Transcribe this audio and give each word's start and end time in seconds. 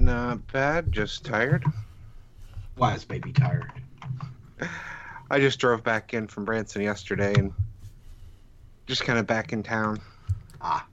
Not 0.00 0.50
bad, 0.50 0.90
just 0.90 1.26
tired. 1.26 1.62
Why 2.76 2.94
is 2.94 3.04
baby 3.04 3.32
tired? 3.32 3.70
I 5.30 5.38
just 5.38 5.58
drove 5.58 5.84
back 5.84 6.14
in 6.14 6.26
from 6.26 6.46
Branson 6.46 6.80
yesterday 6.80 7.34
and 7.34 7.52
just 8.86 9.04
kind 9.04 9.18
of 9.18 9.26
back 9.26 9.52
in 9.52 9.62
town. 9.62 10.00
Ah, 10.62 10.86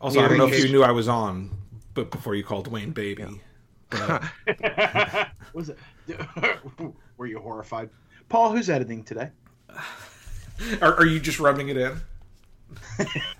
Also, 0.00 0.20
Yeah, 0.20 0.26
I 0.26 0.28
don't 0.28 0.38
know 0.38 0.46
if 0.46 0.64
you 0.64 0.70
knew 0.70 0.84
I 0.84 0.92
was 0.92 1.08
on, 1.08 1.50
but 1.94 2.12
before 2.12 2.36
you 2.36 2.44
called 2.44 2.68
Wayne 2.68 2.92
baby. 2.92 3.40
But, 3.90 4.22
was 5.52 5.70
it? 5.70 5.78
Were 7.16 7.26
you 7.26 7.40
horrified? 7.40 7.90
Paul, 8.28 8.52
who's 8.52 8.70
editing 8.70 9.02
today? 9.02 9.30
are, 10.80 10.94
are 10.94 11.06
you 11.06 11.18
just 11.18 11.40
rubbing 11.40 11.68
it 11.68 11.76
in? 11.76 12.00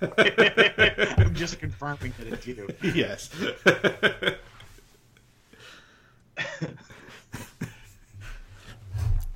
I'm 0.00 1.34
just 1.34 1.60
confirming 1.60 2.12
that 2.18 2.26
it's 2.26 2.46
you. 2.46 2.68
yes. 2.82 3.30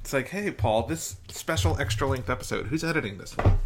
It's 0.01 0.13
like, 0.13 0.29
hey, 0.29 0.51
Paul, 0.51 0.87
this 0.87 1.17
special 1.29 1.79
extra 1.81 2.07
length 2.07 2.31
episode, 2.31 2.67
who's 2.67 2.85
editing 2.85 3.19
this 3.19 3.37
one? 3.37 3.59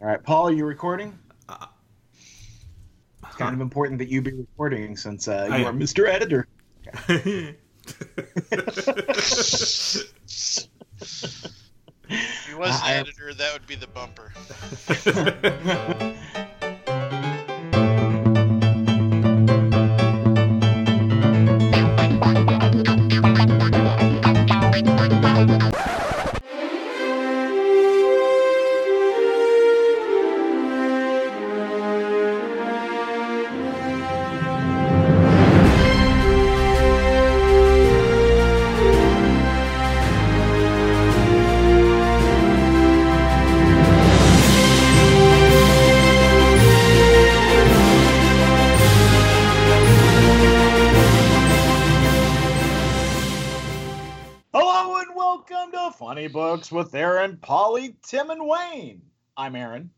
All 0.00 0.06
right, 0.08 0.22
Paul, 0.22 0.48
are 0.48 0.52
you 0.52 0.64
recording? 0.64 1.18
It's 3.26 3.36
kind 3.36 3.54
of 3.54 3.60
important 3.60 3.98
that 3.98 4.08
you 4.08 4.22
be 4.22 4.32
recording 4.32 4.96
since 4.96 5.26
uh, 5.26 5.48
I 5.50 5.56
you 5.58 5.64
are 5.64 5.70
am. 5.70 5.80
Mr. 5.80 6.06
Editor. 6.08 6.46
If 7.08 7.14
he 12.46 12.54
was 12.54 12.80
the 12.80 12.86
I- 12.86 12.92
editor, 12.94 13.34
that 13.34 13.52
would 13.52 13.66
be 13.66 13.74
the 13.74 13.88
bumper. 13.88 14.32
Polly, 57.94 57.98
Tim, 58.02 58.30
and 58.30 58.46
Wayne. 58.48 59.02
I'm 59.36 59.56
Aaron, 59.56 59.90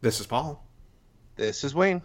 this 0.00 0.20
is 0.20 0.26
Paul. 0.26 0.64
This 1.36 1.64
is 1.64 1.74
Wayne. 1.74 2.00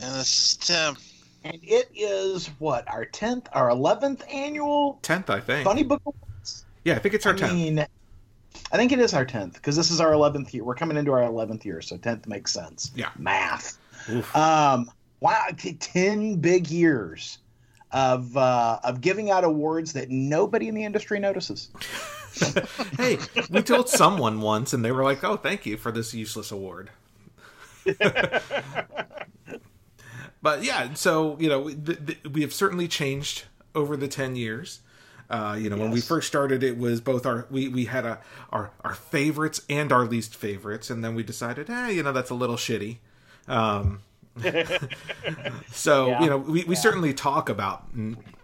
And 0.00 0.14
this 0.14 0.28
is 0.28 0.56
Tim. 0.56 0.96
and 1.44 1.58
it 1.62 1.90
is 1.94 2.48
what 2.58 2.86
our 2.88 3.04
tenth, 3.04 3.48
our 3.52 3.70
eleventh 3.70 4.22
annual 4.32 4.98
10th, 5.02 5.30
I 5.30 5.40
think. 5.40 5.64
Funny 5.64 5.82
Book 5.82 6.02
Awards. 6.06 6.64
Yeah, 6.84 6.94
I 6.94 6.98
think 6.98 7.14
it's 7.14 7.26
our 7.26 7.34
I 7.34 7.38
10th. 7.38 7.52
mean, 7.52 7.78
I 7.80 8.76
think 8.76 8.92
it 8.92 8.98
is 8.98 9.14
our 9.14 9.24
tenth 9.24 9.54
because 9.54 9.76
this 9.76 9.90
is 9.90 10.00
our 10.00 10.12
eleventh 10.12 10.52
year. 10.54 10.64
We're 10.64 10.74
coming 10.74 10.96
into 10.96 11.12
our 11.12 11.22
eleventh 11.22 11.64
year, 11.64 11.80
so 11.80 11.96
tenth 11.96 12.26
makes 12.26 12.52
sense. 12.52 12.90
Yeah. 12.94 13.10
math. 13.18 13.78
Oof. 14.10 14.34
Um, 14.36 14.90
wow, 15.20 15.46
t- 15.56 15.74
ten 15.74 16.36
big 16.36 16.70
years 16.70 17.38
of 17.92 18.36
uh, 18.36 18.78
of 18.84 19.00
giving 19.00 19.30
out 19.30 19.44
awards 19.44 19.92
that 19.94 20.10
nobody 20.10 20.68
in 20.68 20.74
the 20.74 20.84
industry 20.84 21.18
notices. 21.18 21.70
hey, 22.96 23.18
we 23.50 23.62
told 23.62 23.88
someone 23.88 24.40
once, 24.40 24.72
and 24.72 24.84
they 24.84 24.92
were 24.92 25.04
like, 25.04 25.22
"Oh, 25.24 25.36
thank 25.36 25.66
you 25.66 25.76
for 25.76 25.90
this 25.92 26.14
useless 26.14 26.50
award." 26.50 26.90
but 30.42 30.62
yeah, 30.62 30.92
so 30.94 31.36
you 31.40 31.48
know, 31.48 31.68
th- 31.68 32.06
th- 32.06 32.18
we 32.30 32.42
have 32.42 32.52
certainly 32.52 32.88
changed 32.88 33.44
over 33.74 33.96
the 33.96 34.08
ten 34.08 34.36
years. 34.36 34.80
Uh, 35.30 35.58
you 35.60 35.68
know, 35.68 35.76
when 35.76 35.90
we 35.90 36.00
first 36.00 36.26
started, 36.26 36.62
it 36.62 36.78
was 36.78 37.00
both 37.00 37.26
our 37.26 37.46
we 37.50 37.68
we 37.68 37.84
had 37.86 38.06
a 38.06 38.18
our 38.50 38.70
our 38.82 38.94
favorites 38.94 39.60
and 39.68 39.92
our 39.92 40.06
least 40.06 40.34
favorites, 40.34 40.88
and 40.90 41.04
then 41.04 41.14
we 41.14 41.22
decided, 41.22 41.68
eh, 41.68 41.88
you 41.90 42.02
know, 42.02 42.12
that's 42.12 42.30
a 42.30 42.34
little 42.34 42.56
shitty. 42.56 42.96
Um, 43.46 44.00
so 45.72 46.08
Yeah. 46.08 46.22
you 46.22 46.30
know, 46.30 46.38
we, 46.38 46.64
we 46.64 46.74
certainly 46.76 47.12
talk 47.12 47.48
about 47.48 47.84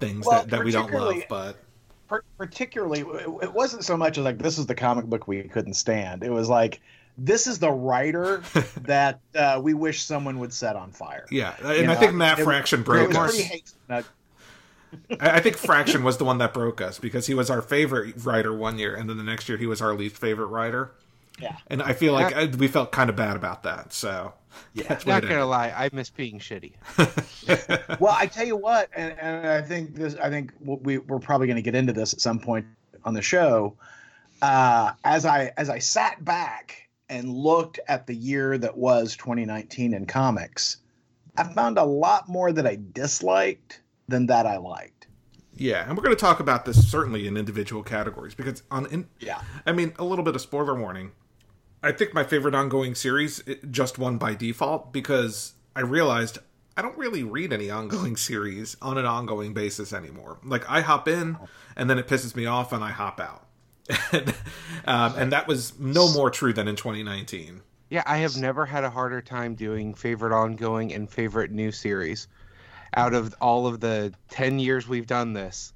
things 0.01 0.27
Well, 0.27 0.41
that, 0.41 0.51
that 0.51 0.65
we 0.65 0.73
don't 0.73 0.93
love, 0.93 1.23
but 1.29 1.57
particularly 2.39 3.01
it 3.01 3.29
it 3.43 3.53
wasn't 3.53 3.85
so 3.85 3.97
much 3.97 4.19
as 4.19 4.25
like 4.25 4.39
this 4.39 4.59
is 4.59 4.67
the 4.67 4.75
comic 4.75 5.07
book 5.07 5.27
we 5.27 5.43
couldn't 5.45 5.75
stand 5.75 6.23
it 6.23 6.31
was 6.31 6.49
like 6.49 6.81
this 7.17 7.47
is 7.47 7.59
the 7.59 7.71
writer 7.71 8.43
that 8.83 9.21
uh, 9.37 9.61
we 9.63 9.75
wish 9.75 10.03
someone 10.03 10.39
would 10.41 10.53
set 10.53 10.77
on 10.77 10.93
fire 10.93 11.31
yeah, 11.31 11.55
and 11.63 11.87
You 11.87 11.89
I 11.91 11.95
know, 11.95 11.95
think 11.95 12.15
Matt 12.15 12.39
it 12.39 12.45
Fraction 12.45 12.83
it 12.85 12.85
broke 12.85 13.09
was 13.09 13.17
us. 13.17 13.53
I 13.89 14.03
I 15.21 15.41
think 15.41 15.57
Fraction 15.59 16.05
was 16.05 16.19
the 16.19 16.25
one 16.25 16.39
that 16.39 16.53
broke 16.55 16.81
us 16.81 16.99
because 16.99 17.27
he 17.27 17.35
was 17.35 17.51
our 17.51 17.63
favorite 17.63 18.15
writer 18.25 18.53
one 18.55 18.79
year, 18.79 18.95
and 18.95 19.09
then 19.09 19.17
the 19.17 19.25
next 19.25 19.49
year 19.49 19.59
he 19.59 19.67
was 19.67 19.81
our 19.83 19.95
least 19.95 20.17
favorite 20.19 20.47
writer. 20.47 20.93
yeah 21.39 21.57
And 21.69 21.83
I 21.83 21.93
feel 21.95 22.13
like 22.13 22.35
uh 22.37 22.49
we 22.59 22.69
felt 22.69 22.93
kind 22.93 23.11
of 23.11 23.17
bad 23.17 23.37
about 23.37 23.63
that. 23.65 23.93
So 23.93 24.35
Yeah. 24.73 24.85
that's 24.89 25.07
Not 25.07 25.23
gonna 25.23 25.47
lie, 25.47 25.73
I 25.77 25.91
miss 25.93 26.11
being 26.11 26.39
shitty. 26.39 26.75
well 28.01 28.15
i 28.19 28.27
tell 28.27 28.47
you 28.47 28.57
what 28.57 28.89
and, 28.95 29.15
and 29.19 29.47
i 29.47 29.61
think 29.63 29.95
this 29.95 30.17
i 30.17 30.31
think 30.31 30.53
we, 30.61 30.99
we're 30.99 31.19
probably 31.19 31.47
going 31.47 31.57
to 31.57 31.63
get 31.63 31.75
into 31.75 31.93
this 31.93 32.13
at 32.13 32.21
some 32.21 32.39
point 32.39 32.67
on 33.05 33.15
the 33.15 33.23
show 33.23 33.77
uh, 34.43 34.93
as 35.05 35.25
i 35.25 35.53
as 35.57 35.69
i 35.69 35.79
sat 35.79 36.25
back 36.25 36.89
and 37.09 37.29
looked 37.29 37.81
at 37.89 38.07
the 38.07 38.15
year 38.15 38.57
that 38.59 38.77
was 38.77 39.17
2019 39.17 39.95
in 39.95 40.07
comics 40.07 40.79
i 41.37 41.45
found 41.45 41.79
a 41.79 41.85
lot 41.85 42.29
more 42.29 42.53
that 42.53 42.67
i 42.67 42.79
disliked 42.93 43.81
than 44.09 44.27
that 44.27 44.47
i 44.47 44.57
liked 44.57 44.95
yeah, 45.57 45.87
and 45.87 45.97
we're 45.97 46.03
going 46.03 46.17
to 46.17 46.21
talk 46.21 46.41
about 46.41 46.65
this 46.65 46.91
certainly 46.91 47.29
in 47.29 47.37
individual 47.37 47.85
categories 47.85 48.35
because 48.35 48.65
on 48.73 48.87
in, 48.87 49.07
yeah 49.21 49.41
I 49.65 49.71
mean 49.71 49.93
a 50.01 50.05
little 50.05 50.25
bit 50.25 50.35
of 50.35 50.41
spoiler 50.41 50.75
warning. 50.75 51.13
I 51.85 51.93
think 51.93 52.15
my 52.15 52.25
favorite 52.25 52.55
ongoing 52.55 52.95
series 52.95 53.43
just 53.71 53.99
won 53.99 54.17
by 54.17 54.35
default 54.35 54.93
because 54.93 55.53
I 55.77 55.81
realized 55.81 56.39
I 56.77 56.83
don't 56.83 56.97
really 56.97 57.23
read 57.23 57.53
any 57.53 57.71
ongoing 57.71 58.17
series 58.31 58.77
on 58.81 58.97
an 58.97 59.05
ongoing 59.05 59.53
basis 59.53 59.93
anymore. 59.93 60.39
Like 60.43 60.69
I 60.69 60.81
hop 60.81 61.09
in 61.09 61.37
and 61.77 61.91
then 61.91 61.99
it 61.99 62.09
pisses 62.09 62.35
me 62.35 62.47
off 62.47 62.73
and 62.73 62.83
I 62.83 62.91
hop 62.91 63.21
out. 63.21 63.47
and, 64.13 64.35
um, 64.87 65.15
and 65.17 65.33
that 65.33 65.47
was 65.47 65.79
no 65.79 66.11
more 66.11 66.31
true 66.31 66.55
than 66.55 66.69
in 66.69 66.77
2019. 66.77 67.61
Yeah, 67.91 68.03
I 68.07 68.17
have 68.19 68.37
never 68.39 68.65
had 68.65 68.83
a 68.83 68.91
harder 68.91 69.21
time 69.21 69.55
doing 69.55 69.93
favorite 69.93 70.35
ongoing 70.35 70.93
and 70.95 71.09
favorite 71.09 71.51
new 71.51 71.71
series. 71.71 72.29
Out 72.97 73.13
of 73.13 73.35
all 73.43 73.67
of 73.67 73.81
the 73.81 74.15
10 74.31 74.59
years 74.59 74.89
we've 74.89 75.07
done 75.07 75.35
this, 75.35 75.75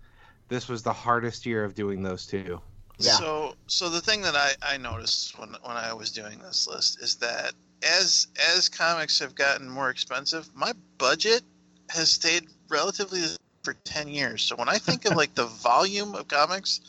this 0.48 0.68
was 0.68 0.82
the 0.82 0.92
hardest 0.92 1.44
year 1.44 1.64
of 1.64 1.74
doing 1.74 2.02
those 2.02 2.26
two. 2.26 2.62
Yeah. 2.98 3.12
So, 3.12 3.54
so 3.68 3.88
the 3.88 4.00
thing 4.00 4.22
that 4.22 4.34
I, 4.34 4.54
I 4.62 4.76
noticed 4.76 5.38
when 5.38 5.50
when 5.62 5.76
I 5.76 5.92
was 5.92 6.10
doing 6.10 6.38
this 6.40 6.66
list 6.66 7.00
is 7.00 7.16
that 7.16 7.52
as 7.82 8.26
as 8.56 8.68
comics 8.68 9.18
have 9.20 9.34
gotten 9.36 9.68
more 9.68 9.90
expensive, 9.90 10.50
my 10.54 10.72
budget 10.98 11.42
has 11.90 12.10
stayed 12.10 12.48
relatively 12.68 13.20
the 13.20 13.28
same 13.28 13.36
for 13.62 13.74
ten 13.84 14.08
years. 14.08 14.42
So 14.42 14.56
when 14.56 14.68
I 14.68 14.78
think 14.78 15.04
of 15.04 15.16
like 15.16 15.34
the 15.34 15.46
volume 15.62 16.14
of 16.16 16.26
comics 16.26 16.80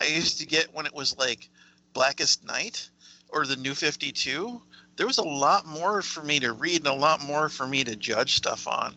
I 0.00 0.06
used 0.06 0.38
to 0.38 0.46
get 0.46 0.72
when 0.72 0.86
it 0.86 0.94
was 0.94 1.16
like 1.18 1.48
Blackest 1.94 2.44
Night 2.44 2.88
or 3.30 3.44
the 3.44 3.56
New 3.56 3.74
Fifty 3.74 4.12
Two, 4.12 4.62
there 4.96 5.06
was 5.06 5.18
a 5.18 5.24
lot 5.24 5.66
more 5.66 6.00
for 6.00 6.22
me 6.22 6.38
to 6.40 6.52
read 6.52 6.78
and 6.78 6.86
a 6.86 6.92
lot 6.92 7.20
more 7.22 7.48
for 7.48 7.66
me 7.66 7.82
to 7.84 7.96
judge 7.96 8.36
stuff 8.36 8.68
on. 8.68 8.94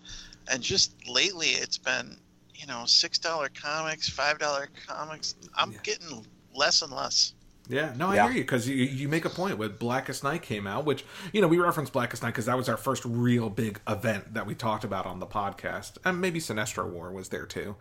And 0.52 0.62
just 0.62 0.94
lately, 1.08 1.48
it's 1.48 1.80
been 1.80 2.16
you 2.54 2.68
know 2.68 2.84
six 2.86 3.18
dollar 3.18 3.50
comics, 3.50 4.08
five 4.08 4.38
dollar 4.38 4.70
comics. 4.86 5.34
I'm 5.56 5.72
Yeah. 5.72 5.80
getting 5.84 6.26
less 6.54 6.82
and 6.82 6.92
less. 6.92 7.34
Yeah, 7.68 7.94
no, 7.96 8.08
I 8.08 8.16
Yeah. 8.16 8.24
hear 8.24 8.32
you 8.38 8.42
because 8.42 8.68
you, 8.68 8.76
you 8.76 9.08
make 9.08 9.26
a 9.26 9.30
point 9.30 9.60
with 9.60 9.78
Blackest 9.78 10.24
Night 10.24 10.42
came 10.42 10.66
out, 10.66 10.86
which 10.86 11.06
you 11.32 11.40
know 11.40 11.48
we 11.48 11.60
referenced 11.60 11.94
Blackest 11.94 12.24
Night 12.24 12.30
because 12.30 12.46
that 12.46 12.58
was 12.58 12.68
our 12.68 12.78
first 12.78 13.06
real 13.06 13.50
big 13.52 13.80
event 13.88 14.34
that 14.34 14.48
we 14.48 14.56
talked 14.56 14.84
about 14.84 15.06
on 15.06 15.20
the 15.20 15.28
podcast, 15.28 15.98
and 16.04 16.20
maybe 16.20 16.40
Sinestro 16.40 16.90
War 16.90 17.12
was 17.12 17.30
there 17.30 17.46
too. 17.46 17.76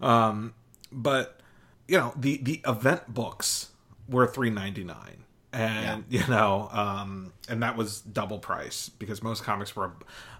Um, 0.00 0.54
but 0.90 1.40
you 1.86 1.98
know 1.98 2.14
the 2.16 2.38
the 2.38 2.62
event 2.66 3.12
books 3.12 3.68
were 4.08 4.26
three 4.26 4.48
ninety 4.48 4.82
nine, 4.82 5.24
and 5.52 6.04
you 6.08 6.26
know, 6.26 6.70
um, 6.72 7.34
and 7.46 7.62
that 7.62 7.76
was 7.76 8.00
double 8.00 8.38
price 8.38 8.88
because 8.88 9.22
most 9.22 9.44
comics 9.44 9.76
were 9.76 9.84
a, 9.86 9.92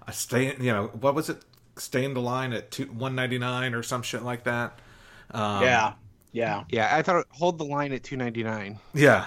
a 0.09 0.13
stay. 0.15 0.57
You 0.57 0.73
know, 0.73 0.87
what 0.99 1.15
was 1.15 1.29
it? 1.29 1.43
Stay 1.77 2.05
in 2.07 2.15
the 2.15 2.23
line 2.23 2.55
at 2.55 2.71
two 2.71 2.87
one 2.87 3.15
ninety 3.15 3.37
nine 3.39 3.75
or 3.75 3.83
some 3.83 4.01
shit 4.03 4.23
like 4.23 4.45
that. 4.45 4.79
Um, 5.31 5.63
yeah 5.63 5.93
yeah 6.35 6.65
Yeah, 6.69 6.95
I 6.95 7.01
thought 7.01 7.25
hold 7.31 7.57
the 7.59 7.65
line 7.65 7.93
at 7.93 8.03
299. 8.03 8.79
Yeah. 8.93 9.25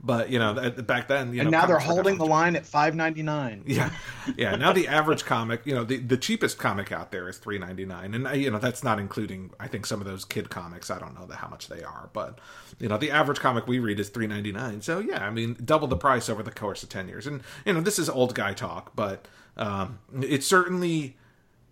But 0.00 0.30
you 0.30 0.38
know, 0.38 0.70
back 0.70 1.08
then, 1.08 1.34
you 1.34 1.40
and 1.40 1.50
know, 1.50 1.58
now 1.58 1.66
they're 1.66 1.78
holding 1.80 2.18
the 2.18 2.26
line 2.26 2.54
at 2.54 2.64
five 2.64 2.94
ninety 2.94 3.22
nine. 3.22 3.64
Yeah, 3.66 3.90
yeah. 4.36 4.54
Now 4.54 4.72
the 4.72 4.86
average 4.86 5.24
comic, 5.24 5.62
you 5.64 5.74
know, 5.74 5.82
the, 5.82 5.96
the 5.96 6.16
cheapest 6.16 6.56
comic 6.56 6.92
out 6.92 7.10
there 7.10 7.28
is 7.28 7.38
three 7.38 7.58
ninety 7.58 7.84
nine, 7.84 8.14
and 8.14 8.40
you 8.40 8.48
know 8.50 8.58
that's 8.58 8.84
not 8.84 9.00
including 9.00 9.50
I 9.58 9.66
think 9.66 9.86
some 9.86 10.00
of 10.00 10.06
those 10.06 10.24
kid 10.24 10.50
comics. 10.50 10.88
I 10.90 11.00
don't 11.00 11.18
know 11.18 11.26
the, 11.26 11.34
how 11.34 11.48
much 11.48 11.66
they 11.66 11.82
are, 11.82 12.10
but 12.12 12.38
you 12.78 12.88
know 12.88 12.96
the 12.96 13.10
average 13.10 13.40
comic 13.40 13.66
we 13.66 13.80
read 13.80 13.98
is 13.98 14.08
three 14.08 14.28
ninety 14.28 14.52
nine. 14.52 14.82
So 14.82 15.00
yeah, 15.00 15.26
I 15.26 15.30
mean 15.30 15.56
double 15.64 15.88
the 15.88 15.96
price 15.96 16.28
over 16.28 16.44
the 16.44 16.52
course 16.52 16.84
of 16.84 16.90
ten 16.90 17.08
years, 17.08 17.26
and 17.26 17.42
you 17.66 17.72
know 17.72 17.80
this 17.80 17.98
is 17.98 18.08
old 18.08 18.36
guy 18.36 18.52
talk, 18.52 18.94
but 18.94 19.26
um, 19.56 19.98
it 20.22 20.44
certainly 20.44 21.16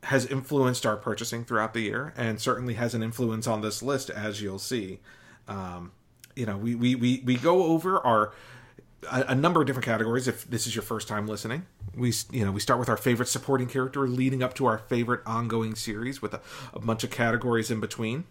has 0.06 0.26
influenced 0.26 0.86
our 0.86 0.96
purchasing 0.96 1.44
throughout 1.44 1.74
the 1.74 1.80
year, 1.80 2.12
and 2.16 2.40
certainly 2.40 2.74
has 2.74 2.94
an 2.94 3.02
influence 3.02 3.46
on 3.46 3.60
this 3.60 3.82
list, 3.82 4.08
as 4.10 4.40
you'll 4.40 4.58
see. 4.58 5.00
Um, 5.48 5.92
you 6.34 6.46
know, 6.46 6.56
we, 6.56 6.74
we, 6.74 6.94
we, 6.94 7.22
we 7.24 7.36
go 7.36 7.64
over 7.64 7.98
our 8.00 8.32
a, 9.10 9.24
a 9.28 9.34
number 9.34 9.60
of 9.60 9.66
different 9.66 9.84
categories. 9.84 10.28
If 10.28 10.48
this 10.48 10.66
is 10.66 10.74
your 10.74 10.82
first 10.82 11.08
time 11.08 11.26
listening, 11.26 11.66
we 11.94 12.12
you 12.30 12.44
know 12.44 12.52
we 12.52 12.60
start 12.60 12.78
with 12.78 12.88
our 12.88 12.96
favorite 12.96 13.28
supporting 13.28 13.68
character, 13.68 14.06
leading 14.06 14.42
up 14.42 14.54
to 14.54 14.66
our 14.66 14.78
favorite 14.78 15.20
ongoing 15.26 15.74
series 15.74 16.22
with 16.22 16.34
a, 16.34 16.40
a 16.72 16.80
bunch 16.80 17.04
of 17.04 17.10
categories 17.10 17.70
in 17.70 17.80
between. 17.80 18.24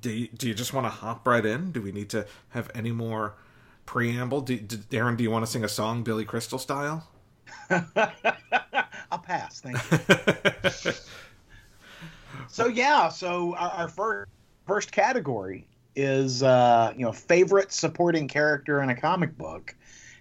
Do 0.00 0.10
you, 0.10 0.28
do 0.28 0.48
you 0.48 0.54
just 0.54 0.72
want 0.72 0.86
to 0.86 0.90
hop 0.90 1.26
right 1.26 1.44
in? 1.44 1.70
Do 1.70 1.82
we 1.82 1.92
need 1.92 2.08
to 2.10 2.26
have 2.50 2.70
any 2.74 2.90
more 2.90 3.34
preamble? 3.86 4.40
Do, 4.40 4.56
do, 4.58 4.78
Aaron, 4.96 5.16
do 5.16 5.22
you 5.22 5.30
want 5.30 5.44
to 5.44 5.50
sing 5.50 5.62
a 5.62 5.68
song, 5.68 6.02
Billy 6.02 6.24
Crystal 6.24 6.58
style? 6.58 7.06
I'll 7.70 9.18
pass. 9.22 9.60
Thank 9.60 9.78
you. 10.84 10.92
so 12.48 12.66
yeah, 12.66 13.08
so 13.08 13.54
our, 13.56 13.70
our 13.70 13.88
first 13.88 14.30
first 14.66 14.92
category 14.92 15.66
is 15.96 16.42
uh, 16.42 16.92
you 16.96 17.04
know 17.04 17.12
favorite 17.12 17.72
supporting 17.72 18.28
character 18.28 18.82
in 18.82 18.90
a 18.90 18.96
comic 18.96 19.36
book, 19.36 19.74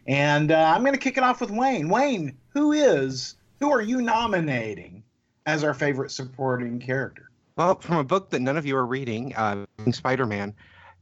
and 0.07 0.51
uh, 0.51 0.73
I'm 0.75 0.81
going 0.81 0.93
to 0.93 0.99
kick 0.99 1.17
it 1.17 1.23
off 1.23 1.41
with 1.41 1.51
Wayne. 1.51 1.89
Wayne, 1.89 2.37
who 2.49 2.71
is 2.71 3.35
who 3.59 3.71
are 3.71 3.81
you 3.81 4.01
nominating 4.01 5.03
as 5.45 5.63
our 5.63 5.73
favorite 5.73 6.11
supporting 6.11 6.79
character? 6.79 7.29
Well, 7.55 7.79
from 7.79 7.97
a 7.97 8.03
book 8.03 8.29
that 8.31 8.41
none 8.41 8.57
of 8.57 8.65
you 8.65 8.75
are 8.75 8.85
reading, 8.85 9.35
uh, 9.35 9.65
Spider-Man, 9.91 10.55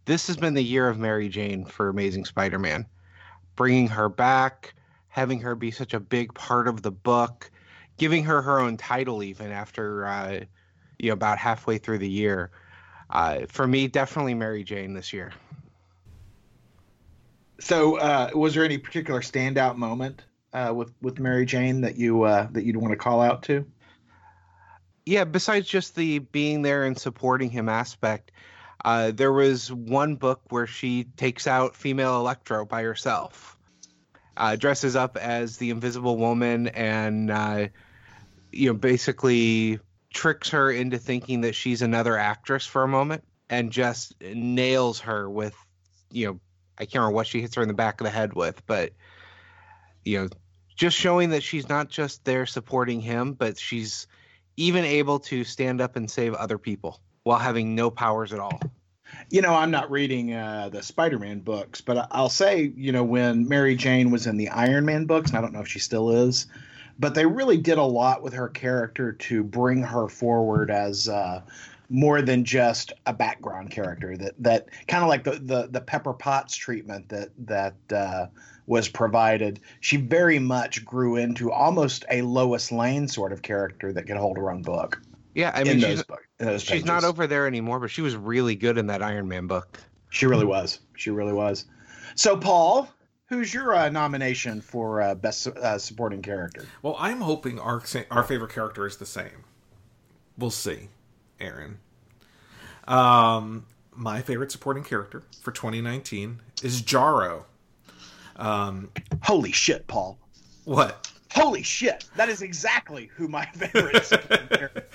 this 0.06 0.28
has 0.28 0.36
been 0.36 0.54
the 0.54 0.64
year 0.64 0.90
of 0.90 1.00
Mary 1.00 1.30
Jane 1.30 1.64
for 1.64 1.88
Amazing 1.88 2.26
Spider-Man, 2.26 2.86
bringing 3.56 3.88
her 3.88 4.10
back, 4.10 4.74
having 5.12 5.40
her 5.42 5.56
be 5.56 5.70
such 5.72 5.94
a 5.94 6.00
big 6.00 6.34
part 6.34 6.68
of 6.68 6.82
the 6.82 6.92
book, 6.92 7.52
giving 7.98 8.24
her 8.24 8.42
her 8.42 8.60
own 8.60 8.78
title 8.78 9.22
even 9.22 9.52
after 9.52 10.06
uh, 10.08 10.40
you 10.98 11.10
know 11.10 11.14
about 11.14 11.38
halfway 11.38 11.78
through 11.78 12.00
the 12.00 12.10
year. 12.10 12.50
Uh, 13.10 13.42
for 13.48 13.68
me, 13.68 13.88
definitely 13.88 14.34
Mary 14.34 14.64
Jane 14.64 14.94
this 14.94 15.14
year. 15.14 15.32
So, 17.60 17.98
uh, 17.98 18.32
was 18.34 18.56
there 18.56 18.66
any 18.66 18.80
particular 18.80 19.22
standout 19.22 19.76
moment 19.76 20.24
uh, 20.54 20.74
with 20.76 20.92
with 21.02 21.20
Mary 21.20 21.46
Jane 21.46 21.82
that 21.82 21.98
you 21.98 22.24
uh, 22.24 22.48
that 22.52 22.66
you'd 22.66 22.78
want 22.78 22.92
to 22.92 22.98
call 22.98 23.22
out 23.22 23.44
to? 23.44 23.66
yeah, 25.06 25.24
besides 25.24 25.68
just 25.68 25.96
the 25.96 26.20
being 26.20 26.62
there 26.62 26.86
and 26.86 26.98
supporting 26.98 27.50
him 27.50 27.70
aspect, 27.70 28.32
uh, 28.86 29.12
there 29.12 29.34
was 29.34 29.72
one 29.72 30.16
book 30.16 30.42
where 30.50 30.68
she 30.68 31.06
takes 31.18 31.48
out 31.48 31.76
female 31.76 32.20
Electro 32.20 32.66
by 32.66 32.84
herself, 32.84 33.58
uh, 34.42 34.56
dresses 34.56 34.96
up 34.96 35.18
as 35.18 35.58
the 35.58 35.70
Invisible 35.70 36.18
Woman, 36.18 36.68
and 36.68 37.30
uh, 37.30 37.68
you 38.52 38.70
know 38.70 38.74
basically 38.74 39.80
tricks 40.12 40.50
her 40.50 40.72
into 40.72 40.98
thinking 40.98 41.42
that 41.42 41.54
she's 41.54 41.84
another 41.84 42.18
actress 42.18 42.66
for 42.66 42.84
a 42.84 42.88
moment, 42.88 43.24
and 43.52 43.72
just 43.72 44.20
nails 44.20 45.02
her 45.02 45.30
with, 45.30 45.54
you 46.12 46.26
know, 46.26 46.40
I 46.76 46.86
can't 46.86 46.96
remember 46.96 47.16
what 47.16 47.28
she 47.28 47.40
hits 47.40 47.54
her 47.54 47.62
in 47.62 47.68
the 47.68 47.76
back 47.76 48.02
of 48.02 48.06
the 48.06 48.12
head 48.12 48.34
with, 48.34 48.66
but 48.66 48.94
you 50.04 50.20
know, 50.20 50.30
just 50.76 50.98
showing 50.98 51.30
that 51.30 51.44
she's 51.44 51.70
not 51.70 51.90
just 51.90 52.26
there 52.26 52.48
supporting 52.48 53.00
him, 53.00 53.34
but 53.34 53.60
she's 53.60 54.08
even 54.58 54.86
able 54.86 55.20
to 55.20 55.44
stand 55.44 55.82
up 55.82 55.96
and 55.96 56.10
save 56.10 56.34
other 56.34 56.58
people 56.58 57.00
while 57.22 57.38
having 57.38 57.76
no 57.76 57.92
powers 57.92 58.34
at 58.34 58.40
all. 58.40 58.60
You 59.32 59.42
know, 59.42 59.56
I'm 59.56 59.72
not 59.72 59.90
reading 59.90 60.34
uh, 60.34 60.68
the 60.70 60.84
Spider-Man 60.84 61.40
books, 61.40 61.80
but 61.80 62.06
I'll 62.12 62.28
say, 62.28 62.74
you 62.76 62.92
know, 62.92 63.04
when 63.04 63.48
Mary 63.48 63.76
Jane 63.76 64.12
was 64.12 64.28
in 64.28 64.36
the 64.36 64.50
Iron 64.50 64.86
Man 64.86 65.06
books, 65.06 65.32
and 65.32 65.38
I 65.38 65.42
don't 65.42 65.54
know 65.54 65.62
if 65.62 65.70
she 65.70 65.80
still 65.80 66.10
is, 66.12 66.48
but 67.00 67.16
they 67.16 67.26
really 67.26 67.56
did 67.56 67.78
a 67.78 67.84
lot 67.84 68.22
with 68.22 68.34
her 68.34 68.50
character 68.50 69.14
to 69.14 69.42
bring 69.42 69.82
her 69.84 70.10
forward 70.10 70.70
as 70.70 71.08
uh, 71.08 71.42
more 71.90 72.22
than 72.22 72.44
just 72.44 72.92
a 73.06 73.14
background 73.14 73.72
character. 73.72 74.18
That 74.18 74.34
that 74.40 74.68
kind 74.90 75.02
of 75.02 75.08
like 75.08 75.24
the, 75.24 75.40
the 75.40 75.68
the 75.72 75.82
Pepper 75.82 76.14
Potts 76.14 76.56
treatment 76.56 77.08
that 77.08 77.30
that 77.40 77.76
uh, 77.94 78.28
was 78.68 78.90
provided. 78.90 79.62
She 79.80 79.96
very 79.96 80.40
much 80.40 80.84
grew 80.84 81.16
into 81.16 81.54
almost 81.54 82.04
a 82.10 82.22
Lois 82.22 82.70
Lane 82.70 83.08
sort 83.08 83.32
of 83.32 83.42
character 83.42 83.94
that 83.94 84.08
could 84.08 84.18
hold 84.18 84.36
her 84.38 84.52
own 84.52 84.62
book. 84.62 85.02
Yeah, 85.34 85.52
I 85.54 85.62
in 85.62 85.68
mean, 85.68 85.80
those 85.80 85.90
she's, 85.92 86.04
books. 86.04 86.28
in 86.40 86.46
those 86.48 86.64
she's 86.64 86.86
not 86.86 87.04
over 87.04 87.28
there 87.28 87.48
anymore, 87.48 87.80
but 87.80 87.90
she 87.90 88.02
was 88.02 88.16
really 88.16 88.56
good 88.56 88.78
in 88.78 88.88
that 88.88 89.02
Iron 89.02 89.28
Man 89.28 89.48
book. 89.48 89.80
She 90.10 90.26
really 90.26 90.46
was. 90.46 90.80
She 90.96 91.10
really 91.10 91.34
was. 91.34 91.66
So, 92.16 92.36
Paul, 92.36 92.90
who's 93.28 93.54
your 93.54 93.74
uh, 93.74 93.90
nomination 93.90 94.60
for 94.60 95.02
uh, 95.02 95.16
best 95.16 95.48
uh, 95.48 95.78
supporting 95.78 96.22
character? 96.22 96.66
Well, 96.82 96.96
I'm 97.00 97.22
hoping 97.22 97.60
our 97.60 97.82
our 98.12 98.24
favorite 98.24 98.52
character 98.52 98.86
is 98.86 98.98
the 98.98 99.06
same. 99.06 99.46
We'll 100.38 100.52
see, 100.52 100.90
Aaron. 101.40 101.80
Um, 102.88 103.66
my 103.94 104.22
favorite 104.22 104.52
supporting 104.52 104.84
character 104.84 105.24
for 105.42 105.52
2019 105.52 106.40
is 106.64 106.82
Jarro. 106.82 107.46
Um, 108.36 108.90
Holy 109.24 109.52
shit, 109.52 109.88
Paul! 109.88 110.18
what? 110.66 111.08
Holy 111.32 111.64
shit! 111.64 112.06
That 112.18 112.28
is 112.28 112.42
exactly 112.42 113.10
who 113.16 113.28
my 113.28 113.46
favorite 113.54 114.06
supporting 114.06 114.48
character. 114.48 114.86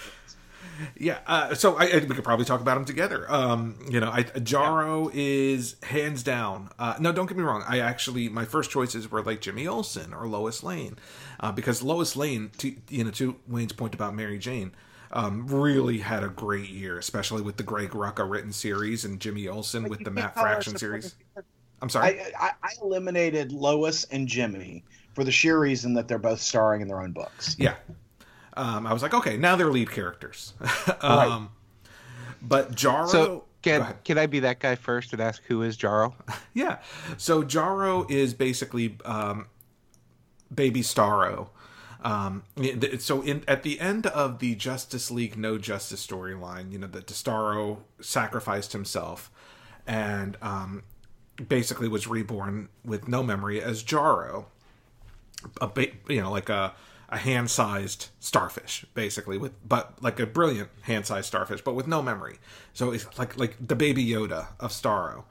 Is. 0.97 1.07
Yeah, 1.07 1.19
uh, 1.27 1.55
so 1.55 1.77
I, 1.77 1.87
I, 1.87 1.99
we 1.99 2.15
could 2.15 2.25
probably 2.25 2.45
talk 2.45 2.61
about 2.61 2.75
them 2.75 2.85
together. 2.85 3.25
Um, 3.29 3.79
you 3.91 4.01
know, 4.01 4.11
I, 4.11 4.23
Jarro 4.23 5.11
is 5.13 5.77
hands 5.83 6.23
down. 6.23 6.71
Uh, 6.79 6.95
no, 7.01 7.13
don't 7.13 7.27
get 7.27 7.37
me 7.37 7.43
wrong. 7.43 7.65
I 7.67 7.81
actually 7.81 8.29
my 8.29 8.45
first 8.45 8.71
choices 8.71 9.11
were 9.11 9.23
like 9.23 9.41
Jimmy 9.41 9.67
Olsen 9.67 10.13
or 10.13 10.27
Lois 10.27 10.63
Lane, 10.63 10.99
uh, 11.41 11.53
because 11.53 11.83
Lois 11.83 12.17
Lane, 12.17 12.51
to, 12.59 12.75
you 12.89 13.05
know, 13.05 13.11
to 13.13 13.37
Wayne's 13.49 13.73
point 13.73 13.95
about 13.95 14.15
Mary 14.15 14.39
Jane, 14.39 14.73
um, 15.13 15.47
really 15.47 15.99
had 15.99 16.23
a 16.23 16.29
great 16.29 16.69
year, 16.69 16.99
especially 16.99 17.43
with 17.43 17.57
the 17.57 17.63
Greg 17.63 17.91
Rucka 17.91 18.29
written 18.29 18.53
series 18.53 19.05
and 19.05 19.21
Jimmy 19.21 19.49
Olsen 19.49 19.89
with 19.89 20.05
the 20.05 20.11
Matt 20.11 20.25
can't 20.25 20.35
call 20.35 20.45
her 20.45 20.51
Fraction 20.51 20.79
series. 20.79 21.15
I'm 21.81 21.89
sorry. 21.89 22.21
I, 22.21 22.33
I, 22.39 22.51
I 22.63 22.71
eliminated 22.83 23.53
Lois 23.53 24.05
and 24.05 24.27
Jimmy 24.27 24.85
for 25.15 25.25
the 25.25 25.33
sheer 25.33 25.59
reason 25.59 25.95
that 25.95 26.09
they're 26.09 26.19
both 26.19 26.41
starring 26.41 26.83
in 26.83 26.89
their 26.89 27.01
own 27.01 27.13
books. 27.13 27.57
Yeah. 27.59 27.75
Um, 28.57 28.87
I 28.87 28.93
was 28.93 29.03
like, 29.03 29.15
okay, 29.15 29.37
now 29.37 29.57
they're 29.57 29.71
lead 29.71 29.91
characters. 29.91 30.55
um, 31.01 31.51
But 32.41 32.75
Jarro. 32.75 33.09
So 33.09 33.45
can 33.63 33.95
can 34.05 34.19
I 34.19 34.27
be 34.27 34.41
that 34.41 34.61
guy 34.61 34.75
first 34.77 35.13
and 35.13 35.21
ask 35.21 35.43
who 35.45 35.63
is 35.63 35.77
Jarro? 35.77 36.15
Yeah. 36.55 36.79
So 37.19 37.43
Jarro 37.43 38.07
is 38.09 38.33
basically 38.33 38.97
um, 39.05 39.47
Baby 40.55 40.81
Starro. 40.81 41.49
Um, 42.03 42.45
so 42.99 43.21
in 43.23 43.43
at 43.49 43.63
the 43.63 43.81
end 43.81 44.07
of 44.07 44.39
the 44.39 44.55
Justice 44.55 45.11
League 45.11 45.37
No 45.37 45.59
Justice 45.59 46.07
storyline, 46.07 46.71
you 46.73 46.79
know 46.79 46.87
that 46.87 47.07
Starro 47.09 47.79
sacrificed 48.01 48.73
himself 48.73 49.31
and 49.87 50.37
um, 50.41 50.85
basically 51.49 51.89
was 51.89 52.07
reborn 52.07 52.69
with 52.85 53.09
no 53.09 53.23
memory 53.23 53.61
as 53.61 53.83
Jaro, 53.83 54.47
a 55.61 55.67
ba- 55.67 55.93
you 56.09 56.21
know 56.21 56.31
like 56.31 56.49
a 56.49 56.75
a 57.17 57.19
hand-sized 57.19 58.09
starfish 58.21 58.85
basically 58.95 59.39
with 59.39 59.53
but 59.67 59.85
like 60.03 60.21
a 60.21 60.27
brilliant 60.27 60.69
hand-sized 60.83 61.27
starfish 61.27 61.61
but 61.63 61.75
with 61.75 61.87
no 61.87 62.03
memory 62.03 62.37
so 62.73 62.91
it's 62.93 63.07
like 63.19 63.37
like 63.39 63.57
the 63.67 63.75
baby 63.75 64.05
yoda 64.07 64.49
of 64.61 64.71
starro 64.71 65.25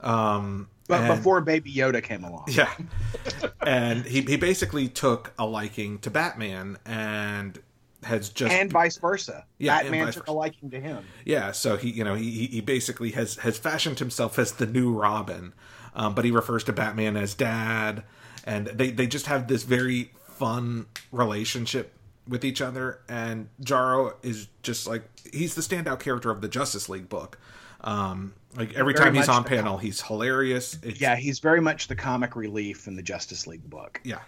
um 0.00 0.68
But 0.88 1.00
and- 1.02 1.16
before 1.16 1.40
Baby 1.40 1.72
Yoda 1.72 2.02
came 2.02 2.24
along. 2.24 2.46
yeah 2.48 2.72
and 3.66 4.04
he, 4.04 4.20
he 4.22 4.36
basically 4.36 4.88
took 4.88 5.32
a 5.38 5.46
liking 5.46 5.98
to 6.00 6.10
batman 6.10 6.78
and 6.86 7.58
has 8.04 8.30
just 8.30 8.52
And 8.52 8.68
vice 8.68 8.96
versa. 8.96 9.44
Yeah, 9.58 9.80
Batman 9.80 10.06
took 10.06 10.24
versa. 10.26 10.32
a 10.32 10.34
liking 10.34 10.70
to 10.70 10.80
him. 10.80 11.04
yeah 11.24 11.52
so 11.52 11.76
he 11.76 11.90
you 11.90 12.04
know 12.04 12.14
he 12.14 12.30
he- 12.30 12.46
he 12.56 12.60
basically 12.60 13.12
has 13.12 13.36
has 13.36 13.58
fashioned 13.58 13.98
himself 14.00 14.38
as 14.38 14.52
the 14.52 14.66
new 14.66 14.92
robin 14.92 15.52
um, 15.94 16.14
but 16.14 16.24
he 16.24 16.30
refers 16.30 16.64
to 16.64 16.72
batman 16.72 17.16
as 17.16 17.34
dad 17.34 18.02
and 18.44 18.66
they 18.68 18.90
they 18.90 19.06
just 19.06 19.26
have 19.26 19.46
this 19.46 19.62
very 19.62 20.10
fun 20.44 20.86
relationship 21.12 21.92
with 22.26 22.44
each 22.44 22.60
other 22.60 23.00
and 23.08 23.48
jarro 23.60 24.14
is 24.22 24.48
just 24.62 24.86
like 24.86 25.02
he's 25.32 25.54
the 25.54 25.62
standout 25.62 26.00
character 26.00 26.30
of 26.30 26.40
the 26.40 26.48
justice 26.48 26.88
league 26.88 27.08
book 27.08 27.38
um 27.82 28.32
like 28.56 28.74
every 28.74 28.92
Very 28.92 29.04
time 29.04 29.14
he's 29.14 29.28
on 29.28 29.42
the 29.44 29.48
panel 29.48 29.78
he's 29.78 30.00
hilarious 30.02 30.78
it's, 30.82 31.00
Yeah, 31.00 31.16
he's 31.16 31.38
very 31.38 31.60
much 31.60 31.88
the 31.88 31.96
comic 31.96 32.36
relief 32.36 32.86
in 32.86 32.96
the 32.96 33.02
Justice 33.02 33.46
League 33.46 33.68
book. 33.68 34.00
yeah 34.04 34.20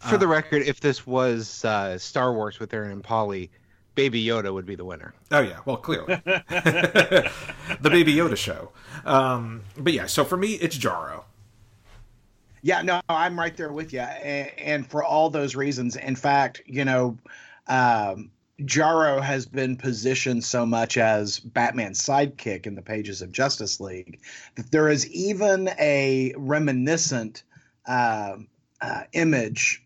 For 0.00 0.18
the 0.18 0.26
record, 0.26 0.62
if 0.62 0.80
this 0.80 1.06
was 1.06 1.64
uh, 1.64 1.98
Star 1.98 2.32
Wars 2.32 2.60
with 2.60 2.72
Aaron 2.72 2.92
and 2.92 3.02
Polly, 3.02 3.50
Baby 3.94 4.24
Yoda 4.24 4.52
would 4.52 4.66
be 4.66 4.74
the 4.74 4.84
winner. 4.84 5.14
Oh 5.30 5.40
yeah, 5.40 5.58
well 5.64 5.76
clearly, 5.76 6.20
the 6.24 7.30
Baby 7.82 8.14
Yoda 8.14 8.36
show. 8.36 8.70
Um, 9.04 9.62
but 9.76 9.92
yeah, 9.92 10.06
so 10.06 10.24
for 10.24 10.36
me, 10.36 10.54
it's 10.54 10.76
Jarro. 10.76 11.24
Yeah, 12.64 12.80
no, 12.80 13.02
I'm 13.10 13.38
right 13.38 13.54
there 13.54 13.70
with 13.70 13.92
you, 13.92 14.00
and, 14.00 14.50
and 14.58 14.90
for 14.90 15.04
all 15.04 15.28
those 15.28 15.54
reasons. 15.54 15.96
In 15.96 16.16
fact, 16.16 16.62
you 16.64 16.86
know, 16.86 17.18
um, 17.66 18.30
Jarro 18.64 19.20
has 19.20 19.44
been 19.44 19.76
positioned 19.76 20.42
so 20.44 20.64
much 20.64 20.96
as 20.96 21.40
Batman's 21.40 22.00
sidekick 22.00 22.66
in 22.66 22.74
the 22.74 22.80
pages 22.80 23.20
of 23.20 23.32
Justice 23.32 23.80
League 23.80 24.18
that 24.54 24.70
there 24.70 24.88
is 24.88 25.06
even 25.10 25.68
a 25.78 26.32
reminiscent 26.38 27.42
uh, 27.84 28.36
uh, 28.80 29.02
image, 29.12 29.84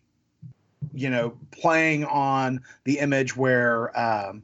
you 0.93 1.09
know, 1.09 1.37
playing 1.51 2.05
on 2.05 2.61
the 2.85 2.99
image 2.99 3.35
where 3.35 3.99
um, 3.99 4.41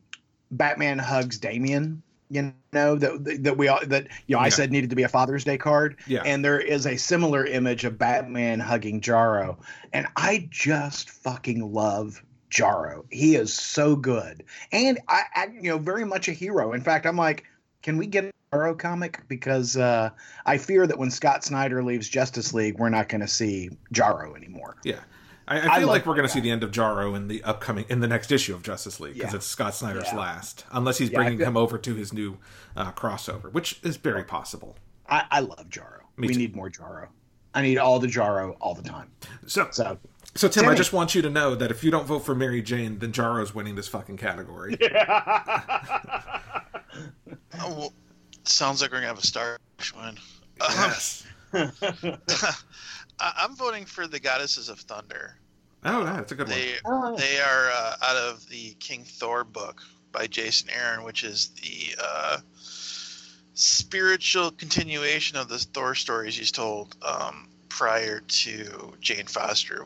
Batman 0.52 1.00
hugs 1.00 1.38
Damian. 1.38 2.04
You 2.30 2.54
know 2.74 2.96
that 2.96 3.40
that 3.44 3.58
we 3.58 3.68
all 3.68 3.86
that 3.86 4.08
you 4.28 4.36
know 4.36 4.42
I 4.42 4.50
said 4.50 4.72
needed 4.72 4.90
to 4.90 4.96
be 4.96 5.04
a 5.04 5.08
Father's 5.10 5.44
Day 5.44 5.58
card, 5.58 5.98
Yeah. 6.08 6.24
and 6.26 6.44
there 6.44 6.60
is 6.60 6.88
a 6.88 6.98
similar 6.98 7.46
image 7.46 7.86
of 7.86 7.98
Batman 7.98 8.60
hugging 8.60 9.00
Jarro, 9.02 9.60
and 9.94 10.08
I 10.16 10.48
just 10.50 11.12
fucking 11.12 11.72
love 11.72 12.24
Jarro. 12.50 13.06
He 13.12 13.36
is 13.36 13.54
so 13.54 13.96
good, 13.96 14.44
and 14.72 15.00
I, 15.08 15.22
I 15.36 15.48
you 15.54 15.70
know 15.70 15.78
very 15.78 16.06
much 16.06 16.28
a 16.28 16.32
hero. 16.34 16.74
In 16.74 16.82
fact, 16.82 17.06
I'm 17.06 17.18
like, 17.18 17.44
can 17.84 17.98
we 17.98 18.08
get 18.08 18.26
a 18.26 18.32
Jarro 18.52 18.74
comic 18.74 19.20
because 19.28 19.78
uh, 19.78 20.10
I 20.46 20.58
fear 20.58 20.88
that 20.88 20.98
when 20.98 21.12
Scott 21.12 21.44
Snyder 21.44 21.84
leaves 21.84 22.10
Justice 22.10 22.54
League, 22.54 22.80
we're 22.80 22.90
not 22.90 23.10
going 23.10 23.22
to 23.22 23.28
see 23.28 23.70
Jarro 23.92 24.36
anymore. 24.36 24.78
Yeah. 24.84 25.02
I, 25.48 25.60
I 25.60 25.76
I 25.76 25.80
feel 25.80 25.88
like 25.88 26.00
like 26.00 26.06
we're 26.08 26.16
going 26.16 26.28
to 26.28 26.34
see 26.34 26.40
the 26.40 26.50
end 26.52 26.64
of 26.64 26.72
Jarro 26.72 27.14
in 27.16 27.28
the 27.28 27.44
upcoming 27.44 27.86
in 27.90 28.00
the 28.00 28.08
next 28.08 28.32
issue 28.32 28.56
of 28.56 28.64
Justice 28.64 29.00
League 29.00 29.14
because 29.16 29.34
Yeah. 29.34 29.38
it's 29.38 29.46
Scott 29.46 29.76
Snyder's 29.76 30.06
Yeah. 30.12 30.18
last, 30.18 30.66
unless 30.72 30.98
he's 30.98 31.10
Yeah, 31.12 31.18
bringing 31.20 31.38
feel- 31.38 31.48
him 31.48 31.58
over 31.58 31.78
to 31.78 31.94
his 31.96 32.12
new 32.14 32.38
uh, 32.76 32.92
crossover, 32.94 33.52
which 33.52 33.80
is 33.84 33.98
very 33.98 34.24
possible. 34.24 34.76
I, 35.08 35.24
I 35.30 35.40
love 35.42 35.70
Jarro. 35.70 36.02
Me 36.18 36.28
we 36.28 36.34
too. 36.34 36.40
need 36.40 36.56
more 36.56 36.70
Jarro. 36.70 37.10
I 37.54 37.62
need 37.62 37.78
all 37.78 38.00
the 38.00 38.08
Jarro 38.08 38.58
all 38.60 38.74
the 38.74 38.82
time. 38.84 39.12
So, 39.46 39.68
So 39.72 39.98
so 40.34 40.48
Tim, 40.50 40.68
I 40.68 40.74
just 40.76 40.92
want 40.94 41.14
you 41.16 41.22
to 41.22 41.30
know 41.30 41.56
that 41.56 41.70
if 41.72 41.84
you 41.84 41.92
don't 41.92 42.06
vote 42.06 42.20
for 42.26 42.34
Mary 42.36 42.62
Jane, 42.62 43.00
then 43.00 43.12
Jarro's 43.14 43.54
winning 43.56 43.76
this 43.76 43.88
fucking 43.88 44.18
category. 44.18 44.78
Oh, 47.62 47.74
well, 47.74 47.94
sounds 48.44 48.82
like 48.82 48.92
we're 48.92 48.98
gonna 48.98 49.08
have 49.08 49.18
a 49.18 49.26
star 49.26 49.58
win. 49.96 50.08
Um, 50.10 50.18
Yes. 50.62 51.24
I- 53.20 53.34
I'm 53.38 53.56
voting 53.56 53.86
for 53.86 54.08
the 54.08 54.20
Goddesses 54.20 54.70
of 54.70 54.80
Thunder. 54.82 55.38
Oh, 55.84 56.04
that's 56.04 56.32
a 56.32 56.36
good 56.36 56.48
one. 56.48 56.58
They 56.58 56.76
Oh. 56.86 57.16
they 57.16 57.40
are 57.40 57.70
uh, 57.72 57.96
out 58.02 58.16
of 58.16 58.48
the 58.50 58.72
King 58.80 59.04
Thor 59.06 59.44
book 59.44 59.82
by 60.12 60.26
Jason 60.28 60.70
Aaron, 60.70 61.04
which 61.04 61.24
is 61.24 61.50
the 61.62 61.96
uh, 62.04 62.38
spiritual 63.54 64.52
continuation 64.52 65.38
of 65.38 65.48
the 65.48 65.58
Thor 65.60 65.96
stories 65.96 66.36
he's 66.38 66.52
told 66.52 66.96
um, 67.04 67.48
prior 67.70 68.20
to 68.20 68.94
Jane 69.00 69.28
Foster 69.28 69.86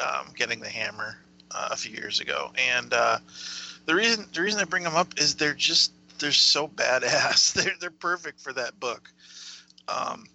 um, 0.00 0.26
getting 0.36 0.60
the 0.60 0.68
hammer 0.68 1.18
uh, 1.52 1.68
a 1.72 1.76
few 1.76 1.92
years 1.96 2.20
ago. 2.20 2.52
And 2.56 2.92
uh, 2.92 3.18
the 3.86 3.94
reason 3.94 4.26
the 4.32 4.42
reason 4.42 4.60
I 4.60 4.64
bring 4.64 4.84
them 4.84 4.96
up 4.96 5.18
is 5.18 5.34
they're 5.36 5.54
just 5.54 5.92
they're 6.18 6.32
so 6.32 6.68
badass. 6.68 7.52
They're 7.54 7.72
they're 7.80 7.90
perfect 7.90 8.40
for 8.40 8.52
that 8.52 8.78
book. 8.78 9.10
Um, 9.88 10.26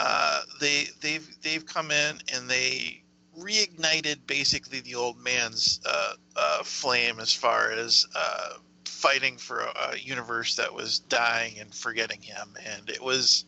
uh, 0.00 0.42
they 0.60 0.86
they've 1.00 1.28
they've 1.42 1.66
come 1.66 1.90
in 1.90 2.18
and 2.32 2.48
they 2.48 3.02
reignited 3.36 4.18
basically 4.26 4.78
the 4.80 4.94
old 4.94 5.18
man's 5.18 5.80
uh, 5.84 6.14
uh, 6.36 6.62
flame 6.62 7.18
as 7.18 7.32
far 7.32 7.72
as 7.72 8.06
uh, 8.14 8.54
fighting 8.84 9.36
for 9.36 9.60
a, 9.60 9.72
a 9.92 9.98
universe 9.98 10.54
that 10.54 10.72
was 10.72 11.00
dying 11.00 11.58
and 11.58 11.74
forgetting 11.74 12.22
him, 12.22 12.54
and 12.64 12.88
it 12.88 13.02
was 13.02 13.44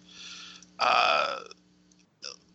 uh, 0.80 1.38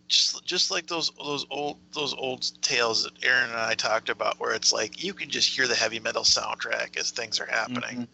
just 0.10 0.46
just 0.46 0.72
like 0.72 0.88
those 0.88 1.10
those 1.18 1.46
old 1.50 1.80
those 1.94 2.14
old 2.16 2.62
tales 2.62 3.06
that 3.06 3.14
Aaron 3.24 3.50
and 3.50 3.58
I 3.58 3.76
talked 3.76 4.10
about, 4.10 4.42
where 4.42 4.54
it's 4.54 4.74
like 4.74 5.02
you 5.02 5.14
can 5.14 5.30
just 5.30 5.50
hear 5.50 5.68
the 5.68 5.76
heavy 5.76 6.02
metal 6.02 6.24
soundtrack 6.24 6.98
as 6.98 7.12
things 7.12 7.40
are 7.40 7.46
happening. 7.46 8.00
Mhm. 8.02 8.08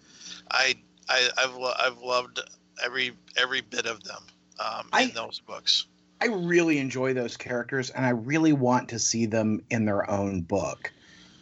I, 0.52 0.76
I 1.10 1.30
I've 1.40 1.56
lo- 1.56 1.74
I've 1.80 1.98
loved 1.98 2.40
every 2.84 3.14
every 3.36 3.62
bit 3.62 3.88
of 3.88 4.04
them 4.04 4.24
um, 4.62 4.88
I- 4.94 5.04
in 5.04 5.14
those 5.14 5.40
books. 5.40 5.86
I 6.22 6.26
really 6.28 6.78
enjoy 6.78 7.14
those 7.16 7.36
characters, 7.36 7.90
and 7.90 8.06
I 8.06 8.10
really 8.10 8.54
want 8.54 8.90
to 8.90 9.00
see 9.00 9.26
them 9.26 9.64
in 9.72 9.86
their 9.86 10.08
own 10.08 10.42
book, 10.42 10.92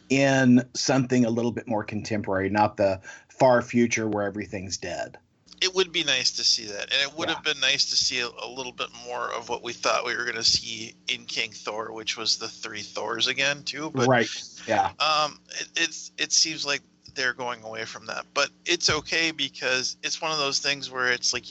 in 0.09 0.63
something 0.73 1.25
a 1.25 1.29
little 1.29 1.51
bit 1.51 1.67
more 1.67 1.83
contemporary, 1.83 2.49
not 2.49 2.77
the 2.77 3.01
far 3.27 3.61
future 3.61 4.07
where 4.07 4.25
everything's 4.25 4.77
dead. 4.77 5.17
It 5.61 5.75
would 5.75 5.91
be 5.91 6.05
nice 6.05 6.31
to 6.31 6.45
see 6.45 6.65
that, 6.67 6.93
and 6.93 7.01
it 7.01 7.13
would 7.17 7.27
Yeah. 7.27 7.35
have 7.35 7.43
been 7.43 7.59
nice 7.59 7.89
to 7.89 7.97
see 7.97 8.21
a, 8.21 8.29
a 8.41 8.47
little 8.47 8.71
bit 8.71 8.87
more 9.05 9.33
of 9.33 9.49
what 9.49 9.61
we 9.63 9.73
thought 9.73 10.05
we 10.05 10.15
were 10.15 10.23
going 10.23 10.37
to 10.37 10.43
see 10.45 10.95
in 11.09 11.25
King 11.25 11.51
Thor, 11.51 11.91
which 11.91 12.15
was 12.15 12.37
the 12.37 12.47
three 12.47 12.81
Thors 12.81 13.27
again 13.27 13.63
too. 13.63 13.91
But 13.93 14.07
right? 14.07 14.29
Yeah. 14.65 14.91
um, 14.99 15.41
it, 15.59 15.67
it's 15.75 16.11
it 16.17 16.31
seems 16.31 16.65
like 16.65 16.81
they're 17.15 17.33
going 17.33 17.63
away 17.63 17.83
from 17.83 18.05
that, 18.05 18.25
but 18.33 18.49
it's 18.65 18.89
okay 18.89 19.31
because 19.31 19.97
it's 20.03 20.21
one 20.21 20.31
of 20.31 20.37
those 20.37 20.59
things 20.59 20.89
where 20.89 21.11
it's 21.11 21.33
like 21.33 21.43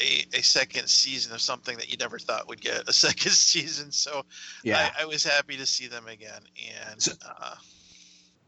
a, 0.00 0.38
a 0.38 0.42
second 0.42 0.88
season 0.88 1.32
of 1.32 1.40
something 1.40 1.76
that 1.78 1.90
you 1.90 1.96
never 1.96 2.18
thought 2.18 2.48
would 2.48 2.60
get 2.60 2.88
a 2.88 2.92
second 3.06 3.32
season. 3.32 3.92
So 3.92 4.24
Yeah. 4.64 4.90
I, 4.98 5.02
I 5.02 5.04
was 5.06 5.24
happy 5.24 5.56
to 5.56 5.66
see 5.66 5.86
them 5.86 6.06
again, 6.08 6.42
and 6.90 7.00
So- 7.02 7.12
uh, 7.26 7.54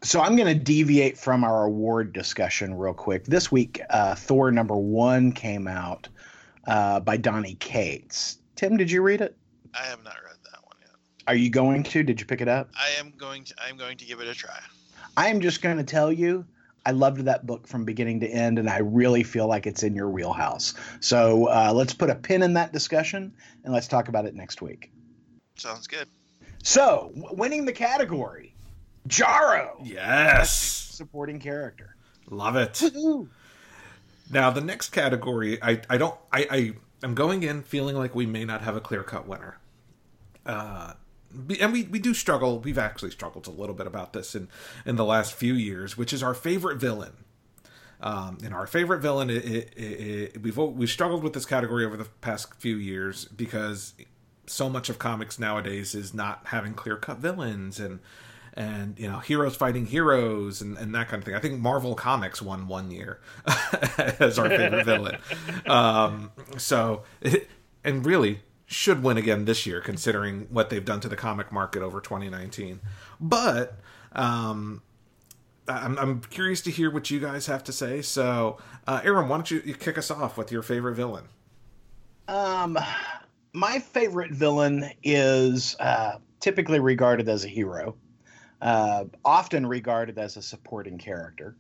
so 0.01 0.21
I'm 0.21 0.37
going 0.37 0.47
to 0.47 0.55
deviate 0.65 1.19
from 1.19 1.43
our 1.43 1.65
award 1.65 2.13
discussion 2.13 2.75
real 2.75 2.95
quick. 2.95 3.25
This 3.25 3.51
week, 3.51 3.81
uh, 3.91 4.15
Thor 4.15 4.53
number 4.53 4.77
one 4.77 5.33
came 5.33 5.67
out 5.67 6.07
uh, 6.69 7.01
by 7.01 7.17
Donny 7.17 7.55
Cates. 7.55 8.39
Tim, 8.55 8.77
did 8.77 8.93
you 8.93 9.03
read 9.03 9.21
it? 9.21 9.37
I 9.75 9.83
have 9.87 10.05
not 10.05 10.15
read 10.25 10.37
that 10.53 10.61
one 10.65 10.77
yet. 10.81 10.91
Are 11.27 11.35
you 11.35 11.51
going 11.51 11.83
to? 11.83 12.05
Did 12.05 12.21
you 12.21 12.27
pick 12.27 12.41
it 12.41 12.47
up? 12.47 12.71
I 12.77 12.91
am 13.01 13.13
going 13.19 13.43
to 13.43 13.55
I'm 13.61 13.77
going 13.77 13.97
to 13.97 14.05
give 14.05 14.21
it 14.21 14.29
a 14.29 14.35
try. 14.35 14.61
I 15.17 15.29
am 15.31 15.41
just 15.41 15.63
going 15.63 15.79
to 15.79 15.83
tell 15.85 16.13
you, 16.13 16.45
I 16.87 16.93
loved 16.93 17.21
that 17.27 17.47
book 17.47 17.67
from 17.67 17.85
beginning 17.85 18.21
to 18.21 18.27
end, 18.29 18.59
and 18.59 18.69
I 18.71 18.79
really 18.79 19.23
feel 19.23 19.47
like 19.47 19.67
it's 19.67 19.83
in 19.83 19.95
your 19.95 20.09
wheelhouse. 20.09 20.75
So 21.01 21.47
uh, 21.49 21.73
let's 21.75 21.93
put 21.93 22.09
a 22.11 22.15
pin 22.15 22.43
in 22.43 22.55
that 22.55 22.73
discussion, 22.73 23.33
and 23.65 23.73
let's 23.75 23.89
talk 23.89 24.09
about 24.09 24.25
it 24.25 24.35
next 24.35 24.63
week. 24.63 24.91
Sounds 25.57 25.87
good. 25.87 26.09
So, 26.63 27.13
w- 27.17 27.37
winning 27.37 27.65
the 27.65 27.73
category, 27.73 28.55
Jarro, 29.07 29.81
Yes. 29.85 30.53
supporting 30.53 31.39
character. 31.41 31.95
Love 32.31 32.57
it. 32.57 32.83
Now 34.31 34.51
the 34.51 34.61
next 34.61 34.91
category, 34.91 35.63
I, 35.63 35.81
I 35.89 35.97
don't 35.97 36.15
I, 36.33 36.47
I 36.51 36.73
am 37.03 37.15
going 37.15 37.43
in 37.43 37.63
feeling 37.63 37.97
like 37.97 38.15
we 38.15 38.27
may 38.27 38.45
not 38.45 38.61
have 38.63 38.77
a 38.77 38.81
clear 38.81 39.03
cut 39.03 39.27
winner. 39.27 39.59
Uh 40.45 40.93
be- 40.93 40.97
and 41.61 41.73
we, 41.73 41.85
we 41.85 41.99
do 41.99 42.15
struggle 42.15 42.59
we've 42.61 42.79
actually 42.79 43.11
struggled 43.11 43.47
a 43.47 43.51
little 43.51 43.75
bit 43.75 43.87
about 43.87 44.13
this 44.13 44.35
in, 44.35 44.49
in 44.87 44.97
the 44.97 45.05
last 45.05 45.35
few 45.35 45.55
years, 45.55 45.97
which 45.97 46.13
is 46.13 46.23
our 46.23 46.35
favorite 46.35 46.79
villain. 46.79 47.13
Um, 48.01 48.39
and 48.45 48.55
our 48.55 48.67
favorite 48.69 49.01
villain, 49.01 49.29
it, 49.29 49.45
it, 49.45 49.73
it, 49.77 50.43
we've 50.43 50.57
we've 50.57 50.89
struggled 50.89 51.25
with 51.25 51.33
this 51.33 51.45
category 51.45 51.85
over 51.85 51.97
the 51.97 52.05
past 52.21 52.55
few 52.55 52.77
years 52.77 53.25
because 53.25 53.95
so 54.47 54.69
much 54.69 54.89
of 54.89 54.99
comics 54.99 55.39
nowadays 55.39 55.95
is 55.95 56.15
not 56.15 56.43
having 56.47 56.75
clear 56.75 56.97
cut 56.97 57.19
villains 57.19 57.81
and 57.81 57.99
and 58.55 58.99
you 58.99 59.09
know 59.09 59.19
heroes 59.19 59.57
fighting 59.57 59.87
heroes 59.87 60.61
and, 60.61 60.77
and 60.79 60.95
that 60.95 61.09
kind 61.09 61.21
of 61.21 61.25
thing. 61.25 61.35
I 61.35 61.41
think 61.41 61.61
Marvel 61.61 61.95
Comics 61.95 62.43
won 62.43 62.67
one 62.69 62.91
year 62.91 63.21
as 64.19 64.39
our 64.39 64.49
favorite 64.49 64.85
villain. 64.85 65.19
Um, 65.67 66.31
so 66.57 67.03
it, 67.21 67.49
and 67.85 68.05
really 68.07 68.41
should 68.71 69.03
win 69.03 69.17
again 69.17 69.47
this 69.47 69.65
year 69.65 69.81
considering 69.81 70.47
what 70.51 70.69
they've 70.69 70.85
done 70.85 71.01
to 71.01 71.09
the 71.09 71.17
comic 71.17 71.51
market 71.51 71.83
over 71.83 72.03
2019. 72.03 72.81
But 73.19 73.79
um, 74.13 74.83
I'm, 75.67 75.99
I'm 75.99 76.21
curious 76.21 76.61
to 76.63 76.71
hear 76.71 76.91
what 76.91 77.11
you 77.11 77.19
guys 77.19 77.47
have 77.47 77.65
to 77.65 77.73
say. 77.73 78.03
So, 78.03 78.59
uh, 78.87 79.01
Aaron, 79.03 79.27
why 79.29 79.39
don't 79.39 79.51
you, 79.51 79.63
you 79.65 79.75
kick 79.75 79.97
us 79.97 80.11
off 80.11 80.37
with 80.37 80.53
your 80.53 80.63
favorite 80.63 80.97
villain? 80.97 81.25
Um, 82.29 82.79
my 83.55 83.79
favorite 83.79 84.33
villain 84.33 84.91
is 85.03 85.75
uh, 85.81 86.19
typically 86.39 86.79
regarded 86.79 87.27
as 87.27 87.47
a 87.47 87.49
hero, 87.49 87.97
uh, 88.61 89.05
often 89.25 89.65
regarded 89.67 90.19
as 90.19 90.37
a 90.37 90.43
supporting 90.43 90.99
character, 90.99 91.57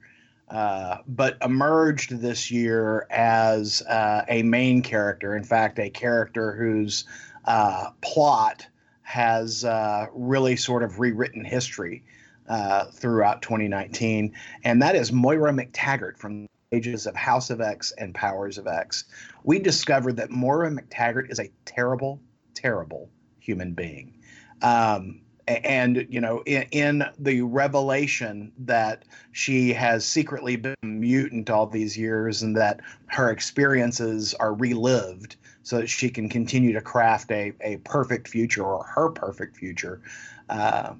uh, 0.50 0.98
but 1.06 1.36
emerged 1.42 2.18
this 2.20 2.50
year 2.50 3.06
as 3.10 3.82
uh, 3.82 4.24
a 4.28 4.42
main 4.42 4.82
character. 4.82 5.36
In 5.36 5.44
fact, 5.44 5.78
a 5.78 5.90
character 5.90 6.52
whose 6.52 7.04
uh, 7.44 7.90
plot 8.00 8.66
has 9.02 9.64
uh, 9.64 10.06
really 10.12 10.56
sort 10.56 10.82
of 10.82 11.00
rewritten 11.00 11.44
history 11.44 12.04
uh, 12.48 12.86
throughout 12.86 13.42
2019, 13.42 14.34
and 14.64 14.82
that 14.82 14.96
is 14.96 15.12
Moira 15.12 15.52
MacTaggert 15.52 16.16
from 16.18 16.42
the 16.42 16.48
pages 16.70 17.06
of 17.06 17.14
House 17.14 17.50
of 17.50 17.60
X 17.60 17.92
and 17.96 18.14
Powers 18.14 18.58
of 18.58 18.66
X 18.66 19.04
we 19.48 19.58
discovered 19.58 20.16
that 20.16 20.30
Moira 20.30 20.70
MacTaggert 20.70 21.30
is 21.30 21.38
a 21.38 21.50
terrible, 21.64 22.20
terrible 22.52 23.08
human 23.38 23.72
being. 23.72 24.18
Um, 24.60 25.22
and, 25.48 26.06
you 26.10 26.20
know, 26.20 26.42
in, 26.44 26.66
in 26.70 27.04
the 27.18 27.40
revelation 27.42 28.52
that 28.58 29.04
she 29.32 29.72
has 29.72 30.04
secretly 30.04 30.56
been 30.56 30.76
mutant 30.82 31.48
all 31.48 31.66
these 31.66 31.96
years 31.96 32.42
and 32.42 32.56
that 32.56 32.80
her 33.06 33.30
experiences 33.30 34.34
are 34.34 34.52
relived 34.52 35.36
so 35.62 35.78
that 35.78 35.88
she 35.88 36.10
can 36.10 36.28
continue 36.28 36.72
to 36.72 36.80
craft 36.80 37.30
a, 37.30 37.52
a 37.62 37.78
perfect 37.78 38.28
future 38.28 38.62
or 38.62 38.84
her 38.84 39.08
perfect 39.10 39.56
future 39.56 40.02
uh, 40.50 40.92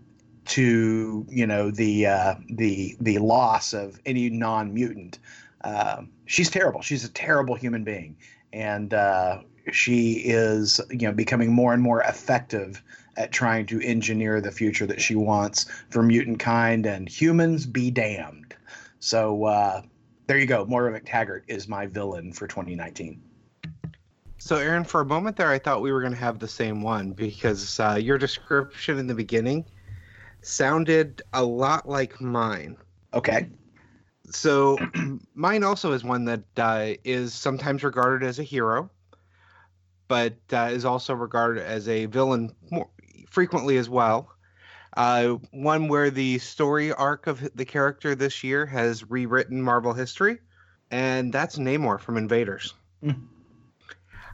to 0.46 1.26
you 1.28 1.46
know 1.46 1.70
the 1.70 2.06
uh, 2.06 2.34
the 2.48 2.96
the 3.00 3.18
loss 3.18 3.74
of 3.74 4.00
any 4.06 4.30
non 4.30 4.72
mutant. 4.72 5.18
Uh, 5.62 6.02
she's 6.24 6.50
terrible. 6.50 6.80
She's 6.80 7.04
a 7.04 7.10
terrible 7.10 7.54
human 7.54 7.84
being, 7.84 8.16
and 8.52 8.94
uh, 8.94 9.42
she 9.72 10.12
is 10.12 10.80
you 10.90 11.06
know 11.06 11.12
becoming 11.12 11.52
more 11.52 11.74
and 11.74 11.82
more 11.82 12.00
effective 12.02 12.82
at 13.18 13.32
trying 13.32 13.66
to 13.66 13.80
engineer 13.82 14.40
the 14.40 14.52
future 14.52 14.86
that 14.86 15.00
she 15.00 15.16
wants 15.16 15.66
for 15.90 16.02
mutant 16.02 16.38
kind 16.38 16.86
and 16.86 17.08
humans 17.08 17.66
be 17.66 17.90
damned. 17.90 18.54
So 19.00 19.44
uh, 19.44 19.82
there 20.28 20.38
you 20.38 20.46
go. 20.46 20.64
Moira 20.64 20.98
MacTaggert 20.98 21.42
is 21.48 21.68
my 21.68 21.86
villain 21.86 22.32
for 22.32 22.46
2019. 22.46 23.20
So, 24.40 24.56
Aaron, 24.56 24.84
for 24.84 25.00
a 25.00 25.04
moment 25.04 25.36
there, 25.36 25.50
I 25.50 25.58
thought 25.58 25.82
we 25.82 25.90
were 25.90 26.00
going 26.00 26.12
to 26.12 26.18
have 26.18 26.38
the 26.38 26.48
same 26.48 26.80
one 26.80 27.10
because 27.10 27.80
uh, 27.80 27.98
your 28.00 28.18
description 28.18 28.96
in 28.98 29.08
the 29.08 29.14
beginning 29.14 29.64
sounded 30.42 31.22
a 31.32 31.44
lot 31.44 31.88
like 31.88 32.20
mine. 32.20 32.76
Okay. 33.12 33.50
So, 34.30 34.78
mine 35.34 35.64
also 35.64 35.92
is 35.92 36.04
one 36.04 36.24
that 36.26 36.44
uh, 36.56 36.92
is 37.02 37.34
sometimes 37.34 37.82
regarded 37.82 38.24
as 38.24 38.38
a 38.38 38.44
hero, 38.44 38.90
but 40.06 40.36
uh, 40.52 40.68
is 40.70 40.84
also 40.84 41.14
regarded 41.14 41.64
as 41.64 41.88
a 41.88 42.06
villain 42.06 42.54
more 42.70 42.88
frequently 43.30 43.76
as 43.76 43.88
well. 43.88 44.30
Uh, 44.96 45.36
one 45.52 45.88
where 45.88 46.10
the 46.10 46.38
story 46.38 46.92
arc 46.92 47.26
of 47.26 47.48
the 47.54 47.64
character 47.64 48.14
this 48.14 48.42
year 48.42 48.66
has 48.66 49.08
rewritten 49.08 49.62
Marvel 49.62 49.92
history, 49.92 50.38
and 50.90 51.32
that's 51.32 51.56
Namor 51.56 52.00
from 52.00 52.16
Invaders. 52.16 52.74
Mm. 53.04 53.26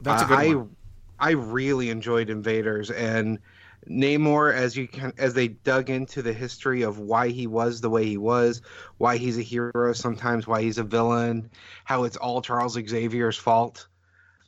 That's 0.01 0.23
a 0.23 0.25
good 0.25 0.39
I, 0.39 0.55
one. 0.55 0.75
I 1.19 1.31
really 1.31 1.89
enjoyed 1.89 2.29
Invaders 2.29 2.91
and 2.91 3.39
Namor 3.87 4.53
as 4.53 4.75
you 4.75 4.87
can 4.87 5.13
as 5.17 5.33
they 5.33 5.49
dug 5.49 5.89
into 5.89 6.21
the 6.21 6.33
history 6.33 6.81
of 6.81 6.99
why 6.99 7.29
he 7.29 7.47
was 7.47 7.81
the 7.81 7.89
way 7.89 8.05
he 8.05 8.17
was, 8.17 8.61
why 8.97 9.17
he's 9.17 9.37
a 9.37 9.43
hero 9.43 9.93
sometimes, 9.93 10.47
why 10.47 10.61
he's 10.61 10.77
a 10.77 10.83
villain, 10.83 11.49
how 11.83 12.03
it's 12.03 12.17
all 12.17 12.41
Charles 12.41 12.75
Xavier's 12.75 13.37
fault. 13.37 13.87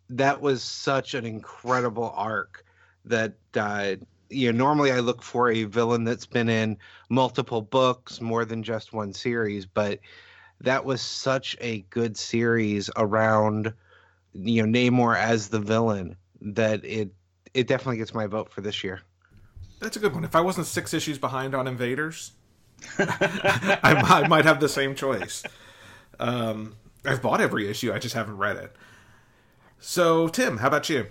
That 0.09 0.41
was 0.41 0.63
such 0.63 1.13
an 1.13 1.25
incredible 1.25 2.11
arc 2.15 2.65
that 3.05 3.33
uh, 3.55 3.95
you 4.29 4.51
know 4.51 4.57
normally 4.57 4.91
I 4.91 4.99
look 4.99 5.21
for 5.21 5.51
a 5.51 5.63
villain 5.63 6.03
that's 6.03 6.25
been 6.25 6.49
in 6.49 6.77
multiple 7.09 7.61
books, 7.61 8.21
more 8.21 8.45
than 8.45 8.63
just 8.63 8.93
one 8.93 9.13
series, 9.13 9.65
but 9.65 9.99
that 10.61 10.85
was 10.85 11.01
such 11.01 11.55
a 11.61 11.81
good 11.89 12.17
series 12.17 12.89
around 12.95 13.73
you 14.33 14.65
know 14.65 14.79
Namor 14.79 15.17
as 15.17 15.49
the 15.49 15.59
villain 15.59 16.15
that 16.41 16.83
it 16.85 17.09
it 17.53 17.67
definitely 17.67 17.97
gets 17.97 18.13
my 18.13 18.27
vote 18.27 18.51
for 18.51 18.61
this 18.61 18.83
year. 18.83 19.01
That's 19.79 19.95
a 19.95 19.99
good 19.99 20.13
one. 20.13 20.23
If 20.23 20.35
I 20.35 20.41
wasn't 20.41 20.67
six 20.67 20.93
issues 20.93 21.17
behind 21.17 21.53
on 21.53 21.67
Invaders, 21.67 22.31
I, 22.99 24.23
I 24.23 24.27
might 24.27 24.45
have 24.45 24.59
the 24.59 24.69
same 24.69 24.95
choice. 24.95 25.43
Um, 26.19 26.75
I've 27.05 27.21
bought 27.21 27.41
every 27.41 27.69
issue, 27.69 27.93
I 27.93 27.99
just 27.99 28.15
haven't 28.15 28.37
read 28.37 28.57
it. 28.57 28.75
So, 29.79 30.27
Tim, 30.27 30.57
how 30.57 30.67
about 30.67 30.89
you? 30.89 31.07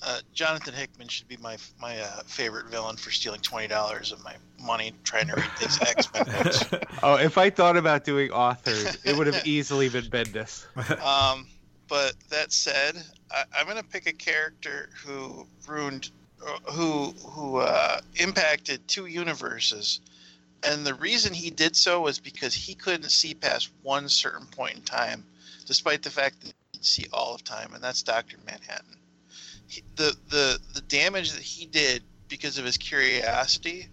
Uh, 0.00 0.20
Jonathan 0.32 0.74
Hickman 0.74 1.08
should 1.08 1.26
be 1.26 1.36
my 1.38 1.56
my 1.80 1.98
uh, 1.98 2.22
favorite 2.24 2.66
villain 2.66 2.96
for 2.96 3.10
stealing 3.10 3.40
twenty 3.40 3.66
dollars 3.66 4.12
of 4.12 4.22
my 4.22 4.34
money 4.60 4.92
trying 5.02 5.26
to 5.26 5.34
read 5.34 5.50
these 5.60 5.80
X 5.82 6.12
Men 6.12 6.24
books. 6.24 6.64
Oh, 7.02 7.14
if 7.14 7.38
I 7.38 7.48
thought 7.50 7.76
about 7.76 8.04
doing 8.04 8.30
authors, 8.32 8.98
it 9.04 9.16
would 9.16 9.28
have 9.28 9.46
easily 9.46 9.88
been 9.88 10.06
Bendis. 10.06 10.66
Um, 11.04 11.46
but 11.88 12.14
that 12.28 12.52
said, 12.52 13.02
I, 13.30 13.44
I'm 13.56 13.66
gonna 13.66 13.82
pick 13.82 14.06
a 14.06 14.12
character 14.12 14.90
who 15.04 15.46
ruined, 15.66 16.10
uh, 16.46 16.58
who 16.72 17.12
who 17.24 17.58
uh, 17.58 18.00
impacted 18.16 18.86
two 18.88 19.06
universes, 19.06 20.00
and 20.62 20.86
the 20.86 20.94
reason 20.94 21.32
he 21.32 21.50
did 21.50 21.76
so 21.76 22.00
was 22.02 22.18
because 22.18 22.54
he 22.54 22.74
couldn't 22.74 23.10
see 23.10 23.34
past 23.34 23.70
one 23.82 24.08
certain 24.08 24.46
point 24.46 24.76
in 24.76 24.82
time, 24.82 25.24
despite 25.66 26.02
the 26.02 26.10
fact 26.10 26.40
that 26.40 26.46
he 26.48 26.78
could 26.78 26.84
see 26.84 27.06
all 27.12 27.34
of 27.34 27.42
time, 27.42 27.74
and 27.74 27.82
that's 27.82 28.02
Doctor 28.02 28.36
Manhattan. 28.44 28.96
He, 29.68 29.82
the 29.96 30.16
the 30.28 30.58
the 30.74 30.80
damage 30.82 31.32
that 31.32 31.42
he 31.42 31.66
did 31.66 32.02
because 32.28 32.58
of 32.58 32.64
his 32.64 32.76
curiosity 32.76 33.88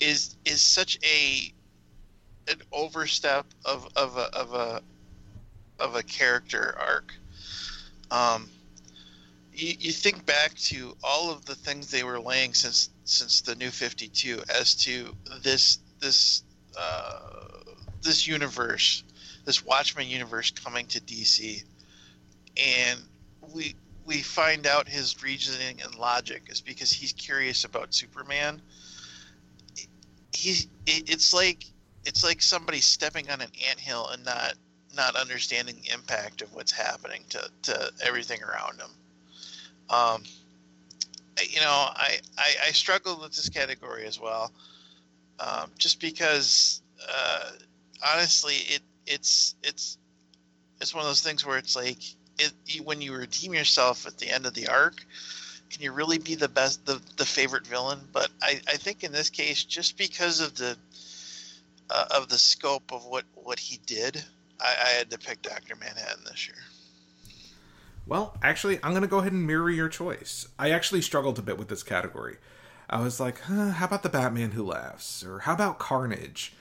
is 0.00 0.36
is 0.44 0.60
such 0.60 0.98
a 1.04 1.52
an 2.48 2.60
overstep 2.72 3.46
of 3.64 3.88
of 3.96 4.16
a 4.16 4.34
of 4.34 4.54
a 4.54 4.82
of 5.78 5.96
a 5.96 6.02
character 6.02 6.76
arc. 6.78 7.12
Um, 8.10 8.48
you, 9.52 9.74
you 9.78 9.92
think 9.92 10.24
back 10.24 10.54
to 10.54 10.96
all 11.02 11.30
of 11.30 11.44
the 11.44 11.54
things 11.54 11.90
they 11.90 12.04
were 12.04 12.20
laying 12.20 12.54
since 12.54 12.90
since 13.04 13.40
the 13.40 13.54
New 13.54 13.70
Fifty 13.70 14.08
Two 14.08 14.42
as 14.48 14.74
to 14.84 15.14
this 15.42 15.78
this 16.00 16.42
uh, 16.78 17.20
this 18.02 18.26
universe, 18.26 19.04
this 19.44 19.64
Watchmen 19.64 20.08
universe 20.08 20.50
coming 20.50 20.86
to 20.86 21.00
DC, 21.00 21.62
and 22.56 23.00
we 23.52 23.74
we 24.04 24.20
find 24.22 24.66
out 24.66 24.88
his 24.88 25.22
reasoning 25.22 25.80
and 25.82 25.94
logic 25.94 26.42
is 26.48 26.60
because 26.60 26.92
he's 26.92 27.12
curious 27.12 27.64
about 27.64 27.94
Superman. 27.94 28.60
He's 30.32 30.64
it, 30.86 31.10
it's 31.10 31.32
like 31.32 31.64
it's 32.04 32.24
like 32.24 32.42
somebody 32.42 32.80
stepping 32.80 33.30
on 33.30 33.40
an 33.40 33.50
anthill 33.68 34.08
and 34.08 34.24
not 34.24 34.54
not 34.94 35.16
understanding 35.16 35.76
the 35.82 35.92
impact 35.92 36.42
of 36.42 36.52
what's 36.54 36.72
happening 36.72 37.24
to, 37.30 37.50
to 37.62 37.90
everything 38.02 38.42
around 38.42 38.78
him. 38.80 38.90
Um, 39.88 40.22
you 41.48 41.60
know, 41.60 41.70
I, 41.70 42.18
I, 42.36 42.54
I 42.68 42.70
struggled 42.72 43.22
with 43.22 43.34
this 43.34 43.48
category 43.48 44.06
as 44.06 44.20
well, 44.20 44.52
um, 45.40 45.70
just 45.78 46.00
because 46.00 46.82
uh, 47.08 47.50
honestly, 48.06 48.54
it 48.54 48.82
it's 49.06 49.54
it's 49.62 49.98
it's 50.80 50.94
one 50.94 51.02
of 51.02 51.08
those 51.08 51.22
things 51.22 51.44
where 51.46 51.58
it's 51.58 51.74
like 51.74 52.02
it, 52.38 52.52
when 52.84 53.00
you 53.00 53.14
redeem 53.14 53.54
yourself 53.54 54.06
at 54.06 54.18
the 54.18 54.30
end 54.30 54.46
of 54.46 54.54
the 54.54 54.68
arc, 54.68 55.04
can 55.70 55.82
you 55.82 55.92
really 55.92 56.18
be 56.18 56.34
the 56.34 56.48
best 56.48 56.84
the, 56.86 57.00
the 57.16 57.24
favorite 57.24 57.66
villain? 57.66 58.00
But 58.12 58.30
I, 58.42 58.60
I 58.68 58.76
think 58.76 59.04
in 59.04 59.12
this 59.12 59.30
case, 59.30 59.64
just 59.64 59.96
because 59.96 60.40
of 60.40 60.54
the 60.54 60.76
uh, 61.90 62.04
of 62.10 62.28
the 62.28 62.38
scope 62.38 62.92
of 62.92 63.04
what 63.04 63.24
what 63.34 63.58
he 63.58 63.78
did, 63.86 64.22
I, 64.60 64.74
I 64.86 64.88
had 64.90 65.10
to 65.10 65.18
pick 65.18 65.42
Doctor 65.42 65.74
Manhattan 65.76 66.24
this 66.24 66.46
year. 66.46 66.56
Well, 68.06 68.36
actually, 68.42 68.78
I'm 68.82 68.90
going 68.90 69.02
to 69.02 69.08
go 69.08 69.18
ahead 69.18 69.32
and 69.32 69.46
mirror 69.46 69.70
your 69.70 69.88
choice. 69.88 70.48
I 70.58 70.70
actually 70.70 71.02
struggled 71.02 71.38
a 71.38 71.42
bit 71.42 71.56
with 71.56 71.68
this 71.68 71.84
category. 71.84 72.36
I 72.90 73.00
was 73.00 73.20
like, 73.20 73.40
huh, 73.42 73.70
how 73.70 73.86
about 73.86 74.02
the 74.02 74.08
Batman 74.08 74.50
Who 74.50 74.66
Laughs? 74.66 75.24
Or 75.24 75.40
how 75.40 75.54
about 75.54 75.78
Carnage? 75.78 76.52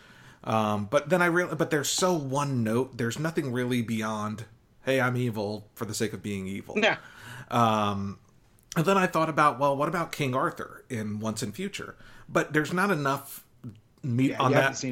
Um, 0.44 0.88
but 0.90 1.10
then 1.10 1.22
I 1.22 1.26
real 1.26 1.54
but 1.56 1.70
they're 1.70 1.84
so 1.84 2.14
one 2.14 2.64
note. 2.64 2.98
There's 2.98 3.20
nothing 3.20 3.52
really 3.52 3.82
beyond, 3.82 4.46
hey, 4.84 5.00
I'm 5.02 5.18
evil 5.18 5.68
for 5.76 5.86
the 5.86 5.94
sake 5.94 6.14
of 6.14 6.22
being 6.24 6.48
evil. 6.48 6.76
Yeah. 6.78 6.98
Um, 7.50 8.20
and 8.76 8.86
then 8.86 8.98
I 8.98 9.08
thought 9.08 9.30
about, 9.30 9.60
well, 9.60 9.76
what 9.76 9.90
about 9.90 10.12
King 10.12 10.34
Arthur 10.34 10.86
in 10.90 11.20
Once 11.20 11.44
and 11.44 11.54
Future? 11.54 11.96
But 12.30 12.54
there's 12.54 12.72
not 12.72 12.90
enough 12.92 13.44
meat 14.04 14.32
Yeah, 14.32 14.42
on 14.42 14.52
that 14.54 14.84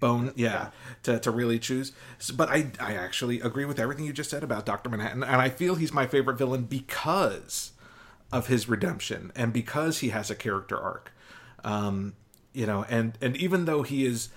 bone, 0.00 0.32
yeah, 0.34 0.52
Yeah. 0.52 0.68
To, 1.04 1.20
to 1.20 1.30
really 1.30 1.58
choose. 1.58 1.92
So, 2.18 2.34
but 2.34 2.48
I 2.48 2.72
I 2.80 2.94
actually 2.94 3.40
agree 3.40 3.64
with 3.64 3.78
everything 3.78 4.04
you 4.04 4.12
just 4.12 4.30
said 4.30 4.42
about 4.42 4.66
Doctor 4.66 4.88
Manhattan, 4.90 5.22
and 5.22 5.40
I 5.40 5.50
feel 5.50 5.74
he's 5.76 5.92
my 5.92 6.06
favorite 6.06 6.38
villain 6.38 6.64
because 6.64 7.72
of 8.32 8.48
his 8.48 8.68
redemption 8.68 9.30
and 9.36 9.52
because 9.52 9.98
he 9.98 10.08
has 10.08 10.30
a 10.30 10.34
character 10.34 10.78
arc. 10.78 11.12
Um, 11.62 12.14
you 12.52 12.66
know, 12.66 12.84
and 12.88 13.16
and 13.20 13.36
even 13.36 13.66
though 13.66 13.82
he 13.82 14.06
is 14.06 14.30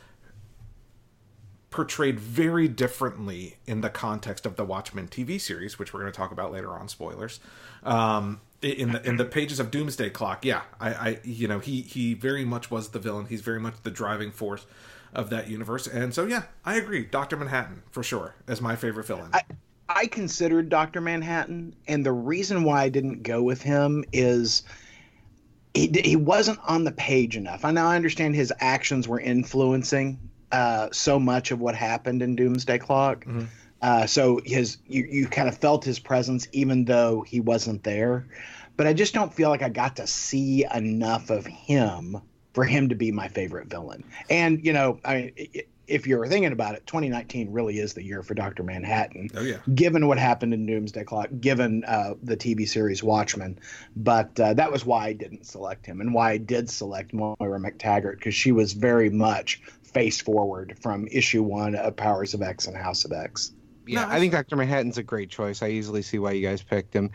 portrayed 1.72 2.20
very 2.20 2.68
differently 2.68 3.58
in 3.68 3.82
the 3.82 3.90
context 3.90 4.46
of 4.46 4.56
the 4.56 4.66
Watchmen 4.66 5.08
TV 5.08 5.40
series, 5.40 5.78
which 5.78 5.94
we're 5.94 6.02
going 6.02 6.12
to 6.12 6.18
talk 6.18 6.32
about 6.32 6.52
later 6.52 6.72
on. 6.72 6.88
Spoilers. 6.88 7.40
Um, 7.84 8.42
in 8.62 8.92
the 8.92 9.08
in 9.08 9.16
the 9.16 9.26
pages 9.26 9.60
of 9.60 9.72
Doomsday 9.72 10.10
Clock, 10.10 10.44
yeah, 10.44 10.64
I, 10.82 10.90
I 10.90 11.20
you 11.24 11.48
know 11.48 11.60
he 11.60 11.82
he 11.82 12.14
very 12.14 12.44
much 12.44 12.70
was 12.70 12.90
the 12.90 13.00
villain. 13.00 13.28
He's 13.28 13.42
very 13.42 13.60
much 13.60 13.76
the 13.84 13.92
driving 13.92 14.32
force 14.32 14.66
of 15.14 15.30
that 15.30 15.50
universe, 15.50 15.88
and 15.88 16.14
so 16.14 16.26
yeah, 16.26 16.44
I 16.66 16.76
agree. 16.76 17.06
Doctor 17.06 17.38
Manhattan 17.38 17.84
for 17.92 18.04
sure 18.04 18.36
as 18.48 18.62
my 18.62 18.76
favorite 18.76 19.06
villain. 19.06 19.30
I- 19.34 19.44
I 19.92 20.06
considered 20.06 20.70
Dr. 20.70 21.02
Manhattan, 21.02 21.76
and 21.88 22.06
the 22.06 22.12
reason 22.12 22.64
why 22.64 22.84
I 22.84 22.90
didn't 22.90 23.24
go 23.24 23.42
with 23.42 23.64
him 23.64 24.06
is 24.14 24.62
he, 25.74 25.88
he 26.06 26.16
wasn't 26.16 26.60
on 26.64 26.84
the 26.84 26.92
page 26.92 27.36
enough. 27.36 27.66
I 27.66 27.72
now 27.72 27.88
I 27.88 27.96
understand 27.96 28.36
his 28.36 28.54
actions 28.60 29.08
were 29.08 29.20
influencing 29.20 30.20
uh, 30.52 30.90
so 30.92 31.20
much 31.20 31.52
of 31.52 31.60
what 31.60 31.76
happened 31.76 32.22
in 32.22 32.36
Doomsday 32.36 32.80
Clock. 32.80 33.26
Mhm. 33.26 33.48
Uh, 33.82 34.06
so 34.06 34.42
his 34.44 34.78
you, 34.88 35.08
you 35.10 35.28
kind 35.28 35.48
of 35.48 35.58
felt 35.58 35.86
his 35.86 36.00
presence 36.00 36.48
even 36.52 36.86
though 36.86 37.22
he 37.22 37.40
wasn't 37.40 37.84
there. 37.84 38.26
But 38.78 38.88
I 38.88 38.94
just 38.94 39.14
don't 39.14 39.34
feel 39.34 39.50
like 39.50 39.62
I 39.62 39.70
got 39.70 39.98
to 39.98 40.08
see 40.08 40.66
enough 40.74 41.30
of 41.30 41.46
him 41.46 42.22
for 42.54 42.64
him 42.64 42.90
to 42.90 42.96
be 42.96 43.12
my 43.12 43.28
favorite 43.28 43.68
villain. 43.68 44.04
And 44.30 44.66
you 44.66 44.74
know, 44.74 45.00
I 45.06 45.16
mean, 45.16 45.64
if 45.90 46.06
you're 46.06 46.28
thinking 46.28 46.52
about 46.52 46.76
it, 46.76 46.86
2019 46.86 47.52
really 47.52 47.80
is 47.80 47.94
the 47.94 48.04
year 48.04 48.22
for 48.22 48.36
Doctor 48.36 48.64
Manhattan. 48.64 49.30
Oh 49.36 49.42
yeah. 49.42 49.58
Given 49.74 50.08
what 50.08 50.20
happened 50.20 50.54
in 50.54 50.66
Doomsday 50.66 51.04
Clock, 51.04 51.30
given 51.40 51.84
uh, 51.86 52.14
the 52.22 52.38
TV 52.38 52.68
series 52.68 53.04
Watchmen, 53.04 53.60
but 53.96 54.40
uh, 54.40 54.54
that 54.54 54.72
was 54.72 54.86
why 54.86 55.08
I 55.08 55.14
didn't 55.14 55.46
select 55.46 55.86
him, 55.86 56.00
and 56.00 56.14
why 56.14 56.32
I 56.32 56.38
did 56.38 56.70
select 56.70 57.14
Moira 57.14 57.60
MacTaggert 57.60 58.16
because 58.16 58.36
she 58.36 58.52
was 58.52 58.74
very 58.74 59.10
much 59.10 59.62
face 59.94 60.22
forward 60.22 60.78
from 60.82 61.08
issue 61.12 61.44
one 61.44 61.76
of 61.76 61.96
Powers 61.96 62.34
of 62.34 62.42
X 62.42 62.68
and 62.68 62.76
House 62.76 63.06
of 63.06 63.12
X. 63.12 63.52
Yeah, 63.88 64.06
No, 64.06 64.12
I 64.12 64.20
think 64.20 64.34
Dr. 64.34 64.56
Manhattan's 64.56 64.98
a 65.00 65.04
great 65.04 65.30
choice. 65.30 65.64
I 65.64 65.70
easily 65.70 66.04
see 66.04 66.20
why 66.20 66.32
you 66.34 66.48
guys 66.48 66.62
picked 66.62 66.94
him. 66.94 67.10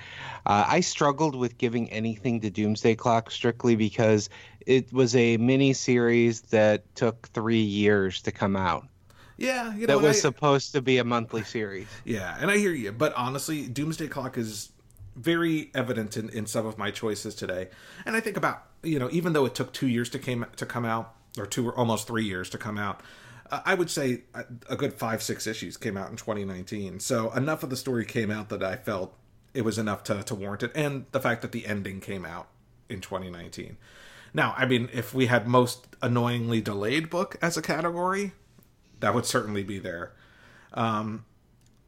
Uh, 0.45 0.65
I 0.67 0.81
struggled 0.81 1.37
with 1.37 1.57
giving 1.57 1.89
anything 1.91 2.41
to 2.41 2.51
Doomsday 2.51 2.97
Clock 2.97 3.31
strictly 3.31 3.77
because 3.77 4.29
it 4.67 4.93
was 4.93 5.15
a 5.15 5.37
mini 5.37 5.73
series 5.73 6.41
that 6.43 6.83
took 6.97 7.29
three 7.29 7.63
years 7.63 8.23
to 8.23 8.33
come 8.33 8.57
out. 8.57 8.89
Yeah, 9.37 9.73
you 9.75 9.87
know, 9.87 9.99
that 9.99 10.05
was 10.05 10.17
I- 10.17 10.21
supposed 10.21 10.73
to 10.73 10.83
be 10.83 10.99
a 10.99 11.05
monthly 11.05 11.45
series. 11.45 11.87
Yeah, 12.05 12.37
and 12.41 12.51
I 12.51 12.59
hear 12.59 12.73
you, 12.73 12.93
but 12.93 13.15
honestly, 13.15 13.67
Doomsday 13.69 14.09
Clock 14.09 14.37
is 14.39 14.71
very 15.17 15.71
evident 15.75 16.17
in, 16.17 16.29
in 16.31 16.47
some 16.47 16.67
of 16.67 16.77
my 16.77 16.91
choices 16.91 17.37
today. 17.37 17.69
And 18.05 18.17
I 18.17 18.21
think 18.21 18.37
about 18.37 18.65
you 18.83 18.99
know, 18.99 19.09
even 19.13 19.33
though 19.33 19.45
it 19.47 19.55
took 19.55 19.73
two 19.73 19.89
years 19.89 20.09
to 20.11 20.19
came 20.19 20.45
to 20.57 20.67
come 20.67 20.85
out, 20.85 21.15
or 21.39 21.47
two 21.47 21.69
or 21.69 21.77
almost 21.77 22.07
three 22.07 22.25
years 22.25 22.49
to 22.51 22.59
come 22.59 22.79
out, 22.79 23.01
I 23.51 23.75
would 23.75 23.91
say 23.91 24.23
a, 24.69 24.77
good 24.77 24.95
five 24.95 25.23
six 25.23 25.47
issues 25.47 25.77
came 25.77 25.97
out 25.97 26.11
in 26.11 26.17
2019. 26.17 27.01
So 27.01 27.31
enough 27.33 27.63
of 27.63 27.71
the 27.71 27.77
story 27.77 28.05
came 28.05 28.31
out 28.31 28.49
that 28.49 28.63
I 28.63 28.77
felt 28.77 29.15
it 29.53 29.63
was 29.63 29.79
enough 29.79 30.03
to 30.05 30.23
to 30.23 30.35
warrant 30.35 30.63
it, 30.63 30.73
and 30.75 31.07
the 31.13 31.21
fact 31.21 31.43
that 31.43 31.53
the 31.53 31.67
ending 31.67 32.01
came 32.01 32.25
out 32.25 32.49
in 32.89 33.01
2019. 33.01 33.77
Now, 34.33 34.55
I 34.57 34.67
mean, 34.67 34.89
if 34.93 35.15
we 35.15 35.27
had 35.27 35.47
most 35.47 35.87
annoyingly 36.03 36.61
delayed 36.61 37.09
book 37.09 37.37
as 37.41 37.57
a 37.57 37.63
category, 37.63 38.33
that 39.01 39.15
would 39.15 39.27
certainly 39.27 39.63
be 39.63 39.79
there. 39.79 40.13
Um, 40.73 41.25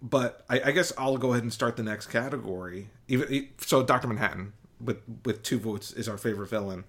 but 0.01 0.45
I, 0.49 0.61
I 0.67 0.71
guess 0.71 0.93
I'll 0.97 1.17
go 1.17 1.33
ahead 1.33 1.43
and 1.43 1.53
start 1.53 1.77
the 1.77 1.83
next 1.83 2.07
category. 2.07 2.91
Even 3.09 3.49
so, 3.59 3.83
Doctor 3.83 4.07
Manhattan 4.07 4.53
with 4.81 4.99
with 5.25 5.43
two 5.43 5.59
votes 5.59 5.93
is 5.93 6.09
our 6.09 6.19
favorite 6.19 6.51
villain. 6.51 6.85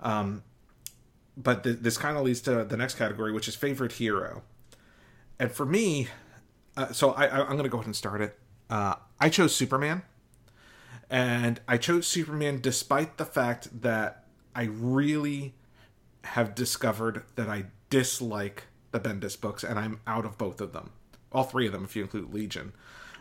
Um, 0.00 0.42
but 1.36 1.64
th- 1.64 1.78
this 1.80 1.96
kind 1.96 2.16
of 2.16 2.24
leads 2.24 2.40
to 2.42 2.64
the 2.64 2.76
next 2.76 2.96
category, 2.96 3.32
which 3.32 3.48
is 3.48 3.54
favorite 3.56 3.92
hero. 3.92 4.42
And 5.38 5.50
for 5.50 5.66
me, 5.66 6.08
uh, 6.76 6.92
so 6.92 7.12
I, 7.12 7.26
I, 7.26 7.40
I'm 7.40 7.52
going 7.52 7.62
to 7.64 7.68
go 7.68 7.78
ahead 7.78 7.86
and 7.86 7.96
start 7.96 8.20
it. 8.20 8.38
Uh, 8.70 8.94
I 9.20 9.28
chose 9.28 9.54
Superman, 9.54 10.02
and 11.10 11.60
I 11.68 11.76
chose 11.78 12.06
Superman 12.06 12.60
despite 12.60 13.16
the 13.18 13.24
fact 13.24 13.82
that 13.82 14.24
I 14.54 14.64
really 14.64 15.54
have 16.24 16.54
discovered 16.54 17.24
that 17.36 17.48
I 17.48 17.64
dislike 17.90 18.64
the 18.92 19.00
Bendis 19.00 19.38
books, 19.40 19.64
and 19.64 19.78
I'm 19.78 20.00
out 20.06 20.24
of 20.24 20.38
both 20.38 20.60
of 20.60 20.72
them. 20.72 20.90
All 21.32 21.44
three 21.44 21.66
of 21.66 21.72
them, 21.72 21.84
if 21.84 21.96
you 21.96 22.02
include 22.02 22.32
Legion. 22.32 22.72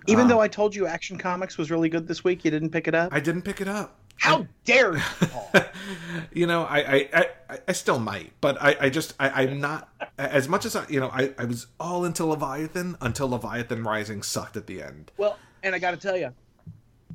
Even 0.08 0.24
Um, 0.24 0.30
though 0.30 0.40
I 0.42 0.48
told 0.48 0.76
you 0.76 0.86
Action 0.88 1.18
Comics 1.18 1.58
was 1.58 1.72
really 1.72 1.90
good 1.90 2.08
this 2.08 2.24
week, 2.24 2.44
you 2.44 2.52
didn't 2.52 2.70
pick 2.72 2.88
it 2.88 2.96
up. 2.96 3.14
I 3.14 3.20
didn't 3.20 3.44
pick 3.44 3.62
it 3.62 3.68
up. 3.68 3.98
How 4.18 4.46
dare 4.66 4.98
you, 4.98 5.04
Paul? 5.20 5.52
you 6.34 6.46
know, 6.48 6.64
I, 6.64 6.78
I, 6.80 7.10
I, 7.14 7.26
I 7.68 7.72
still 7.74 8.00
might, 8.00 8.32
but 8.42 8.62
I, 8.62 8.76
I 8.82 8.90
just, 8.90 9.14
I, 9.20 9.44
I'm 9.44 9.60
not 9.60 9.90
as 10.18 10.48
much 10.48 10.66
as 10.66 10.76
I, 10.76 10.86
you 10.88 11.00
know, 11.00 11.10
I, 11.10 11.34
I 11.38 11.46
was 11.46 11.68
all 11.80 12.06
into 12.06 12.26
Leviathan 12.26 12.98
until 13.02 13.30
Leviathan 13.30 13.84
Rising 13.84 14.24
sucked 14.24 14.58
at 14.58 14.68
the 14.68 14.82
end. 14.82 15.12
Well, 15.18 15.38
and 15.64 15.76
I 15.76 15.80
got 15.80 15.92
to 15.92 15.98
tell 15.98 16.18
you, 16.18 16.34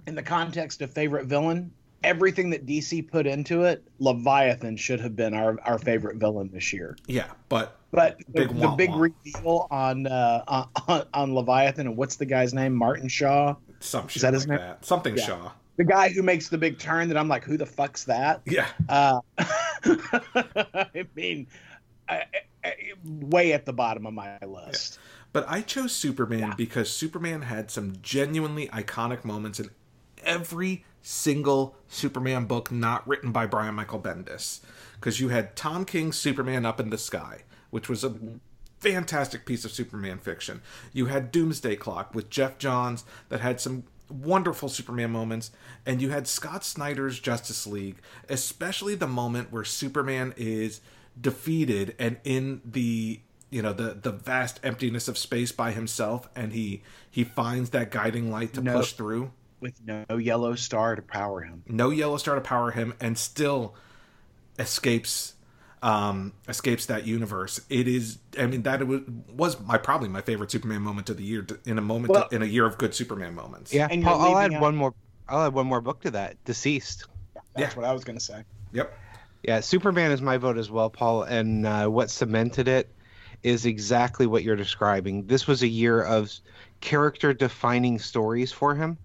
in 0.07 0.15
the 0.15 0.23
context 0.23 0.83
of 0.83 0.91
favorite 0.93 1.27
villain, 1.27 1.73
everything 2.05 2.51
that 2.51 2.67
DC 2.67 3.11
put 3.11 3.27
into 3.27 3.65
it, 3.65 3.83
Leviathan 3.99 4.77
should 4.77 5.01
have 5.01 5.17
been 5.17 5.35
our, 5.35 5.59
our 5.65 5.79
favorite 5.79 6.17
villain 6.17 6.51
this 6.53 6.73
year. 6.73 6.97
Yeah, 7.07 7.27
but 7.49 7.79
But 7.91 8.19
the 8.19 8.47
Big 8.47 8.51
wah 8.51 8.71
the 8.71 8.77
big 8.77 8.91
wah. 8.91 8.99
reveal 8.99 9.67
on, 9.71 10.07
uh, 10.07 10.67
on 10.89 11.07
on 11.15 11.35
Leviathan 11.35 11.87
and 11.87 11.97
what's 11.97 12.17
the 12.17 12.27
guy's 12.27 12.53
name? 12.55 12.75
Martin 12.75 13.09
Shaw, 13.09 13.57
some 13.81 14.09
shit 14.09 14.23
that 14.23 14.29
like 14.29 14.35
his 14.35 14.47
name? 14.47 14.59
that. 14.59 14.85
Something 14.85 15.17
Yeah. 15.17 15.25
Shaw. 15.25 15.53
The 15.77 15.85
guy 15.85 16.09
who 16.09 16.23
makes 16.23 16.49
the 16.49 16.59
big 16.59 16.79
turn. 16.79 17.09
That 17.09 17.17
I'm 17.17 17.29
like, 17.29 17.45
who 17.45 17.57
the 17.57 17.67
fuck's 17.67 18.05
that? 18.05 18.41
Yeah, 18.47 18.67
Uh, 18.89 19.21
I 19.85 21.07
mean, 21.15 21.47
I, 22.09 22.23
I, 22.65 22.75
way 23.05 23.53
at 23.53 23.65
the 23.67 23.73
bottom 23.73 24.07
of 24.07 24.15
my 24.15 24.39
list. 24.45 24.99
but 25.33 25.45
I 25.49 25.61
chose 25.61 25.93
Superman 25.93 26.41
Yeah. 26.41 26.55
because 26.57 26.91
Superman 26.91 27.43
had 27.43 27.71
some 27.71 27.97
genuinely 28.03 28.69
iconic 28.69 29.25
moments 29.25 29.61
in 29.61 29.71
every 30.25 30.85
single 31.03 31.77
Superman 31.89 32.47
book 32.47 32.71
not 32.73 33.07
written 33.07 33.31
by 33.33 33.47
Brian 33.47 33.75
Michael 33.75 34.01
Bendis. 34.01 34.61
Because 34.95 35.21
you 35.21 35.29
had 35.29 35.55
Tom 35.57 35.85
King's 35.85 36.17
Superman 36.19 36.65
Up 36.65 36.81
in 36.81 36.91
the 36.91 36.99
Sky, 36.99 37.43
which 37.71 37.89
was 37.89 38.03
a 38.03 38.15
fantastic 38.81 39.45
piece 39.47 39.65
of 39.65 39.71
Superman 39.73 40.19
fiction. 40.19 40.63
You 40.93 41.07
had 41.07 41.31
Doomsday 41.31 41.77
Clock 41.77 42.15
with 42.15 42.31
Geoff 42.31 42.59
Johns 42.59 43.05
that 43.29 43.41
had 43.41 43.61
some 43.61 43.85
wonderful 44.11 44.69
Superman 44.69 45.11
moments, 45.11 45.51
and 45.85 46.01
you 46.01 46.11
had 46.11 46.27
Scott 46.29 46.65
Snyder's 46.65 47.19
Justice 47.21 47.67
League, 47.67 47.97
especially 48.29 48.95
the 48.95 49.07
moment 49.07 49.53
where 49.53 49.65
Superman 49.65 50.35
is 50.37 50.81
defeated 51.21 51.95
and 51.99 52.19
in 52.25 52.61
the 52.65 53.21
you 53.51 53.63
know 53.63 53.73
the 53.73 53.95
the 53.95 54.13
vast 54.13 54.61
emptiness 54.63 55.09
of 55.09 55.17
space 55.17 55.51
by 55.53 55.71
himself 55.73 56.29
and 56.37 56.53
he 56.53 56.83
he 57.11 57.25
finds 57.25 57.71
that 57.71 57.91
guiding 57.91 58.31
light 58.31 58.53
to 58.53 58.61
No. 58.61 58.75
push 58.79 58.93
through 58.93 59.31
With 59.61 59.81
no 59.83 60.05
yellow 60.19 60.57
star 60.57 60.95
to 60.95 61.01
power 61.01 61.41
him. 61.41 61.63
no 61.67 61.89
yellow 61.89 62.19
star 62.19 62.35
to 62.35 62.43
power 62.43 62.73
him 62.73 62.93
and 63.01 63.17
still 63.17 63.75
escapes 64.59 65.35
um 65.87 66.33
escapes 66.49 66.87
that 66.87 67.07
universe 67.07 67.61
it 67.71 67.87
is 67.87 68.19
i 68.41 68.47
mean 68.47 68.63
that 68.63 68.85
was, 68.87 69.01
was 69.37 69.61
my 69.61 69.79
probably 69.79 70.09
my 70.09 70.21
favorite 70.21 70.51
superman 70.51 70.83
moment 70.83 71.09
of 71.09 71.17
the 71.17 71.23
year 71.23 71.47
in 71.65 71.79
a 71.79 71.83
moment 71.83 72.13
Well- 72.13 72.29
in 72.33 72.43
a 72.43 72.47
year 72.47 72.67
of 72.67 72.77
good 72.77 72.93
superman 72.95 73.35
moments 73.35 73.73
Yeah, 73.73 73.87
And 73.91 74.03
you're 74.03 74.11
Paul, 74.11 74.21
I'll 74.35 74.39
add 74.39 74.53
out- 74.55 74.63
one 74.63 74.75
more. 74.77 74.95
I'll 75.29 75.47
add 75.47 75.55
one 75.55 75.67
more 75.67 75.81
book 75.81 76.01
to 76.03 76.11
that. 76.13 76.43
DCeased. 76.45 77.05
That's 77.55 77.75
Yeah. 77.75 77.81
what 77.81 77.85
I 77.87 77.93
was 77.93 78.03
going 78.05 78.19
to 78.19 78.25
say. 78.25 78.43
yep 78.73 78.97
Yeah, 79.45 79.61
Superman 79.61 80.11
is 80.11 80.21
my 80.23 80.37
vote 80.39 80.59
as 80.59 80.71
well, 80.73 80.91
Paul. 80.91 81.23
And 81.25 81.67
uh, 81.67 81.87
what 81.89 82.11
cemented 82.11 82.67
it 82.69 82.93
is 83.45 83.65
exactly 83.67 84.27
what 84.27 84.43
you're 84.45 84.57
describing. 84.57 85.27
This 85.27 85.47
was 85.47 85.63
a 85.63 85.69
year 85.69 86.03
of 86.03 86.33
character 86.81 87.33
defining 87.33 87.99
stories 88.01 88.51
for 88.53 88.75
him. 88.75 88.99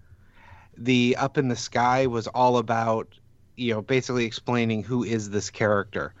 The 0.76 1.16
Up 1.18 1.38
in 1.38 1.46
the 1.48 1.56
Sky 1.56 2.06
was 2.06 2.26
all 2.28 2.56
about, 2.58 3.08
you 3.56 3.72
know, 3.74 3.82
basically 3.82 4.24
explaining 4.24 4.82
who 4.82 5.04
is 5.04 5.30
this 5.30 5.48
character. 5.50 6.14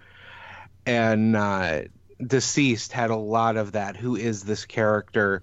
And 0.86 1.36
uh, 1.36 1.82
DCeased 2.20 2.92
had 2.92 3.10
a 3.10 3.16
lot 3.16 3.56
of 3.56 3.72
that. 3.72 3.96
Who 3.96 4.16
is 4.16 4.42
this 4.42 4.64
character 4.64 5.42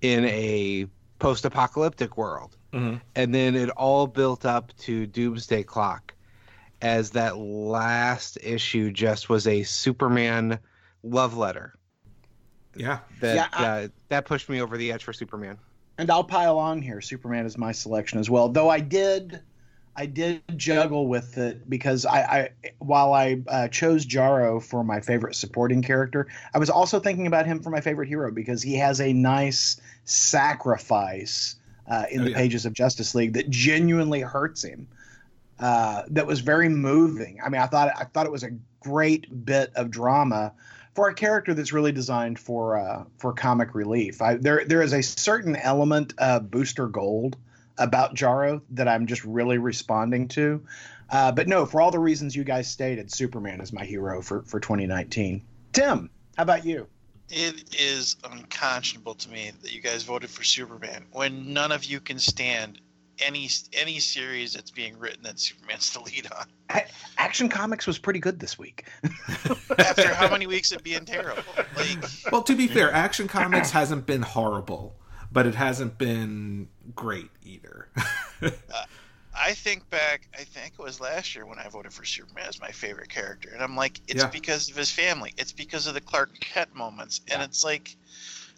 in 0.00 0.24
a 0.24 0.86
post 1.18 1.44
apocalyptic 1.44 2.16
world? 2.16 2.56
Mhm. 2.72 3.00
And 3.14 3.34
then 3.34 3.54
it 3.54 3.70
all 3.70 4.06
built 4.06 4.44
up 4.44 4.76
to 4.78 5.06
Doomsday 5.06 5.62
Clock 5.62 6.14
as 6.82 7.10
that 7.10 7.36
last 7.38 8.36
issue 8.42 8.90
just 8.90 9.28
was 9.28 9.46
a 9.46 9.62
Superman 9.62 10.58
love 11.02 11.36
letter. 11.36 11.74
yeah 12.76 12.98
That 13.20 13.34
Yeah, 13.36 13.48
I- 13.52 13.64
uh, 13.84 13.88
that 14.08 14.24
pushed 14.26 14.48
me 14.48 14.60
over 14.60 14.76
the 14.76 14.90
edge 14.90 15.04
for 15.04 15.12
Superman. 15.12 15.58
And 15.96 16.10
I'll 16.10 16.24
pile 16.24 16.58
on 16.58 16.82
here. 16.82 17.00
Superman 17.00 17.46
is 17.46 17.56
my 17.56 17.70
selection 17.70 18.18
as 18.18 18.28
well. 18.28 18.48
Though 18.48 18.68
I 18.68 18.80
did, 18.80 19.40
I 19.96 20.06
did 20.06 20.42
juggle 20.56 21.06
with 21.06 21.38
it 21.38 21.68
because 21.70 22.04
I, 22.04 22.20
I 22.22 22.50
while 22.78 23.12
I 23.12 23.42
uh, 23.46 23.68
chose 23.68 24.04
Jarro 24.04 24.58
for 24.60 24.82
my 24.82 25.00
favorite 25.00 25.36
supporting 25.36 25.82
character, 25.82 26.26
I 26.52 26.58
was 26.58 26.68
also 26.70 26.98
thinking 26.98 27.26
about 27.28 27.46
him 27.46 27.60
for 27.60 27.70
my 27.70 27.80
favorite 27.80 28.08
hero 28.08 28.32
because 28.32 28.62
he 28.62 28.74
has 28.76 29.00
a 29.00 29.12
nice 29.12 29.80
sacrifice 30.04 31.56
uh, 31.86 32.06
in 32.10 32.22
Oh, 32.22 32.24
the 32.24 32.30
yeah. 32.30 32.36
pages 32.36 32.66
of 32.66 32.72
Justice 32.72 33.14
League 33.14 33.34
that 33.34 33.50
genuinely 33.50 34.20
hurts 34.20 34.64
him. 34.64 34.88
Uh, 35.60 36.02
that 36.08 36.26
was 36.26 36.40
very 36.40 36.68
moving. 36.68 37.38
I 37.44 37.48
mean, 37.48 37.60
I 37.60 37.66
thought 37.66 37.90
I 37.96 38.04
thought 38.04 38.26
it 38.26 38.32
was 38.32 38.42
a 38.42 38.50
great 38.80 39.44
bit 39.46 39.72
of 39.76 39.90
drama 39.90 40.52
for 40.94 41.08
a 41.08 41.14
character 41.14 41.54
that's 41.54 41.72
really 41.72 41.92
designed 41.92 42.38
for 42.38 42.76
uh, 42.76 43.04
for 43.18 43.32
comic 43.32 43.74
relief. 43.74 44.20
I, 44.20 44.34
there 44.34 44.64
there 44.64 44.82
is 44.82 44.92
a 44.92 45.02
certain 45.02 45.54
element 45.56 46.14
of 46.18 46.50
Booster 46.50 46.88
Gold 46.88 47.36
about 47.78 48.14
Jarro 48.14 48.62
that 48.70 48.88
I'm 48.88 49.06
just 49.06 49.24
really 49.24 49.58
responding 49.58 50.28
to. 50.28 50.64
Uh, 51.10 51.32
but 51.32 51.48
no, 51.48 51.66
for 51.66 51.80
all 51.80 51.90
the 51.90 51.98
reasons 51.98 52.34
you 52.34 52.44
guys 52.44 52.68
stated, 52.68 53.12
Superman 53.12 53.60
is 53.60 53.72
my 53.72 53.84
hero 53.84 54.22
for 54.22 54.42
for 54.42 54.60
2019. 54.60 55.42
Tim, 55.72 56.10
how 56.36 56.42
about 56.42 56.64
you? 56.64 56.86
It 57.30 57.74
is 57.78 58.16
unconscionable 58.24 59.14
to 59.14 59.30
me 59.30 59.52
that 59.62 59.72
you 59.72 59.80
guys 59.80 60.02
voted 60.02 60.30
for 60.30 60.44
Superman 60.44 61.04
when 61.12 61.52
none 61.52 61.72
of 61.72 61.84
you 61.84 62.00
can 62.00 62.18
stand 62.18 62.80
any 63.18 63.48
any 63.72 63.98
series 63.98 64.52
that's 64.52 64.70
being 64.70 64.98
written 64.98 65.22
that 65.22 65.38
Superman's 65.38 65.92
the 65.92 66.00
lead 66.00 66.28
on. 66.32 66.80
Action 67.18 67.48
Comics 67.48 67.86
was 67.86 67.98
pretty 67.98 68.18
good 68.18 68.40
this 68.40 68.58
week. 68.58 68.86
After 69.78 70.12
how 70.12 70.30
many 70.30 70.46
weeks 70.46 70.72
of 70.72 70.82
being 70.82 71.04
terrible? 71.04 71.42
Like 71.76 71.98
well 72.32 72.42
to 72.42 72.56
be 72.56 72.66
fair 72.66 72.92
action 72.92 73.28
comics 73.28 73.70
hasn't 73.70 74.06
been 74.06 74.22
horrible 74.22 74.96
but 75.34 75.46
it 75.46 75.54
hasn't 75.54 75.98
been 75.98 76.68
great 76.94 77.30
either 77.44 77.88
I 79.36 79.52
think 79.52 79.90
back, 79.90 80.28
I 80.32 80.44
think 80.44 80.74
it 80.78 80.82
was 80.82 81.00
last 81.00 81.34
year 81.34 81.44
when 81.44 81.58
I 81.58 81.68
voted 81.68 81.92
for 81.92 82.04
Superman 82.04 82.44
as 82.48 82.60
my 82.60 82.70
favorite 82.70 83.08
character, 83.08 83.50
and 83.52 83.60
I'm 83.62 83.74
like, 83.76 84.00
it's 84.06 84.22
Yeah. 84.22 84.30
because 84.30 84.70
of 84.70 84.76
his 84.76 84.92
family. 84.92 85.34
It's 85.36 85.50
because 85.52 85.88
of 85.88 85.94
the 85.94 86.00
Clark 86.00 86.38
Kent 86.38 86.72
moments, 86.74 87.20
and 87.28 87.42
it's 87.42 87.64
like 87.64 87.96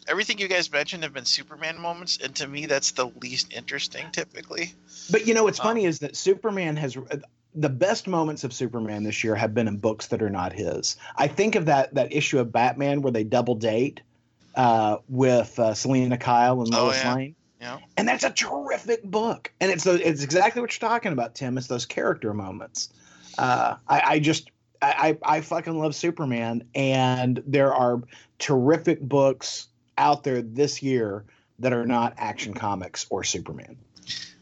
everything 0.07 0.37
you 0.37 0.47
guys 0.47 0.71
mentioned 0.71 1.01
have 1.01 1.13
been 1.13 1.25
Superman 1.25 1.81
moments, 1.81 2.19
and 2.23 2.35
to 2.35 2.47
me, 2.47 2.67
that's 2.67 2.91
the 2.91 3.07
least 3.07 3.51
interesting 3.53 4.05
typically. 4.11 4.71
But 5.09 5.25
you 5.25 5.33
know 5.33 5.45
what's 5.45 5.59
Oh. 5.59 5.63
funny 5.63 5.85
is 5.85 5.97
that 5.99 6.15
Superman 6.15 6.75
has 6.77 6.95
uh, 6.95 7.17
the 7.55 7.69
best 7.69 8.07
moments 8.07 8.43
of 8.43 8.53
Superman 8.53 9.03
this 9.03 9.23
year 9.23 9.33
have 9.33 9.55
been 9.55 9.67
in 9.67 9.77
books 9.77 10.07
that 10.07 10.21
are 10.21 10.29
not 10.29 10.53
his. 10.53 10.95
I 11.15 11.27
think 11.27 11.55
of 11.55 11.65
that 11.65 11.95
that 11.95 12.13
issue 12.13 12.37
of 12.37 12.51
Batman 12.51 13.01
where 13.01 13.11
they 13.11 13.23
double 13.23 13.55
date 13.55 14.01
uh, 14.57 14.97
with 15.07 15.57
uh, 15.59 15.73
Selina 15.73 16.17
Kyle 16.17 16.61
and 16.61 16.73
Oh, 16.75 16.85
Lois 16.85 17.01
yeah. 17.01 17.15
Lane. 17.15 17.35
Yeah. 17.61 17.77
And 17.95 18.07
that's 18.07 18.23
a 18.23 18.29
terrific 18.29 19.03
book. 19.03 19.51
And 19.61 19.71
it's 19.71 19.83
the, 19.85 19.93
it's 20.07 20.23
exactly 20.23 20.61
what 20.61 20.71
you're 20.79 20.89
talking 20.89 21.13
about, 21.13 21.33
Tim. 21.35 21.57
It's 21.57 21.67
those 21.67 21.85
character 21.85 22.33
moments. 22.33 22.89
Uh, 23.37 23.75
I, 23.87 24.01
I 24.05 24.19
just 24.19 24.51
I, 24.81 25.17
I 25.23 25.41
fucking 25.41 25.77
love 25.79 25.95
Superman, 25.95 26.63
and 26.75 27.41
there 27.47 27.73
are 27.73 28.01
terrific 28.37 29.01
books 29.01 29.67
out 29.97 30.23
there 30.23 30.41
this 30.41 30.83
year 30.83 31.25
that 31.59 31.73
are 31.73 31.85
not 31.85 32.13
action 32.17 32.53
comics 32.53 33.07
or 33.09 33.23
Superman. 33.23 33.75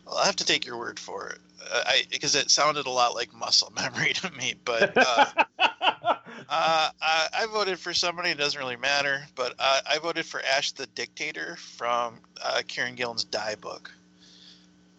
Well, 0.06 0.17
I 0.17 0.25
have 0.25 0.36
to 0.38 0.45
take 0.45 0.65
your 0.65 0.78
word 0.78 0.99
for 0.99 1.30
it, 1.30 1.39
I 1.71 2.04
because 2.12 2.36
it 2.36 2.49
sounded 2.51 2.88
a 2.88 2.91
lot 2.91 3.15
like 3.15 3.34
muscle 3.34 3.71
memory 3.75 4.13
to 4.15 4.32
me. 4.32 4.56
But 4.65 4.91
uh, 4.99 5.32
uh, 5.60 6.17
I, 6.49 6.89
I 7.34 7.47
voted 7.51 7.80
for 7.80 7.93
somebody. 7.93 8.32
It 8.32 8.38
doesn't 8.38 8.60
really 8.60 8.78
matter. 8.78 9.23
But 9.36 9.56
uh, 9.60 9.82
I 9.89 9.99
voted 9.99 10.25
for 10.25 10.41
Ash 10.43 10.71
the 10.73 10.88
Dictator 10.88 11.56
from 11.58 12.21
uh, 12.43 12.62
Kieron 12.67 12.95
Gillen's 12.95 13.23
Die 13.25 13.56
book. 13.56 13.91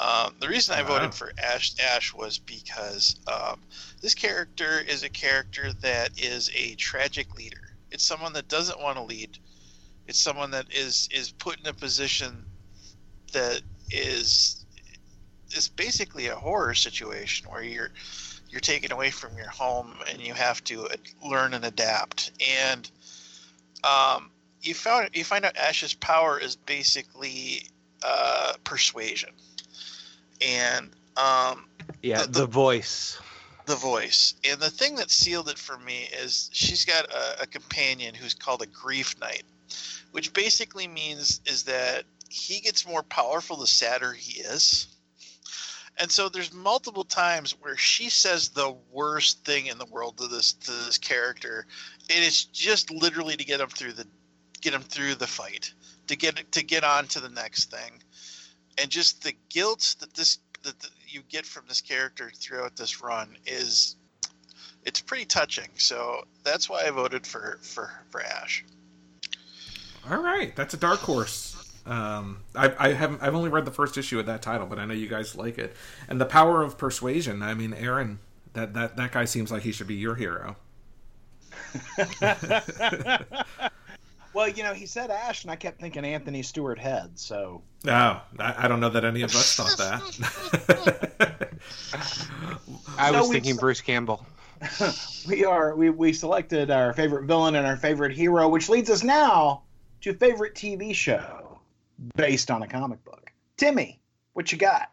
Um, 0.01 0.35
the 0.41 0.49
reason 0.49 0.75
I 0.75 0.83
Wow. 0.83 0.89
voted 0.89 1.15
for 1.15 1.33
Ash 1.43 1.73
Ash 1.81 2.15
was 2.15 2.39
because 2.39 3.17
um, 3.27 3.63
this 4.03 4.15
character 4.15 4.81
is 4.81 5.03
a 5.03 5.09
character 5.09 5.73
that 5.83 6.11
is 6.19 6.51
a 6.55 6.75
tragic 6.77 7.35
leader. 7.37 7.77
It's 7.91 8.05
someone 8.05 8.33
that 8.35 8.49
doesn't 8.49 8.81
want 8.81 8.97
to 8.99 9.05
lead. 9.05 9.39
It's 10.07 10.21
someone 10.21 10.51
that 10.53 10.67
is 10.73 11.09
is 11.13 11.33
put 11.33 11.61
in 11.61 11.67
a 11.67 11.73
position 11.75 12.47
that 13.33 13.63
is 13.91 14.66
is 15.57 15.69
basically 15.69 16.29
a 16.29 16.35
horror 16.37 16.75
situation 16.75 17.49
where 17.51 17.63
you're 17.63 17.91
you're 18.49 18.61
taken 18.61 18.93
away 18.93 19.11
from 19.11 19.37
your 19.37 19.49
home 19.49 19.95
and 20.09 20.21
you 20.21 20.33
have 20.33 20.63
to 20.65 20.89
learn 21.25 21.53
and 21.55 21.65
adapt. 21.65 22.31
And 22.49 22.89
um, 23.85 24.31
you 24.63 24.75
found 24.75 25.11
you 25.15 25.25
find 25.25 25.45
out 25.45 25.57
Ash's 25.57 25.95
power 25.95 26.39
is 26.39 26.57
basically 26.57 27.67
uh, 28.03 28.55
persuasion, 28.65 29.31
and 30.41 30.91
um, 31.17 31.67
Yeah, 32.03 32.23
The- 32.23 32.27
the- 32.27 32.41
the 32.41 32.47
voice. 32.47 33.19
the 33.67 33.77
voice. 33.77 34.35
And 34.45 34.61
the 34.61 34.71
thing 34.71 34.95
that 34.97 35.11
sealed 35.11 35.49
it 35.49 35.59
for 35.59 35.77
me 35.79 36.09
is 36.13 36.51
she's 36.53 36.85
got 36.85 37.11
a, 37.13 37.43
a 37.43 37.47
companion 37.47 38.15
who's 38.15 38.35
called 38.35 38.63
a 38.63 38.67
grief 38.67 39.19
knight, 39.19 39.43
which 40.13 40.33
basically 40.33 40.87
means 40.87 41.41
is 41.47 41.65
that 41.65 42.05
he 42.29 42.61
gets 42.61 42.87
more 42.87 43.03
powerful 43.03 43.57
the 43.57 43.67
sadder 43.67 44.13
he 44.13 44.41
is. 44.41 44.87
And 45.99 46.11
so 46.11 46.29
there's 46.29 46.53
multiple 46.53 47.05
times 47.05 47.53
where 47.61 47.77
she 47.77 48.11
says 48.11 48.51
the 48.51 48.77
worst 48.93 49.45
thing 49.45 49.67
in 49.67 49.79
the 49.79 49.87
world 49.87 50.19
to 50.19 50.27
this 50.29 50.53
to 50.53 50.71
this 50.71 50.99
character, 50.99 51.67
and 52.11 52.23
it's 52.23 52.45
just 52.45 52.91
literally 52.91 53.37
to 53.37 53.45
get 53.45 53.61
him 53.61 53.69
through 53.69 53.93
the 53.93 54.07
get 54.61 54.75
him 54.75 54.83
through 54.83 55.15
the 55.15 55.27
fight, 55.27 55.73
to 56.09 56.17
get 56.17 56.53
to 56.53 56.63
get 56.63 56.85
on 56.85 57.07
to 57.09 57.21
the 57.21 57.31
next 57.31 57.71
thing, 57.71 58.03
and 58.79 58.91
just 58.91 59.23
the 59.23 59.35
guilt 59.49 59.97
that 60.01 60.13
this 60.13 60.39
that 60.65 60.79
the, 60.81 60.89
you 61.07 61.23
get 61.31 61.47
from 61.47 61.65
this 61.67 61.81
character 61.81 62.31
throughout 62.35 62.77
this 62.77 63.01
run 63.01 63.37
is 63.47 63.97
it's 64.85 65.01
pretty 65.01 65.25
touching. 65.25 65.69
So 65.77 66.25
that's 66.45 66.69
why 66.69 66.85
I 66.87 66.91
voted 66.91 67.27
for 67.27 67.59
for 67.63 67.91
for 68.11 68.23
Ash. 68.23 68.65
All 70.11 70.23
right, 70.23 70.55
that's 70.55 70.75
a 70.75 70.77
dark 70.77 71.01
horse. 71.01 71.56
Um, 71.87 72.41
I, 72.55 72.75
I 72.79 72.93
haven't. 72.93 73.23
I've 73.23 73.35
only 73.35 73.49
read 73.49 73.65
the 73.65 73.71
first 73.71 73.97
issue 73.97 74.19
of 74.19 74.27
that 74.27 74.43
title, 74.43 74.67
but 74.67 74.79
I 74.79 74.85
know 74.87 74.95
you 74.95 75.07
guys 75.09 75.37
like 75.37 75.57
it. 75.59 75.75
And 76.09 76.21
the 76.21 76.27
power 76.27 76.63
of 76.63 76.77
persuasion. 76.77 77.43
I 77.43 77.55
mean, 77.55 77.73
Aaron, 77.75 78.19
that 78.55 78.75
that 78.75 78.97
that 78.97 79.13
guy 79.13 79.25
seems 79.25 79.53
like 79.53 79.63
he 79.63 79.71
should 79.73 79.87
be 79.87 79.95
your 79.95 80.15
hero. 80.17 80.57
Well, 84.35 84.49
you 84.51 84.63
know, 84.65 84.75
he 84.75 84.85
said 84.85 85.11
Ash, 85.11 85.45
and 85.45 85.51
I 85.51 85.57
kept 85.57 85.81
thinking 85.81 86.05
Anthony 86.05 86.43
Stewart 86.43 86.79
Head. 86.79 87.13
So 87.19 87.63
No, 87.85 88.21
I, 88.39 88.65
I 88.65 88.69
don't 88.69 88.81
know 88.81 88.91
that 88.91 89.03
any 89.03 89.23
of 89.23 89.35
us 89.35 89.55
thought 89.57 89.79
that. 89.79 91.49
I 92.99 93.11
So 93.13 93.19
was 93.21 93.29
we- 93.31 93.35
thinking 93.37 93.57
Bruce 93.57 93.81
Campbell. 93.81 94.27
we 95.29 95.47
are 95.47 95.75
we 95.75 95.89
we 95.89 96.13
selected 96.13 96.71
our 96.71 96.93
favorite 96.93 97.25
villain 97.25 97.55
and 97.55 97.67
our 97.67 97.79
favorite 97.79 98.13
hero, 98.13 98.47
which 98.47 98.69
leads 98.69 98.91
us 98.91 99.03
now 99.03 99.63
to 100.03 100.13
favorite 100.13 100.55
TV 100.55 100.95
show 100.95 101.46
based 102.17 102.51
on 102.51 102.63
a 102.63 102.67
comic 102.67 103.05
book. 103.05 103.31
Timmy, 103.57 104.01
what 104.33 104.53
you 104.53 104.59
got? 104.59 104.91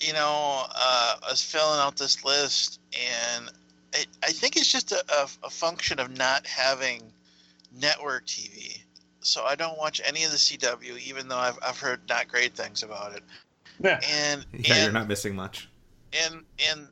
You 0.00 0.12
know, 0.12 0.64
uh, 0.74 1.16
I 1.22 1.30
was 1.30 1.42
filling 1.42 1.78
out 1.80 1.96
this 1.96 2.24
list, 2.24 2.80
and 2.92 3.50
it, 3.92 4.06
I 4.22 4.32
think 4.32 4.56
it's 4.56 4.70
just 4.70 4.92
a, 4.92 5.04
a, 5.18 5.46
a 5.46 5.50
function 5.50 5.98
of 5.98 6.16
not 6.16 6.46
having 6.46 7.12
network 7.72 8.26
TV. 8.26 8.82
So 9.20 9.44
I 9.44 9.54
don't 9.54 9.76
watch 9.78 10.00
any 10.04 10.24
of 10.24 10.30
the 10.30 10.38
CW, 10.38 10.98
even 11.00 11.28
though 11.28 11.36
I've, 11.36 11.58
I've 11.62 11.78
heard 11.78 12.00
not 12.08 12.28
great 12.28 12.54
things 12.54 12.82
about 12.82 13.14
it. 13.14 13.22
Yeah. 13.82 14.00
And 14.10 14.46
yeah, 14.52 14.74
and, 14.74 14.82
you're 14.84 14.92
not 14.92 15.08
missing 15.08 15.34
much. 15.34 15.68
and 16.12 16.44
and 16.70 16.88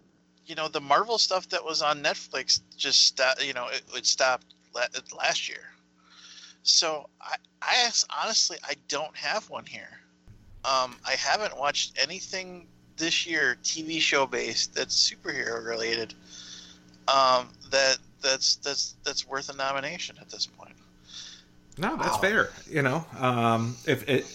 you 0.46 0.54
know 0.54 0.68
the 0.68 0.80
Marvel 0.80 1.18
stuff 1.18 1.48
that 1.50 1.64
was 1.64 1.82
on 1.82 2.02
Netflix 2.02 2.60
just 2.76 3.06
stopped. 3.06 3.44
You 3.44 3.52
know, 3.52 3.68
it, 3.68 3.82
it 3.94 4.06
stopped 4.06 4.54
last 5.16 5.48
year. 5.48 5.60
So 6.68 7.08
I, 7.20 7.36
I 7.62 7.90
honestly, 8.22 8.58
I 8.62 8.74
don't 8.88 9.16
have 9.16 9.48
one 9.48 9.64
here. 9.64 10.00
Um, 10.64 10.96
I 11.06 11.12
haven't 11.18 11.56
watched 11.56 11.98
anything 12.00 12.66
this 12.96 13.26
year 13.26 13.56
TV 13.62 14.00
show 14.00 14.26
based 14.26 14.74
that's 14.74 15.10
superhero 15.10 15.64
related. 15.64 16.14
Um, 17.08 17.48
that 17.70 17.98
that's 18.22 18.56
that's 18.56 18.96
that's 19.02 19.26
worth 19.26 19.48
a 19.48 19.56
nomination 19.56 20.16
at 20.20 20.28
this 20.28 20.44
point. 20.46 20.74
No, 21.78 21.96
that's 21.96 22.16
Wow. 22.16 22.22
fair. 22.22 22.48
You 22.68 22.82
know, 22.82 23.06
um, 23.18 23.76
if 23.86 24.06
it, 24.08 24.26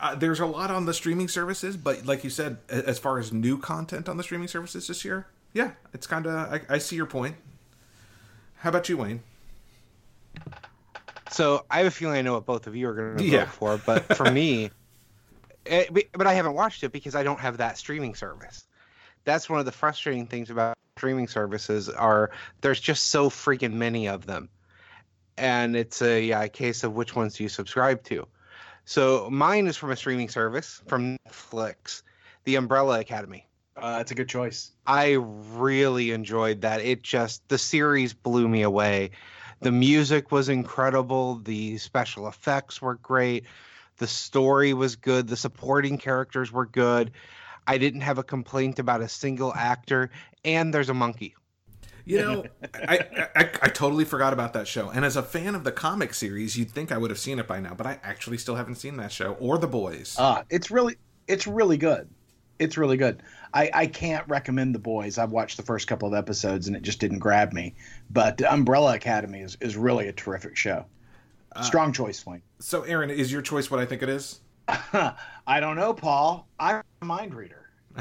uh, 0.00 0.14
there's 0.14 0.40
a 0.40 0.46
lot 0.46 0.70
on 0.70 0.86
the 0.86 0.94
streaming 0.94 1.28
services, 1.28 1.76
but 1.76 2.06
like 2.06 2.24
you 2.24 2.30
said, 2.30 2.58
as 2.68 2.98
far 2.98 3.18
as 3.18 3.32
new 3.32 3.58
content 3.58 4.08
on 4.08 4.16
the 4.16 4.22
streaming 4.22 4.48
services 4.48 4.86
this 4.86 5.04
year, 5.04 5.26
yeah, 5.52 5.72
it's 5.92 6.06
kind 6.06 6.26
of. 6.26 6.32
I, 6.34 6.60
I 6.70 6.78
see 6.78 6.96
your 6.96 7.06
point. 7.06 7.36
How 8.58 8.70
about 8.70 8.88
you, 8.88 8.96
Wayne? 8.96 9.22
So 11.34 11.66
I 11.68 11.78
have 11.78 11.86
a 11.86 11.90
feeling 11.90 12.16
I 12.16 12.22
know 12.22 12.34
what 12.34 12.46
both 12.46 12.68
of 12.68 12.76
you 12.76 12.88
are 12.88 12.94
going 12.94 13.16
to 13.16 13.24
Yeah. 13.24 13.46
vote 13.46 13.54
for, 13.54 13.78
but 13.84 14.16
for 14.16 14.30
me, 14.30 14.70
it, 15.66 15.92
but- 15.94 16.04
but 16.12 16.26
I 16.28 16.34
haven't 16.34 16.54
watched 16.54 16.84
it 16.84 16.92
because 16.92 17.16
I 17.16 17.24
don't 17.24 17.40
have 17.40 17.56
that 17.56 17.76
streaming 17.76 18.14
service. 18.14 18.64
That's 19.24 19.50
one 19.50 19.58
of 19.58 19.64
the 19.66 19.72
frustrating 19.72 20.28
things 20.28 20.50
about 20.50 20.76
streaming 20.96 21.26
services 21.26 21.88
are 21.88 22.30
there's 22.60 22.78
just 22.78 23.08
so 23.08 23.30
freaking 23.30 23.72
many 23.72 24.06
of 24.06 24.26
them, 24.26 24.48
and 25.36 25.74
it's 25.74 26.00
a, 26.02 26.22
yeah, 26.22 26.42
a 26.42 26.48
case 26.48 26.84
of 26.84 26.94
which 26.94 27.16
ones 27.16 27.34
do 27.34 27.42
you 27.42 27.48
subscribe 27.48 28.04
to. 28.04 28.28
So 28.84 29.28
mine 29.30 29.66
is 29.66 29.76
from 29.76 29.90
a 29.90 29.96
streaming 29.96 30.28
service 30.28 30.82
from 30.86 31.16
Netflix, 31.26 32.02
The 32.44 32.54
Umbrella 32.56 33.00
Academy. 33.00 33.48
Uh, 33.76 33.96
that's 33.96 34.12
a 34.12 34.14
good 34.14 34.28
choice. 34.28 34.70
I 34.86 35.14
really 35.54 36.12
enjoyed 36.12 36.60
that. 36.60 36.80
It 36.80 37.02
just 37.02 37.48
the 37.48 37.58
series 37.58 38.12
blew 38.14 38.46
me 38.46 38.62
away. 38.62 39.10
The 39.64 39.72
music 39.72 40.30
was 40.30 40.50
incredible, 40.50 41.36
the 41.36 41.78
special 41.78 42.28
effects 42.28 42.82
were 42.82 42.96
great, 42.96 43.44
the 43.96 44.06
story 44.06 44.74
was 44.74 44.94
good, 44.94 45.26
the 45.26 45.38
supporting 45.38 45.96
characters 45.96 46.52
were 46.52 46.66
good. 46.66 47.12
I 47.66 47.78
didn't 47.78 48.02
have 48.02 48.18
a 48.18 48.22
complaint 48.22 48.78
about 48.78 49.00
a 49.00 49.08
single 49.08 49.54
actor, 49.54 50.10
and 50.44 50.74
there's 50.74 50.90
a 50.90 50.94
monkey. 50.94 51.34
You 52.04 52.18
know, 52.18 52.44
I, 52.74 53.28
I 53.34 53.50
I 53.62 53.68
totally 53.68 54.04
forgot 54.04 54.34
about 54.34 54.52
that 54.52 54.68
show. 54.68 54.90
And 54.90 55.02
as 55.02 55.16
a 55.16 55.22
fan 55.22 55.54
of 55.54 55.64
the 55.64 55.72
comic 55.72 56.12
series, 56.12 56.58
you'd 56.58 56.70
think 56.70 56.92
I 56.92 56.98
would 56.98 57.08
have 57.08 57.18
seen 57.18 57.38
it 57.38 57.48
by 57.48 57.58
now, 57.58 57.72
but 57.72 57.86
I 57.86 57.98
actually 58.02 58.36
still 58.36 58.56
haven't 58.56 58.74
seen 58.74 58.98
that 58.98 59.12
show 59.12 59.32
or 59.40 59.56
The 59.56 59.66
Boys. 59.66 60.16
Uh, 60.18 60.42
it's 60.50 60.70
really 60.70 60.98
it's 61.26 61.46
really 61.46 61.78
good. 61.78 62.10
It's 62.58 62.76
really 62.76 62.96
good. 62.96 63.22
I, 63.52 63.70
I 63.72 63.86
can't 63.86 64.26
recommend 64.28 64.74
the 64.74 64.78
boys. 64.78 65.18
I've 65.18 65.30
watched 65.30 65.56
the 65.56 65.62
first 65.62 65.86
couple 65.86 66.08
of 66.08 66.14
episodes 66.14 66.66
and 66.66 66.76
it 66.76 66.82
just 66.82 67.00
didn't 67.00 67.18
grab 67.18 67.52
me. 67.52 67.74
But 68.10 68.40
Umbrella 68.42 68.94
Academy 68.94 69.40
is, 69.40 69.56
is 69.60 69.76
really 69.76 70.08
a 70.08 70.12
terrific 70.12 70.56
show. 70.56 70.86
Uh, 71.54 71.62
Strong 71.62 71.92
choice, 71.92 72.24
Wayne. 72.26 72.42
So, 72.58 72.82
Aaron, 72.82 73.10
is 73.10 73.30
your 73.30 73.42
choice 73.42 73.70
what 73.70 73.80
I 73.80 73.86
think 73.86 74.02
it 74.02 74.08
is? 74.08 74.40
I 74.68 75.60
don't 75.60 75.76
know, 75.76 75.94
Paul. 75.94 76.48
I'm 76.58 76.82
a 77.02 77.04
mind 77.04 77.34
reader. 77.34 77.70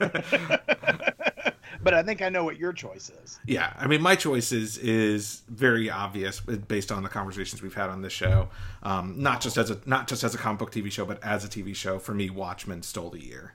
but 1.82 1.94
I 1.94 2.02
think 2.02 2.22
I 2.22 2.28
know 2.28 2.44
what 2.44 2.56
your 2.58 2.72
choice 2.72 3.10
is. 3.24 3.38
Yeah, 3.46 3.72
I 3.78 3.86
mean, 3.86 4.02
my 4.02 4.16
choice 4.16 4.52
is 4.52 4.78
is 4.78 5.42
very 5.48 5.90
obvious 5.90 6.40
based 6.40 6.90
on 6.92 7.02
the 7.02 7.08
conversations 7.08 7.62
we've 7.62 7.74
had 7.74 7.90
on 7.90 8.02
this 8.02 8.12
show. 8.12 8.48
Um, 8.82 9.14
not 9.16 9.40
just 9.40 9.56
as 9.56 9.70
a 9.70 9.78
not 9.86 10.08
just 10.08 10.24
as 10.24 10.34
a 10.34 10.38
comic 10.38 10.58
book 10.58 10.72
TV 10.72 10.90
show, 10.90 11.04
but 11.04 11.22
as 11.22 11.44
a 11.44 11.48
TV 11.48 11.74
show. 11.74 11.98
For 11.98 12.14
me, 12.14 12.30
Watchmen 12.30 12.82
stole 12.82 13.10
the 13.10 13.24
year. 13.24 13.54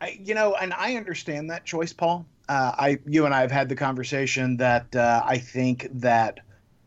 I, 0.00 0.18
you 0.22 0.34
know, 0.34 0.54
and 0.54 0.74
I 0.74 0.96
understand 0.96 1.50
that 1.50 1.64
choice, 1.64 1.92
Paul. 1.92 2.26
Uh, 2.48 2.72
I, 2.76 2.98
you 3.06 3.24
and 3.24 3.34
I 3.34 3.40
have 3.40 3.50
had 3.50 3.68
the 3.70 3.76
conversation 3.76 4.58
that 4.58 4.94
uh, 4.94 5.22
I 5.24 5.38
think 5.38 5.88
that 5.92 6.40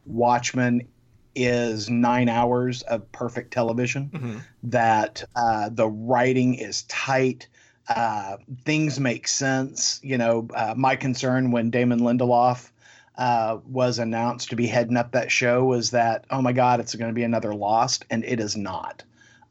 Watchmen 0.05 0.87
is 1.33 1.89
nine 1.89 2.29
hours 2.29 2.81
of 2.83 3.11
perfect 3.11 3.51
television. 3.53 4.09
Mhm. 4.13 4.41
That 4.63 5.23
uh, 5.35 5.69
the 5.69 5.87
writing 5.87 6.55
is 6.55 6.83
tight. 6.83 7.47
Uh, 7.87 8.37
things 8.65 8.99
make 8.99 9.27
sense. 9.27 9.99
You 10.03 10.17
know, 10.17 10.47
uh, 10.53 10.73
my 10.75 10.95
concern 10.95 11.51
when 11.51 11.69
Damon 11.69 11.99
Lindelof 11.99 12.69
uh, 13.17 13.57
was 13.65 13.97
announced 13.99 14.49
to 14.49 14.55
be 14.55 14.67
heading 14.67 14.97
up 14.97 15.13
that 15.13 15.31
show 15.31 15.63
was 15.63 15.91
that, 15.91 16.25
oh 16.29 16.41
my 16.41 16.51
God, 16.51 16.79
it's 16.79 16.95
going 16.95 17.09
to 17.09 17.15
be 17.15 17.23
another 17.23 17.53
Lost, 17.53 18.05
and 18.09 18.23
it 18.25 18.39
is 18.39 18.55
not. 18.55 19.03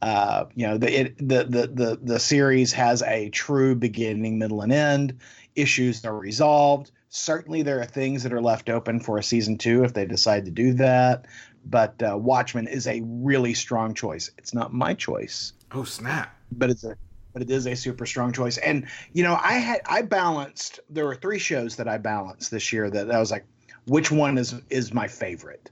Uh, 0.03 0.44
you 0.55 0.66
know, 0.66 0.79
the, 0.79 1.01
it, 1.01 1.18
the 1.18 1.44
the 1.44 1.66
the 1.66 1.99
the 2.03 2.20
series 2.20 2.72
has 2.75 3.03
a 3.03 3.31
true 3.31 3.75
beginning, 3.75 4.38
middle, 4.38 4.61
and 4.61 4.72
end. 4.72 5.18
Issues 5.55 6.05
are 6.05 6.16
resolved. 6.16 6.90
Certainly, 7.09 7.62
there 7.62 7.81
are 7.81 7.87
things 7.87 8.22
that 8.22 8.33
are 8.35 8.42
left 8.42 8.68
open 8.68 9.01
for 9.01 9.16
a 9.16 9.22
season 9.22 9.57
two 9.57 9.85
if 9.85 9.94
they 9.94 10.05
decide 10.05 10.44
to 10.44 10.51
do 10.51 10.75
that. 10.75 11.25
But 11.64 12.01
uh, 12.03 12.16
Watchmen 12.16 12.68
is 12.68 12.87
a 12.87 13.01
really 13.05 13.55
strong 13.55 13.94
choice. 13.94 14.31
It's 14.38 14.53
not 14.55 14.72
my 14.72 14.92
choice, 14.94 15.55
Oh 15.72 15.85
snap! 15.85 16.37
but 16.53 16.68
it's 16.70 16.85
a 16.85 16.96
but 17.37 17.42
it 17.42 17.51
is 17.51 17.66
a 17.66 17.77
super 17.77 18.07
strong 18.07 18.33
choice. 18.33 18.57
And 18.57 18.87
you 19.12 19.22
know, 19.22 19.38
I 19.38 19.59
had 19.59 19.83
I 19.85 20.01
balanced. 20.01 20.81
There 20.88 21.05
were 21.05 21.14
three 21.14 21.38
shows 21.38 21.77
that 21.77 21.87
I 21.87 21.99
balanced 21.99 22.51
this 22.51 22.72
year 22.72 22.88
that 22.88 23.11
I 23.11 23.20
was 23.20 23.31
like, 23.31 23.44
which 23.87 24.11
one 24.11 24.38
is 24.38 24.55
is 24.70 24.94
my 24.94 25.07
favorite? 25.07 25.70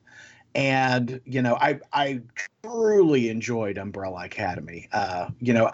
And 0.55 1.23
you 1.25 1.41
know, 1.41 1.57
I 1.59 1.81
I 1.91 2.21
truly 2.63 3.31
enjoyed 3.31 3.79
Umbrella 3.79 4.27
Academy. 4.27 4.91
Uh, 4.93 5.31
you 5.41 5.55
know, 5.55 5.73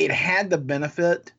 it, 0.00 0.10
had 0.10 0.50
the 0.50 0.58
benefit 0.58 1.30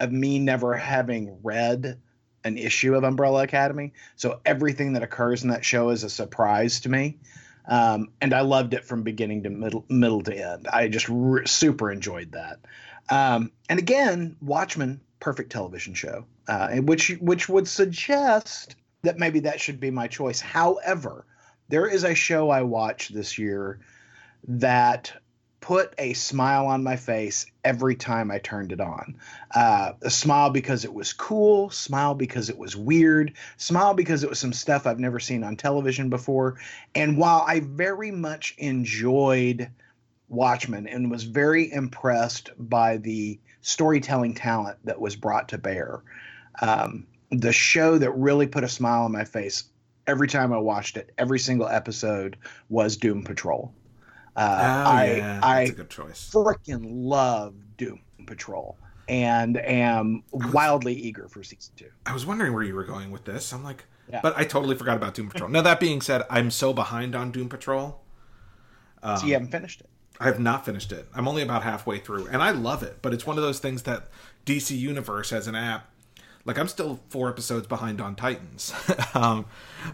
of 0.00 0.12
me 0.12 0.38
never 0.38 0.76
having 0.76 1.36
read 1.42 1.98
an 2.44 2.56
issue 2.56 2.94
of 2.94 3.02
Umbrella 3.02 3.42
Academy, 3.42 3.94
so 4.14 4.38
everything 4.46 4.92
that 4.92 5.02
occurs 5.02 5.42
in 5.42 5.50
that 5.50 5.64
show 5.64 5.90
is 5.90 6.04
a 6.04 6.08
surprise 6.08 6.78
to 6.82 6.88
me. 6.88 7.18
Um, 7.66 8.08
and 8.20 8.32
I 8.32 8.40
loved 8.40 8.74
it 8.74 8.84
from 8.84 9.02
beginning 9.02 9.42
to 9.42 9.50
middle, 9.50 9.84
middle 9.88 10.22
to 10.22 10.34
end. 10.34 10.66
I 10.66 10.88
just 10.88 11.08
re- 11.08 11.46
super 11.46 11.90
enjoyed 11.92 12.32
that. 12.32 12.58
Um, 13.10 13.50
and 13.68 13.78
again, 13.78 14.36
Watchmen, 14.40 15.00
perfect 15.18 15.52
television 15.52 15.94
show, 15.94 16.24
uh, 16.48 16.76
which 16.76 17.10
which 17.20 17.48
would 17.48 17.68
suggest 17.68 18.76
that 19.02 19.18
maybe 19.18 19.40
that 19.40 19.60
should 19.60 19.80
be 19.80 19.90
my 19.90 20.06
choice. 20.06 20.40
However, 20.40 21.26
there 21.68 21.86
is 21.86 22.04
a 22.04 22.14
show 22.14 22.50
I 22.50 22.62
watched 22.62 23.12
this 23.12 23.38
year 23.38 23.80
that 24.46 25.12
put 25.60 25.94
a 25.98 26.14
smile 26.14 26.66
on 26.66 26.82
my 26.82 26.96
face 26.96 27.46
every 27.64 27.94
time 27.94 28.30
I 28.30 28.38
turned 28.38 28.72
it 28.72 28.80
on. 28.80 29.16
Uh, 29.54 29.92
a 30.00 30.10
smile 30.10 30.50
because 30.50 30.84
it 30.84 30.92
was 30.92 31.12
cool, 31.12 31.68
smile 31.70 32.14
because 32.14 32.48
it 32.48 32.56
was 32.56 32.74
weird, 32.74 33.34
smile 33.58 33.92
because 33.92 34.24
it 34.24 34.30
was 34.30 34.38
some 34.38 34.54
stuff 34.54 34.86
I've 34.86 34.98
never 34.98 35.20
seen 35.20 35.44
on 35.44 35.56
television 35.56 36.08
before. 36.08 36.58
And 36.94 37.18
while 37.18 37.44
I 37.46 37.60
very 37.60 38.10
much 38.10 38.54
enjoyed 38.56 39.70
Watchmen 40.30 40.86
and 40.86 41.10
was 41.10 41.24
very 41.24 41.70
impressed 41.70 42.50
by 42.58 42.96
the 42.96 43.38
storytelling 43.60 44.34
talent 44.34 44.78
that 44.84 45.00
was 45.00 45.16
brought 45.16 45.48
to 45.50 45.58
bear, 45.58 46.02
um, 46.62 47.06
the 47.30 47.52
show 47.52 47.98
that 47.98 48.10
really 48.12 48.46
put 48.46 48.64
a 48.64 48.68
smile 48.68 49.04
on 49.04 49.12
my 49.12 49.24
face 49.24 49.64
every 50.06 50.28
time 50.28 50.52
I 50.52 50.58
watched 50.58 50.96
it, 50.96 51.12
every 51.18 51.38
single 51.38 51.68
episode, 51.68 52.36
was 52.68 52.96
Doom 52.96 53.22
Patrol. 53.22 53.72
Uh, 54.36 54.84
oh 54.86 54.90
I, 54.90 55.14
yeah, 55.16 55.40
I 55.42 55.66
freaking 55.66 56.84
love 56.86 57.54
Doom 57.76 58.00
Patrol 58.26 58.78
and 59.08 59.56
am 59.58 60.22
wildly 60.32 60.94
eager 60.94 61.28
for 61.28 61.42
season 61.42 61.74
two. 61.76 61.90
I 62.06 62.14
was 62.14 62.24
wondering 62.24 62.54
where 62.54 62.62
you 62.62 62.74
were 62.74 62.84
going 62.84 63.10
with 63.10 63.24
this. 63.24 63.52
I'm 63.52 63.64
like, 63.64 63.84
Yeah. 64.08 64.20
but 64.22 64.38
I 64.38 64.44
totally 64.44 64.76
forgot 64.76 64.96
about 64.96 65.14
Doom 65.14 65.28
Patrol. 65.28 65.50
now 65.50 65.62
that 65.62 65.80
being 65.80 66.00
said, 66.00 66.22
I'm 66.30 66.50
so 66.50 66.72
behind 66.72 67.16
on 67.16 67.32
Doom 67.32 67.48
Patrol. 67.48 68.00
Um, 69.02 69.16
so 69.16 69.26
you 69.26 69.32
haven't 69.32 69.50
finished 69.50 69.80
it. 69.80 69.88
I 70.20 70.26
have 70.26 70.38
not 70.38 70.64
finished 70.66 70.92
it. 70.92 71.08
I'm 71.14 71.26
only 71.26 71.42
about 71.42 71.62
halfway 71.62 71.98
through, 71.98 72.26
and 72.26 72.42
I 72.42 72.50
love 72.50 72.82
it. 72.82 72.98
But 73.02 73.14
it's 73.14 73.26
one 73.26 73.38
of 73.38 73.42
those 73.42 73.58
things 73.58 73.82
that 73.84 74.08
DC 74.46 74.78
Universe 74.78 75.32
as 75.32 75.46
an 75.48 75.54
app, 75.54 75.88
like 76.44 76.58
I'm 76.58 76.68
still 76.68 77.00
four 77.08 77.28
episodes 77.30 77.66
behind 77.66 78.00
on 78.00 78.14
Titans. 78.14 78.74
um, 79.14 79.46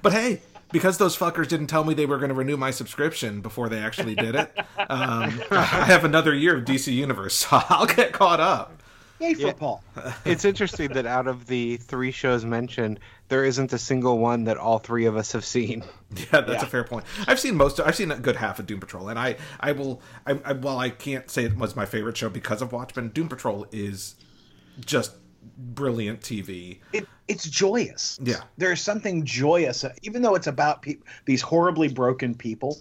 but 0.03 0.13
hey, 0.13 0.43
because 0.73 0.99
those 0.99 1.17
fuckers 1.17 1.47
didn't 1.47 1.69
tell 1.69 1.85
me 1.85 1.95
they 1.95 2.07
were 2.07 2.19
going 2.19 2.31
to 2.31 2.35
renew 2.35 2.57
my 2.57 2.73
subscription 2.73 3.41
before 3.41 3.69
they 3.69 3.79
actually 3.79 4.17
did 4.17 4.35
it, 4.35 4.53
um, 4.91 5.41
I 5.53 5.63
have 5.87 6.05
another 6.05 6.35
year 6.35 6.57
of 6.57 6.65
DC 6.65 6.93
Universe, 6.93 7.35
so 7.49 7.49
I'll 7.53 7.87
get 7.87 8.13
caught 8.13 8.41
up. 8.41 8.83
Yay 9.21 9.35
for 9.35 9.41
Yeah. 9.43 9.53
Paul. 9.53 9.83
It's 10.27 10.45
interesting 10.45 10.93
that 10.93 11.07
out 11.07 11.27
of 11.27 11.47
the 11.47 11.77
three 11.79 12.11
shows 12.11 12.45
mentioned, 12.45 13.01
there 13.29 13.45
isn't 13.45 13.73
a 13.73 13.79
single 13.79 14.19
one 14.19 14.45
that 14.45 14.57
all 14.57 14.79
three 14.79 15.07
of 15.07 15.17
us 15.17 15.33
have 15.33 15.45
seen. 15.45 15.83
Yeah, 16.17 16.41
that's 16.43 16.49
Yeah. 16.49 16.63
a 16.63 16.67
fair 16.67 16.85
point. 16.85 17.05
I've 17.27 17.41
seen 17.41 17.57
most. 17.57 17.81
I've 17.81 17.97
seen 17.97 18.13
a 18.13 18.17
good 18.17 18.37
half 18.37 18.59
of 18.61 18.67
Doom 18.67 18.79
Patrol, 18.79 19.09
and 19.09 19.19
I, 19.19 19.37
I 19.59 19.73
will. 19.73 20.01
I, 20.25 20.39
I, 20.45 20.53
while 20.53 20.79
I 20.79 20.89
can't 20.91 21.29
say 21.29 21.45
it 21.45 21.57
was 21.59 21.75
my 21.75 21.85
favorite 21.85 22.17
show 22.17 22.29
because 22.29 22.63
of 22.63 22.71
Watchmen, 22.73 23.09
Doom 23.09 23.29
Patrol 23.29 23.67
is 23.73 24.15
just 24.81 25.13
brilliant 25.59 26.21
TV. 26.21 26.79
It, 26.93 27.07
it's 27.27 27.49
joyous. 27.51 28.19
Yeah. 28.23 28.43
There's 28.57 28.81
something 28.81 29.25
joyous, 29.25 29.85
even 30.03 30.23
though 30.23 30.37
it's 30.37 30.47
about 30.47 30.83
pe- 30.83 30.99
these 31.25 31.43
horribly 31.43 31.89
broken 31.89 32.35
people. 32.37 32.79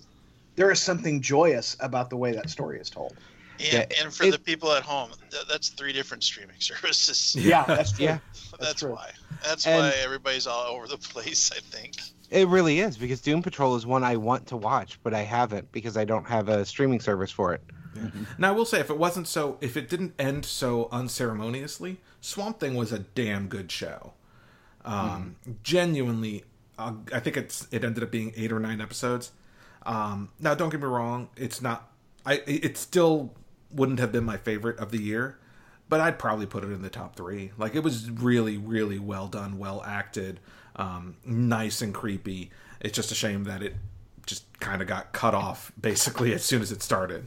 There 0.56 0.72
is 0.72 0.80
something 0.82 1.20
joyous 1.20 1.76
about 1.80 2.10
the 2.12 2.18
way 2.18 2.32
that 2.34 2.50
story 2.50 2.80
is 2.80 2.90
told. 2.90 3.16
And, 3.60 3.74
Yeah, 3.74 3.86
and 4.04 4.14
for 4.14 4.26
it- 4.26 4.32
the 4.32 4.40
people 4.40 4.72
at 4.74 4.84
home, 4.84 5.12
th- 5.32 5.46
that's 5.50 5.70
three 5.70 5.94
different 5.94 6.24
streaming 6.24 6.56
services. 6.60 7.36
Yeah, 7.36 7.64
that's 7.66 7.94
true. 7.94 8.06
Yeah. 8.06 8.20
that's 8.60 8.80
true. 8.82 8.92
why. 8.94 9.12
That's 9.44 9.66
And- 9.66 9.80
why 9.80 9.94
everybody's 10.04 10.48
all 10.48 10.66
over 10.66 10.88
the 10.88 10.98
place. 11.14 11.52
I 11.52 11.60
think. 11.60 11.96
It 12.32 12.48
really 12.48 12.80
is 12.80 12.98
because 12.98 13.22
Doom 13.22 13.44
Patrol 13.44 13.76
is 13.76 13.86
one 13.86 14.04
I 14.04 14.16
want 14.18 14.48
to 14.48 14.58
watch, 14.58 15.00
but 15.04 15.14
I 15.14 15.22
haven't 15.22 15.72
because 15.72 15.96
I 15.96 16.06
don't 16.06 16.26
have 16.28 16.50
a 16.50 16.66
streaming 16.66 17.00
service 17.00 17.32
for 17.32 17.54
it. 17.54 17.62
Now 18.38 18.50
I 18.50 18.52
will 18.52 18.66
say, 18.66 18.82
if 18.82 18.90
it 18.90 18.98
wasn't 18.98 19.26
so, 19.28 19.58
if 19.62 19.78
it 19.78 19.88
didn't 19.90 20.16
end 20.20 20.44
so 20.44 20.90
unceremoniously, 20.92 21.98
Swamp 22.20 22.60
Thing 22.60 22.76
was 22.76 22.92
a 22.92 23.00
damn 23.00 23.48
good 23.48 23.72
show. 23.72 24.12
Um, 24.84 25.38
Genuinely, 25.64 26.44
uh, 26.78 26.94
I 27.14 27.20
think 27.22 27.38
it's 27.38 27.68
it 27.72 27.84
ended 27.86 28.04
up 28.04 28.12
being 28.12 28.34
eight 28.36 28.52
or 28.52 28.60
nine 28.60 28.82
episodes. 28.82 29.32
Um, 29.86 30.30
now, 30.40 30.56
don't 30.56 30.70
get 30.72 30.82
me 30.82 30.88
wrong, 30.88 31.30
it's 31.38 31.62
not. 31.62 31.90
I 32.26 32.42
it's 32.48 32.80
still 32.82 33.32
wouldn't 33.76 34.00
have 34.00 34.12
been 34.12 34.24
my 34.24 34.38
favorite 34.38 34.80
of 34.80 34.92
the 34.92 35.02
year, 35.02 35.38
but 35.90 36.00
I'd 36.00 36.18
probably 36.18 36.46
put 36.46 36.64
it 36.64 36.72
in 36.72 36.82
the 36.82 36.90
top 36.90 37.16
three. 37.16 37.52
Like 37.58 37.76
it 37.76 37.82
was 37.82 38.10
really, 38.10 38.58
really 38.58 39.00
well 39.00 39.28
done, 39.28 39.58
well 39.58 39.84
acted, 39.86 40.40
um, 40.76 41.18
nice 41.26 41.82
and 41.82 41.94
creepy. 41.94 42.52
It's 42.82 42.96
just 42.96 43.12
a 43.12 43.16
shame 43.16 43.44
that 43.46 43.62
it 43.62 43.76
just 44.26 44.46
kind 44.60 44.82
of 44.82 44.88
got 44.88 45.14
cut 45.14 45.34
off 45.36 45.72
basically 45.80 46.34
as 46.34 46.44
soon 46.44 46.62
as 46.62 46.72
it 46.72 46.82
started. 46.82 47.26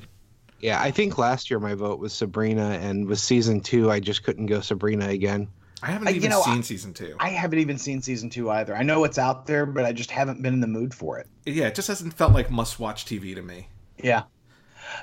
Yeah, 0.61 0.81
I 0.83 0.91
think 0.91 1.19
last 1.19 1.51
year 1.51 1.61
my 1.61 1.75
vote 1.75 2.01
was 2.01 2.13
Sabrina, 2.13 2.71
and 2.83 3.07
with 3.07 3.21
season 3.21 3.61
two, 3.61 3.91
I 3.93 4.01
just 4.01 4.25
couldn't 4.25 4.47
go 4.47 4.61
Sabrina 4.61 5.07
again. 5.09 5.47
I 5.81 5.93
haven't 5.93 6.09
you 6.09 6.15
even 6.17 6.31
know, 6.31 6.43
seen 6.43 6.59
I- 6.59 6.63
season 6.63 6.93
two. 6.93 7.15
I 7.21 7.29
haven't 7.29 7.61
even 7.61 7.79
seen 7.79 8.03
season 8.03 8.29
two 8.31 8.51
either. 8.51 8.75
I 8.75 8.83
know 8.83 9.05
it's 9.05 9.19
out 9.19 9.47
there, 9.47 9.65
but 9.67 9.85
I 9.85 9.93
just 9.93 10.11
haven't 10.11 10.43
been 10.43 10.55
in 10.55 10.61
the 10.61 10.67
mood 10.67 10.93
for 10.93 11.19
it. 11.21 11.29
yeah, 11.47 11.69
it 11.69 11.77
just 11.77 11.87
hasn't 11.87 12.15
felt 12.15 12.33
like 12.33 12.51
must-watch 12.51 13.05
TV 13.07 13.37
to 13.37 13.43
me. 13.43 13.69
Yeah. 14.03 14.25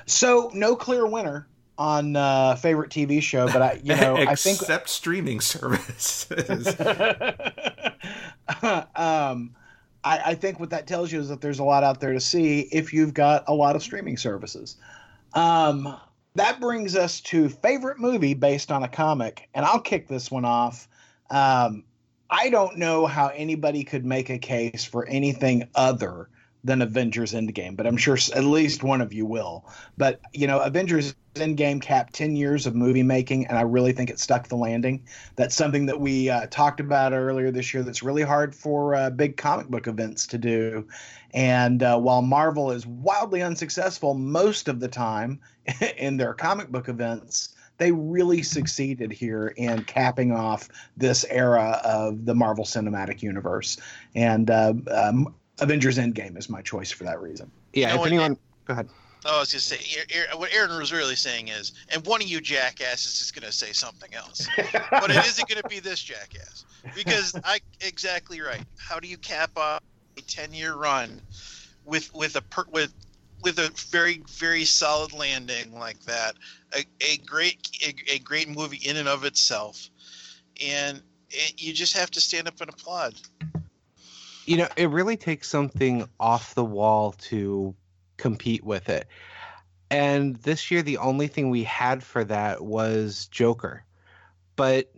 So 0.06 0.50
no 0.54 0.76
clear 0.76 1.06
winner 1.06 1.46
on 1.78 2.16
uh, 2.16 2.56
favorite 2.56 2.90
TV 2.90 3.20
show, 3.22 3.46
but 3.46 3.62
I, 3.62 3.80
you 3.82 3.94
know, 3.96 4.16
I 4.16 4.34
think 4.34 4.60
Except 4.60 4.88
streaming 4.88 5.40
services. 5.40 6.26
um, 8.96 9.54
I, 10.04 10.20
I 10.24 10.34
think 10.34 10.58
what 10.60 10.70
that 10.70 10.86
tells 10.86 11.12
you 11.12 11.20
is 11.20 11.28
that 11.28 11.40
there's 11.40 11.58
a 11.58 11.64
lot 11.64 11.82
out 11.84 12.00
there 12.00 12.12
to 12.12 12.20
see 12.20 12.60
if 12.72 12.92
you've 12.92 13.14
got 13.14 13.44
a 13.46 13.54
lot 13.54 13.76
of 13.76 13.82
streaming 13.82 14.16
services. 14.16 14.76
Um, 15.34 15.96
that 16.36 16.60
brings 16.60 16.96
us 16.96 17.20
to 17.22 17.48
favorite 17.48 17.98
movie 17.98 18.34
based 18.34 18.70
on 18.70 18.82
a 18.82 18.88
comic, 18.88 19.48
and 19.54 19.64
I'll 19.66 19.80
kick 19.80 20.08
this 20.08 20.30
one 20.30 20.44
off. 20.44 20.88
Um, 21.30 21.84
I 22.30 22.50
don't 22.50 22.78
know 22.78 23.06
how 23.06 23.28
anybody 23.28 23.84
could 23.84 24.04
make 24.04 24.30
a 24.30 24.38
case 24.38 24.84
for 24.84 25.06
anything 25.06 25.68
other 25.74 26.28
than 26.66 26.82
Avengers 26.82 27.32
Endgame, 27.32 27.76
but 27.76 27.86
I'm 27.86 27.96
sure 27.96 28.18
at 28.34 28.44
least 28.44 28.82
one 28.82 29.00
of 29.00 29.12
you 29.12 29.24
will. 29.24 29.64
But 29.96 30.20
you 30.32 30.46
know, 30.46 30.60
Avengers 30.60 31.14
Endgame 31.34 31.80
capped 31.80 32.12
10 32.14 32.34
years 32.34 32.66
of 32.66 32.74
movie 32.74 33.04
making, 33.04 33.46
and 33.46 33.56
I 33.56 33.62
really 33.62 33.92
think 33.92 34.10
it 34.10 34.18
stuck 34.18 34.48
the 34.48 34.56
landing. 34.56 35.04
That's 35.36 35.54
something 35.54 35.86
that 35.86 36.00
we 36.00 36.28
uh, 36.28 36.46
talked 36.50 36.80
about 36.80 37.12
earlier 37.12 37.52
this 37.52 37.72
year. 37.72 37.84
That's 37.84 38.02
really 38.02 38.22
hard 38.22 38.54
for 38.54 38.94
uh, 38.94 39.10
big 39.10 39.36
comic 39.36 39.68
book 39.68 39.86
events 39.86 40.26
to 40.28 40.38
do. 40.38 40.88
And 41.32 41.82
uh, 41.82 41.98
while 41.98 42.22
Marvel 42.22 42.72
is 42.72 42.86
wildly 42.86 43.42
unsuccessful 43.42 44.14
most 44.14 44.68
of 44.68 44.80
the 44.80 44.88
time 44.88 45.40
in 45.96 46.16
their 46.16 46.34
comic 46.34 46.70
book 46.70 46.88
events, 46.88 47.50
they 47.78 47.92
really 47.92 48.42
succeeded 48.42 49.12
here 49.12 49.48
in 49.56 49.84
capping 49.84 50.32
off 50.32 50.68
this 50.96 51.24
era 51.28 51.80
of 51.84 52.24
the 52.24 52.34
Marvel 52.34 52.64
Cinematic 52.64 53.22
Universe. 53.22 53.78
And 54.14 54.50
uh, 54.50 54.72
um, 54.90 55.34
Avengers 55.60 55.98
Endgame 55.98 56.36
is 56.36 56.48
my 56.48 56.62
choice 56.62 56.90
for 56.90 57.04
that 57.04 57.20
reason. 57.20 57.50
Yeah, 57.72 57.80
You 57.80 57.86
know 57.86 57.94
if 57.94 58.00
what, 58.00 58.06
anyone, 58.08 58.38
go 58.66 58.72
ahead. 58.72 58.88
Oh, 59.24 59.38
I 59.38 59.40
was 59.40 59.52
gonna 59.52 59.60
say 59.60 59.78
what 60.36 60.52
Aaron 60.52 60.78
was 60.78 60.92
really 60.92 61.16
saying 61.16 61.48
is, 61.48 61.72
and 61.88 62.04
one 62.06 62.22
of 62.22 62.28
you 62.28 62.40
jackasses 62.40 63.20
is 63.20 63.32
gonna 63.32 63.50
say 63.50 63.72
something 63.72 64.14
else, 64.14 64.46
but 64.90 65.10
it 65.10 65.26
isn't 65.26 65.48
gonna 65.48 65.62
be 65.68 65.80
this 65.80 66.00
jackass 66.00 66.64
because 66.94 67.34
I 67.42 67.60
exactly 67.80 68.40
right. 68.40 68.62
How 68.78 69.00
do 69.00 69.08
you 69.08 69.16
cap 69.16 69.50
off 69.56 69.82
a 70.16 70.20
ten-year 70.20 70.74
run 70.74 71.20
with 71.84 72.14
with 72.14 72.36
a 72.36 72.42
per, 72.42 72.64
with 72.70 72.92
with 73.42 73.58
a 73.58 73.72
very 73.90 74.22
very 74.28 74.64
solid 74.64 75.12
landing 75.12 75.76
like 75.76 76.00
that? 76.04 76.36
A, 76.74 76.84
a 77.00 77.16
great 77.18 77.68
a, 77.82 78.12
a 78.14 78.18
great 78.20 78.48
movie 78.48 78.80
in 78.88 78.96
and 78.96 79.08
of 79.08 79.24
itself, 79.24 79.88
and 80.64 81.02
it, 81.30 81.60
you 81.60 81.72
just 81.72 81.96
have 81.96 82.12
to 82.12 82.20
stand 82.20 82.46
up 82.46 82.60
and 82.60 82.70
applaud. 82.70 83.14
You 84.46 84.58
know, 84.58 84.68
it 84.76 84.90
really 84.90 85.16
takes 85.16 85.48
something 85.48 86.08
off 86.20 86.54
the 86.54 86.64
wall 86.64 87.12
to 87.12 87.74
compete 88.16 88.64
with 88.64 88.88
it. 88.88 89.08
And 89.90 90.36
this 90.36 90.70
year, 90.70 90.82
the 90.82 90.98
only 90.98 91.26
thing 91.26 91.50
we 91.50 91.64
had 91.64 92.02
for 92.02 92.24
that 92.24 92.64
was 92.64 93.26
Joker. 93.26 93.84
But 94.54 94.90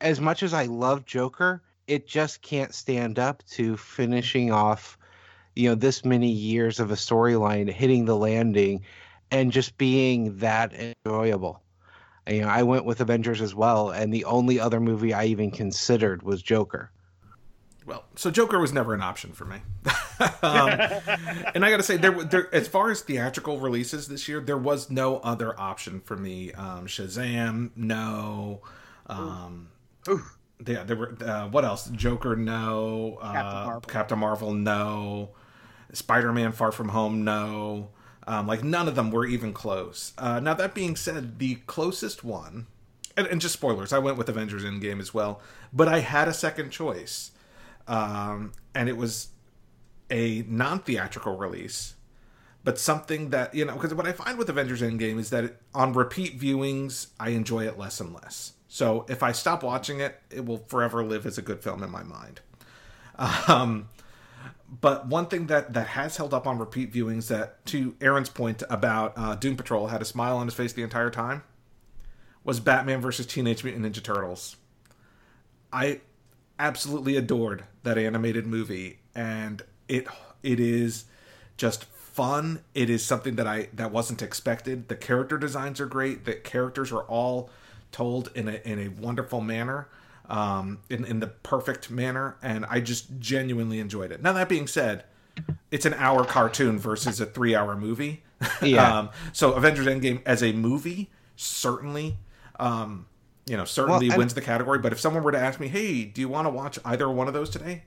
as 0.00 0.20
much 0.20 0.42
as 0.42 0.54
I 0.54 0.66
love 0.66 1.04
Joker, 1.06 1.62
it 1.86 2.06
just 2.06 2.42
can't 2.42 2.74
stand 2.74 3.18
up 3.18 3.42
to 3.52 3.76
finishing 3.76 4.52
off, 4.52 4.98
you 5.56 5.68
know, 5.68 5.74
this 5.74 6.04
many 6.04 6.30
years 6.30 6.78
of 6.78 6.90
a 6.90 6.94
storyline, 6.94 7.70
hitting 7.70 8.04
the 8.04 8.16
landing, 8.16 8.82
and 9.30 9.50
just 9.50 9.76
being 9.78 10.38
that 10.38 10.72
enjoyable. 11.06 11.62
You 12.26 12.42
know, 12.42 12.48
I 12.48 12.62
went 12.62 12.84
with 12.84 13.00
Avengers 13.00 13.40
as 13.40 13.54
well, 13.54 13.90
and 13.90 14.12
the 14.12 14.24
only 14.26 14.60
other 14.60 14.78
movie 14.78 15.14
I 15.14 15.24
even 15.24 15.50
considered 15.50 16.22
was 16.22 16.42
Joker. 16.42 16.90
Well, 17.90 18.04
so 18.14 18.30
Joker 18.30 18.60
was 18.60 18.72
never 18.72 18.94
an 18.94 19.00
option 19.00 19.32
for 19.32 19.44
me. 19.44 19.56
um, 20.42 20.68
and 21.54 21.64
I 21.64 21.70
got 21.70 21.78
to 21.78 21.82
say, 21.82 21.96
there, 21.96 22.12
there, 22.22 22.54
as 22.54 22.68
far 22.68 22.92
as 22.92 23.00
theatrical 23.00 23.58
releases 23.58 24.06
this 24.06 24.28
year, 24.28 24.38
there 24.38 24.56
was 24.56 24.90
no 24.90 25.16
other 25.18 25.58
option 25.58 25.98
for 25.98 26.16
me. 26.16 26.52
Um, 26.52 26.86
Shazam, 26.86 27.72
no. 27.74 28.60
Um, 29.08 29.70
Ooh. 30.08 30.22
Yeah, 30.64 30.84
there 30.84 30.94
were. 30.94 31.16
Uh, 31.20 31.48
what 31.48 31.64
else? 31.64 31.90
Joker, 31.90 32.36
no. 32.36 33.18
Uh, 33.20 33.32
Captain, 33.32 33.64
Marvel. 33.66 33.80
Captain 33.80 34.18
Marvel, 34.20 34.52
no. 34.54 35.30
Spider 35.92 36.32
Man, 36.32 36.52
Far 36.52 36.70
From 36.70 36.90
Home, 36.90 37.24
no. 37.24 37.88
Um, 38.28 38.46
like 38.46 38.62
none 38.62 38.86
of 38.86 38.94
them 38.94 39.10
were 39.10 39.26
even 39.26 39.52
close. 39.52 40.12
Uh, 40.16 40.38
now 40.38 40.54
that 40.54 40.74
being 40.74 40.94
said, 40.94 41.40
the 41.40 41.56
closest 41.66 42.22
one, 42.22 42.68
and, 43.16 43.26
and 43.26 43.40
just 43.40 43.54
spoilers, 43.54 43.92
I 43.92 43.98
went 43.98 44.16
with 44.16 44.28
Avengers 44.28 44.62
Endgame 44.62 45.00
as 45.00 45.12
well, 45.12 45.40
but 45.72 45.88
I 45.88 45.98
had 45.98 46.28
a 46.28 46.32
second 46.32 46.70
choice 46.70 47.32
um, 47.86 48.52
and 48.74 48.88
it 48.88 48.96
was 48.96 49.28
a 50.10 50.44
non-theatrical 50.48 51.36
release, 51.36 51.94
but 52.64 52.78
something 52.78 53.30
that 53.30 53.54
you 53.54 53.64
know 53.64 53.74
because 53.74 53.94
what 53.94 54.06
I 54.06 54.12
find 54.12 54.38
with 54.38 54.48
Avengers 54.48 54.82
Endgame 54.82 55.18
is 55.18 55.30
that 55.30 55.44
it, 55.44 55.62
on 55.74 55.92
repeat 55.92 56.38
viewings 56.38 57.08
I 57.18 57.30
enjoy 57.30 57.66
it 57.66 57.78
less 57.78 58.00
and 58.00 58.12
less. 58.12 58.52
So 58.68 59.04
if 59.08 59.22
I 59.22 59.32
stop 59.32 59.62
watching 59.62 60.00
it, 60.00 60.20
it 60.30 60.44
will 60.44 60.58
forever 60.68 61.04
live 61.04 61.26
as 61.26 61.38
a 61.38 61.42
good 61.42 61.62
film 61.62 61.82
in 61.82 61.90
my 61.90 62.02
mind. 62.02 62.40
Um, 63.48 63.88
but 64.80 65.08
one 65.08 65.26
thing 65.26 65.46
that 65.48 65.72
that 65.72 65.88
has 65.88 66.16
held 66.16 66.32
up 66.32 66.46
on 66.46 66.58
repeat 66.58 66.92
viewings 66.92 67.28
that 67.28 67.64
to 67.66 67.96
Aaron's 68.00 68.28
point 68.28 68.62
about 68.70 69.12
uh, 69.16 69.34
Doom 69.34 69.56
Patrol 69.56 69.88
had 69.88 70.00
a 70.00 70.04
smile 70.04 70.36
on 70.36 70.46
his 70.46 70.54
face 70.54 70.72
the 70.72 70.82
entire 70.82 71.10
time 71.10 71.42
was 72.44 72.60
Batman 72.60 73.00
versus 73.00 73.26
Teenage 73.26 73.64
Mutant 73.64 73.84
Ninja 73.84 74.02
Turtles. 74.02 74.56
I 75.72 76.00
absolutely 76.60 77.16
adored 77.16 77.64
that 77.82 77.98
animated 77.98 78.46
movie, 78.46 78.98
and 79.14 79.62
it 79.88 80.06
it 80.42 80.60
is 80.60 81.04
just 81.56 81.84
fun. 81.84 82.60
It 82.74 82.90
is 82.90 83.04
something 83.04 83.36
that 83.36 83.46
I 83.46 83.68
that 83.74 83.90
wasn't 83.90 84.22
expected. 84.22 84.88
The 84.88 84.96
character 84.96 85.38
designs 85.38 85.80
are 85.80 85.86
great. 85.86 86.24
The 86.24 86.34
characters 86.34 86.92
are 86.92 87.02
all 87.02 87.50
told 87.90 88.30
in 88.34 88.48
a 88.48 88.60
in 88.64 88.78
a 88.78 88.88
wonderful 88.88 89.40
manner, 89.40 89.88
um, 90.28 90.78
in 90.88 91.04
in 91.04 91.20
the 91.20 91.28
perfect 91.28 91.90
manner, 91.90 92.36
and 92.42 92.66
I 92.66 92.80
just 92.80 93.18
genuinely 93.18 93.80
enjoyed 93.80 94.12
it. 94.12 94.22
Now 94.22 94.32
that 94.34 94.48
being 94.48 94.66
said, 94.66 95.04
it's 95.70 95.86
an 95.86 95.94
hour 95.94 96.24
cartoon 96.24 96.78
versus 96.78 97.20
a 97.20 97.26
three 97.26 97.54
hour 97.54 97.74
movie. 97.74 98.22
Yeah. 98.62 98.98
um, 98.98 99.10
so 99.32 99.52
Avengers 99.52 99.86
Endgame 99.86 100.22
as 100.26 100.42
a 100.42 100.52
movie 100.52 101.10
certainly 101.40 102.18
um, 102.58 103.06
you 103.50 103.56
know, 103.56 103.64
certainly 103.64 104.08
well, 104.08 104.18
wins 104.18 104.34
the 104.34 104.40
category. 104.40 104.78
But 104.78 104.92
if 104.92 105.00
someone 105.00 105.24
were 105.24 105.32
to 105.32 105.38
ask 105.38 105.58
me, 105.58 105.66
hey, 105.66 106.04
do 106.04 106.20
you 106.20 106.28
want 106.28 106.46
to 106.46 106.50
watch 106.50 106.78
either 106.84 107.10
one 107.10 107.26
of 107.26 107.34
those 107.34 107.50
today? 107.50 107.82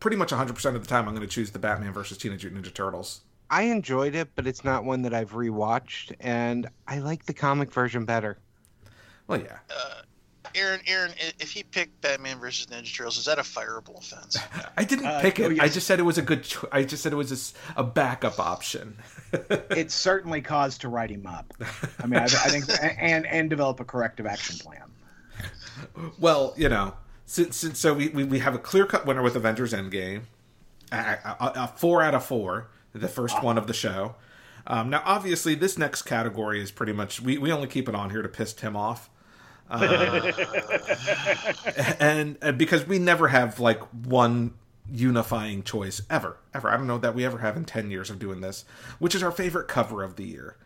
Pretty 0.00 0.16
much 0.16 0.30
100% 0.30 0.74
of 0.74 0.82
the 0.82 0.88
time, 0.88 1.06
I'm 1.06 1.14
going 1.14 1.26
to 1.26 1.32
choose 1.32 1.52
the 1.52 1.60
Batman 1.60 1.92
versus 1.92 2.18
Teenage 2.18 2.42
Mutant 2.42 2.66
Ninja 2.66 2.74
Turtles. 2.74 3.20
I 3.48 3.62
enjoyed 3.62 4.16
it, 4.16 4.30
but 4.34 4.48
it's 4.48 4.64
not 4.64 4.84
one 4.84 5.02
that 5.02 5.14
I've 5.14 5.30
rewatched, 5.30 6.16
and 6.18 6.68
I 6.88 6.98
like 6.98 7.24
the 7.24 7.32
comic 7.32 7.72
version 7.72 8.04
better. 8.04 8.36
Well, 9.28 9.40
yeah. 9.40 9.58
Uh, 9.70 10.02
Aaron, 10.54 10.80
Aaron, 10.86 11.12
if 11.40 11.50
he 11.50 11.62
picked 11.62 12.00
Batman 12.00 12.38
versus 12.38 12.66
Ninja 12.66 12.94
Turtles, 12.94 13.18
is 13.18 13.24
that 13.24 13.38
a 13.38 13.42
fireable 13.42 13.98
offense? 13.98 14.38
I 14.76 14.84
didn't 14.84 15.06
uh, 15.06 15.20
pick 15.20 15.38
it. 15.38 15.44
Oh, 15.44 15.48
yes. 15.50 15.64
I 15.64 15.68
just 15.68 15.86
said 15.86 15.98
it 15.98 16.04
was 16.04 16.18
a 16.18 16.22
good. 16.22 16.44
Cho- 16.44 16.68
I 16.70 16.84
just 16.84 17.02
said 17.02 17.12
it 17.12 17.16
was 17.16 17.54
a, 17.76 17.80
a 17.80 17.84
backup 17.84 18.38
option. 18.38 18.96
it 19.32 19.90
certainly 19.90 20.42
caused 20.42 20.82
to 20.82 20.88
write 20.88 21.10
him 21.10 21.26
up. 21.26 21.52
I 22.02 22.06
mean, 22.06 22.20
I, 22.20 22.24
I 22.24 22.26
think, 22.26 22.64
and 22.98 23.26
and 23.26 23.50
develop 23.50 23.80
a 23.80 23.84
corrective 23.84 24.26
action 24.26 24.58
plan. 24.58 24.90
Well, 26.18 26.54
you 26.56 26.68
know, 26.68 26.94
since, 27.26 27.56
since 27.56 27.78
so 27.78 27.94
we, 27.94 28.08
we, 28.08 28.24
we 28.24 28.38
have 28.40 28.54
a 28.54 28.58
clear 28.58 28.86
cut 28.86 29.06
winner 29.06 29.22
with 29.22 29.36
Avengers 29.36 29.72
Endgame, 29.72 30.22
a, 30.92 30.96
a, 30.96 31.52
a, 31.56 31.72
four 31.76 32.02
out 32.02 32.14
of 32.14 32.24
four, 32.24 32.68
the 32.92 33.08
1st 33.08 33.42
one 33.42 33.58
of 33.58 33.66
the 33.66 33.74
show. 33.74 34.14
Um, 34.66 34.90
now, 34.90 35.02
obviously, 35.04 35.54
this 35.54 35.76
next 35.76 36.02
category 36.02 36.60
is 36.62 36.70
pretty 36.70 36.92
much 36.92 37.20
we, 37.20 37.38
we 37.38 37.52
only 37.52 37.66
keep 37.66 37.88
it 37.88 37.94
on 37.94 38.10
here 38.10 38.22
to 38.22 38.28
piss 38.28 38.52
Tim 38.52 38.76
off. 38.76 39.10
Uh, 39.74 40.32
and, 42.00 42.38
and 42.40 42.58
because 42.58 42.86
we 42.86 42.98
never 42.98 43.28
have 43.28 43.60
like 43.60 43.80
one 43.92 44.54
unifying 44.90 45.62
choice 45.62 46.02
ever, 46.10 46.38
ever. 46.52 46.68
I 46.68 46.76
don't 46.76 46.86
know 46.86 46.98
that 46.98 47.14
we 47.14 47.24
ever 47.24 47.38
have 47.38 47.56
in 47.56 47.64
10 47.64 47.90
years 47.90 48.10
of 48.10 48.18
doing 48.18 48.40
this, 48.40 48.64
which 48.98 49.14
is 49.14 49.22
our 49.22 49.30
favorite 49.30 49.68
cover 49.68 50.02
of 50.02 50.16
the 50.16 50.24
year. 50.24 50.56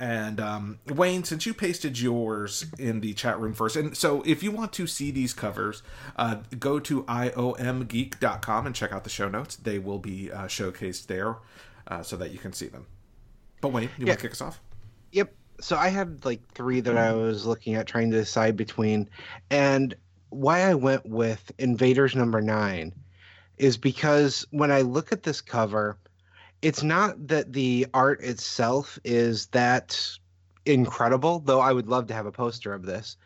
And 0.00 0.38
um, 0.38 0.78
Wayne, 0.86 1.24
since 1.24 1.44
you 1.44 1.52
pasted 1.52 1.98
yours 1.98 2.66
in 2.78 3.00
the 3.00 3.14
chat 3.14 3.38
room 3.40 3.52
first, 3.52 3.74
and 3.74 3.96
so 3.96 4.22
if 4.24 4.44
you 4.44 4.52
want 4.52 4.72
to 4.74 4.86
see 4.86 5.10
these 5.10 5.34
covers, 5.34 5.82
uh, 6.14 6.36
go 6.56 6.78
to 6.78 7.02
iomgeek.com 7.02 8.66
and 8.66 8.74
check 8.76 8.92
out 8.92 9.02
the 9.02 9.10
show 9.10 9.28
notes. 9.28 9.56
They 9.56 9.80
will 9.80 9.98
be 9.98 10.30
uh, 10.30 10.44
showcased 10.44 11.06
there 11.08 11.38
uh, 11.88 12.02
so 12.02 12.16
that 12.16 12.30
you 12.30 12.38
can 12.38 12.52
see 12.52 12.68
them. 12.68 12.86
But 13.60 13.72
Wayne, 13.72 13.90
you 13.98 14.06
yeah. 14.06 14.12
want 14.12 14.20
to 14.20 14.22
kick 14.22 14.32
us 14.32 14.40
off? 14.40 14.60
Yep 15.10 15.32
so 15.60 15.76
I 15.76 15.88
had 15.88 16.24
like 16.24 16.46
three 16.52 16.80
that 16.80 16.96
I 16.96 17.08
mm-hmm. 17.08 17.22
was 17.22 17.46
looking 17.46 17.74
at 17.74 17.86
trying 17.86 18.10
to 18.10 18.16
decide 18.16 18.56
between, 18.56 19.08
and 19.50 19.94
why 20.30 20.60
I 20.60 20.74
went 20.74 21.06
with 21.06 21.50
Invaders 21.58 22.14
number 22.14 22.40
nine 22.40 22.92
is 23.56 23.76
because 23.76 24.46
when 24.50 24.70
I 24.70 24.82
look 24.82 25.12
at 25.12 25.22
this 25.22 25.40
cover, 25.40 25.98
it's 26.62 26.82
not 26.82 27.28
that 27.28 27.52
the 27.52 27.86
art 27.92 28.20
itself 28.20 28.98
is 29.04 29.46
that 29.48 30.00
incredible, 30.64 31.40
though 31.40 31.60
I 31.60 31.72
would 31.72 31.88
love 31.88 32.06
to 32.08 32.14
have 32.14 32.26
a 32.26 32.32
poster 32.32 32.72
of 32.72 32.84
this. 32.84 33.16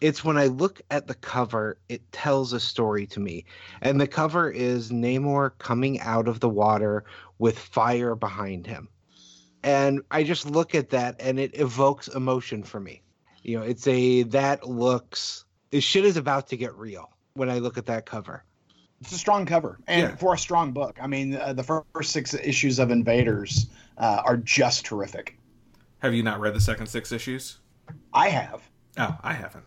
It's 0.00 0.24
when 0.24 0.38
I 0.38 0.46
look 0.46 0.80
at 0.90 1.06
the 1.06 1.14
cover, 1.14 1.78
it 1.88 2.10
tells 2.10 2.52
a 2.52 2.60
story 2.60 3.06
to 3.08 3.20
me. 3.20 3.44
And 3.82 4.00
the 4.00 4.06
cover 4.06 4.50
is 4.50 4.90
Namor 4.90 5.52
coming 5.58 6.00
out 6.00 6.26
of 6.26 6.40
the 6.40 6.48
water 6.48 7.04
with 7.38 7.58
fire 7.58 8.14
behind 8.14 8.66
him 8.66 8.88
and 9.62 10.02
I 10.10 10.22
just 10.22 10.48
look 10.48 10.74
at 10.74 10.90
that 10.90 11.16
and 11.20 11.38
it 11.38 11.58
evokes 11.58 12.08
emotion 12.08 12.62
for 12.62 12.80
me. 12.80 13.02
You 13.42 13.58
know, 13.58 13.64
it's 13.64 13.86
a 13.86 14.24
that 14.24 14.68
looks 14.68 15.44
this 15.70 15.84
shit 15.84 16.04
is 16.04 16.16
about 16.16 16.48
to 16.48 16.56
get 16.56 16.74
real 16.74 17.10
when 17.34 17.48
I 17.48 17.58
look 17.58 17.78
at 17.78 17.86
that 17.86 18.06
cover. 18.06 18.44
It's 19.00 19.12
a 19.12 19.18
strong 19.18 19.46
cover, 19.46 19.78
and 19.86 20.10
yeah. 20.10 20.16
for 20.16 20.34
a 20.34 20.38
strong 20.38 20.72
book. 20.72 20.98
I 21.00 21.06
mean, 21.06 21.34
uh, 21.34 21.54
the 21.54 21.62
first 21.62 22.12
six 22.12 22.34
issues 22.34 22.78
of 22.78 22.90
Invaders 22.90 23.66
uh, 23.96 24.20
are 24.24 24.36
just 24.36 24.84
terrific. 24.84 25.38
Have 26.00 26.12
you 26.12 26.22
not 26.22 26.38
read 26.38 26.54
the 26.54 26.60
second 26.60 26.86
six 26.86 27.10
issues? 27.10 27.58
I 28.12 28.28
have. 28.28 28.68
Oh, 28.98 29.16
I 29.22 29.32
haven't. 29.32 29.64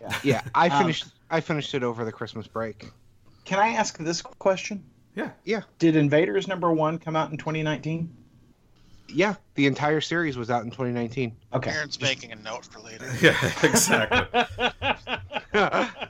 Yeah, 0.00 0.18
yeah 0.22 0.40
I 0.54 0.68
um, 0.68 0.80
finished. 0.80 1.04
Um, 1.04 1.10
I 1.30 1.40
finished 1.40 1.74
it 1.74 1.82
over 1.82 2.06
the 2.06 2.12
Christmas 2.12 2.46
break. 2.46 2.88
Can 3.44 3.58
I 3.58 3.68
ask 3.68 3.98
this 3.98 4.22
question? 4.22 4.82
Yeah, 5.14 5.30
yeah. 5.44 5.62
Did 5.78 5.96
Invaders 5.96 6.48
number 6.48 6.72
one 6.72 6.98
come 6.98 7.16
out 7.16 7.30
in 7.30 7.36
2019? 7.36 8.16
Yeah, 9.12 9.34
the 9.54 9.66
entire 9.66 10.00
series 10.00 10.36
was 10.36 10.50
out 10.50 10.64
in 10.64 10.70
2019. 10.70 11.36
Okay. 11.52 11.70
Aaron's 11.70 11.96
Just... 11.96 12.02
making 12.02 12.32
a 12.32 12.36
note 12.36 12.64
for 12.64 12.80
later. 12.80 13.06
Yeah, 13.20 13.52
exactly. 13.62 14.42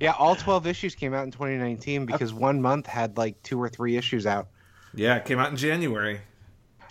yeah, 0.00 0.12
all 0.18 0.34
12 0.34 0.66
issues 0.66 0.94
came 0.94 1.14
out 1.14 1.24
in 1.24 1.30
2019 1.30 2.06
because 2.06 2.32
okay. 2.32 2.40
one 2.40 2.60
month 2.60 2.86
had 2.86 3.16
like 3.16 3.42
two 3.42 3.60
or 3.60 3.68
three 3.68 3.96
issues 3.96 4.26
out. 4.26 4.48
Yeah, 4.94 5.16
it 5.16 5.24
came 5.24 5.38
out 5.38 5.50
in 5.50 5.56
January. 5.56 6.20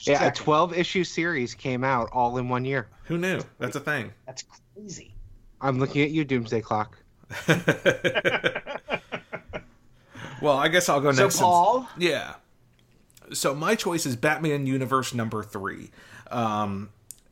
Yeah, 0.01 0.26
a 0.26 0.32
12 0.32 0.78
issue 0.78 1.03
series 1.03 1.53
came 1.53 1.84
out 1.84 2.10
all 2.14 2.38
in 2.38 2.47
one 2.47 2.64
year. 2.64 2.88
Who 3.05 3.18
knew? 3.18 3.41
That's 3.57 3.76
a 3.76 3.82
thing. 3.82 4.14
That's 4.26 4.45
crazy. 4.74 5.14
I'm 5.60 5.80
looking 5.80 6.03
at 6.03 6.12
you, 6.12 6.24
Doomsday 6.24 6.62
Clock. 6.62 6.97
well, 10.41 10.57
I 10.57 10.70
guess 10.70 10.88
I'll 10.88 11.01
go 11.01 11.12
next. 11.12 11.36
So, 11.36 11.43
Paul? 11.43 11.88
Since... 11.97 12.03
Yeah. 12.03 12.36
So 13.34 13.54
my 13.54 13.76
choice 13.76 14.06
is 14.06 14.16
Batman 14.16 14.66
Universe 14.66 15.14
number 15.14 15.44
three. 15.44 15.92
Um, 16.32 16.90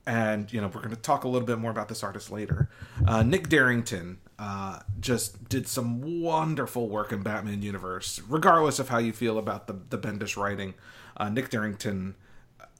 and 0.08 0.52
you 0.54 0.62
know 0.62 0.68
we're 0.68 0.82
going 0.82 0.95
to 0.95 1.02
talk 1.02 1.26
a 1.26 1.28
little 1.28 1.45
bit 1.45 1.60
more 1.60 1.70
about 1.70 1.89
this 1.89 2.02
artist 2.02 2.32
later. 2.32 2.70
Uh, 3.06 3.24
Nick 3.24 3.50
Derington 3.50 4.18
uh, 4.39 4.80
just 5.00 5.50
did 5.50 5.68
some 5.68 6.22
wonderful 6.22 6.88
work 6.88 7.12
in 7.12 7.22
Batman 7.22 7.62
Universe, 7.62 8.22
regardless 8.28 8.80
of 8.80 8.89
how 8.89 8.98
you 8.98 9.12
feel 9.12 9.38
about 9.38 9.68
the 9.68 9.76
the 9.89 9.98
Bendis 9.98 10.38
writing. 10.38 10.74
Uh, 11.18 11.30
Nick 11.30 11.50
Derington, 11.50 12.14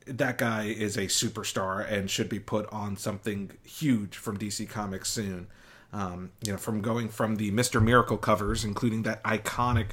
that 0.06 0.38
guy 0.38 0.66
is 0.66 0.96
a 0.96 1.08
superstar 1.08 1.86
and 1.92 2.10
should 2.10 2.30
be 2.30 2.40
put 2.40 2.72
on 2.72 2.96
something 2.96 3.52
huge 3.64 4.16
from 4.16 4.38
DC 4.38 4.70
Comics 4.70 5.10
soon. 5.10 5.48
Um, 5.92 6.32
you 6.46 6.54
know, 6.54 6.58
from 6.58 6.82
going 6.82 7.10
from 7.10 7.36
the 7.36 7.52
Mister 7.52 7.82
Miracle 7.82 8.18
covers, 8.18 8.64
including 8.64 9.04
that 9.04 9.22
iconic. 9.24 9.92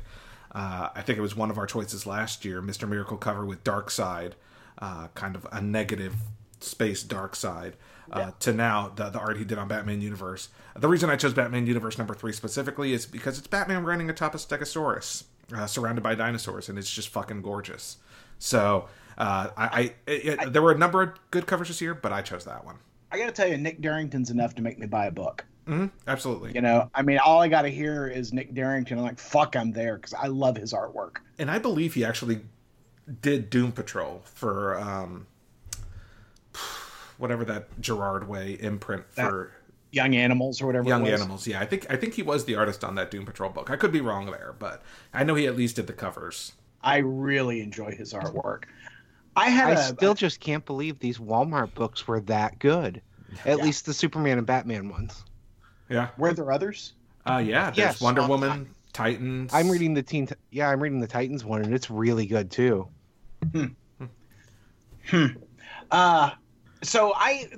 Uh, 0.54 0.88
I 0.94 1.02
think 1.02 1.18
it 1.18 1.22
was 1.22 1.34
one 1.34 1.50
of 1.50 1.58
our 1.58 1.66
choices 1.66 2.06
last 2.06 2.44
year, 2.44 2.62
Mr. 2.62 2.88
Miracle 2.88 3.16
cover 3.16 3.44
with 3.44 3.64
Darkseid, 3.64 4.32
uh, 4.78 5.08
kind 5.14 5.34
of 5.34 5.46
a 5.50 5.60
negative 5.60 6.14
space 6.60 7.04
Darkseid 7.04 7.72
uh, 8.12 8.18
yeah. 8.18 8.30
to 8.40 8.52
now 8.52 8.92
the, 8.94 9.10
the 9.10 9.18
art 9.18 9.36
he 9.36 9.44
did 9.44 9.58
on 9.58 9.68
Batman 9.68 10.00
Universe. 10.00 10.48
The 10.76 10.88
reason 10.88 11.10
I 11.10 11.16
chose 11.16 11.34
Batman 11.34 11.66
Universe 11.66 11.98
number 11.98 12.14
three 12.14 12.32
specifically 12.32 12.92
is 12.92 13.06
because 13.06 13.38
it's 13.38 13.46
Batman 13.46 13.84
running 13.84 14.10
atop 14.10 14.34
a 14.34 14.38
Stegosaurus, 14.38 15.24
uh, 15.54 15.66
surrounded 15.66 16.02
by 16.02 16.14
dinosaurs, 16.14 16.68
and 16.68 16.78
it's 16.78 16.90
just 16.90 17.08
fucking 17.08 17.42
gorgeous. 17.42 17.98
So 18.38 18.88
uh, 19.18 19.48
I, 19.56 19.66
I, 19.66 19.94
it, 20.06 20.40
I, 20.40 20.44
there 20.46 20.62
were 20.62 20.72
a 20.72 20.78
number 20.78 21.02
of 21.02 21.10
good 21.30 21.46
covers 21.46 21.68
this 21.68 21.80
year, 21.80 21.94
but 21.94 22.12
I 22.12 22.22
chose 22.22 22.44
that 22.44 22.64
one. 22.64 22.76
I 23.10 23.18
got 23.18 23.26
to 23.26 23.32
tell 23.32 23.48
you, 23.48 23.56
Nick 23.56 23.80
Derington's 23.80 24.30
enough 24.30 24.54
to 24.56 24.62
make 24.62 24.78
me 24.78 24.86
buy 24.86 25.06
a 25.06 25.10
book. 25.10 25.44
Mm-hmm. 25.66 25.86
Absolutely. 26.06 26.52
You 26.52 26.60
know, 26.60 26.90
I 26.94 27.02
mean, 27.02 27.18
all 27.18 27.40
I 27.40 27.48
got 27.48 27.62
to 27.62 27.70
hear 27.70 28.06
is 28.06 28.32
Nick 28.32 28.54
Derington. 28.54 28.92
I'm 28.92 29.02
like, 29.02 29.18
fuck, 29.18 29.56
I'm 29.56 29.72
there 29.72 29.96
because 29.96 30.14
I 30.14 30.26
love 30.26 30.56
his 30.56 30.72
artwork. 30.72 31.16
And 31.38 31.50
I 31.50 31.58
believe 31.58 31.94
he 31.94 32.04
actually 32.04 32.40
did 33.22 33.50
Doom 33.50 33.72
Patrol 33.72 34.22
for 34.24 34.78
um, 34.78 35.26
whatever 37.18 37.44
that 37.46 37.80
Gerard 37.80 38.28
Way 38.28 38.58
imprint 38.60 39.04
for 39.10 39.52
Young 39.90 40.14
Animals 40.14 40.60
or 40.60 40.66
whatever. 40.66 40.88
Young 40.88 41.06
Animals, 41.06 41.46
yeah. 41.46 41.60
I 41.60 41.66
think 41.66 41.90
I 41.90 41.96
think 41.96 42.14
he 42.14 42.22
was 42.22 42.44
the 42.44 42.56
artist 42.56 42.84
on 42.84 42.94
that 42.96 43.10
Doom 43.10 43.24
Patrol 43.24 43.50
book. 43.50 43.70
I 43.70 43.76
could 43.76 43.92
be 43.92 44.00
wrong 44.00 44.26
there, 44.26 44.54
but 44.58 44.82
I 45.12 45.24
know 45.24 45.34
he 45.34 45.46
at 45.46 45.56
least 45.56 45.76
did 45.76 45.86
the 45.86 45.92
covers. 45.92 46.52
I 46.82 46.98
really 46.98 47.62
enjoy 47.62 47.92
his 47.92 48.12
artwork. 48.12 48.64
I 49.36 49.48
had. 49.48 49.78
I 49.78 49.80
a, 49.80 49.82
still 49.82 50.14
just 50.14 50.40
can't 50.40 50.64
believe 50.66 50.98
these 50.98 51.18
Walmart 51.18 51.74
books 51.74 52.06
were 52.06 52.20
that 52.20 52.58
good. 52.58 53.00
At 53.44 53.58
yeah. 53.58 53.64
least 53.64 53.86
the 53.86 53.94
Superman 53.94 54.38
and 54.38 54.46
Batman 54.46 54.88
ones. 54.88 55.24
Yeah. 55.88 56.08
Were 56.16 56.32
there 56.32 56.50
others? 56.50 56.94
Uh, 57.26 57.42
yeah. 57.44 57.66
There's 57.66 57.78
yes. 57.78 58.00
Wonder 58.00 58.26
Woman, 58.26 58.68
Titans. 58.92 59.52
I'm 59.52 59.70
reading 59.70 59.94
the 59.94 60.02
Teen. 60.02 60.28
Yeah, 60.50 60.68
I'm 60.68 60.82
reading 60.82 61.00
the 61.00 61.06
Titans 61.06 61.44
one, 61.44 61.62
and 61.62 61.74
it's 61.74 61.90
really 61.90 62.26
good 62.26 62.50
too. 62.50 62.88
Hmm. 63.52 63.66
Hmm. 65.08 65.26
Uh, 65.90 66.30
so 66.82 67.12
I 67.14 67.48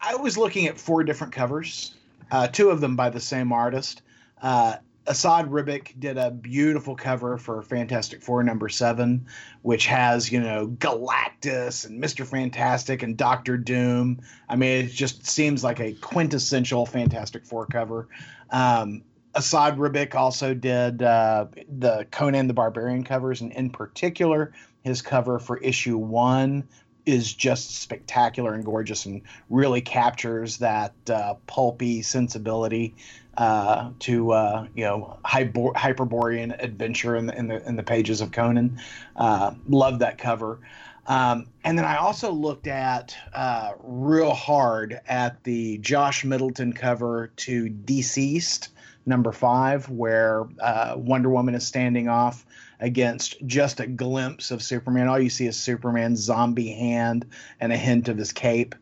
I 0.00 0.16
was 0.16 0.38
looking 0.38 0.66
at 0.66 0.78
four 0.78 1.02
different 1.04 1.32
covers, 1.32 1.94
uh, 2.30 2.48
two 2.48 2.70
of 2.70 2.80
them 2.80 2.96
by 2.96 3.10
the 3.10 3.20
same 3.20 3.52
artist. 3.52 4.02
Uh, 4.40 4.76
Esad 5.06 5.48
Ribic 5.48 5.98
did 6.00 6.18
a 6.18 6.30
beautiful 6.30 6.96
cover 6.96 7.38
for 7.38 7.62
Fantastic 7.62 8.22
Four 8.22 8.42
number 8.42 8.68
seven, 8.68 9.26
which 9.62 9.86
has, 9.86 10.32
you 10.32 10.40
know, 10.40 10.68
Galactus 10.68 11.86
and 11.86 12.02
Mr. 12.02 12.26
Fantastic 12.26 13.02
and 13.02 13.16
Doctor 13.16 13.56
Doom. 13.56 14.20
I 14.48 14.56
mean, 14.56 14.84
it 14.84 14.90
just 14.90 15.26
seems 15.26 15.62
like 15.62 15.80
a 15.80 15.92
quintessential 15.94 16.86
Fantastic 16.86 17.46
Four 17.46 17.66
cover. 17.66 18.08
Um, 18.50 19.02
Esad 19.34 19.76
Ribic 19.76 20.14
also 20.14 20.54
did 20.54 21.02
uh, 21.02 21.46
the 21.78 22.06
Conan 22.10 22.48
the 22.48 22.54
Barbarian 22.54 23.04
covers, 23.04 23.42
and 23.42 23.52
in 23.52 23.70
particular, 23.70 24.52
his 24.82 25.02
cover 25.02 25.38
for 25.38 25.58
issue 25.58 25.98
one 25.98 26.66
is 27.06 27.32
just 27.32 27.76
spectacular 27.80 28.52
and 28.52 28.64
gorgeous 28.64 29.06
and 29.06 29.22
really 29.48 29.80
captures 29.80 30.58
that 30.58 30.92
uh, 31.08 31.34
pulpy 31.46 32.02
sensibility 32.02 32.94
uh, 33.38 33.90
to 34.00 34.32
uh, 34.32 34.66
you 34.74 34.84
know 34.84 35.16
hyper- 35.24 35.72
hyperborean 35.74 36.52
adventure 36.58 37.16
in 37.16 37.26
the, 37.26 37.38
in 37.38 37.46
the 37.46 37.66
in 37.66 37.76
the 37.76 37.82
pages 37.82 38.20
of 38.20 38.32
Conan. 38.32 38.80
Uh, 39.14 39.52
love 39.68 40.00
that 40.00 40.18
cover. 40.18 40.58
Um, 41.06 41.46
and 41.62 41.78
then 41.78 41.84
I 41.84 41.98
also 41.98 42.32
looked 42.32 42.66
at 42.66 43.16
uh, 43.32 43.72
real 43.84 44.34
hard 44.34 45.00
at 45.06 45.44
the 45.44 45.78
Josh 45.78 46.24
Middleton 46.24 46.72
cover 46.72 47.30
to 47.36 47.68
DCeased 47.70 48.68
number 49.06 49.30
five, 49.30 49.88
where 49.88 50.46
uh, 50.60 50.94
Wonder 50.96 51.30
Woman 51.30 51.54
is 51.54 51.64
standing 51.64 52.08
off 52.08 52.44
against 52.80 53.44
just 53.46 53.80
a 53.80 53.86
glimpse 53.86 54.50
of 54.50 54.62
Superman. 54.62 55.08
All 55.08 55.18
you 55.18 55.30
see 55.30 55.46
is 55.46 55.56
Superman's 55.56 56.20
zombie 56.20 56.72
hand 56.72 57.26
and 57.60 57.72
a 57.72 57.76
hint 57.76 58.08
of 58.08 58.18
his 58.18 58.32
cape. 58.32 58.74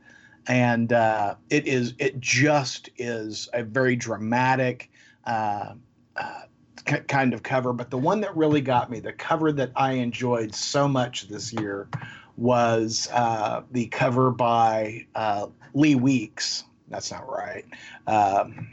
And 0.46 0.92
uh, 0.92 1.36
it 1.48 1.66
is 1.66 1.94
it 1.98 2.20
just 2.20 2.90
is 2.98 3.48
a 3.54 3.62
very 3.62 3.96
dramatic 3.96 4.90
uh, 5.24 5.74
uh, 6.16 6.42
k- 6.84 7.00
kind 7.08 7.32
of 7.32 7.42
cover. 7.42 7.72
But 7.72 7.90
the 7.90 7.98
one 7.98 8.20
that 8.20 8.36
really 8.36 8.60
got 8.60 8.90
me, 8.90 9.00
the 9.00 9.12
cover 9.12 9.52
that 9.52 9.70
I 9.74 9.92
enjoyed 9.92 10.54
so 10.54 10.86
much 10.86 11.28
this 11.28 11.52
year, 11.52 11.88
was 12.36 13.08
uh, 13.12 13.62
the 13.70 13.86
cover 13.86 14.30
by 14.30 15.06
uh, 15.14 15.46
Lee 15.72 15.94
Weeks. 15.94 16.64
That's 16.88 17.10
not 17.10 17.28
right. 17.28 17.64
Um, 18.06 18.68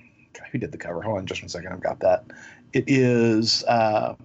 who 0.52 0.58
did 0.58 0.72
the 0.72 0.78
cover? 0.78 1.02
Hold 1.02 1.20
on 1.20 1.26
just 1.26 1.42
one 1.42 1.50
second. 1.50 1.72
I've 1.72 1.82
got 1.82 2.00
that. 2.02 2.26
It 2.74 2.86
is 2.88 3.64
uh, 3.66 4.16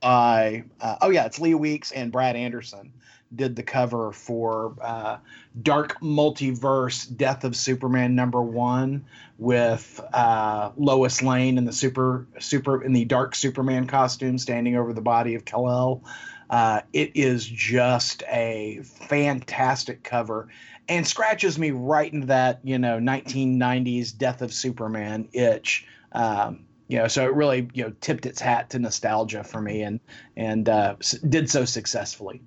by 0.00 0.64
uh, 0.80 0.96
oh 1.02 1.10
yeah, 1.10 1.26
it's 1.26 1.38
Lee 1.38 1.54
Weeks 1.54 1.92
and 1.92 2.12
Brad 2.12 2.36
Anderson 2.36 2.92
did 3.34 3.56
the 3.56 3.62
cover 3.62 4.12
for 4.12 4.74
uh, 4.80 5.18
Dark 5.60 6.00
Multiverse 6.00 7.14
Death 7.14 7.44
of 7.44 7.54
Superman 7.54 8.14
number 8.14 8.40
one 8.40 9.04
with 9.36 10.00
uh, 10.12 10.70
Lois 10.76 11.22
Lane 11.22 11.58
in 11.58 11.64
the 11.64 11.72
super 11.72 12.26
super 12.38 12.82
in 12.82 12.92
the 12.92 13.04
Dark 13.04 13.34
Superman 13.34 13.86
costume 13.86 14.38
standing 14.38 14.76
over 14.76 14.92
the 14.92 15.00
body 15.00 15.34
of 15.34 15.44
Kal-El. 15.44 16.02
Uh, 16.48 16.80
it 16.94 17.12
is 17.14 17.46
just 17.46 18.22
a 18.30 18.80
fantastic 18.82 20.02
cover 20.02 20.48
and 20.88 21.06
scratches 21.06 21.58
me 21.58 21.70
right 21.70 22.10
in 22.10 22.26
that 22.26 22.60
you 22.64 22.78
know 22.78 22.98
1990s 22.98 24.16
Death 24.16 24.42
of 24.42 24.52
Superman 24.52 25.28
itch. 25.32 25.86
Um, 26.12 26.64
you 26.88 26.98
know, 26.98 27.06
so 27.06 27.24
it 27.24 27.34
really 27.34 27.68
you 27.74 27.84
know 27.84 27.92
tipped 28.00 28.26
its 28.26 28.40
hat 28.40 28.70
to 28.70 28.78
nostalgia 28.78 29.44
for 29.44 29.60
me, 29.60 29.82
and 29.82 30.00
and 30.36 30.68
uh, 30.68 30.96
did 31.28 31.48
so 31.48 31.64
successfully. 31.64 32.42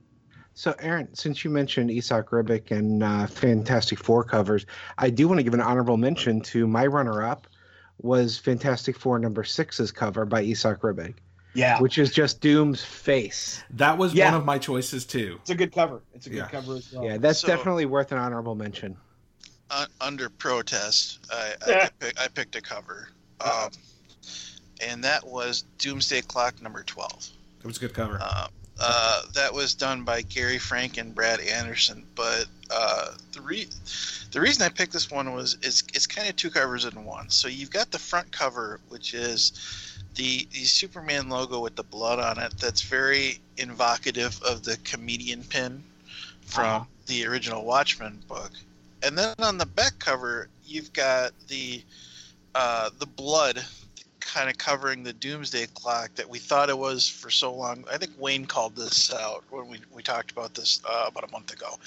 So, 0.54 0.76
Aaron, 0.80 1.08
since 1.14 1.46
you 1.46 1.50
mentioned 1.50 1.90
Esad 1.90 2.26
Ribic 2.26 2.72
and 2.72 3.04
uh, 3.04 3.26
Fantastic 3.28 4.00
Four 4.00 4.24
covers, 4.24 4.66
I 4.98 5.10
do 5.10 5.28
want 5.28 5.40
to 5.40 5.44
give 5.44 5.54
an 5.54 5.62
honorable 5.62 5.96
mention 5.96 6.42
to 6.42 6.68
my 6.68 6.86
runner-up 6.86 7.48
was 8.02 8.38
Fantastic 8.38 8.98
Four 8.98 9.20
number 9.20 9.44
six's 9.44 9.92
cover 9.92 10.26
by 10.26 10.44
Esad 10.44 10.80
Ribic. 10.80 11.16
Yeah, 11.54 11.80
which 11.80 11.98
is 11.98 12.12
just 12.12 12.40
Doom's 12.40 12.84
face. 12.84 13.62
That 13.72 13.98
was 13.98 14.14
yeah. 14.14 14.32
one 14.32 14.40
of 14.40 14.46
my 14.46 14.58
choices 14.58 15.06
too. 15.06 15.38
It's 15.42 15.50
a 15.50 15.56
good 15.56 15.74
cover. 15.74 16.02
It's 16.14 16.26
a 16.26 16.30
good 16.30 16.38
yeah. 16.38 16.48
cover 16.48 16.76
as 16.76 16.92
well. 16.94 17.04
Yeah, 17.04 17.18
that's 17.18 17.40
so, 17.40 17.48
definitely 17.48 17.86
worth 17.86 18.14
an 18.14 18.18
honorable 18.18 18.56
mention. 18.56 18.96
Uh, 19.70 19.86
under 20.00 20.30
protest, 20.30 21.20
I, 21.30 21.54
I, 21.68 21.90
pick, 22.00 22.20
I, 22.20 22.28
picked 22.30 22.56
a 22.56 22.62
cover. 22.62 23.10
Um, 23.42 23.70
and 24.82 25.04
that 25.04 25.26
was 25.26 25.64
Doomsday 25.78 26.22
Clock 26.22 26.62
number 26.62 26.84
12. 26.84 27.30
It 27.64 27.68
was 27.68 27.78
a 27.78 27.80
good 27.80 27.94
cover. 27.94 28.20
Uh, 28.22 28.48
uh, 28.80 29.22
that 29.34 29.54
was 29.54 29.76
done 29.76 30.04
by 30.04 30.24
Gary 30.24 30.58
Frank 30.58 30.98
and 30.98 31.14
Brad 31.14 31.40
Anderson. 31.40 32.04
But 32.16 32.46
uh, 32.72 33.12
the 33.32 33.42
re- 33.42 33.68
the 34.32 34.42
reason 34.42 34.64
I 34.64 34.70
picked 34.70 34.94
this 34.94 35.12
one 35.12 35.34
was 35.34 35.58
it's, 35.62 35.84
it's 35.94 36.08
kind 36.08 36.28
of 36.28 36.36
two 36.36 36.50
covers 36.50 36.86
in 36.86 37.06
one. 37.06 37.30
So 37.30 37.48
you've 37.48 37.70
got 37.70 37.92
the 37.92 38.00
front 38.00 38.32
cover, 38.32 38.80
which 38.90 39.14
is 39.14 40.02
the 40.16 40.48
the 40.52 40.64
Superman 40.64 41.30
logo 41.30 41.60
with 41.60 41.76
the 41.76 41.84
blood 41.84 42.20
on 42.20 42.44
it. 42.44 42.58
That's 42.58 42.82
very 42.82 43.40
evocative 43.58 44.42
of 44.42 44.64
the 44.64 44.78
comedian 44.84 45.44
pin 45.44 45.84
from 46.46 46.66
uh-huh. 46.66 46.84
the 47.06 47.28
original 47.28 47.64
Watchmen 47.64 48.20
book. 48.28 48.52
And 49.04 49.18
then 49.18 49.36
on 49.40 49.58
the 49.58 49.66
back 49.66 50.00
cover, 50.00 50.48
you've 50.66 50.92
got 50.94 51.34
the 51.48 51.84
uh, 52.56 52.90
the 52.98 53.06
blood 53.06 53.64
kind 54.22 54.50
of 54.50 54.58
covering 54.58 55.04
the 55.04 55.14
doomsday 55.14 55.68
clock 55.74 56.14
that 56.16 56.30
we 56.30 56.40
thought 56.40 56.70
it 56.70 56.78
was 56.78 57.08
for 57.08 57.30
so 57.30 57.54
long. 57.54 57.84
I 57.92 57.98
think 57.98 58.12
Wayne 58.18 58.46
called 58.46 58.76
this 58.76 59.14
out 59.14 59.44
when 59.50 59.68
we, 59.68 59.80
we 59.94 60.02
talked 60.02 60.32
about 60.32 60.54
this 60.54 60.82
uh, 60.90 61.06
about 61.08 61.28
a 61.28 61.32
month 61.32 61.52
ago. 61.52 61.78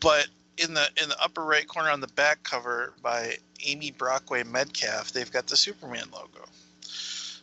But 0.00 0.28
in 0.58 0.74
the 0.74 0.88
in 1.02 1.08
the 1.08 1.20
upper 1.22 1.44
right 1.44 1.66
corner 1.66 1.90
on 1.90 2.00
the 2.00 2.08
back 2.08 2.42
cover 2.42 2.92
by 3.02 3.36
Amy 3.64 3.90
Brockway 3.90 4.44
Medcalf, 4.44 5.12
they've 5.12 5.30
got 5.30 5.46
the 5.46 5.56
Superman 5.56 6.04
logo. 6.12 6.46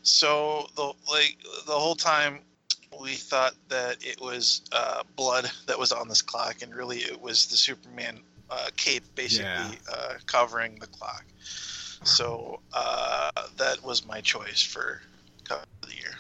So 0.04 0.70
the 0.76 0.94
like 1.10 1.38
the 1.66 1.74
whole 1.74 1.96
time 1.96 2.40
we 3.02 3.16
thought 3.16 3.54
that 3.70 3.98
it 4.02 4.22
was 4.22 4.62
uh, 4.72 5.04
blood 5.16 5.50
that 5.66 5.78
was 5.78 5.92
on 5.92 6.08
this 6.08 6.22
clock, 6.22 6.62
and 6.62 6.74
really 6.74 7.00
it 7.00 7.22
was 7.22 7.48
the 7.48 7.58
Superman 7.58 8.20
uh, 8.50 8.70
cape 8.78 9.04
basically 9.16 9.46
yeah. 9.46 9.94
uh, 9.94 10.14
covering 10.26 10.76
the 10.80 10.88
clock. 10.88 11.26
So 12.04 12.60
uh, 12.74 13.32
that 13.58 13.84
was 13.84 14.06
my 14.06 14.22
choice 14.22 14.62
for 14.62 15.02
cover 15.44 15.64
of 15.84 15.90
the 15.90 15.96
year. 15.96 16.12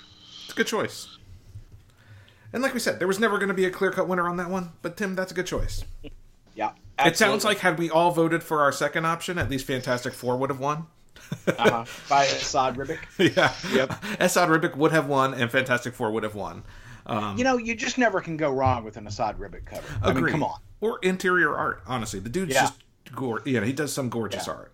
It's 0.43 0.53
a 0.53 0.55
good 0.55 0.67
choice. 0.67 1.07
And 2.53 2.63
like 2.63 2.73
we 2.73 2.79
said, 2.79 2.99
there 2.99 3.07
was 3.07 3.19
never 3.19 3.37
going 3.37 3.49
to 3.49 3.53
be 3.53 3.65
a 3.65 3.69
clear 3.71 3.91
cut 3.91 4.07
winner 4.07 4.27
on 4.27 4.37
that 4.37 4.49
one. 4.49 4.71
But 4.81 4.97
Tim, 4.97 5.15
that's 5.15 5.31
a 5.31 5.35
good 5.35 5.45
choice. 5.47 5.83
Yeah. 6.55 6.71
It 6.99 7.15
sounds 7.17 7.43
like 7.45 7.59
had 7.59 7.77
we 7.77 7.89
all 7.89 8.11
voted 8.11 8.41
for 8.41 8.61
our 8.61 8.71
second 8.71 9.05
option, 9.05 9.37
at 9.37 9.49
least 9.49 9.67
Fantastic 9.67 10.13
Four 10.13 10.37
would 10.37 10.49
have 10.49 10.59
won. 10.59 10.87
uh-huh. 11.47 11.85
by 12.09 12.25
Esad 12.25 12.75
Ribic. 12.75 12.99
yeah. 13.35 13.53
Yep. 13.75 13.89
Esad 14.19 14.47
Ribic 14.49 14.75
would 14.75 14.91
have 14.91 15.07
won, 15.07 15.33
and 15.35 15.51
Fantastic 15.51 15.93
Four 15.93 16.11
would 16.11 16.23
have 16.23 16.33
won. 16.35 16.63
Um, 17.05 17.37
You 17.37 17.43
know, 17.43 17.57
you 17.57 17.75
just 17.75 17.97
never 17.99 18.19
can 18.21 18.35
go 18.37 18.51
wrong 18.51 18.83
with 18.83 18.97
an 18.97 19.05
Esad 19.05 19.37
Ribic 19.37 19.65
cover. 19.65 19.83
I 20.01 20.11
mean, 20.13 20.25
come 20.27 20.41
on. 20.43 20.59
Or 20.81 20.99
interior 21.03 21.55
art. 21.55 21.83
Honestly, 21.85 22.19
the 22.19 22.29
dude's 22.29 22.53
Yeah. 22.55 22.61
just 22.61 22.79
gore. 23.13 23.41
You 23.45 23.59
know, 23.59 23.65
he 23.65 23.73
does 23.73 23.93
some 23.93 24.09
gorgeous 24.09 24.47
Yeah. 24.47 24.53
art. 24.53 24.73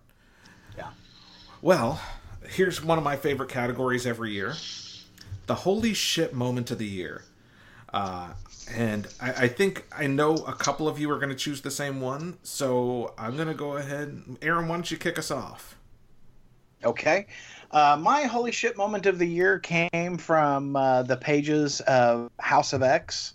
Well, 1.64 1.98
here's 2.46 2.84
one 2.84 2.98
of 2.98 3.04
my 3.04 3.16
favorite 3.16 3.48
categories 3.48 4.06
every 4.06 4.32
year: 4.32 4.54
the 5.46 5.54
holy 5.54 5.94
shit 5.94 6.34
moment 6.34 6.70
of 6.70 6.76
the 6.76 6.86
year. 6.86 7.24
Uh, 7.90 8.34
and 8.70 9.08
I, 9.18 9.32
I 9.32 9.48
think 9.48 9.86
I 9.90 10.06
know 10.06 10.34
a 10.34 10.52
couple 10.52 10.88
of 10.88 10.98
you 10.98 11.10
are 11.10 11.16
going 11.16 11.30
to 11.30 11.34
choose 11.34 11.62
the 11.62 11.70
same 11.70 12.02
one, 12.02 12.36
so 12.42 13.14
I'm 13.16 13.36
going 13.36 13.48
to 13.48 13.54
go 13.54 13.78
ahead. 13.78 14.22
Aaron, 14.42 14.68
why 14.68 14.74
don't 14.74 14.90
you 14.90 14.98
kick 14.98 15.18
us 15.18 15.30
off? 15.30 15.78
Okay. 16.84 17.28
Uh, 17.70 17.96
my 17.98 18.24
holy 18.24 18.52
shit 18.52 18.76
moment 18.76 19.06
of 19.06 19.18
the 19.18 19.26
year 19.26 19.58
came 19.58 20.18
from 20.18 20.76
uh, 20.76 21.02
the 21.04 21.16
pages 21.16 21.80
of 21.80 22.30
House 22.40 22.74
of 22.74 22.82
X 22.82 23.32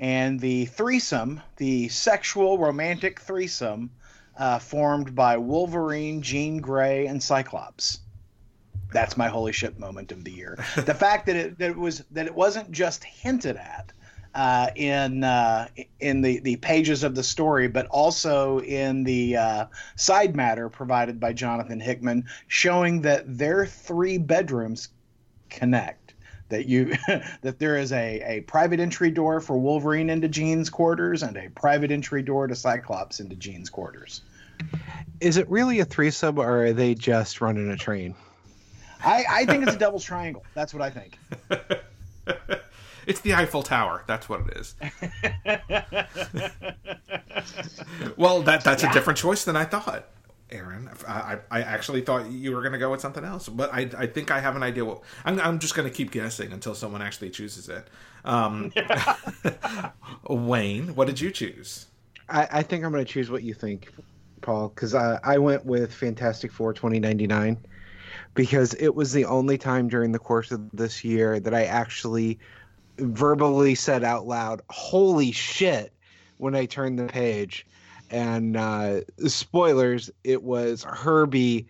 and 0.00 0.40
the 0.40 0.64
threesome, 0.64 1.40
the 1.58 1.88
sexual 1.88 2.58
romantic 2.58 3.20
threesome 3.20 3.92
uh, 4.38 4.58
formed 4.58 5.14
by 5.14 5.36
Wolverine, 5.36 6.22
Jean 6.22 6.58
Grey, 6.58 7.06
and 7.06 7.22
Cyclops. 7.22 8.00
That's 8.92 9.16
my 9.16 9.28
holy 9.28 9.52
shit 9.52 9.78
moment 9.78 10.12
of 10.12 10.24
the 10.24 10.30
year. 10.30 10.64
the 10.76 10.94
fact 10.94 11.26
that 11.26 11.36
it 11.36 11.58
that 11.58 11.70
it 11.70 11.76
was 11.76 12.04
that 12.10 12.26
it 12.26 12.34
wasn't 12.34 12.70
just 12.70 13.02
hinted 13.02 13.56
at 13.56 13.92
uh, 14.34 14.70
in 14.74 15.24
uh, 15.24 15.68
in 16.00 16.20
the, 16.20 16.40
the 16.40 16.56
pages 16.56 17.02
of 17.02 17.14
the 17.14 17.22
story, 17.22 17.68
but 17.68 17.86
also 17.86 18.60
in 18.60 19.04
the 19.04 19.36
uh, 19.36 19.66
side 19.96 20.34
matter 20.34 20.68
provided 20.68 21.20
by 21.20 21.32
Jonathan 21.32 21.80
Hickman, 21.80 22.26
showing 22.48 23.00
that 23.02 23.38
their 23.38 23.66
three 23.66 24.18
bedrooms 24.18 24.88
connect. 25.50 26.03
That 26.50 26.66
you 26.66 26.94
that 27.42 27.58
there 27.58 27.76
is 27.76 27.92
a, 27.92 28.20
a 28.20 28.40
private 28.42 28.80
entry 28.80 29.10
door 29.10 29.40
for 29.40 29.58
Wolverine 29.58 30.10
into 30.10 30.28
Jean's 30.28 30.70
quarters 30.70 31.22
and 31.22 31.36
a 31.36 31.48
private 31.50 31.90
entry 31.90 32.22
door 32.22 32.46
to 32.46 32.54
Cyclops 32.54 33.20
into 33.20 33.34
Jean's 33.36 33.70
quarters. 33.70 34.22
Is 35.20 35.36
it 35.36 35.48
really 35.48 35.80
a 35.80 35.84
threesome, 35.84 36.38
or 36.38 36.66
are 36.66 36.72
they 36.72 36.94
just 36.94 37.40
running 37.40 37.70
a 37.70 37.76
train? 37.76 38.14
I, 39.04 39.24
I 39.28 39.44
think 39.46 39.66
it's 39.66 39.74
a 39.74 39.78
double 39.78 40.00
triangle. 40.00 40.44
That's 40.54 40.72
what 40.72 40.82
I 40.82 40.90
think. 40.90 41.18
It's 43.06 43.20
the 43.20 43.34
Eiffel 43.34 43.62
Tower. 43.62 44.02
That's 44.06 44.28
what 44.28 44.40
it 44.48 44.56
is. 44.56 44.74
well, 48.16 48.42
that 48.42 48.64
that's 48.64 48.82
a 48.82 48.92
different 48.92 49.18
choice 49.18 49.44
than 49.44 49.56
I 49.56 49.64
thought, 49.64 50.06
Aaron. 50.54 50.88
I, 51.06 51.12
I, 51.12 51.38
I 51.50 51.62
actually 51.62 52.00
thought 52.00 52.30
you 52.30 52.52
were 52.52 52.60
going 52.60 52.72
to 52.72 52.78
go 52.78 52.90
with 52.90 53.00
something 53.00 53.24
else, 53.24 53.48
but 53.48 53.72
I, 53.72 53.90
I 53.96 54.06
think 54.06 54.30
I 54.30 54.40
have 54.40 54.56
an 54.56 54.62
idea. 54.62 54.84
What 54.84 55.02
I'm, 55.24 55.40
I'm 55.40 55.58
just 55.58 55.74
going 55.74 55.88
to 55.88 55.94
keep 55.94 56.10
guessing 56.10 56.52
until 56.52 56.74
someone 56.74 57.02
actually 57.02 57.30
chooses 57.30 57.68
it. 57.68 57.88
Um, 58.24 58.72
Wayne, 60.28 60.94
what 60.94 61.06
did 61.06 61.20
you 61.20 61.30
choose? 61.30 61.86
I, 62.28 62.48
I 62.50 62.62
think 62.62 62.84
I'm 62.84 62.92
going 62.92 63.04
to 63.04 63.10
choose 63.10 63.30
what 63.30 63.42
you 63.42 63.52
think, 63.52 63.92
Paul, 64.40 64.68
because 64.68 64.94
I, 64.94 65.18
I 65.22 65.38
went 65.38 65.66
with 65.66 65.92
Fantastic 65.92 66.52
Four 66.52 66.72
2099 66.72 67.58
because 68.34 68.74
it 68.74 68.94
was 68.94 69.12
the 69.12 69.24
only 69.24 69.58
time 69.58 69.88
during 69.88 70.12
the 70.12 70.18
course 70.18 70.52
of 70.52 70.70
this 70.72 71.04
year 71.04 71.40
that 71.40 71.52
I 71.52 71.64
actually 71.64 72.38
verbally 72.98 73.74
said 73.74 74.04
out 74.04 74.26
loud, 74.26 74.62
"Holy 74.70 75.32
shit!" 75.32 75.92
when 76.38 76.54
I 76.54 76.66
turned 76.66 76.98
the 76.98 77.06
page. 77.06 77.66
And 78.10 78.56
uh, 78.56 79.00
spoilers, 79.26 80.10
it 80.22 80.42
was 80.42 80.84
Herbie 80.84 81.66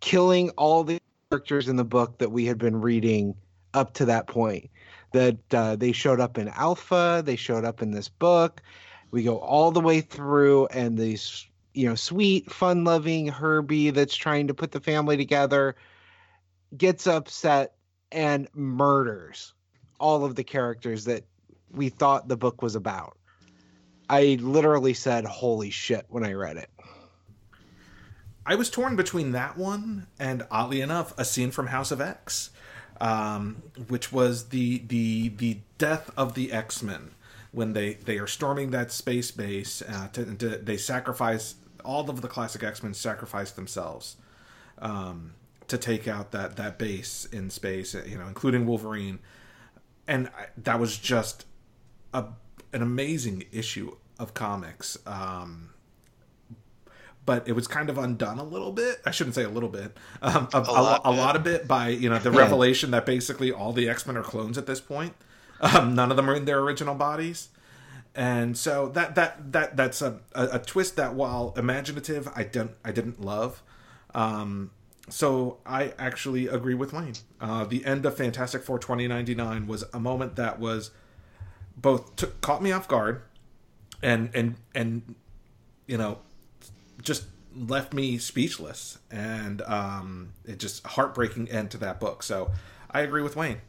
killing 0.00 0.50
all 0.50 0.84
the 0.84 1.00
characters 1.30 1.68
in 1.68 1.76
the 1.76 1.84
book 1.84 2.18
that 2.18 2.32
we 2.32 2.46
had 2.46 2.58
been 2.58 2.80
reading 2.80 3.34
up 3.74 3.94
to 3.94 4.04
that 4.06 4.26
point. 4.26 4.70
That 5.12 5.54
uh, 5.54 5.76
they 5.76 5.92
showed 5.92 6.20
up 6.20 6.38
in 6.38 6.48
Alpha, 6.48 7.22
they 7.24 7.36
showed 7.36 7.64
up 7.64 7.82
in 7.82 7.92
this 7.92 8.08
book. 8.08 8.62
We 9.10 9.22
go 9.22 9.38
all 9.38 9.70
the 9.70 9.80
way 9.80 10.00
through, 10.00 10.66
and 10.66 10.98
these, 10.98 11.46
you 11.72 11.88
know, 11.88 11.94
sweet, 11.94 12.50
fun-loving 12.50 13.28
Herbie 13.28 13.90
that's 13.90 14.16
trying 14.16 14.48
to 14.48 14.54
put 14.54 14.72
the 14.72 14.80
family 14.80 15.16
together 15.16 15.76
gets 16.76 17.06
upset 17.06 17.74
and 18.10 18.48
murders 18.54 19.54
all 20.00 20.24
of 20.24 20.34
the 20.34 20.44
characters 20.44 21.04
that 21.04 21.24
we 21.70 21.88
thought 21.88 22.28
the 22.28 22.36
book 22.36 22.62
was 22.62 22.74
about. 22.74 23.16
I 24.08 24.38
literally 24.40 24.94
said, 24.94 25.24
"Holy 25.24 25.70
shit!" 25.70 26.06
when 26.08 26.24
I 26.24 26.32
read 26.32 26.56
it. 26.56 26.70
I 28.46 28.56
was 28.56 28.68
torn 28.68 28.94
between 28.94 29.32
that 29.32 29.56
one 29.56 30.06
and, 30.18 30.46
oddly 30.50 30.82
enough, 30.82 31.18
a 31.18 31.24
scene 31.24 31.50
from 31.50 31.68
House 31.68 31.90
of 31.90 32.00
X, 32.00 32.50
um, 33.00 33.62
which 33.88 34.12
was 34.12 34.50
the 34.50 34.78
the 34.86 35.28
the 35.28 35.58
death 35.78 36.10
of 36.16 36.34
the 36.34 36.52
X 36.52 36.82
Men 36.82 37.12
when 37.52 37.72
they 37.72 37.94
they 37.94 38.18
are 38.18 38.26
storming 38.26 38.70
that 38.70 38.92
space 38.92 39.30
base. 39.30 39.82
Uh, 39.82 40.08
to, 40.12 40.34
to, 40.34 40.48
they 40.58 40.76
sacrifice 40.76 41.54
all 41.84 42.08
of 42.10 42.20
the 42.20 42.28
classic 42.28 42.62
X 42.62 42.82
Men 42.82 42.92
sacrifice 42.92 43.50
themselves 43.50 44.16
um, 44.78 45.34
to 45.68 45.78
take 45.78 46.06
out 46.06 46.32
that 46.32 46.56
that 46.56 46.78
base 46.78 47.24
in 47.32 47.48
space. 47.48 47.94
You 47.94 48.18
know, 48.18 48.26
including 48.26 48.66
Wolverine, 48.66 49.20
and 50.06 50.28
I, 50.28 50.48
that 50.58 50.78
was 50.78 50.98
just 50.98 51.46
a 52.12 52.26
an 52.74 52.82
amazing 52.82 53.44
issue 53.52 53.96
of 54.18 54.34
comics. 54.34 54.98
Um, 55.06 55.70
but 57.26 57.48
it 57.48 57.52
was 57.52 57.66
kind 57.66 57.88
of 57.88 57.96
undone 57.96 58.38
a 58.38 58.44
little 58.44 58.72
bit. 58.72 59.00
I 59.06 59.10
shouldn't 59.10 59.34
say 59.34 59.44
a 59.44 59.48
little 59.48 59.68
bit, 59.68 59.96
um, 60.22 60.48
a, 60.52 60.58
a, 60.58 60.60
lot, 60.60 61.00
a 61.04 61.10
lot 61.10 61.36
of 61.36 61.46
it 61.46 61.66
by 61.66 61.88
you 61.88 62.10
know 62.10 62.18
the 62.18 62.30
revelation 62.30 62.90
that 62.90 63.06
basically 63.06 63.50
all 63.50 63.72
the 63.72 63.88
X 63.88 64.06
Men 64.06 64.16
are 64.16 64.22
clones 64.22 64.58
at 64.58 64.66
this 64.66 64.80
point. 64.80 65.14
Um, 65.60 65.94
none 65.94 66.10
of 66.10 66.16
them 66.16 66.28
are 66.28 66.34
in 66.34 66.44
their 66.44 66.58
original 66.58 66.94
bodies, 66.94 67.48
and 68.14 68.58
so 68.58 68.88
that 68.90 69.14
that 69.14 69.52
that 69.52 69.76
that's 69.76 70.02
a, 70.02 70.20
a, 70.34 70.48
a 70.52 70.58
twist 70.58 70.96
that 70.96 71.14
while 71.14 71.54
imaginative, 71.56 72.28
I 72.34 72.42
don't 72.42 72.72
I 72.84 72.92
didn't 72.92 73.20
love. 73.20 73.62
Um, 74.14 74.70
so 75.08 75.58
I 75.64 75.92
actually 75.98 76.46
agree 76.48 76.74
with 76.74 76.92
Wayne. 76.92 77.14
Uh, 77.40 77.64
the 77.64 77.84
end 77.84 78.04
of 78.04 78.16
Fantastic 78.16 78.62
Four 78.62 78.78
2099 78.78 79.66
was 79.66 79.84
a 79.92 80.00
moment 80.00 80.36
that 80.36 80.58
was 80.58 80.90
both 81.76 82.16
took, 82.16 82.40
caught 82.40 82.62
me 82.62 82.72
off 82.72 82.88
guard, 82.88 83.22
and 84.02 84.30
and 84.34 84.56
and 84.74 85.14
you 85.86 85.96
know 85.96 86.18
just 87.02 87.24
left 87.56 87.92
me 87.92 88.18
speechless 88.18 88.98
and 89.10 89.62
um 89.62 90.32
it 90.44 90.58
just 90.58 90.84
heartbreaking 90.86 91.48
end 91.50 91.70
to 91.70 91.78
that 91.78 92.00
book 92.00 92.22
so 92.22 92.50
i 92.90 93.00
agree 93.00 93.22
with 93.22 93.36
wayne 93.36 93.60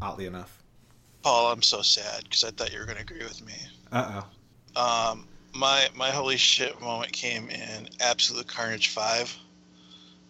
oddly 0.00 0.26
enough 0.26 0.60
Paul, 1.22 1.52
I'm 1.52 1.62
so 1.62 1.80
sad 1.80 2.24
because 2.24 2.44
I 2.44 2.50
thought 2.50 2.70
you 2.70 2.78
were 2.78 2.84
going 2.84 2.98
to 2.98 3.02
agree 3.02 3.24
with 3.24 3.42
me. 3.46 3.54
uh-oh 3.90 4.26
Um, 4.78 5.26
my 5.54 5.88
my 5.94 6.10
holy 6.10 6.36
shit 6.36 6.78
moment 6.82 7.12
came 7.12 7.48
in 7.48 7.88
Absolute 7.98 8.46
Carnage 8.46 8.88
Five, 8.88 9.34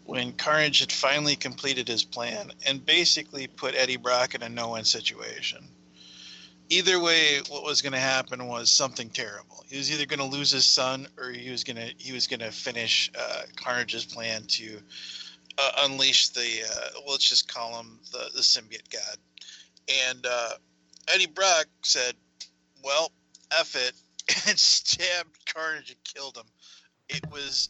when 0.05 0.33
Carnage 0.35 0.79
had 0.79 0.93
finally 0.93 1.35
completed 1.35 1.89
his 1.89 2.05
plan 2.05 2.53
and 2.65 2.87
basically 2.87 3.49
put 3.49 3.75
Eddie 3.75 3.97
Brock 3.97 4.37
in 4.37 4.43
a 4.43 4.49
no-win 4.49 4.85
situation. 4.85 5.69
Either 6.71 6.99
way, 6.99 7.41
what 7.49 7.63
was 7.63 7.83
going 7.83 7.93
to 7.93 7.99
happen 7.99 8.47
was 8.47 8.71
something 8.71 9.11
terrible. 9.11 9.65
He 9.69 9.77
was 9.77 9.93
either 9.93 10.07
going 10.07 10.19
to 10.19 10.37
lose 10.37 10.51
his 10.51 10.65
son, 10.65 11.07
or 11.19 11.31
he 11.31 11.51
was 11.51 11.63
going 11.65 11.77
to 11.77 11.93
he 11.99 12.13
was 12.13 12.27
going 12.27 12.41
to 12.41 12.51
finish 12.51 13.11
uh, 13.19 13.43
Carnage's 13.57 14.05
plan 14.05 14.45
to 14.45 14.81
uh, 15.59 15.71
unleash 15.81 16.31
the 16.31 16.41
uh, 16.41 16.89
well, 17.01 17.13
let's 17.13 17.29
just 17.29 17.53
call 17.53 17.79
him 17.79 17.99
the 18.13 18.31
the 18.35 18.41
symbiote 18.41 18.91
god. 18.91 19.17
And 20.09 20.27
uh, 20.27 20.51
Eddie 21.13 21.27
Brock 21.27 21.67
said, 21.83 22.15
"Well, 22.83 23.13
F 23.51 23.77
it," 23.77 23.93
and 24.49 24.59
stabbed 24.59 25.53
Carnage 25.53 25.91
and 25.91 26.05
killed 26.05 26.37
him. 26.37 26.47
It 27.09 27.31
was 27.31 27.69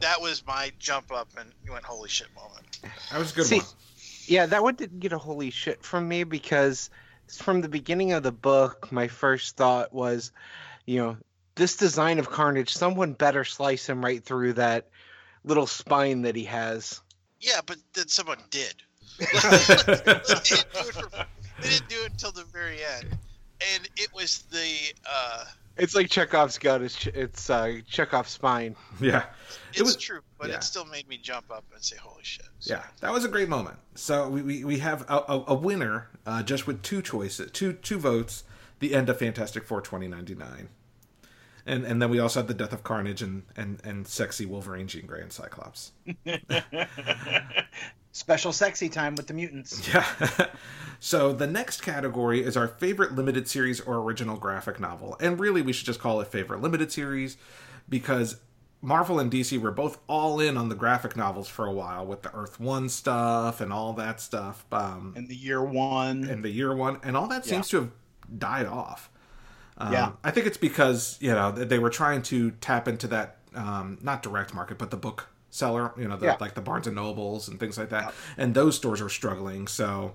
that 0.00 0.20
was 0.20 0.46
my 0.46 0.72
jump 0.78 1.12
up 1.12 1.28
and 1.38 1.50
you 1.64 1.72
went 1.72 1.84
holy 1.84 2.08
shit 2.08 2.28
moment. 2.34 2.78
that 3.10 3.18
was 3.18 3.32
a 3.32 3.34
good 3.34 3.46
See, 3.46 3.58
one 3.58 3.66
Yeah, 4.26 4.46
that 4.46 4.62
one 4.62 4.74
didn't 4.74 5.00
get 5.00 5.12
a 5.12 5.18
holy 5.18 5.50
shit 5.50 5.82
from 5.82 6.08
me 6.08 6.24
because 6.24 6.90
from 7.28 7.60
the 7.60 7.68
beginning 7.68 8.12
of 8.12 8.22
the 8.22 8.32
book, 8.32 8.90
my 8.92 9.08
first 9.08 9.56
thought 9.56 9.92
was, 9.92 10.32
you 10.86 10.98
know, 10.98 11.16
this 11.54 11.76
design 11.76 12.18
of 12.18 12.30
Carnage, 12.30 12.72
someone 12.74 13.12
better 13.12 13.44
slice 13.44 13.88
him 13.88 14.04
right 14.04 14.22
through 14.22 14.54
that 14.54 14.88
little 15.44 15.66
spine 15.66 16.22
that 16.22 16.36
he 16.36 16.44
has. 16.44 17.00
Yeah, 17.40 17.60
but 17.64 17.76
then 17.92 18.08
someone 18.08 18.38
did. 18.50 18.74
they, 19.18 19.26
didn't 19.26 20.72
do 20.72 20.80
it 20.80 20.94
for, 20.94 21.26
they 21.62 21.68
didn't 21.68 21.88
do 21.88 22.02
it 22.02 22.12
until 22.12 22.32
the 22.32 22.44
very 22.44 22.78
end, 22.98 23.16
and 23.74 23.88
it 23.96 24.12
was 24.12 24.42
the. 24.50 24.92
Uh, 25.08 25.44
It's 25.76 25.94
like 25.94 26.08
Chekhov's 26.08 26.58
gun. 26.58 26.84
It's 26.84 27.06
it's 27.08 27.50
uh, 27.50 27.78
Chekhov's 27.88 28.30
spine. 28.30 28.76
yeah 29.00 29.24
it's 29.70 29.80
it 29.80 29.82
was 29.82 29.96
true, 29.96 30.20
but 30.38 30.48
yeah. 30.48 30.56
it 30.56 30.64
still 30.64 30.84
made 30.84 31.08
me 31.08 31.16
jump 31.16 31.50
up 31.50 31.64
and 31.74 31.82
say 31.82 31.96
holy 31.96 32.22
shit. 32.22 32.46
So, 32.60 32.74
yeah 32.74 32.82
that 33.00 33.12
was 33.12 33.24
a 33.24 33.28
great 33.28 33.48
moment 33.48 33.76
so 33.94 34.28
we, 34.28 34.42
we, 34.42 34.64
we 34.64 34.78
have 34.78 35.02
a, 35.02 35.16
a, 35.28 35.44
a 35.48 35.54
winner 35.54 36.08
uh, 36.26 36.42
just 36.42 36.66
with 36.66 36.82
two 36.82 37.02
choices 37.02 37.50
two 37.50 37.72
two 37.72 37.98
votes 37.98 38.44
the 38.78 38.94
end 38.94 39.08
of 39.08 39.18
Fantastic 39.18 39.64
Four 39.64 39.80
2099. 39.80 40.68
And 41.66 41.84
and 41.84 42.02
then 42.02 42.10
we 42.10 42.18
also 42.18 42.40
had 42.40 42.48
the 42.48 42.54
death 42.54 42.74
of 42.74 42.82
Carnage 42.84 43.22
and 43.22 43.44
and 43.56 43.80
and 43.82 44.06
sexy 44.06 44.44
Wolverine, 44.44 44.86
Jean 44.86 45.06
Grey, 45.06 45.22
and 45.22 45.32
Cyclops. 45.32 45.92
Special 48.16 48.52
sexy 48.52 48.88
time 48.88 49.16
with 49.16 49.26
the 49.26 49.34
mutants. 49.34 49.88
Yeah. 49.92 50.04
so 51.00 51.32
the 51.32 51.48
next 51.48 51.82
category 51.82 52.44
is 52.44 52.56
our 52.56 52.68
favorite 52.68 53.12
limited 53.16 53.48
series 53.48 53.80
or 53.80 53.96
original 53.96 54.36
graphic 54.36 54.78
novel. 54.78 55.16
And 55.20 55.38
really 55.40 55.62
we 55.62 55.72
should 55.72 55.86
just 55.86 55.98
call 55.98 56.20
it 56.20 56.28
favorite 56.28 56.62
limited 56.62 56.92
series 56.92 57.36
because 57.88 58.36
Marvel 58.80 59.18
and 59.18 59.32
DC 59.32 59.60
were 59.60 59.72
both 59.72 59.98
all 60.06 60.38
in 60.38 60.56
on 60.56 60.68
the 60.68 60.76
graphic 60.76 61.16
novels 61.16 61.48
for 61.48 61.66
a 61.66 61.72
while 61.72 62.06
with 62.06 62.22
the 62.22 62.32
Earth 62.32 62.60
One 62.60 62.88
stuff 62.88 63.60
and 63.60 63.72
all 63.72 63.94
that 63.94 64.20
stuff. 64.20 64.64
Um, 64.70 65.14
In 65.16 65.26
the 65.26 65.34
year 65.34 65.62
one. 65.64 66.22
and 66.22 66.44
the 66.44 66.50
year 66.50 66.72
one, 66.72 67.00
and 67.02 67.16
all 67.16 67.26
that 67.26 67.44
seems 67.44 67.68
to 67.70 67.76
have 67.78 67.90
died 68.38 68.66
off. 68.66 69.10
Um, 69.76 69.92
Yeah. 69.92 70.12
I 70.22 70.30
think 70.30 70.46
it's 70.46 70.56
because 70.58 71.18
you 71.20 71.32
know 71.32 71.50
they 71.50 71.80
were 71.80 71.90
trying 71.90 72.22
to 72.22 72.52
tap 72.60 72.86
into 72.86 73.08
that 73.08 73.38
um, 73.56 73.98
not 74.02 74.22
direct 74.22 74.54
market, 74.54 74.78
but 74.78 74.92
the 74.92 74.96
book 74.96 75.28
seller, 75.54 75.92
you 75.96 76.08
know, 76.08 76.16
the, 76.16 76.26
Yeah. 76.26 76.36
like 76.40 76.54
the 76.54 76.60
Barnes 76.60 76.86
and 76.88 76.96
Nobles 76.96 77.48
and 77.48 77.60
things 77.60 77.78
like 77.78 77.90
that, 77.90 78.12
and 78.36 78.54
those 78.54 78.76
stores 78.76 79.00
are 79.00 79.08
struggling. 79.08 79.66
So. 79.68 80.14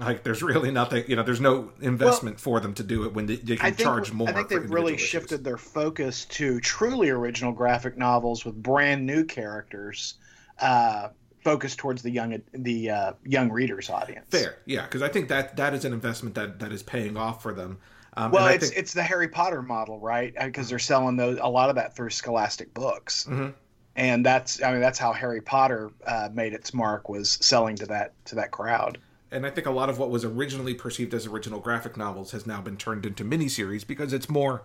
Like 0.00 0.22
there's 0.22 0.44
really 0.44 0.70
nothing, 0.70 1.02
you 1.08 1.16
know. 1.16 1.24
There's 1.24 1.40
no 1.40 1.72
investment 1.80 2.38
for 2.38 2.60
them 2.60 2.72
to 2.74 2.84
do 2.84 3.02
it 3.02 3.12
when 3.14 3.26
they, 3.26 3.34
they 3.34 3.56
can 3.56 3.74
think, 3.74 3.78
charge 3.80 4.12
more. 4.12 4.28
I 4.28 4.32
think 4.32 4.48
they've 4.48 4.70
really 4.70 4.94
issues. 4.94 5.08
shifted 5.08 5.42
their 5.42 5.56
focus 5.56 6.24
to 6.26 6.60
truly 6.60 7.10
original 7.10 7.50
graphic 7.50 7.98
novels 7.98 8.44
with 8.44 8.54
brand 8.62 9.04
new 9.04 9.24
characters, 9.24 10.14
uh, 10.60 11.08
focused 11.42 11.78
towards 11.78 12.02
the 12.02 12.10
young 12.10 12.40
the 12.52 12.90
uh, 12.90 13.12
young 13.24 13.50
readers 13.50 13.90
audience. 13.90 14.26
Fair, 14.30 14.58
yeah, 14.66 14.82
because 14.84 15.02
I 15.02 15.08
think 15.08 15.30
that 15.30 15.56
that 15.56 15.74
is 15.74 15.84
an 15.84 15.92
investment 15.92 16.36
that 16.36 16.60
that 16.60 16.70
is 16.70 16.84
paying 16.84 17.16
off 17.16 17.42
for 17.42 17.52
them. 17.52 17.78
Um, 18.16 18.30
Well, 18.30 18.46
it's 18.46 18.68
think- 18.68 18.78
it's 18.78 18.92
the 18.92 19.02
Harry 19.02 19.26
Potter 19.26 19.62
model, 19.62 19.98
right? 19.98 20.32
Because 20.40 20.68
they're 20.68 20.78
selling 20.78 21.16
those 21.16 21.40
a 21.42 21.48
lot 21.48 21.70
of 21.70 21.74
that 21.74 21.96
through 21.96 22.10
Scholastic 22.10 22.72
books, 22.72 23.26
Mhm. 23.28 23.52
And 23.98 24.24
that's 24.24 24.62
I 24.62 24.72
mean 24.72 24.80
that's 24.80 24.98
how 24.98 25.12
Harry 25.12 25.42
Potter 25.42 25.90
uh, 26.06 26.30
made 26.32 26.54
its 26.54 26.72
mark 26.72 27.08
was 27.10 27.32
selling 27.42 27.76
to 27.76 27.86
that 27.86 28.12
to 28.26 28.34
that 28.36 28.50
crowd. 28.52 28.96
and 29.30 29.44
I 29.44 29.50
think 29.50 29.66
a 29.66 29.70
lot 29.70 29.90
of 29.90 29.98
what 29.98 30.08
was 30.10 30.24
originally 30.24 30.72
perceived 30.72 31.12
as 31.12 31.26
original 31.26 31.60
graphic 31.60 31.96
novels 31.98 32.30
has 32.32 32.46
now 32.46 32.62
been 32.62 32.76
turned 32.78 33.04
into 33.04 33.24
miniseries 33.24 33.86
because 33.86 34.12
it's 34.14 34.28
more 34.30 34.62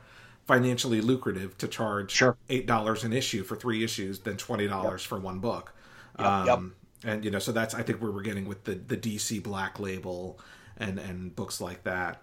financially 0.48 1.02
lucrative 1.02 1.58
to 1.58 1.68
charge 1.68 2.12
Sure. 2.12 2.38
eight 2.50 2.66
dollars 2.68 3.04
an 3.04 3.12
issue 3.14 3.44
for 3.44 3.56
three 3.58 3.84
issues 3.84 4.20
than 4.20 4.38
twenty 4.38 4.68
dollars 4.68 5.04
for 5.04 5.20
one 5.20 5.40
book. 5.40 5.74
Yep, 6.20 6.46
yep. 6.46 6.58
Um, 6.58 6.76
And 7.06 7.26
you 7.26 7.32
know, 7.32 7.40
so 7.40 7.52
that's 7.52 7.74
I 7.76 7.84
think 7.84 8.02
where 8.02 8.12
we're 8.12 8.22
getting 8.22 8.46
with 8.48 8.64
the 8.66 8.76
the 8.76 8.98
DC 8.98 9.42
Black 9.44 9.80
Label 9.80 10.40
and 10.78 11.00
and 11.00 11.36
books 11.36 11.60
like 11.60 11.84
that. 11.84 12.22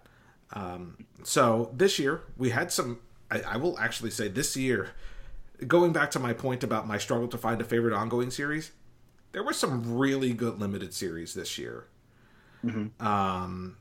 Um, 0.53 0.97
so 1.23 1.71
this 1.77 1.99
year 1.99 2.23
we 2.37 2.51
had 2.51 2.73
some. 2.73 2.99
I, 3.31 3.43
I 3.43 3.57
will 3.59 3.79
actually 3.79 4.11
say 4.11 4.29
this 4.29 4.57
year, 4.57 4.91
going 5.67 5.93
back 5.93 6.11
to 6.13 6.19
my 6.19 6.33
point 6.33 6.65
about 6.65 6.87
my 6.87 6.99
struggle 6.99 7.29
to 7.29 7.39
find 7.39 7.61
a 7.61 7.65
favorite 7.65 7.95
ongoing 7.95 8.31
series, 8.31 8.73
there 9.33 9.43
were 9.43 9.53
some 9.53 9.97
really 9.97 10.33
good 10.33 10.59
limited 10.59 10.93
series 10.95 11.35
this 11.35 11.59
year. 11.59 11.87
Um, 13.01 13.77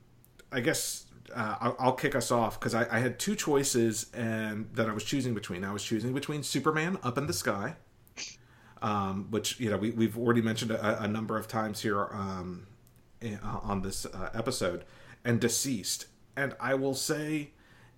I 0.52 0.60
guess 0.62 1.06
uh, 1.36 1.56
I'll, 1.60 1.76
I'll 1.80 1.94
kick 1.94 2.16
us 2.16 2.32
off 2.32 2.60
because 2.60 2.74
I, 2.74 2.88
I 2.96 3.00
had 3.00 3.20
two 3.20 3.36
choices 3.36 4.10
and 4.14 4.70
that 4.74 4.88
I 4.90 4.94
was 4.94 5.04
choosing 5.04 5.34
between. 5.34 5.64
I 5.64 5.74
was 5.74 5.84
choosing 5.84 6.14
between 6.14 6.44
Superman 6.44 6.98
Up 7.04 7.18
in 7.18 7.28
the 7.28 7.34
Sky, 7.34 7.76
um, 8.82 9.28
which 9.32 9.60
you 9.60 9.70
know 9.70 9.78
we, 9.78 9.92
we've 9.92 10.18
already 10.18 10.42
mentioned 10.42 10.72
a, 10.72 11.04
a 11.04 11.08
number 11.08 11.38
of 11.38 11.48
times 11.48 11.82
here 11.82 12.08
um, 12.12 12.68
in- 13.22 13.40
uh, 13.44 13.60
on 13.64 13.82
this 13.82 14.06
uh, 14.06 14.30
episode, 14.34 14.86
and 15.26 15.42
DCeased. 15.42 16.06
And 16.36 16.56
I 16.60 16.74
will 16.76 16.94
say, 16.96 17.52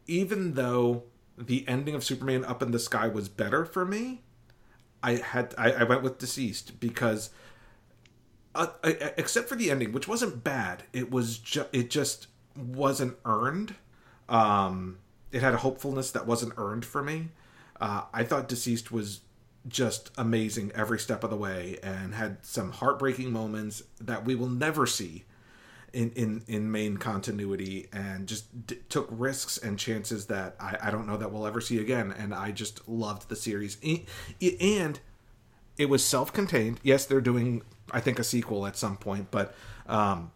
even 0.07 0.53
though 0.55 1.03
the 1.37 1.67
ending 1.67 1.95
of 1.95 2.03
Superman 2.03 2.45
Up 2.45 2.61
in 2.61 2.71
the 2.71 2.79
Sky 2.79 3.07
was 3.07 3.29
better 3.29 3.65
for 3.65 3.85
me, 3.85 4.21
I 5.03 5.13
had 5.15 5.55
I, 5.57 5.71
I 5.71 5.83
went 5.83 6.03
with 6.03 6.19
DCeased 6.19 6.79
because 6.79 7.31
uh, 8.53 8.67
uh, 8.83 8.91
except 9.17 9.47
for 9.49 9.55
the 9.55 9.71
ending, 9.71 9.91
which 9.91 10.07
wasn't 10.07 10.43
bad. 10.43 10.83
It 10.93 11.09
was 11.09 11.37
ju- 11.37 11.65
it 11.71 11.89
just 11.89 12.27
wasn't 12.55 13.17
earned. 13.25 13.75
Um, 14.29 14.99
it 15.31 15.41
had 15.41 15.53
a 15.53 15.57
hopefulness 15.57 16.11
that 16.11 16.27
wasn't 16.27 16.53
earned 16.57 16.85
for 16.85 17.01
me. 17.01 17.29
Uh, 17.79 18.03
I 18.13 18.23
thought 18.23 18.49
DCeased 18.49 18.91
was 18.91 19.21
just 19.67 20.11
amazing 20.17 20.71
every 20.73 20.99
step 20.99 21.23
of 21.23 21.29
the 21.29 21.37
way 21.37 21.77
and 21.83 22.15
had 22.15 22.43
some 22.45 22.71
heartbreaking 22.71 23.31
moments 23.31 23.83
that 23.99 24.25
we 24.25 24.35
will 24.35 24.49
never 24.49 24.85
see 24.85 25.23
in 25.93 26.11
in 26.11 26.43
in 26.47 26.71
main 26.71 26.97
continuity 26.97 27.87
and 27.91 28.27
just 28.27 28.65
d- 28.67 28.77
took 28.89 29.07
risks 29.11 29.57
and 29.57 29.77
chances 29.77 30.27
that 30.27 30.55
I, 30.59 30.77
I 30.83 30.91
don't 30.91 31.05
know 31.05 31.17
that 31.17 31.31
we'll 31.31 31.45
ever 31.45 31.59
see 31.61 31.79
again. 31.79 32.13
And 32.17 32.33
I 32.33 32.51
just 32.51 32.87
loved 32.87 33.27
the 33.29 33.35
series. 33.35 33.77
And 33.83 34.99
it 35.77 35.85
was 35.89 36.03
self-contained. 36.05 36.79
Yes 36.83 37.05
they're 37.05 37.21
doing 37.21 37.61
I 37.91 37.99
think 37.99 38.19
a 38.19 38.23
sequel 38.23 38.65
at 38.67 38.77
some 38.77 38.97
point 38.97 39.31
but 39.31 39.53
um 39.87 40.31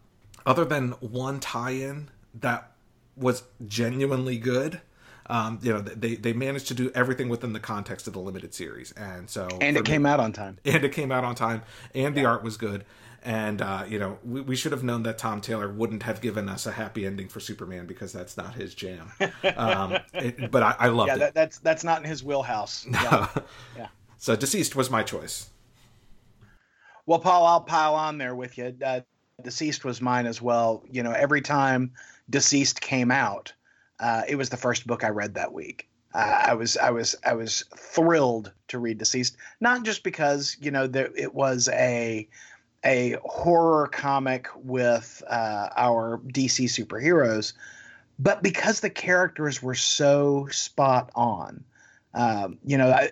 other 0.45 0.65
than 0.65 0.91
one 0.99 1.39
tie-in 1.39 2.09
that 2.41 2.71
was 3.15 3.43
genuinely 3.67 4.37
good 4.37 4.81
um 5.27 5.59
you 5.61 5.71
know 5.73 5.79
they 5.81 6.15
they 6.15 6.33
managed 6.33 6.67
to 6.67 6.73
do 6.73 6.91
everything 6.93 7.29
within 7.29 7.53
the 7.53 7.59
context 7.59 8.07
of 8.07 8.13
the 8.13 8.19
limited 8.19 8.53
series. 8.53 8.91
And 8.93 9.29
so 9.29 9.47
And 9.61 9.77
it 9.77 9.81
me- 9.83 9.85
came 9.89 10.05
out 10.05 10.19
on 10.19 10.33
time. 10.33 10.57
and 10.65 10.83
it 10.83 10.91
came 10.91 11.11
out 11.11 11.23
on 11.23 11.33
time. 11.35 11.61
And 11.93 12.13
the 12.15 12.25
art 12.25 12.43
was 12.43 12.57
good 12.57 12.83
and 13.25 13.61
uh, 13.61 13.83
you 13.87 13.99
know 13.99 14.17
we, 14.23 14.41
we 14.41 14.55
should 14.55 14.71
have 14.71 14.83
known 14.83 15.03
that 15.03 15.17
tom 15.17 15.41
taylor 15.41 15.71
wouldn't 15.71 16.03
have 16.03 16.21
given 16.21 16.47
us 16.47 16.65
a 16.65 16.71
happy 16.71 17.05
ending 17.05 17.27
for 17.27 17.39
superman 17.39 17.85
because 17.85 18.13
that's 18.13 18.37
not 18.37 18.53
his 18.55 18.73
jam 18.75 19.11
um, 19.57 19.97
it, 20.13 20.51
but 20.51 20.63
i, 20.63 20.75
I 20.79 20.87
loved 20.87 21.09
Yeah, 21.09 21.15
it 21.15 21.19
that, 21.19 21.33
that's 21.33 21.57
that's 21.59 21.83
not 21.83 22.01
in 22.03 22.07
his 22.09 22.23
wheelhouse. 22.23 22.85
Yeah. 22.93 23.27
yeah. 23.75 23.87
so 24.17 24.35
DCeased 24.37 24.75
was 24.75 24.89
my 24.89 25.03
choice 25.03 25.49
Well, 27.05 27.19
Paul, 27.19 27.45
I'll 27.45 27.61
pile 27.61 27.95
on 27.95 28.17
there 28.17 28.35
with 28.35 28.57
you. 28.57 28.75
Uh, 28.83 29.01
DCeased 29.43 29.83
was 29.83 30.01
mine 30.01 30.25
as 30.25 30.41
well. 30.41 30.83
You 30.89 31.03
know, 31.03 31.11
every 31.11 31.41
time 31.41 31.91
DCeased 32.31 32.79
came 32.79 33.11
out, 33.11 33.53
uh, 33.99 34.23
it 34.27 34.35
was 34.35 34.49
the 34.49 34.57
first 34.57 34.87
book 34.87 35.03
I 35.03 35.09
read 35.09 35.33
that 35.35 35.53
week. 35.53 35.87
Uh, 36.13 36.43
I 36.47 36.53
was 36.53 36.77
I 36.77 36.91
was 36.91 37.15
I 37.25 37.33
was 37.33 37.65
thrilled 37.77 38.51
to 38.69 38.79
read 38.79 38.99
DCeased, 38.99 39.35
not 39.59 39.83
just 39.83 40.03
because 40.03 40.55
you 40.61 40.71
know 40.71 40.87
there, 40.87 41.09
it 41.15 41.33
was 41.35 41.67
a 41.73 42.27
a 42.85 43.17
horror 43.23 43.87
comic 43.87 44.47
with 44.55 45.23
uh, 45.27 45.69
our 45.75 46.19
DC 46.27 46.65
superheroes, 46.65 47.53
but 48.19 48.43
because 48.43 48.79
the 48.79 48.89
characters 48.89 49.61
were 49.61 49.75
so 49.75 50.47
spot 50.51 51.11
on. 51.15 51.63
Um, 52.13 52.59
you 52.63 52.77
know, 52.77 52.89
I, 52.89 53.11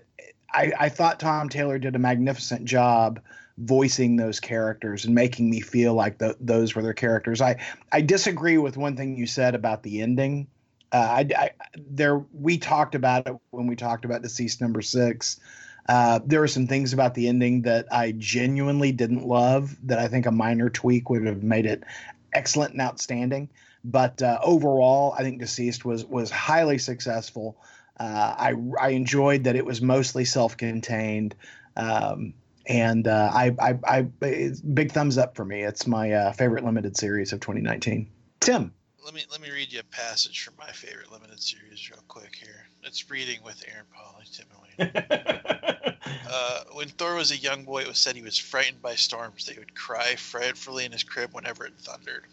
I 0.53 0.71
I 0.80 0.89
thought 0.89 1.19
Tom 1.19 1.49
Taylor 1.49 1.80
did 1.80 1.95
a 1.95 1.99
magnificent 1.99 2.65
job 2.65 3.19
voicing 3.57 4.15
those 4.15 4.39
characters 4.39 5.05
and 5.05 5.13
making 5.13 5.49
me 5.49 5.59
feel 5.59 5.93
like 5.93 6.19
th- 6.19 6.38
those 6.39 6.74
were 6.76 6.82
their 6.82 6.93
characters. 6.93 7.41
I 7.41 7.57
I 7.91 8.01
disagree 8.01 8.57
with 8.57 8.78
one 8.78 8.95
thing 8.95 9.17
you 9.17 9.28
said 9.28 9.55
about 9.55 9.84
the 9.84 10.01
ending. 10.01 10.47
Uh, 10.91 10.97
I, 10.97 11.28
I 11.38 11.49
there 11.76 12.24
we 12.34 12.57
talked 12.57 12.95
about 12.95 13.28
it 13.28 13.36
when 13.49 13.67
we 13.67 13.76
talked 13.76 14.05
about 14.05 14.21
DCeased 14.21 14.61
number 14.61 14.82
six. 14.82 15.39
Uh, 15.88 16.19
there 16.25 16.39
were 16.39 16.47
some 16.47 16.67
things 16.67 16.93
about 16.93 17.13
the 17.13 17.27
ending 17.27 17.63
that 17.63 17.88
I 17.91 18.13
genuinely 18.17 18.91
didn't 18.91 19.27
love. 19.27 19.75
That 19.84 19.99
I 19.99 20.07
think 20.07 20.25
a 20.25 20.31
minor 20.31 20.69
tweak 20.69 21.09
would 21.09 21.25
have 21.25 21.43
made 21.43 21.65
it 21.65 21.84
excellent 22.34 22.71
and 22.71 22.81
outstanding. 22.81 23.49
But 23.84 24.21
uh, 24.21 24.39
overall, 24.41 25.13
I 25.17 25.23
think 25.23 25.41
DCeased 25.41 25.84
was 25.84 26.05
was 26.05 26.31
highly 26.31 26.77
successful. 26.77 27.57
Uh, 27.99 28.36
I 28.38 28.53
I 28.79 28.89
enjoyed 28.89 29.43
that 29.43 29.55
it 29.55 29.65
was 29.65 29.81
mostly 29.81 30.25
self-contained. 30.25 31.36
Um, 31.75 32.34
and 32.65 33.07
uh, 33.07 33.29
I, 33.34 33.55
I, 33.59 33.77
I, 33.86 34.01
big 34.73 34.91
thumbs 34.91 35.17
up 35.17 35.36
for 35.36 35.43
me. 35.43 35.63
It's 35.63 35.86
my 35.86 36.13
uh, 36.13 36.31
favorite 36.31 36.63
limited 36.63 36.95
series 36.95 37.34
of 37.34 37.41
2019. 37.41 38.09
Tim, 38.39 38.73
Let 39.03 39.13
me 39.13 39.23
let 39.29 39.41
me 39.41 39.51
read 39.51 39.71
you 39.73 39.79
a 39.79 39.84
passage 39.84 40.43
from 40.43 40.53
my 40.57 40.71
favorite 40.71 41.11
limited 41.11 41.41
series 41.41 41.89
real 41.89 42.03
quick 42.07 42.36
here. 42.36 42.67
It's 42.86 43.09
reading 43.09 43.39
with 43.43 43.63
Aaron 43.71 43.86
Paul, 43.93 44.21
Wayne. 44.77 44.91
Uh, 46.36 46.63
when 46.73 46.89
Thor 46.89 47.15
was 47.15 47.31
a 47.31 47.38
young 47.38 47.63
boy, 47.63 47.81
it 47.84 47.88
was 47.88 47.99
said 47.99 48.15
he 48.15 48.23
was 48.23 48.38
frightened 48.38 48.81
by 48.81 48.95
storms. 48.95 49.45
They 49.45 49.53
would 49.53 49.75
cry 49.75 50.15
frightfully 50.15 50.84
in 50.84 50.91
his 50.91 51.03
crib 51.03 51.31
whenever 51.31 51.65
it 51.65 51.73
thundered. 51.77 52.25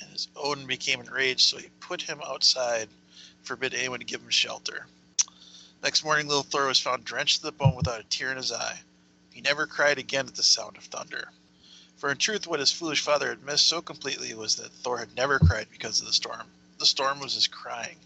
And 0.00 0.10
his 0.10 0.28
Odin 0.36 0.66
became 0.66 1.00
enraged, 1.00 1.40
so 1.40 1.58
he 1.58 1.68
put 1.80 2.02
him 2.02 2.20
outside, 2.24 2.88
forbid 3.42 3.74
anyone 3.74 3.98
to 3.98 4.04
give 4.04 4.22
him 4.22 4.30
shelter. 4.30 4.86
Next 5.82 6.04
morning, 6.04 6.28
little 6.28 6.44
Thor 6.44 6.68
was 6.68 6.78
found 6.78 7.04
drenched 7.04 7.38
to 7.38 7.42
the 7.42 7.52
bone 7.52 7.74
without 7.74 8.00
a 8.00 8.04
tear 8.04 8.30
in 8.30 8.36
his 8.36 8.52
eye. 8.52 8.80
He 9.32 9.40
never 9.40 9.66
cried 9.66 9.98
again 9.98 10.28
at 10.28 10.36
the 10.36 10.42
sound 10.42 10.76
of 10.76 10.84
thunder. 10.84 11.28
For 11.96 12.10
in 12.10 12.18
truth, 12.18 12.46
what 12.46 12.60
his 12.60 12.72
foolish 12.72 13.00
father 13.00 13.28
had 13.28 13.42
missed 13.42 13.66
so 13.66 13.82
completely 13.82 14.34
was 14.34 14.56
that 14.56 14.72
Thor 14.72 14.98
had 14.98 15.16
never 15.16 15.38
cried 15.40 15.68
because 15.70 16.00
of 16.00 16.06
the 16.06 16.12
storm. 16.12 16.46
The 16.78 16.86
storm 16.86 17.18
was 17.18 17.34
his 17.34 17.48
crying. 17.48 17.98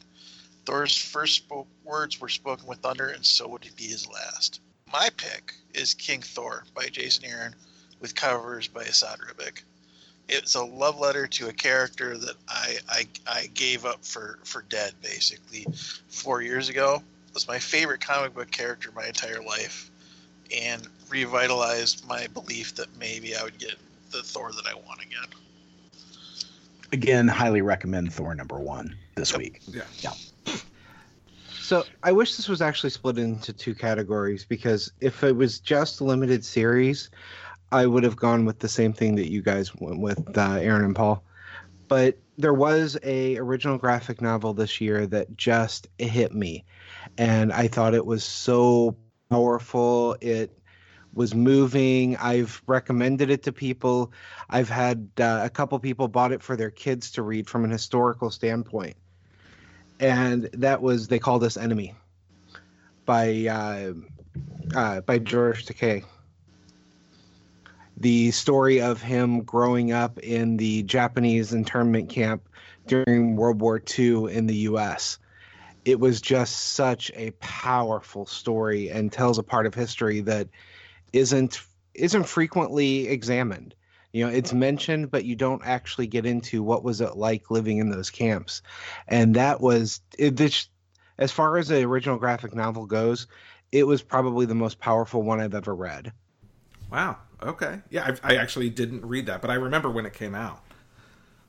Thor's 0.66 0.96
first 0.96 1.36
spoke, 1.36 1.68
words 1.84 2.20
were 2.20 2.28
spoken 2.28 2.66
with 2.66 2.78
thunder, 2.80 3.08
and 3.08 3.24
so 3.24 3.46
would 3.48 3.64
it 3.64 3.76
be 3.76 3.84
his 3.84 4.08
last. 4.08 4.60
My 4.92 5.08
pick 5.16 5.54
is 5.74 5.94
King 5.94 6.20
Thor 6.22 6.64
by 6.74 6.86
Jason 6.86 7.24
Aaron, 7.24 7.54
with 8.00 8.14
covers 8.14 8.66
by 8.68 8.82
Esad 8.84 9.18
Ribic. 9.20 9.62
it's 10.28 10.56
a 10.56 10.62
love 10.62 10.98
letter 10.98 11.26
to 11.28 11.48
a 11.48 11.52
character 11.52 12.18
that 12.18 12.34
I 12.48 12.78
I, 12.88 13.06
I 13.26 13.46
gave 13.54 13.84
up 13.84 14.04
for 14.04 14.40
for 14.44 14.62
dead 14.62 14.92
basically 15.02 15.66
four 16.08 16.42
years 16.42 16.68
ago. 16.68 17.00
It 17.28 17.34
was 17.34 17.46
my 17.46 17.58
favorite 17.60 18.00
comic 18.00 18.34
book 18.34 18.50
character 18.50 18.90
my 18.94 19.06
entire 19.06 19.40
life, 19.42 19.90
and 20.56 20.86
revitalized 21.08 22.06
my 22.08 22.26
belief 22.28 22.74
that 22.74 22.88
maybe 22.98 23.36
I 23.36 23.44
would 23.44 23.58
get 23.58 23.76
the 24.10 24.22
Thor 24.22 24.50
that 24.52 24.66
I 24.66 24.74
want 24.74 25.00
again. 25.00 25.28
Again, 26.92 27.28
highly 27.28 27.62
recommend 27.62 28.12
Thor 28.12 28.34
number 28.34 28.58
one 28.58 28.96
this 29.16 29.30
Yep. 29.30 29.38
week. 29.38 29.60
Yeah. 29.68 29.82
Yeah. 30.00 30.12
So 31.66 31.82
I 32.00 32.12
wish 32.12 32.36
this 32.36 32.48
was 32.48 32.62
actually 32.62 32.90
split 32.90 33.18
into 33.18 33.52
two 33.52 33.74
categories 33.74 34.44
because 34.44 34.92
if 35.00 35.24
it 35.24 35.34
was 35.34 35.58
just 35.58 36.00
limited 36.00 36.44
series, 36.44 37.10
I 37.72 37.86
would 37.86 38.04
have 38.04 38.14
gone 38.14 38.44
with 38.44 38.60
the 38.60 38.68
same 38.68 38.92
thing 38.92 39.16
that 39.16 39.32
you 39.32 39.42
guys 39.42 39.74
went 39.74 39.98
with, 39.98 40.38
uh, 40.38 40.58
Aaron 40.60 40.84
and 40.84 40.94
Paul. 40.94 41.24
But 41.88 42.18
there 42.38 42.54
was 42.54 42.96
a 43.02 43.36
original 43.38 43.78
graphic 43.78 44.20
novel 44.20 44.54
this 44.54 44.80
year 44.80 45.08
that 45.08 45.36
just 45.36 45.88
hit 45.98 46.32
me, 46.32 46.64
and 47.18 47.52
I 47.52 47.66
thought 47.66 47.94
it 47.94 48.06
was 48.06 48.22
so 48.22 48.96
powerful. 49.30 50.16
It 50.20 50.56
was 51.14 51.34
moving. 51.34 52.16
I've 52.16 52.62
recommended 52.68 53.30
it 53.30 53.42
to 53.44 53.52
people. 53.52 54.12
I've 54.48 54.68
had 54.68 55.08
uh, 55.18 55.40
a 55.42 55.50
couple 55.50 55.78
people 55.80 56.06
bought 56.06 56.30
it 56.30 56.42
for 56.42 56.56
their 56.56 56.70
kids 56.70 57.10
to 57.12 57.22
read 57.22 57.48
from 57.48 57.64
an 57.64 57.70
historical 57.70 58.30
standpoint 58.30 58.96
and 60.00 60.48
that 60.52 60.82
was 60.82 61.08
they 61.08 61.18
called 61.18 61.44
us 61.44 61.56
enemy 61.56 61.94
by 63.04 63.46
uh, 63.46 63.92
uh, 64.74 65.00
by 65.02 65.18
George 65.18 65.66
Takei. 65.66 66.04
The 67.98 68.30
story 68.30 68.80
of 68.80 69.00
him 69.00 69.42
growing 69.42 69.92
up 69.92 70.18
in 70.18 70.58
the 70.58 70.82
Japanese 70.82 71.54
internment 71.54 72.10
camp 72.10 72.46
during 72.86 73.36
World 73.36 73.60
War 73.60 73.82
II 73.98 74.32
in 74.32 74.46
the 74.46 74.54
U.S. 74.54 75.18
It 75.86 75.98
was 75.98 76.20
just 76.20 76.74
such 76.74 77.10
a 77.14 77.30
powerful 77.40 78.26
story 78.26 78.90
and 78.90 79.10
tells 79.10 79.38
a 79.38 79.42
part 79.42 79.66
of 79.66 79.74
history 79.74 80.20
that 80.22 80.48
isn't 81.12 81.62
isn't 81.94 82.24
frequently 82.24 83.08
examined. 83.08 83.74
You 84.16 84.24
know, 84.24 84.32
it's 84.32 84.52
mentioned, 84.52 85.10
but 85.10 85.24
you 85.24 85.36
don't 85.36 85.62
actually 85.64 86.06
get 86.06 86.24
into 86.24 86.62
what 86.62 86.82
was 86.82 87.00
it 87.00 87.16
like 87.16 87.50
living 87.50 87.78
in 87.78 87.90
those 87.90 88.10
camps 88.10 88.62
and 89.08 89.34
that 89.36 89.60
was 89.60 90.00
it, 90.18 90.36
this, 90.36 90.68
as 91.18 91.32
far 91.32 91.58
as 91.58 91.68
the 91.68 91.82
original 91.82 92.16
graphic 92.16 92.54
novel 92.54 92.86
goes 92.86 93.26
it 93.72 93.86
was 93.86 94.00
probably 94.00 94.46
the 94.46 94.54
most 94.54 94.78
powerful 94.78 95.22
one 95.22 95.40
i've 95.40 95.54
ever 95.54 95.74
read 95.74 96.12
Wow. 96.90 97.18
Okay. 97.42 97.80
Yeah, 97.90 98.16
I, 98.22 98.34
I 98.34 98.36
actually 98.36 98.70
didn't 98.70 99.04
read 99.04 99.26
that, 99.26 99.40
but 99.40 99.50
I 99.50 99.54
remember 99.54 99.90
when 99.90 100.06
it 100.06 100.12
came 100.12 100.34
out. 100.34 100.62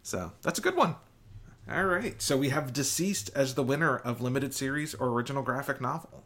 So 0.03 0.31
that's 0.41 0.59
a 0.59 0.61
good 0.61 0.75
one. 0.75 0.95
All 1.69 1.85
right. 1.85 2.21
So 2.21 2.37
we 2.37 2.49
have 2.49 2.73
DCeased 2.73 3.29
as 3.35 3.55
the 3.55 3.63
winner 3.63 3.97
of 3.97 4.21
limited 4.21 4.53
series 4.53 4.93
or 4.95 5.07
original 5.09 5.43
graphic 5.43 5.81
novel. 5.81 6.23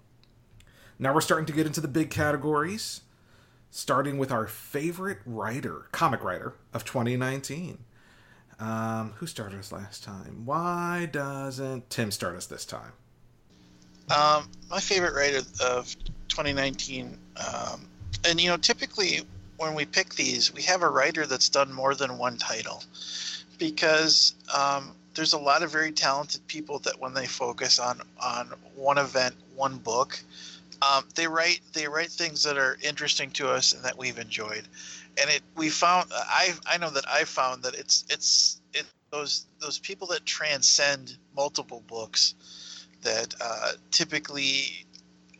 Now 0.99 1.13
we're 1.13 1.21
starting 1.21 1.45
to 1.47 1.53
get 1.53 1.65
into 1.65 1.81
the 1.81 1.87
big 1.87 2.09
categories, 2.09 3.01
starting 3.71 4.17
with 4.17 4.31
our 4.31 4.47
favorite 4.47 5.19
writer, 5.25 5.87
comic 5.91 6.23
writer 6.23 6.53
of 6.73 6.83
2019. 6.85 7.79
Um, 8.59 9.13
who 9.17 9.25
started 9.25 9.57
us 9.57 9.71
last 9.71 10.03
time? 10.03 10.45
Why 10.45 11.09
doesn't 11.11 11.89
Tim 11.89 12.11
start 12.11 12.35
us 12.35 12.45
this 12.45 12.65
time? 12.65 12.91
Um, 14.15 14.49
my 14.69 14.79
favorite 14.79 15.15
writer 15.15 15.39
of 15.65 15.95
2019, 16.27 17.17
um, 17.37 17.87
and 18.27 18.39
you 18.39 18.49
know, 18.49 18.57
typically 18.57 19.21
when 19.57 19.73
we 19.73 19.85
pick 19.85 20.13
these, 20.13 20.53
we 20.53 20.61
have 20.63 20.83
a 20.83 20.89
writer 20.89 21.25
that's 21.25 21.49
done 21.49 21.73
more 21.73 21.95
than 21.95 22.17
one 22.17 22.37
title, 22.37 22.83
because 23.57 24.35
um, 24.55 24.95
there's 25.15 25.33
a 25.33 25.39
lot 25.39 25.63
of 25.63 25.71
very 25.71 25.91
talented 25.91 26.45
people 26.47 26.79
that 26.79 26.99
when 26.99 27.13
they 27.13 27.25
focus 27.25 27.79
on 27.79 28.01
on 28.21 28.51
one 28.75 28.97
event, 28.97 29.33
one 29.55 29.77
book, 29.77 30.19
um, 30.81 31.05
they 31.15 31.27
write 31.27 31.61
they 31.73 31.87
write 31.87 32.09
things 32.09 32.43
that 32.43 32.57
are 32.57 32.77
interesting 32.81 33.31
to 33.31 33.49
us 33.49 33.73
and 33.73 33.83
that 33.83 33.97
we've 33.97 34.19
enjoyed, 34.19 34.67
and 35.19 35.29
it 35.29 35.41
we 35.55 35.69
found 35.69 36.11
I 36.11 36.53
I 36.65 36.77
know 36.77 36.89
that 36.89 37.05
I 37.07 37.23
found 37.23 37.63
that 37.63 37.75
it's 37.75 38.05
it's 38.09 38.61
it 38.73 38.85
those 39.11 39.45
those 39.59 39.79
people 39.79 40.07
that 40.07 40.25
transcend 40.25 41.17
multiple 41.35 41.83
books 41.87 42.35
that 43.03 43.33
uh, 43.41 43.71
typically 43.91 44.85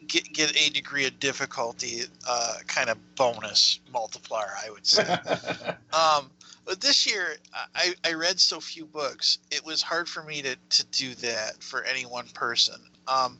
get, 0.07 0.31
get 0.33 0.55
a 0.55 0.69
degree 0.69 1.05
of 1.05 1.19
difficulty 1.19 2.03
uh, 2.27 2.55
kind 2.67 2.89
of 2.89 2.97
bonus 3.15 3.79
multiplier, 3.91 4.53
I 4.63 4.69
would 4.71 4.85
say. 4.85 5.03
um, 5.93 6.29
but 6.65 6.81
this 6.81 7.07
year, 7.07 7.37
I, 7.75 7.93
I 8.05 8.13
read 8.13 8.39
so 8.39 8.59
few 8.59 8.85
books, 8.85 9.39
it 9.51 9.65
was 9.65 9.81
hard 9.81 10.07
for 10.07 10.23
me 10.23 10.41
to, 10.41 10.55
to 10.55 10.85
do 10.85 11.15
that 11.15 11.61
for 11.63 11.83
any 11.83 12.05
one 12.05 12.27
person. 12.33 12.75
Um, 13.07 13.39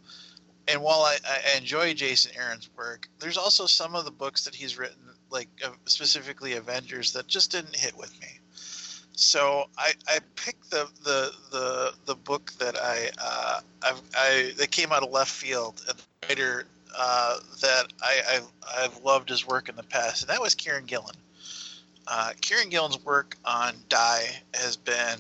and 0.72 0.82
while 0.82 1.01
I, 1.01 1.17
I 1.26 1.57
enjoy 1.57 1.93
Jason 1.93 2.32
Aaron's 2.36 2.69
work, 2.78 3.09
there's 3.19 3.38
also 3.38 3.65
some 3.65 3.95
of 3.95 4.05
the 4.05 4.11
books 4.11 4.45
that 4.45 4.55
he's 4.55 4.78
written, 4.78 5.01
like 5.30 5.49
uh, 5.63 5.69
specifically 5.86 6.53
Avengers, 6.53 7.13
that 7.13 7.28
just 7.28 7.51
didn't 7.51 7.76
hit 7.76 7.95
with 7.97 8.17
me. 8.22 8.28
So 9.13 9.65
I, 9.78 9.91
I 10.07 10.19
picked 10.36 10.72
the, 10.72 10.88
the 11.03 11.32
the 11.51 11.93
the 12.05 12.15
book 12.15 12.53
that 12.53 12.76
I 12.82 13.11
uh, 13.22 13.59
I've, 13.84 14.01
I 14.15 14.53
that 14.57 14.72
came 14.72 14.91
out 14.91 15.03
of 15.03 15.11
left 15.11 15.32
field 15.32 15.84
and 15.88 15.97
the 15.97 16.28
writer 16.28 16.65
uh, 16.97 17.38
that 17.61 17.88
I 18.01 18.22
I've, 18.32 18.47
I've 18.78 19.03
loved 19.03 19.30
his 19.30 19.45
work 19.45 19.69
in 19.69 19.76
the 19.76 19.84
past, 19.84 20.24
and 20.24 20.30
that 20.30 20.41
was 20.41 20.55
Kieron 20.55 20.86
Gillen. 20.86 21.15
Uh, 22.07 22.32
Kieron 22.41 22.69
Gillen's 22.72 23.03
work 23.05 23.38
on 23.45 23.76
Die 23.89 24.41
has 24.53 24.78
been 24.78 25.19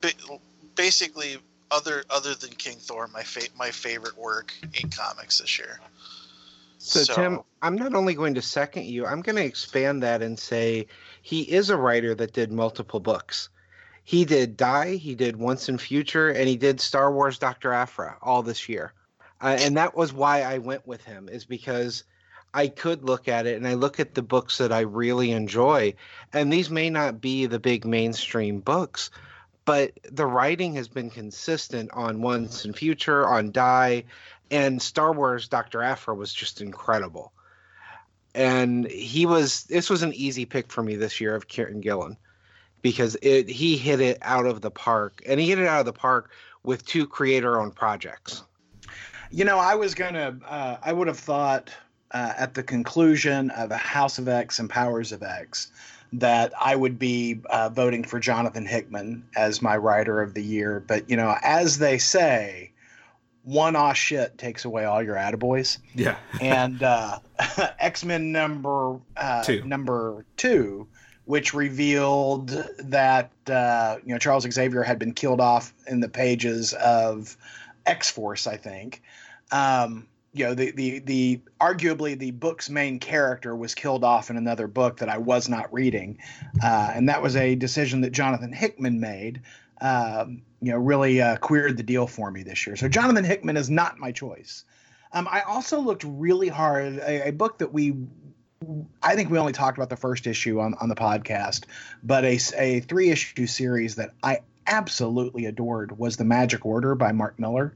ba- 0.00 0.38
basically 0.74 1.38
other 1.74 2.04
other 2.08 2.34
than 2.34 2.50
King 2.50 2.76
Thor 2.78 3.08
my 3.08 3.22
fa- 3.22 3.50
my 3.58 3.70
favorite 3.70 4.16
work 4.16 4.54
in 4.80 4.90
comics 4.90 5.38
this 5.38 5.58
year. 5.58 5.80
so, 6.78 7.14
tim 7.14 7.40
i'm 7.62 7.74
not 7.74 7.94
only 7.94 8.14
going 8.14 8.34
to 8.34 8.42
second 8.42 8.84
you 8.84 9.04
i'm 9.06 9.20
going 9.20 9.36
to 9.36 9.44
expand 9.44 10.02
that 10.02 10.22
and 10.22 10.38
say 10.38 10.86
he 11.22 11.42
is 11.42 11.70
a 11.70 11.76
writer 11.76 12.14
that 12.14 12.32
did 12.32 12.52
multiple 12.52 13.00
books. 13.00 13.48
He 14.04 14.24
did 14.26 14.56
die 14.56 14.96
he 14.96 15.14
did 15.14 15.36
once 15.36 15.68
in 15.68 15.78
future 15.78 16.28
and 16.30 16.46
he 16.46 16.56
did 16.56 16.80
star 16.80 17.10
wars 17.12 17.38
dr 17.38 17.72
aphra 17.72 18.16
all 18.22 18.42
this 18.42 18.68
year. 18.68 18.92
Uh, 19.40 19.56
and 19.58 19.76
that 19.76 19.96
was 19.96 20.12
why 20.12 20.42
i 20.42 20.58
went 20.58 20.86
with 20.86 21.02
him 21.04 21.28
is 21.28 21.44
because 21.44 22.04
I 22.56 22.68
could 22.68 23.02
look 23.02 23.26
at 23.26 23.46
it 23.46 23.56
and 23.56 23.66
I 23.66 23.74
look 23.74 23.98
at 23.98 24.14
the 24.14 24.22
books 24.22 24.58
that 24.58 24.72
I 24.72 24.80
really 24.80 25.32
enjoy, 25.32 25.94
and 26.32 26.52
these 26.52 26.70
may 26.70 26.88
not 26.88 27.20
be 27.20 27.46
the 27.46 27.58
big 27.58 27.84
mainstream 27.84 28.60
books, 28.60 29.10
but 29.64 29.92
the 30.10 30.26
writing 30.26 30.74
has 30.74 30.88
been 30.88 31.10
consistent 31.10 31.90
on 31.92 32.20
Once 32.20 32.64
and 32.64 32.76
Future, 32.76 33.26
on 33.26 33.52
Die, 33.52 34.04
and 34.50 34.80
Star 34.80 35.12
Wars 35.12 35.48
Dr. 35.48 35.82
Aphra 35.82 36.14
was 36.14 36.32
just 36.32 36.60
incredible. 36.60 37.32
And 38.34 38.86
he 38.86 39.26
was 39.26 39.64
this 39.64 39.88
was 39.88 40.02
an 40.02 40.12
easy 40.12 40.44
pick 40.44 40.70
for 40.70 40.82
me 40.82 40.96
this 40.96 41.20
year 41.20 41.34
of 41.34 41.48
Kieron 41.48 41.80
Gillen 41.80 42.16
because 42.82 43.16
it 43.22 43.48
he 43.48 43.76
hit 43.76 44.00
it 44.00 44.18
out 44.22 44.46
of 44.46 44.60
the 44.60 44.70
park 44.70 45.22
and 45.26 45.38
he 45.38 45.48
hit 45.48 45.58
it 45.58 45.66
out 45.66 45.80
of 45.80 45.86
the 45.86 45.92
park 45.92 46.30
with 46.64 46.84
two 46.84 47.06
creator 47.06 47.60
owned 47.60 47.76
projects. 47.76 48.42
You 49.30 49.44
know, 49.44 49.58
I 49.58 49.74
was 49.76 49.94
gonna. 49.94 50.38
Uh, 50.46 50.76
I 50.82 50.92
would 50.92 51.08
have 51.08 51.18
thought 51.18 51.70
uh, 52.10 52.32
at 52.36 52.54
the 52.54 52.62
conclusion 52.62 53.50
of 53.50 53.70
House 53.70 54.18
of 54.18 54.28
X 54.28 54.58
and 54.58 54.68
Powers 54.68 55.12
of 55.12 55.22
X 55.22 55.70
that 56.18 56.52
I 56.60 56.76
would 56.76 56.98
be 56.98 57.40
uh, 57.50 57.68
voting 57.70 58.04
for 58.04 58.20
Jonathan 58.20 58.66
Hickman 58.66 59.24
as 59.36 59.60
my 59.60 59.76
writer 59.76 60.22
of 60.22 60.34
the 60.34 60.42
year. 60.42 60.80
But 60.86 61.08
you 61.10 61.16
know, 61.16 61.36
as 61.42 61.78
they 61.78 61.98
say, 61.98 62.72
one 63.42 63.76
aw 63.76 63.92
shit 63.92 64.38
takes 64.38 64.64
away 64.64 64.84
all 64.84 65.02
your 65.02 65.16
attaboys. 65.16 65.78
Yeah. 65.94 66.16
and 66.40 66.82
uh, 66.82 67.18
X 67.78 68.04
Men 68.04 68.32
number 68.32 68.98
uh, 69.16 69.42
Two. 69.42 69.64
number 69.64 70.24
two, 70.36 70.86
which 71.24 71.52
revealed 71.54 72.48
that 72.78 73.30
uh, 73.48 73.96
you 74.04 74.12
know 74.14 74.18
Charles 74.18 74.46
Xavier 74.50 74.82
had 74.82 74.98
been 74.98 75.12
killed 75.14 75.40
off 75.40 75.72
in 75.86 76.00
the 76.00 76.08
pages 76.08 76.72
of 76.74 77.36
X 77.86 78.10
Force, 78.10 78.46
I 78.46 78.56
think. 78.56 79.02
Um, 79.52 80.06
you 80.34 80.44
know 80.44 80.54
the, 80.54 80.72
the 80.72 80.98
the 80.98 81.40
arguably 81.60 82.18
the 82.18 82.32
book's 82.32 82.68
main 82.68 82.98
character 82.98 83.54
was 83.54 83.74
killed 83.74 84.02
off 84.02 84.30
in 84.30 84.36
another 84.36 84.66
book 84.66 84.98
that 84.98 85.08
I 85.08 85.18
was 85.18 85.48
not 85.48 85.72
reading, 85.72 86.18
uh, 86.62 86.90
and 86.92 87.08
that 87.08 87.22
was 87.22 87.36
a 87.36 87.54
decision 87.54 88.00
that 88.02 88.10
Jonathan 88.10 88.52
Hickman 88.52 89.00
made. 89.00 89.42
Um, 89.80 90.42
you 90.60 90.72
know, 90.72 90.78
really 90.78 91.20
uh, 91.20 91.36
queered 91.36 91.76
the 91.76 91.82
deal 91.82 92.06
for 92.06 92.30
me 92.30 92.42
this 92.42 92.66
year. 92.66 92.74
So 92.74 92.88
Jonathan 92.88 93.24
Hickman 93.24 93.56
is 93.56 93.70
not 93.70 93.98
my 93.98 94.12
choice. 94.12 94.64
Um, 95.12 95.28
I 95.30 95.42
also 95.42 95.80
looked 95.80 96.04
really 96.04 96.48
hard 96.48 96.98
a, 96.98 97.28
a 97.28 97.30
book 97.30 97.58
that 97.58 97.72
we. 97.72 97.94
I 99.02 99.14
think 99.14 99.30
we 99.30 99.38
only 99.38 99.52
talked 99.52 99.76
about 99.78 99.90
the 99.90 99.96
first 99.96 100.26
issue 100.26 100.58
on, 100.58 100.74
on 100.80 100.88
the 100.88 100.94
podcast, 100.94 101.64
but 102.02 102.24
a, 102.24 102.38
a 102.56 102.80
three 102.80 103.10
issue 103.10 103.46
series 103.46 103.96
that 103.96 104.12
I 104.22 104.40
absolutely 104.66 105.44
adored 105.44 105.98
was 105.98 106.16
The 106.16 106.24
Magic 106.24 106.64
Order 106.64 106.94
by 106.94 107.12
Mark 107.12 107.38
Millar. 107.38 107.74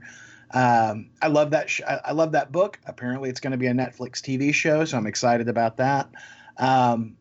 Um, 0.52 1.10
I 1.20 1.28
love 1.28 1.50
that. 1.50 1.68
Sh- 1.70 1.82
I 1.86 2.00
I 2.06 2.12
love 2.12 2.32
that 2.32 2.52
book. 2.52 2.78
Apparently, 2.86 3.28
it's 3.30 3.40
going 3.40 3.50
to 3.52 3.58
be 3.58 3.66
a 3.66 3.72
Netflix 3.72 4.20
TV 4.20 4.52
show, 4.52 4.84
so 4.84 4.96
I'm 4.96 5.06
excited 5.06 5.48
about 5.48 5.76
that. 5.76 6.08
Um, 6.56 7.16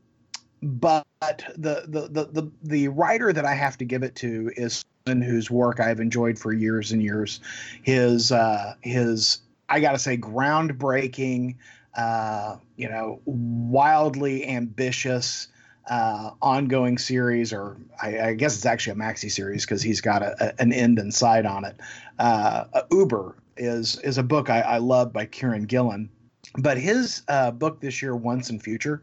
but 0.61 1.05
the, 1.21 1.83
the 1.87 2.07
the 2.09 2.25
the 2.41 2.51
the 2.63 2.87
writer 2.89 3.31
that 3.31 3.45
I 3.45 3.53
have 3.53 3.77
to 3.79 3.85
give 3.85 4.03
it 4.03 4.15
to 4.15 4.51
is 4.55 4.83
someone 5.05 5.21
whose 5.21 5.51
work 5.51 5.79
I've 5.79 5.99
enjoyed 5.99 6.39
for 6.39 6.53
years 6.53 6.91
and 6.91 7.01
years. 7.03 7.39
His 7.83 8.31
uh, 8.31 8.75
his 8.81 9.39
I 9.69 9.79
gotta 9.79 9.99
say 9.99 10.17
groundbreaking, 10.17 11.55
uh, 11.95 12.57
you 12.75 12.89
know, 12.89 13.21
wildly 13.25 14.47
ambitious. 14.47 15.47
Uh, 15.89 16.31
ongoing 16.41 16.97
series, 16.97 17.53
or 17.53 17.77
I, 18.01 18.19
I, 18.19 18.33
guess 18.33 18.55
it's 18.55 18.65
actually 18.65 18.99
a 18.99 19.03
maxi 19.03 19.31
series 19.31 19.65
because 19.65 19.81
he's 19.81 20.01
got 20.01 20.21
a, 20.21 20.35
a, 20.47 20.61
an 20.61 20.73
end 20.73 20.99
in 20.99 21.13
sight 21.13 21.45
on 21.45 21.63
it. 21.63 21.79
Uh, 22.19 22.65
Uber 22.91 23.37
is 23.55 23.97
is 23.99 24.17
a 24.17 24.23
book 24.23 24.49
I, 24.49 24.59
I 24.59 24.77
love 24.79 25.13
by 25.13 25.25
Kieron 25.25 25.65
Gillen, 25.65 26.09
but 26.57 26.77
his 26.77 27.23
uh, 27.29 27.51
book 27.51 27.79
this 27.79 28.01
year, 28.01 28.15
Once 28.15 28.49
and 28.49 28.61
Future, 28.61 29.01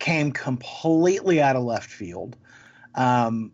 came 0.00 0.32
completely 0.32 1.40
out 1.40 1.54
of 1.54 1.62
left 1.62 1.90
field. 1.90 2.36
Um, 2.96 3.52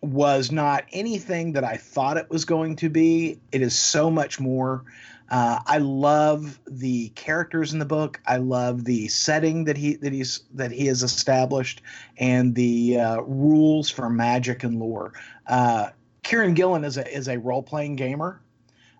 was 0.00 0.52
not 0.52 0.84
anything 0.92 1.52
that 1.52 1.64
I 1.64 1.76
thought 1.76 2.16
it 2.16 2.30
was 2.30 2.44
going 2.44 2.76
to 2.76 2.88
be. 2.88 3.40
It 3.52 3.62
is 3.62 3.76
so 3.76 4.10
much 4.10 4.38
more. 4.38 4.84
Uh, 5.30 5.60
I 5.66 5.78
love 5.78 6.58
the 6.66 7.10
characters 7.10 7.72
in 7.72 7.78
the 7.78 7.84
book. 7.84 8.20
I 8.26 8.38
love 8.38 8.84
the 8.84 9.08
setting 9.08 9.64
that 9.64 9.76
he 9.76 9.96
that 9.96 10.12
he's 10.12 10.42
that 10.54 10.72
he 10.72 10.86
has 10.86 11.02
established, 11.02 11.82
and 12.16 12.54
the 12.54 12.98
uh, 12.98 13.20
rules 13.22 13.90
for 13.90 14.08
magic 14.08 14.64
and 14.64 14.78
lore. 14.78 15.12
Uh, 15.46 15.90
Kieron 16.22 16.54
Gillen 16.54 16.84
is 16.84 16.96
a 16.96 17.06
is 17.14 17.28
a 17.28 17.38
role 17.38 17.62
playing 17.62 17.96
gamer. 17.96 18.40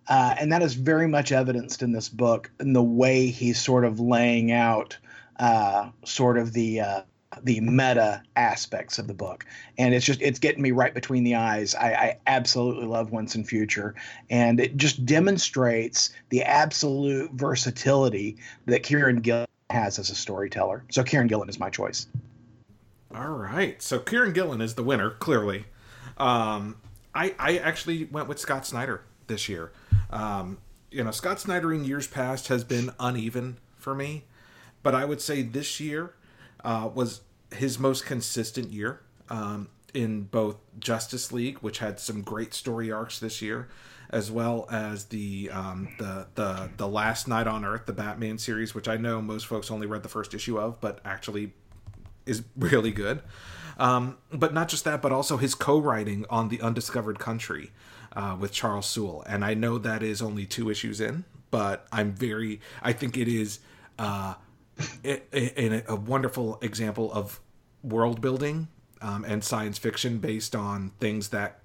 Uh, 0.08 0.34
and 0.38 0.50
that 0.50 0.62
is 0.62 0.72
very 0.72 1.06
much 1.06 1.32
evidenced 1.32 1.82
in 1.82 1.92
this 1.92 2.08
book 2.08 2.50
in 2.60 2.72
the 2.72 2.82
way 2.82 3.26
he's 3.26 3.60
sort 3.60 3.84
of 3.84 4.00
laying 4.00 4.50
out 4.50 4.96
uh, 5.38 5.90
sort 6.04 6.38
of 6.38 6.54
the 6.54 6.80
uh, 6.80 7.02
the 7.44 7.60
meta 7.60 8.22
aspects 8.36 8.98
of 8.98 9.06
the 9.06 9.14
book. 9.14 9.44
And 9.76 9.94
it's 9.94 10.04
just 10.04 10.20
it's 10.22 10.38
getting 10.38 10.62
me 10.62 10.70
right 10.70 10.94
between 10.94 11.24
the 11.24 11.34
eyes. 11.34 11.74
I, 11.74 11.92
I, 11.92 12.18
absolutely 12.26 12.86
love 12.86 13.10
once 13.10 13.34
and 13.34 13.46
future. 13.46 13.94
And 14.30 14.60
it 14.60 14.76
just 14.76 15.04
demonstrates 15.04 16.10
the 16.30 16.42
absolute 16.42 17.32
versatility 17.32 18.36
that 18.66 18.82
Kieron 18.82 19.22
Gillen 19.22 19.46
has 19.70 19.98
as 19.98 20.10
a 20.10 20.14
storyteller. 20.14 20.84
So 20.90 21.02
Kieron 21.02 21.28
Gillen 21.28 21.48
is 21.48 21.58
my 21.58 21.70
choice. 21.70 22.06
All 23.14 23.30
right. 23.30 23.80
So 23.82 23.98
Kieron 23.98 24.34
Gillen 24.34 24.60
is 24.60 24.74
the 24.74 24.82
winner 24.82 25.10
clearly. 25.10 25.64
Um, 26.16 26.76
I, 27.14 27.34
I 27.38 27.58
actually 27.58 28.04
went 28.04 28.28
with 28.28 28.38
scott 28.38 28.66
snyder 28.66 29.02
this 29.26 29.48
year. 29.48 29.72
Um, 30.10 30.58
you 30.90 31.04
know, 31.04 31.10
Scott 31.10 31.40
Snyder 31.40 31.72
in 31.72 31.84
years 31.84 32.06
past 32.06 32.48
has 32.48 32.64
been 32.64 32.90
uneven 32.98 33.58
for 33.76 33.94
me, 33.94 34.24
but 34.82 34.94
I 34.94 35.04
would 35.04 35.20
say 35.20 35.42
this 35.42 35.80
year 35.80 36.14
uh, 36.64 36.88
was 36.92 37.20
his 37.52 37.78
most 37.78 38.06
consistent 38.06 38.72
year 38.72 39.00
um, 39.28 39.68
in 39.94 40.22
both 40.24 40.56
Justice 40.78 41.32
League, 41.32 41.58
which 41.58 41.78
had 41.78 41.98
some 41.98 42.22
great 42.22 42.54
story 42.54 42.90
arcs 42.90 43.18
this 43.18 43.40
year, 43.40 43.68
as 44.10 44.30
well 44.30 44.66
as 44.70 45.06
the 45.06 45.50
um, 45.50 45.88
the 45.98 46.26
the 46.34 46.70
the 46.76 46.88
Last 46.88 47.28
Night 47.28 47.46
on 47.46 47.64
Earth, 47.64 47.86
the 47.86 47.92
Batman 47.92 48.38
series, 48.38 48.74
which 48.74 48.88
I 48.88 48.96
know 48.96 49.20
most 49.20 49.46
folks 49.46 49.70
only 49.70 49.86
read 49.86 50.02
the 50.02 50.08
first 50.08 50.34
issue 50.34 50.58
of, 50.58 50.80
but 50.80 51.00
actually 51.04 51.52
is 52.26 52.42
really 52.56 52.92
good. 52.92 53.22
Um, 53.78 54.18
but 54.32 54.52
not 54.52 54.68
just 54.68 54.84
that, 54.84 55.00
but 55.00 55.12
also 55.12 55.36
his 55.36 55.54
co-writing 55.54 56.26
on 56.28 56.48
the 56.48 56.60
Undiscovered 56.60 57.20
Country, 57.20 57.70
uh, 58.14 58.36
with 58.38 58.52
Charles 58.52 58.86
Soule, 58.86 59.22
and 59.26 59.44
I 59.44 59.54
know 59.54 59.78
that 59.78 60.02
is 60.02 60.20
only 60.20 60.46
two 60.46 60.70
issues 60.70 61.00
in, 61.00 61.24
but 61.50 61.86
I'm 61.92 62.12
very. 62.12 62.60
I 62.82 62.92
think 62.92 63.16
it 63.16 63.28
is 63.28 63.60
uh, 63.98 64.34
a, 65.04 65.96
wonderful 65.96 66.58
example 66.62 67.12
of 67.12 67.40
world 67.82 68.20
building 68.20 68.68
um, 69.00 69.24
and 69.24 69.42
science 69.44 69.78
fiction 69.78 70.18
based 70.18 70.54
on 70.54 70.92
things 71.00 71.28
that 71.28 71.60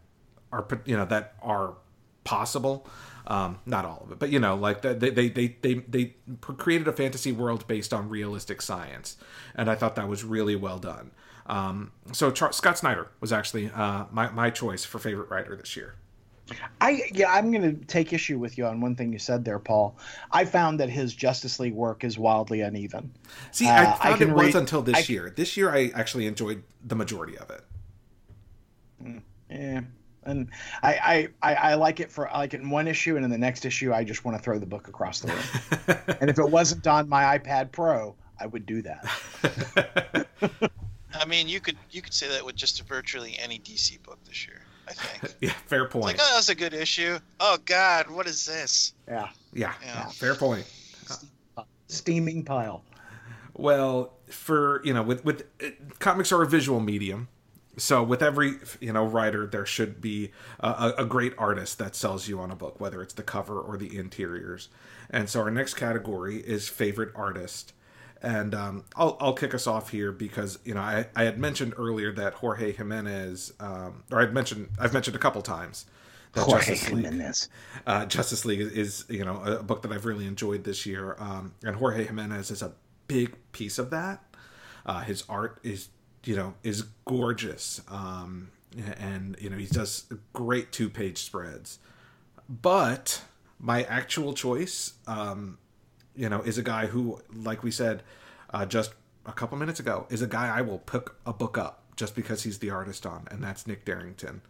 are 0.51 0.66
you 0.86 0.95
know 0.95 1.05
that 1.05 1.34
are 1.41 1.76
possible. 2.24 2.88
Um, 3.26 3.59
not 3.66 3.86
all 3.86 4.01
of 4.03 4.11
it, 4.11 4.20
but 4.20 4.32
you 4.32 4.39
know, 4.39 4.55
like 4.55 4.82
they 4.82 4.93
they 4.93 5.30
they 5.30 5.55
they 5.61 5.74
they 5.76 6.16
created 6.41 6.88
a 6.88 6.91
fantasy 6.91 7.32
world 7.32 7.66
based 7.68 7.93
on 7.93 8.09
realistic 8.09 8.61
science, 8.61 9.16
and 9.55 9.70
I 9.70 9.76
thought 9.76 9.95
that 9.95 10.09
was 10.09 10.24
really 10.24 10.55
well 10.57 10.78
done. 10.78 11.11
Um, 11.45 11.91
so 12.11 12.32
Char- 12.32 12.51
Scott 12.51 12.78
Snyder 12.78 13.09
was 13.22 13.32
actually 13.32 13.70
uh, 13.70 14.05
my 14.11 14.30
my 14.30 14.49
choice 14.49 14.84
for 14.84 14.99
favorite 14.99 15.30
writer 15.30 15.55
this 15.55 15.76
year. 15.78 15.95
I 16.81 17.03
yeah, 17.13 17.31
I'm 17.31 17.51
going 17.51 17.79
to 17.79 17.85
take 17.85 18.11
issue 18.11 18.37
with 18.37 18.57
you 18.57 18.65
on 18.65 18.81
one 18.81 18.95
thing 18.95 19.13
you 19.13 19.19
said 19.19 19.45
there, 19.45 19.59
Paul. 19.59 19.97
I 20.31 20.45
found 20.45 20.79
that 20.79 20.89
his 20.89 21.13
Justice 21.13 21.59
League 21.59 21.73
work 21.73 22.03
is 22.03 22.17
wildly 22.17 22.61
uneven. 22.61 23.11
See, 23.51 23.67
I 23.67 23.85
uh, 23.85 23.93
found 23.95 24.21
I 24.21 24.25
it 24.25 24.33
was 24.33 24.55
until 24.55 24.81
this 24.81 25.09
I, 25.09 25.11
year. 25.11 25.33
This 25.35 25.55
year, 25.55 25.73
I 25.73 25.91
actually 25.95 26.27
enjoyed 26.27 26.63
the 26.83 26.95
majority 26.95 27.37
of 27.37 27.49
it. 27.49 27.63
Hmm, 29.01 29.17
yeah, 29.49 29.81
and 30.25 30.49
I, 30.81 31.29
I, 31.41 31.55
I 31.55 31.73
like 31.75 31.99
it 32.01 32.11
for 32.11 32.29
I 32.29 32.39
like 32.39 32.53
it 32.53 32.61
in 32.61 32.69
one 32.69 32.87
issue, 32.87 33.15
and 33.15 33.23
in 33.23 33.31
the 33.31 33.37
next 33.37 33.65
issue, 33.65 33.93
I 33.93 34.03
just 34.03 34.25
want 34.25 34.37
to 34.37 34.43
throw 34.43 34.59
the 34.59 34.65
book 34.65 34.89
across 34.89 35.21
the 35.21 35.29
room. 35.29 35.97
and 36.19 36.29
if 36.29 36.39
it 36.39 36.49
wasn't 36.49 36.85
on 36.87 37.07
my 37.07 37.37
iPad 37.37 37.71
Pro, 37.71 38.15
I 38.39 38.47
would 38.47 38.65
do 38.65 38.81
that. 38.81 40.27
I 41.13 41.25
mean, 41.25 41.47
you 41.47 41.61
could 41.61 41.77
you 41.91 42.01
could 42.01 42.13
say 42.13 42.27
that 42.29 42.45
with 42.45 42.55
just 42.55 42.81
virtually 42.87 43.37
any 43.39 43.59
DC 43.59 44.01
book 44.03 44.19
this 44.25 44.45
year. 44.45 44.61
I 44.99 45.05
think. 45.17 45.35
yeah, 45.41 45.53
fair 45.67 45.87
point. 45.87 46.05
Like, 46.05 46.15
oh, 46.19 46.29
that 46.29 46.37
was 46.37 46.49
a 46.49 46.55
good 46.55 46.73
issue. 46.73 47.17
Oh 47.39 47.57
God, 47.65 48.09
what 48.09 48.27
is 48.27 48.45
this? 48.45 48.93
Yeah. 49.07 49.29
Yeah. 49.53 49.73
yeah. 49.83 50.07
Fair 50.07 50.35
point. 50.35 50.65
Steaming 51.87 52.43
pile. 52.43 52.83
Well, 53.55 54.13
for 54.27 54.81
you 54.83 54.93
know, 54.93 55.03
with 55.03 55.23
with 55.23 55.43
uh, 55.63 55.67
comics 55.99 56.31
are 56.31 56.41
a 56.41 56.47
visual 56.47 56.79
medium, 56.79 57.27
so 57.77 58.03
with 58.03 58.21
every 58.21 58.55
you 58.79 58.93
know 58.93 59.05
writer, 59.05 59.45
there 59.45 59.65
should 59.65 60.01
be 60.01 60.31
a, 60.59 60.93
a 60.99 61.05
great 61.05 61.33
artist 61.37 61.77
that 61.79 61.95
sells 61.95 62.27
you 62.27 62.39
on 62.39 62.51
a 62.51 62.55
book, 62.55 62.79
whether 62.79 63.01
it's 63.01 63.13
the 63.13 63.23
cover 63.23 63.59
or 63.59 63.77
the 63.77 63.97
interiors. 63.97 64.69
And 65.09 65.29
so 65.29 65.41
our 65.41 65.51
next 65.51 65.75
category 65.75 66.37
is 66.37 66.67
favorite 66.67 67.11
artist. 67.15 67.73
And 68.24 68.55
um, 68.55 68.86
I'll, 68.95 69.17
I'll 69.19 69.34
kick 69.34 69.53
us 69.53 69.67
off 69.67 69.89
here 69.89 70.13
because 70.13 70.57
you 70.63 70.74
know 70.74 70.80
I, 70.80 71.07
I 71.13 71.26
had 71.26 71.38
mentioned 71.38 71.74
earlier 71.78 72.13
that 72.13 72.36
Jorge 72.36 72.71
Jimenez, 72.71 73.53
um, 73.59 74.03
or 74.11 74.21
I'd 74.21 74.34
mentioned 74.34 74.69
I've 74.80 74.93
mentioned 74.93 75.17
a 75.17 75.19
couple 75.19 75.41
times 75.41 75.86
that 76.32 76.45
Jorge 76.45 76.67
Justice 76.67 76.91
League, 76.91 77.34
uh, 77.86 78.05
Justice 78.05 78.45
League 78.45 78.61
is, 78.61 78.71
is, 78.71 79.05
you 79.09 79.26
know 79.26 79.41
a 79.43 79.61
book 79.61 79.82
that 79.82 79.91
I've 79.91 80.05
really 80.05 80.26
enjoyed 80.26 80.63
this 80.63 80.86
year, 80.86 81.17
um, 81.19 81.53
and 81.63 81.76
Jorge 81.76 82.05
Jimenez 82.05 82.49
is 82.49 82.61
a 82.61 82.71
big 83.07 83.36
piece 83.51 83.78
of 83.78 83.89
that. 83.89 84.24
Uh, 84.86 85.01
his 85.01 85.24
art 85.28 85.59
is 85.63 85.89
you 86.24 86.38
know 86.38 86.53
is 86.63 86.84
gorgeous, 87.05 87.82
um, 87.89 88.51
and 88.97 89.36
you 89.39 89.49
know 89.49 89.57
he 89.57 89.65
does 89.65 90.05
great 90.32 90.71
two 90.71 90.89
page 90.89 91.17
spreads. 91.17 91.80
But 92.49 93.21
my 93.59 93.84
actual 93.84 94.34
choice 94.34 94.93
um, 95.07 95.57
you 96.16 96.30
know, 96.30 96.41
is 96.41 96.57
a 96.57 96.64
guy 96.64 96.88
who, 96.88 97.20
like 97.34 97.64
we 97.64 97.72
said 97.72 98.03
uh, 98.53 98.66
just 98.66 98.93
a 99.26 99.32
couple 99.32 99.57
minutes 99.57 99.80
ago, 99.80 100.07
is 100.09 100.22
a 100.22 100.28
guy 100.28 100.55
I 100.55 100.61
will 100.61 100.80
pick 100.80 101.09
a 101.26 101.34
book 101.34 101.57
up 101.57 101.84
just 101.95 102.16
because 102.16 102.43
he's 102.43 102.59
the 102.59 102.70
artist 102.70 103.05
on, 103.05 103.28
and 103.32 103.43
that's 103.43 103.68
Nick 103.68 103.86
Derington. 103.86 104.41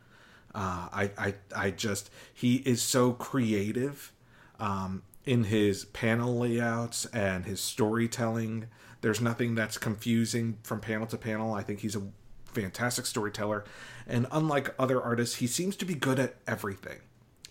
Uh, 0.56 0.88
I, 0.92 1.12
I, 1.18 1.34
I 1.56 1.72
just 1.72 2.10
he 2.34 2.58
is 2.58 2.82
so 2.82 3.14
creative 3.14 4.12
um, 4.60 5.04
in 5.26 5.46
his 5.46 5.86
panel 5.86 6.38
layouts 6.38 7.06
and 7.08 7.46
his 7.46 7.60
storytelling. 7.60 8.68
There's 9.02 9.20
nothing 9.20 9.56
that's 9.56 9.78
confusing 9.78 10.60
from 10.64 10.80
panel 10.80 11.08
to 11.08 11.18
panel. 11.18 11.54
I 11.54 11.64
think 11.64 11.80
he's 11.80 11.96
a 11.96 12.04
fantastic 12.46 13.06
storyteller, 13.06 13.64
and 14.08 14.28
unlike 14.32 14.74
other 14.78 15.02
artists, 15.02 15.38
he 15.38 15.48
seems 15.48 15.76
to 15.78 15.86
be 15.86 15.96
good 15.96 16.20
at 16.20 16.36
everything. 16.48 17.00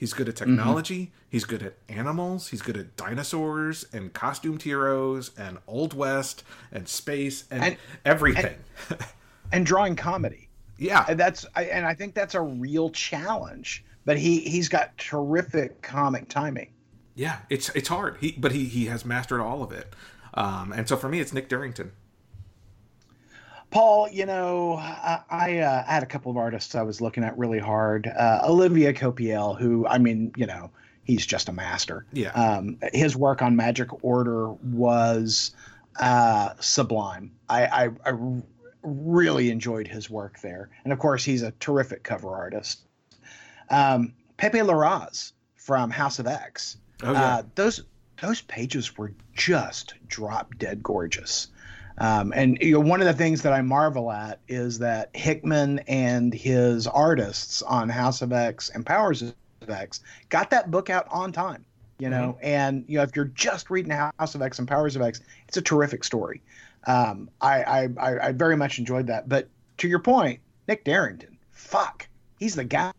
He's 0.02 0.14
good 0.14 0.28
at 0.28 0.34
mm-hmm. 0.34 0.56
technology. 0.56 0.98
Mm-hmm. 0.98 1.26
He's 1.28 1.44
good 1.44 1.62
at 1.62 1.74
animals. 1.88 2.48
He's 2.48 2.60
good 2.60 2.76
at 2.76 2.96
dinosaurs 2.96 3.86
and 3.92 4.12
costumed 4.12 4.62
heroes 4.62 5.30
and 5.38 5.58
Old 5.68 5.94
West 5.94 6.42
and 6.72 6.88
space 6.88 7.44
and, 7.52 7.62
and 7.62 7.76
everything. 8.04 8.56
And, 8.90 8.98
and, 9.52 9.64
drawing 9.64 9.94
comedy. 9.94 10.48
Yeah, 10.76 11.04
and 11.08 11.20
that's 11.20 11.46
and 11.54 11.86
I 11.86 11.94
think 11.94 12.14
that's 12.14 12.34
a 12.34 12.40
real 12.40 12.90
challenge. 12.90 13.84
But 14.04 14.18
he 14.18 14.40
he's 14.40 14.68
got 14.68 14.98
terrific 14.98 15.82
comic 15.82 16.28
timing. 16.28 16.72
Yeah, 17.14 17.36
it's 17.48 17.68
it's 17.68 17.86
hard. 17.86 18.16
He 18.20 18.32
but 18.32 18.50
he 18.50 18.64
he 18.64 18.86
has 18.86 19.04
mastered 19.04 19.40
all 19.40 19.62
of 19.62 19.70
it. 19.70 19.94
Um, 20.34 20.72
and 20.72 20.88
so 20.88 20.96
for 20.96 21.08
me, 21.08 21.20
it's 21.20 21.32
Nick 21.32 21.48
Derington. 21.48 21.92
Paul, 23.72 24.08
you 24.10 24.26
know, 24.26 24.76
I, 24.76 25.20
I, 25.30 25.58
uh, 25.58 25.84
had 25.84 26.02
a 26.02 26.06
couple 26.06 26.30
of 26.30 26.36
artists 26.36 26.74
I 26.74 26.82
was 26.82 27.00
looking 27.00 27.24
at 27.24 27.36
really 27.36 27.58
hard. 27.58 28.06
Uh, 28.06 28.40
Olivier 28.44 28.92
Coipel, 28.92 29.58
who, 29.58 29.86
I 29.86 29.96
mean, 29.98 30.32
you 30.36 30.46
know, 30.46 30.70
he's 31.04 31.24
just 31.24 31.48
a 31.48 31.52
master. 31.52 32.04
Yeah. 32.12 32.32
Um, 32.32 32.78
his 32.92 33.16
work 33.16 33.40
on 33.40 33.56
Magic 33.56 34.04
Order 34.04 34.50
was 34.50 35.52
uh, 35.98 36.50
sublime. 36.60 37.32
I, 37.48 37.66
I, 37.66 37.90
I, 38.06 38.12
really 38.84 39.50
enjoyed 39.50 39.86
his 39.86 40.10
work 40.10 40.40
there. 40.40 40.68
And 40.82 40.92
of 40.92 40.98
course, 40.98 41.24
he's 41.24 41.42
a 41.42 41.52
terrific 41.52 42.02
cover 42.02 42.34
artist. 42.34 42.80
Um, 43.70 44.12
Pepe 44.36 44.58
Larraz 44.58 45.32
from 45.54 45.90
House 45.90 46.18
of 46.18 46.26
X. 46.26 46.76
Oh, 47.02 47.12
yeah. 47.12 47.22
Uh, 47.22 47.42
those 47.54 47.84
those 48.20 48.40
pages 48.42 48.98
were 48.98 49.12
just 49.34 49.94
drop 50.08 50.56
dead 50.58 50.82
gorgeous. 50.82 51.48
Um, 51.98 52.32
and 52.34 52.58
you 52.60 52.72
know, 52.72 52.80
one 52.80 53.00
of 53.00 53.06
the 53.06 53.12
things 53.12 53.42
that 53.42 53.52
I 53.52 53.62
marvel 53.62 54.10
at 54.10 54.40
is 54.48 54.78
that 54.78 55.10
Hickman 55.14 55.80
and 55.80 56.32
his 56.32 56.86
artists 56.86 57.62
on 57.62 57.88
House 57.88 58.22
of 58.22 58.32
X 58.32 58.70
and 58.70 58.84
Powers 58.84 59.22
of 59.22 59.34
X 59.68 60.00
got 60.28 60.50
that 60.50 60.70
book 60.70 60.90
out 60.90 61.06
on 61.10 61.32
time. 61.32 61.64
You 61.98 62.10
know, 62.10 62.36
mm-hmm. 62.38 62.46
and 62.46 62.84
you 62.88 62.96
know, 62.96 63.04
if 63.04 63.14
you're 63.14 63.26
just 63.26 63.70
reading 63.70 63.92
House 63.92 64.34
of 64.34 64.42
X 64.42 64.58
and 64.58 64.66
Powers 64.66 64.96
of 64.96 65.02
X, 65.02 65.20
it's 65.46 65.56
a 65.56 65.62
terrific 65.62 66.02
story. 66.02 66.42
Um, 66.86 67.30
I, 67.40 67.62
I 67.62 68.28
I 68.28 68.32
very 68.32 68.56
much 68.56 68.78
enjoyed 68.78 69.06
that. 69.06 69.28
But 69.28 69.48
to 69.78 69.88
your 69.88 70.00
point, 70.00 70.40
Nick 70.66 70.84
Derington, 70.84 71.36
fuck, 71.52 72.08
he's 72.38 72.56
the 72.56 72.64
guy. 72.64 72.92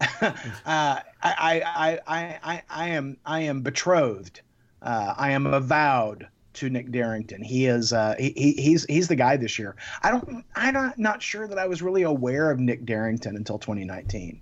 uh, 0.00 0.32
I, 0.64 1.02
I, 1.22 1.62
I, 2.06 2.38
I, 2.42 2.62
I 2.70 2.88
am 2.88 3.18
I 3.26 3.40
am 3.40 3.60
betrothed. 3.62 4.40
Uh, 4.80 5.12
I 5.16 5.32
am 5.32 5.46
avowed 5.46 6.28
to 6.58 6.68
Nick 6.68 6.90
Derington. 6.90 7.44
He 7.44 7.66
is 7.66 7.92
uh, 7.92 8.16
he, 8.18 8.32
he's 8.58 8.84
he's 8.84 9.06
the 9.06 9.14
guy 9.14 9.36
this 9.36 9.58
year. 9.58 9.76
I 10.02 10.10
don't 10.10 10.44
I'm 10.56 10.74
not, 10.74 10.98
not 10.98 11.22
sure 11.22 11.46
that 11.46 11.58
I 11.58 11.66
was 11.66 11.82
really 11.82 12.02
aware 12.02 12.50
of 12.50 12.58
Nick 12.58 12.84
Derington 12.84 13.36
until 13.36 13.58
2019, 13.58 14.40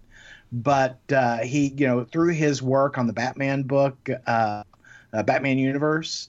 but 0.50 0.98
uh, 1.12 1.38
he 1.38 1.68
you 1.76 1.86
know 1.86 2.04
through 2.04 2.32
his 2.32 2.62
work 2.62 2.96
on 2.96 3.06
the 3.06 3.12
Batman 3.12 3.62
book, 3.64 4.08
uh, 4.26 4.62
uh 5.12 5.22
Batman 5.22 5.58
Universe, 5.58 6.28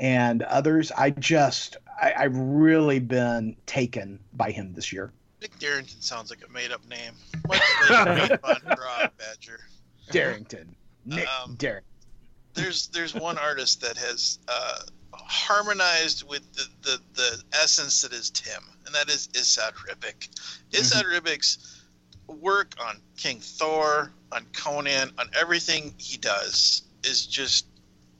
and 0.00 0.42
others, 0.42 0.90
I 0.90 1.10
just 1.10 1.76
I, 2.02 2.12
I've 2.16 2.36
really 2.36 2.98
been 2.98 3.54
taken 3.66 4.18
by 4.32 4.50
him 4.50 4.72
this 4.74 4.92
year. 4.92 5.12
Nick 5.40 5.56
Derington 5.58 6.02
sounds 6.02 6.30
like 6.30 6.40
a 6.46 6.52
made 6.52 6.72
up 6.72 6.84
name. 6.88 7.12
What's 7.46 7.88
Badger? 7.88 9.60
Derington. 10.10 10.66
Nick 11.06 11.28
um, 11.28 11.56
Derington. 11.56 11.82
There's 12.54 12.88
there's 12.88 13.14
one 13.14 13.38
artist 13.38 13.80
that 13.82 13.96
has 13.96 14.40
uh, 14.48 14.80
harmonized 15.26 16.28
with 16.28 16.42
the, 16.52 16.66
the, 16.82 17.00
the 17.14 17.42
essence 17.52 18.02
that 18.02 18.12
is 18.12 18.30
Tim, 18.30 18.62
and 18.86 18.94
that 18.94 19.08
is 19.08 19.28
Esad 19.28 19.72
Ribic. 19.74 20.28
Esad 20.72 21.04
mm-hmm. 21.04 21.26
Ribic's 21.26 21.80
work 22.26 22.74
on 22.80 23.00
King 23.16 23.40
Thor, 23.40 24.12
on 24.32 24.46
Conan, 24.52 25.12
on 25.18 25.30
everything 25.38 25.94
he 25.98 26.16
does 26.16 26.82
is 27.04 27.26
just 27.26 27.66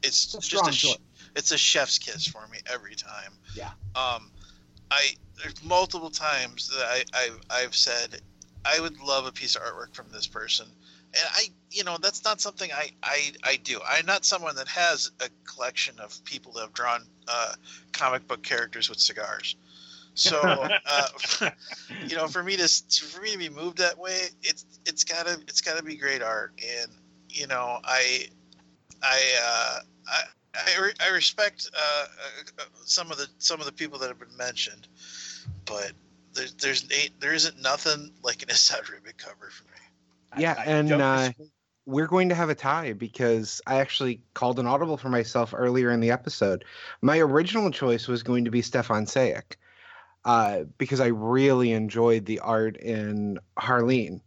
it's, 0.03 0.35
it's 0.35 0.49
just 0.49 0.69
a 0.69 0.73
sh- 0.73 0.97
it's 1.37 1.53
a 1.53 1.59
chef's 1.59 1.99
kiss 1.99 2.27
for 2.27 2.47
me 2.49 2.59
every 2.67 2.95
time. 2.95 3.33
Yeah. 3.55 3.71
Um, 3.95 4.31
I 4.91 5.15
there's 5.41 5.63
multiple 5.63 6.11
times 6.11 6.69
that 6.69 6.85
I 6.85 7.05
I've, 7.15 7.41
I've 7.51 7.75
said 7.75 8.21
I 8.65 8.81
would 8.81 9.01
love 9.01 9.27
a 9.27 9.33
piece 9.33 9.57
of 9.57 9.63
artwork 9.63 9.95
from 9.95 10.07
this 10.13 10.27
person, 10.27 10.67
and 11.15 11.25
I 11.33 11.45
you 11.71 11.85
know 11.85 11.99
that's 12.01 12.25
not 12.25 12.41
something 12.41 12.71
I, 12.73 12.91
I 13.03 13.33
I 13.45 13.57
do. 13.57 13.81
I'm 13.87 14.07
not 14.07 14.25
someone 14.25 14.57
that 14.57 14.69
has 14.69 15.11
a 15.21 15.29
collection 15.45 15.99
of 15.99 16.23
people 16.25 16.53
that 16.53 16.61
have 16.63 16.73
drawn 16.73 17.03
uh, 17.29 17.55
comic 17.93 18.27
book 18.27 18.43
characters 18.43 18.89
with 18.89 18.99
cigars. 18.99 19.57
So 20.15 20.39
uh, 20.87 21.51
you 22.07 22.17
know, 22.17 22.29
for 22.29 22.43
me 22.43 22.57
to 22.57 22.69
for 22.69 23.23
me 23.23 23.33
to 23.33 23.39
be 23.39 23.49
moved 23.49 23.79
that 23.79 23.99
way, 23.99 24.29
it's 24.43 24.65
it's 24.87 25.05
gotta 25.05 25.41
it's 25.49 25.61
gotta 25.61 25.83
be 25.83 25.97
great 25.97 26.23
art, 26.23 26.53
and 26.81 26.93
you 27.29 27.47
know, 27.47 27.81
I 27.85 28.29
I 29.03 29.23
uh, 29.43 29.79
I. 30.09 30.21
I, 30.53 30.81
re- 30.83 30.95
I 31.01 31.11
respect 31.11 31.71
uh, 31.79 32.07
uh, 32.59 32.65
some 32.85 33.13
of 33.13 33.19
the 33.19 33.29
some 33.39 33.61
of 33.61 33.67
the 33.67 33.73
people 33.73 34.01
that 34.01 34.09
have 34.09 34.19
been 34.19 34.37
mentioned, 34.37 34.89
but 35.65 35.93
there, 36.35 36.47
there's 36.61 36.89
there 37.21 37.33
isn't 37.33 37.63
nothing 37.63 38.11
like 38.25 38.43
an 38.43 38.49
Esad 38.51 38.83
Ribic 38.87 39.17
cover 39.17 39.51
for 39.51 39.65
me. 39.65 39.70
Yeah, 40.39 40.55
I, 40.59 40.63
I 40.63 40.65
and 40.65 40.93
uh, 40.93 41.31
we're 41.87 42.07
going 42.07 42.29
to 42.29 42.35
have 42.35 42.51
a 42.51 42.55
tie 42.55 42.93
because 42.93 43.61
I 43.67 43.81
actually 43.81 44.23
called 44.35 44.59
an 44.59 44.67
audible 44.67 44.97
for 44.97 45.09
myself 45.09 45.55
earlier 45.57 45.91
in 45.91 46.01
the 46.01 46.11
episode. 46.11 46.65
My 47.03 47.19
original 47.19 47.71
choice 47.71 48.07
was 48.07 48.23
going 48.23 48.45
to 48.45 48.51
be 48.51 48.63
Stjepan 48.63 49.07
Sejic 49.07 49.57
uh, 50.25 50.65
because 50.79 51.01
I 51.01 51.09
really 51.09 51.73
enjoyed 51.73 52.27
the 52.27 52.41
art 52.41 52.77
in 52.77 53.39
Harleen. 53.59 54.21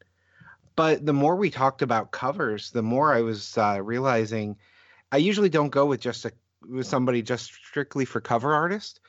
But 0.75 1.05
the 1.05 1.13
more 1.13 1.35
we 1.35 1.51
talked 1.51 1.81
about 1.81 2.11
covers, 2.11 2.71
the 2.71 2.81
more 2.81 3.13
I 3.13 3.21
was 3.21 3.57
uh, 3.57 3.79
realizing 3.81 4.57
I 5.11 5.17
usually 5.17 5.49
don't 5.49 5.69
go 5.69 5.85
with 5.85 6.01
just 6.01 6.25
a 6.25 6.31
with 6.67 6.87
somebody 6.87 7.21
just 7.21 7.53
strictly 7.53 8.05
for 8.05 8.21
cover 8.21 8.53
artist. 8.53 8.99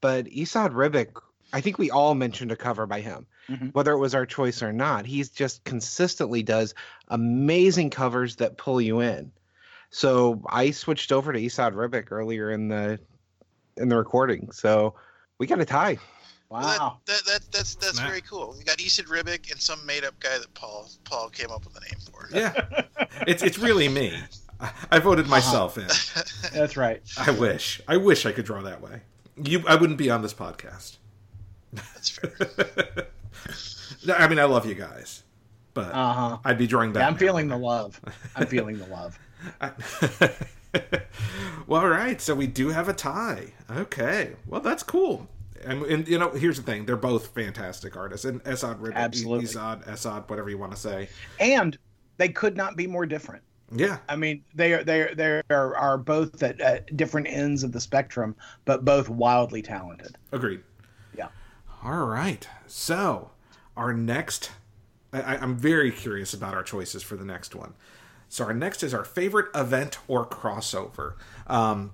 But 0.00 0.26
Esad 0.26 0.72
Ribic, 0.72 1.20
I 1.52 1.60
think 1.60 1.78
we 1.78 1.90
all 1.90 2.14
mentioned 2.14 2.52
a 2.52 2.56
cover 2.56 2.86
by 2.86 3.00
him 3.00 3.26
mm-hmm. 3.48 3.66
whether 3.68 3.92
it 3.92 3.98
was 3.98 4.14
our 4.14 4.26
choice 4.26 4.62
or 4.62 4.72
not. 4.72 5.06
He's 5.06 5.28
just 5.28 5.64
consistently 5.64 6.42
does 6.42 6.74
amazing 7.08 7.90
covers 7.90 8.36
that 8.36 8.56
pull 8.56 8.80
you 8.80 9.00
in. 9.00 9.32
So 9.90 10.42
I 10.48 10.70
switched 10.70 11.12
over 11.12 11.32
to 11.32 11.38
Esad 11.38 11.72
Ribic 11.72 12.08
earlier 12.10 12.50
in 12.50 12.68
the 12.68 12.98
in 13.76 13.88
the 13.88 13.96
recording. 13.96 14.50
So 14.52 14.94
we 15.38 15.46
got 15.46 15.60
a 15.60 15.64
tie. 15.64 15.98
Wow, 16.50 16.60
well, 16.60 17.00
that, 17.06 17.24
that, 17.26 17.32
that, 17.42 17.52
that's 17.52 17.74
that's 17.74 17.98
very 17.98 18.22
cool. 18.22 18.54
We 18.56 18.64
got 18.64 18.78
Esad 18.78 19.06
Ribic 19.06 19.50
and 19.50 19.60
some 19.60 19.84
made 19.84 20.04
up 20.04 20.18
guy 20.18 20.38
that 20.38 20.52
Paul 20.54 20.88
Paul 21.04 21.28
came 21.28 21.50
up 21.50 21.64
with 21.64 21.76
a 21.76 21.80
name 21.80 22.00
for. 22.10 22.28
Yeah, 22.32 23.08
it's 23.26 23.42
it's 23.42 23.58
really 23.58 23.88
me. 23.88 24.14
I 24.90 24.98
voted 24.98 25.26
uh-huh. 25.26 25.30
myself 25.30 25.78
uh-huh. 25.78 26.22
in. 26.52 26.52
That's 26.58 26.76
right. 26.76 27.02
I 27.16 27.30
wish. 27.30 27.80
I 27.86 27.96
wish 27.96 28.26
I 28.26 28.32
could 28.32 28.44
draw 28.44 28.62
that 28.62 28.80
way. 28.80 29.02
You, 29.36 29.62
I 29.68 29.76
wouldn't 29.76 29.98
be 29.98 30.10
on 30.10 30.22
this 30.22 30.34
podcast. 30.34 30.96
That's 31.72 32.08
fair. 32.08 33.06
I 34.16 34.28
mean, 34.28 34.38
I 34.38 34.44
love 34.44 34.66
you 34.66 34.74
guys, 34.74 35.22
but 35.74 35.94
uh-huh. 35.94 36.38
I'd 36.44 36.58
be 36.58 36.66
drawing 36.66 36.92
that. 36.92 37.00
Yeah, 37.00 37.08
I'm 37.08 37.16
feeling 37.16 37.48
the 37.48 37.58
love. 37.58 38.00
I'm 38.36 38.46
feeling 38.46 38.78
the 38.78 38.86
love. 38.86 39.18
well, 41.66 41.82
all 41.82 41.88
right. 41.88 42.20
So 42.20 42.34
we 42.34 42.46
do 42.46 42.68
have 42.68 42.88
a 42.88 42.92
tie. 42.92 43.52
Okay. 43.70 44.34
Well, 44.46 44.60
that's 44.60 44.82
cool. 44.82 45.28
And, 45.64 45.82
and 45.84 46.08
you 46.08 46.18
know, 46.18 46.30
here's 46.30 46.56
the 46.56 46.62
thing: 46.62 46.86
they're 46.86 46.96
both 46.96 47.28
fantastic 47.28 47.96
artists, 47.96 48.24
and 48.24 48.42
Esad 48.44 48.80
Ribic, 48.80 48.94
Absolutely. 48.94 49.46
Esad, 49.46 49.86
Esad, 49.86 50.28
whatever 50.28 50.50
you 50.50 50.58
want 50.58 50.72
to 50.72 50.78
say. 50.78 51.08
And 51.40 51.76
they 52.16 52.28
could 52.28 52.56
not 52.56 52.76
be 52.76 52.86
more 52.86 53.06
different. 53.06 53.42
Yeah, 53.70 53.98
I 54.08 54.16
mean 54.16 54.44
they 54.54 54.72
are 54.72 54.82
they 54.82 55.02
are, 55.02 55.14
they 55.14 55.42
are, 55.50 55.76
are 55.76 55.98
both 55.98 56.42
at, 56.42 56.58
at 56.60 56.96
different 56.96 57.26
ends 57.28 57.64
of 57.64 57.72
the 57.72 57.80
spectrum, 57.80 58.34
but 58.64 58.84
both 58.84 59.08
wildly 59.08 59.60
talented. 59.60 60.16
Agreed. 60.32 60.62
All 61.84 62.06
right. 62.06 62.46
So 62.66 63.30
our 63.76 63.92
next, 63.92 64.50
I, 65.12 65.36
I'm 65.36 65.56
very 65.56 65.90
curious 65.90 66.34
about 66.34 66.54
our 66.54 66.62
choices 66.62 67.02
for 67.02 67.16
the 67.16 67.24
next 67.24 67.54
one. 67.54 67.74
So 68.28 68.44
our 68.44 68.52
next 68.52 68.82
is 68.82 68.92
our 68.92 69.04
favorite 69.04 69.48
event 69.54 69.98
or 70.06 70.26
crossover. 70.26 71.14
Um, 71.46 71.92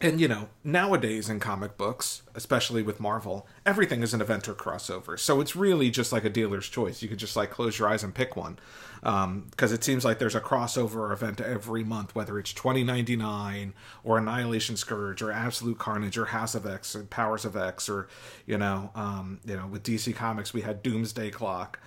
and 0.00 0.20
you 0.20 0.28
know, 0.28 0.48
nowadays 0.62 1.28
in 1.28 1.40
comic 1.40 1.76
books, 1.76 2.22
especially 2.36 2.82
with 2.82 3.00
Marvel, 3.00 3.48
everything 3.66 4.02
is 4.02 4.14
an 4.14 4.20
event 4.20 4.48
or 4.48 4.54
crossover. 4.54 5.18
So 5.18 5.40
it's 5.40 5.56
really 5.56 5.90
just 5.90 6.12
like 6.12 6.24
a 6.24 6.30
dealer's 6.30 6.68
choice. 6.68 7.02
You 7.02 7.08
could 7.08 7.18
just 7.18 7.34
like 7.34 7.50
close 7.50 7.80
your 7.80 7.88
eyes 7.88 8.04
and 8.04 8.14
pick 8.14 8.36
one, 8.36 8.60
because 9.00 9.24
um, 9.24 9.50
it 9.60 9.82
seems 9.82 10.04
like 10.04 10.20
there's 10.20 10.36
a 10.36 10.40
crossover 10.40 11.12
event 11.12 11.40
every 11.40 11.82
month, 11.82 12.14
whether 12.14 12.38
it's 12.38 12.52
2099 12.52 13.74
or 14.04 14.18
Annihilation 14.18 14.76
Scourge 14.76 15.20
or 15.20 15.32
Absolute 15.32 15.78
Carnage 15.78 16.16
or 16.16 16.26
House 16.26 16.54
of 16.54 16.64
X 16.64 16.94
or 16.94 17.02
Powers 17.02 17.44
of 17.44 17.56
X 17.56 17.88
or 17.88 18.06
you 18.46 18.56
know, 18.56 18.92
um, 18.94 19.40
you 19.44 19.56
know, 19.56 19.66
with 19.66 19.82
DC 19.82 20.14
Comics 20.14 20.54
we 20.54 20.60
had 20.60 20.80
Doomsday 20.80 21.30
Clock. 21.30 21.80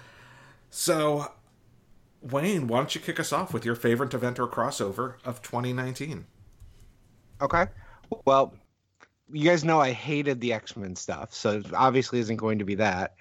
So, 0.69 1.31
Wayne, 2.21 2.67
why 2.67 2.79
don't 2.79 2.93
you 2.93 2.99
kick 2.99 3.21
us 3.21 3.31
off 3.31 3.53
with 3.53 3.63
your 3.63 3.75
favorite 3.75 4.13
event 4.13 4.37
or 4.37 4.47
crossover 4.47 5.15
of 5.23 5.41
2019? 5.41 6.25
Okay. 7.41 7.67
Well, 8.25 8.53
you 9.31 9.49
guys 9.49 9.63
know 9.63 9.79
I 9.79 9.91
hated 9.91 10.41
the 10.41 10.53
X 10.53 10.75
Men 10.75 10.95
stuff, 10.95 11.33
so 11.33 11.57
it 11.57 11.73
obviously 11.73 12.19
isn't 12.19 12.37
going 12.37 12.59
to 12.59 12.65
be 12.65 12.75
that. 12.75 13.15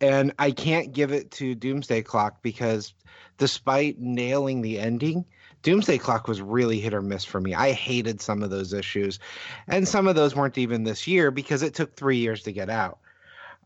And 0.00 0.32
I 0.38 0.50
can't 0.50 0.92
give 0.92 1.12
it 1.12 1.30
to 1.32 1.54
Doomsday 1.54 2.02
Clock 2.02 2.42
because 2.42 2.94
despite 3.38 3.98
nailing 3.98 4.62
the 4.62 4.78
ending, 4.78 5.24
Doomsday 5.62 5.98
Clock 5.98 6.28
was 6.28 6.40
really 6.40 6.78
hit 6.78 6.94
or 6.94 7.02
miss 7.02 7.24
for 7.24 7.40
me. 7.40 7.54
I 7.54 7.72
hated 7.72 8.20
some 8.20 8.42
of 8.42 8.50
those 8.50 8.72
issues, 8.72 9.18
and 9.66 9.88
some 9.88 10.06
of 10.06 10.14
those 10.14 10.36
weren't 10.36 10.58
even 10.58 10.84
this 10.84 11.06
year 11.06 11.30
because 11.30 11.62
it 11.62 11.74
took 11.74 11.96
three 11.96 12.18
years 12.18 12.42
to 12.44 12.52
get 12.52 12.70
out. 12.70 12.98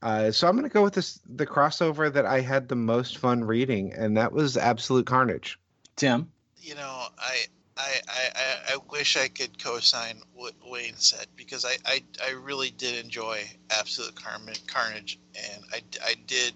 Uh, 0.03 0.31
so 0.31 0.49
I'm 0.49 0.57
going 0.57 0.69
to 0.69 0.73
go 0.73 0.83
with 0.83 0.95
this 0.95 1.21
the 1.29 1.47
crossover 1.47 2.11
that 2.11 2.25
I 2.25 2.41
had 2.41 2.69
the 2.69 2.77
most 2.77 3.19
fun 3.19 3.45
reading, 3.45 3.93
and 3.93 4.17
that 4.17 4.33
was 4.33 4.57
Absolute 4.57 5.07
Carnage. 5.07 5.59
Tim, 5.97 6.31
you 6.57 6.75
know, 6.75 7.07
I 7.19 7.45
I, 7.81 8.01
I, 8.09 8.74
I 8.74 8.77
wish 8.90 9.16
I 9.16 9.28
could 9.28 9.62
co-sign 9.62 10.20
what 10.35 10.55
Wayne 10.65 10.97
said 10.97 11.27
because 11.36 11.65
I, 11.65 11.77
I, 11.86 12.02
I 12.27 12.32
really 12.32 12.70
did 12.70 13.02
enjoy 13.02 13.44
Absolute 13.70 14.15
Carnage 14.15 15.19
and 15.35 15.65
I, 15.73 15.82
I 16.05 16.15
did 16.27 16.52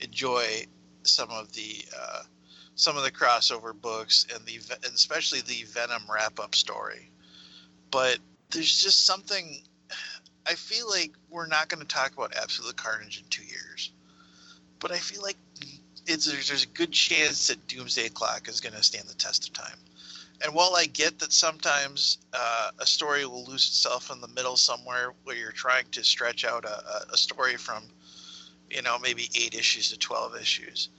enjoy 0.00 0.66
some 1.02 1.30
of 1.30 1.52
the 1.52 1.84
uh, 1.98 2.22
some 2.74 2.96
of 2.96 3.02
the 3.02 3.10
crossover 3.10 3.74
books 3.74 4.26
and 4.34 4.44
the 4.46 4.56
and 4.84 4.94
especially 4.94 5.40
the 5.42 5.64
Venom 5.64 6.02
wrap-up 6.12 6.54
story. 6.54 7.10
But 7.90 8.18
there's 8.50 8.82
just 8.82 9.06
something 9.06 9.62
I 10.46 10.54
feel 10.54 10.88
like 10.88 11.12
we're 11.30 11.46
not 11.46 11.68
going 11.68 11.80
to 11.80 11.86
talk 11.86 12.12
about 12.12 12.34
Absolute 12.36 12.76
Carnage 12.76 13.20
in 13.20 13.28
two 13.28 13.44
years, 13.44 13.92
but 14.78 14.90
I 14.92 14.98
feel 14.98 15.22
like 15.22 15.36
it's 16.06 16.30
there's, 16.30 16.48
there's 16.48 16.64
a 16.64 16.68
good 16.68 16.92
chance 16.92 17.48
that 17.48 17.66
Doomsday 17.66 18.10
Clock 18.10 18.48
is 18.48 18.60
going 18.60 18.74
to 18.74 18.82
stand 18.82 19.08
the 19.08 19.14
test 19.14 19.48
of 19.48 19.52
time 19.52 19.78
and 20.42 20.54
while 20.54 20.74
I 20.76 20.86
get 20.86 21.18
that 21.20 21.32
sometimes 21.32 22.18
uh, 22.32 22.70
a 22.78 22.86
story 22.86 23.24
will 23.26 23.44
lose 23.44 23.66
itself 23.66 24.10
in 24.10 24.20
the 24.20 24.28
middle 24.28 24.56
somewhere 24.56 25.12
where 25.24 25.36
you're 25.36 25.52
trying 25.52 25.86
to 25.92 26.04
stretch 26.04 26.44
out 26.44 26.64
a, 26.64 27.12
a 27.12 27.16
story 27.16 27.56
from, 27.56 27.84
you 28.70 28.82
know, 28.82 28.98
maybe 28.98 29.30
eight 29.34 29.54
issues 29.54 29.90
to 29.90 29.98
12 29.98 30.36
issues, 30.36 30.90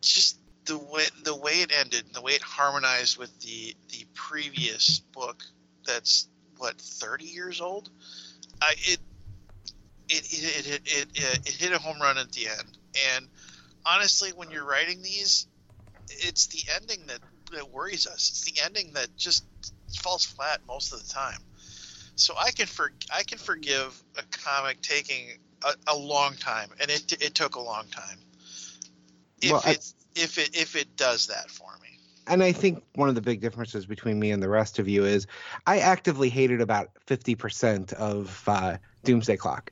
just 0.00 0.38
the 0.64 0.78
way 0.78 1.04
the 1.24 1.34
way 1.34 1.60
it 1.60 1.72
ended, 1.78 2.04
the 2.12 2.22
way 2.22 2.32
it 2.32 2.42
harmonized 2.42 3.18
with 3.18 3.38
the 3.40 3.74
the 3.90 4.06
previous 4.14 5.00
book, 5.12 5.42
that's 5.86 6.28
what 6.56 6.80
30 6.80 7.26
years 7.26 7.60
old. 7.60 7.90
I 8.62 8.74
it 8.78 9.00
it 10.08 10.24
it 10.32 10.66
it 10.66 10.82
it, 10.86 11.08
it, 11.14 11.48
it 11.48 11.54
hit 11.54 11.72
a 11.72 11.78
home 11.78 12.00
run 12.00 12.16
at 12.16 12.32
the 12.32 12.48
end, 12.48 12.78
and 13.14 13.28
honestly, 13.84 14.30
when 14.30 14.50
you're 14.50 14.64
writing 14.64 15.02
these, 15.02 15.46
it's 16.08 16.46
the 16.46 16.62
ending 16.74 17.06
that 17.08 17.20
that 17.54 17.70
worries 17.70 18.06
us. 18.06 18.28
It's 18.30 18.44
the 18.44 18.60
ending 18.64 18.92
that 18.94 19.16
just 19.16 19.44
falls 19.96 20.24
flat 20.24 20.60
most 20.66 20.92
of 20.92 21.06
the 21.06 21.12
time. 21.12 21.40
So 22.16 22.34
I 22.38 22.50
can 22.50 22.66
for 22.66 22.92
I 23.12 23.22
can 23.22 23.38
forgive 23.38 24.00
a 24.16 24.22
comic 24.30 24.80
taking 24.82 25.38
a, 25.64 25.74
a 25.88 25.96
long 25.96 26.34
time, 26.36 26.70
and 26.80 26.90
it 26.90 27.12
it 27.22 27.34
took 27.34 27.56
a 27.56 27.60
long 27.60 27.86
time. 27.88 28.18
If 29.42 29.50
Well, 29.50 29.62
I- 29.64 29.72
it 29.72 29.92
if 30.14 30.38
it 30.38 30.56
if 30.56 30.76
it 30.76 30.96
does 30.96 31.26
that 31.26 31.50
for 31.50 31.70
me. 31.82 31.88
and 32.26 32.42
I 32.42 32.52
think 32.52 32.82
one 32.94 33.08
of 33.08 33.14
the 33.14 33.20
big 33.20 33.40
differences 33.40 33.84
between 33.84 34.18
me 34.18 34.30
and 34.30 34.42
the 34.42 34.48
rest 34.48 34.78
of 34.78 34.88
you 34.88 35.04
is 35.04 35.26
I 35.66 35.80
actively 35.80 36.28
hated 36.30 36.60
about 36.60 36.90
50% 37.06 37.92
of 37.94 38.42
uh, 38.46 38.78
Doomsday 39.04 39.36
Clock. 39.36 39.70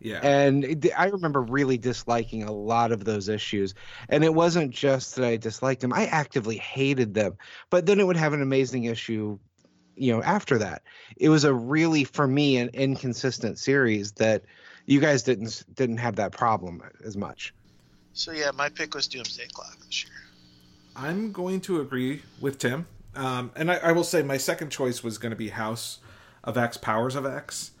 Yeah. 0.00 0.20
And 0.22 0.64
it- 0.64 0.98
I 0.98 1.06
remember 1.06 1.42
really 1.42 1.78
disliking 1.78 2.42
a 2.42 2.52
lot 2.52 2.90
of 2.90 3.04
those 3.04 3.28
issues. 3.28 3.74
And 4.08 4.24
it 4.24 4.34
wasn't 4.34 4.70
just 4.70 5.16
that 5.16 5.24
I 5.24 5.36
disliked 5.36 5.82
them, 5.82 5.92
I 5.92 6.06
actively 6.06 6.56
hated 6.56 7.14
them. 7.14 7.36
But 7.68 7.86
then 7.86 8.00
it 8.00 8.06
would 8.06 8.16
have 8.16 8.32
an 8.32 8.42
amazing 8.42 8.84
issue, 8.84 9.38
you 9.96 10.12
know, 10.12 10.22
after 10.22 10.58
that. 10.58 10.82
It 11.18 11.28
was 11.28 11.44
a 11.44 11.52
really, 11.52 12.04
for 12.04 12.26
me, 12.26 12.56
an 12.56 12.70
inconsistent 12.72 13.58
series 13.58 14.12
that 14.12 14.42
you 14.86 15.00
guys 15.00 15.22
didn't 15.22 15.64
didn't 15.74 15.98
have 15.98 16.16
that 16.16 16.32
problem 16.32 16.82
as 17.04 17.16
much. 17.16 17.54
So 18.12 18.32
yeah, 18.32 18.50
my 18.50 18.68
pick 18.68 18.94
was 18.94 19.06
Doomsday 19.06 19.48
Clock 19.52 19.78
this 19.86 20.04
year. 20.04 20.12
I'm 20.96 21.30
going 21.30 21.60
to 21.62 21.80
agree 21.80 22.22
with 22.40 22.58
Tim. 22.58 22.86
Um, 23.14 23.50
and 23.54 23.70
I, 23.70 23.76
I 23.76 23.92
will 23.92 24.04
say 24.04 24.22
my 24.22 24.36
second 24.36 24.70
choice 24.70 25.04
was 25.04 25.18
going 25.18 25.30
to 25.30 25.36
be 25.36 25.48
House 25.50 25.98
of 26.42 26.56
X, 26.56 26.76
Powers 26.76 27.14
of 27.14 27.26
X, 27.26 27.72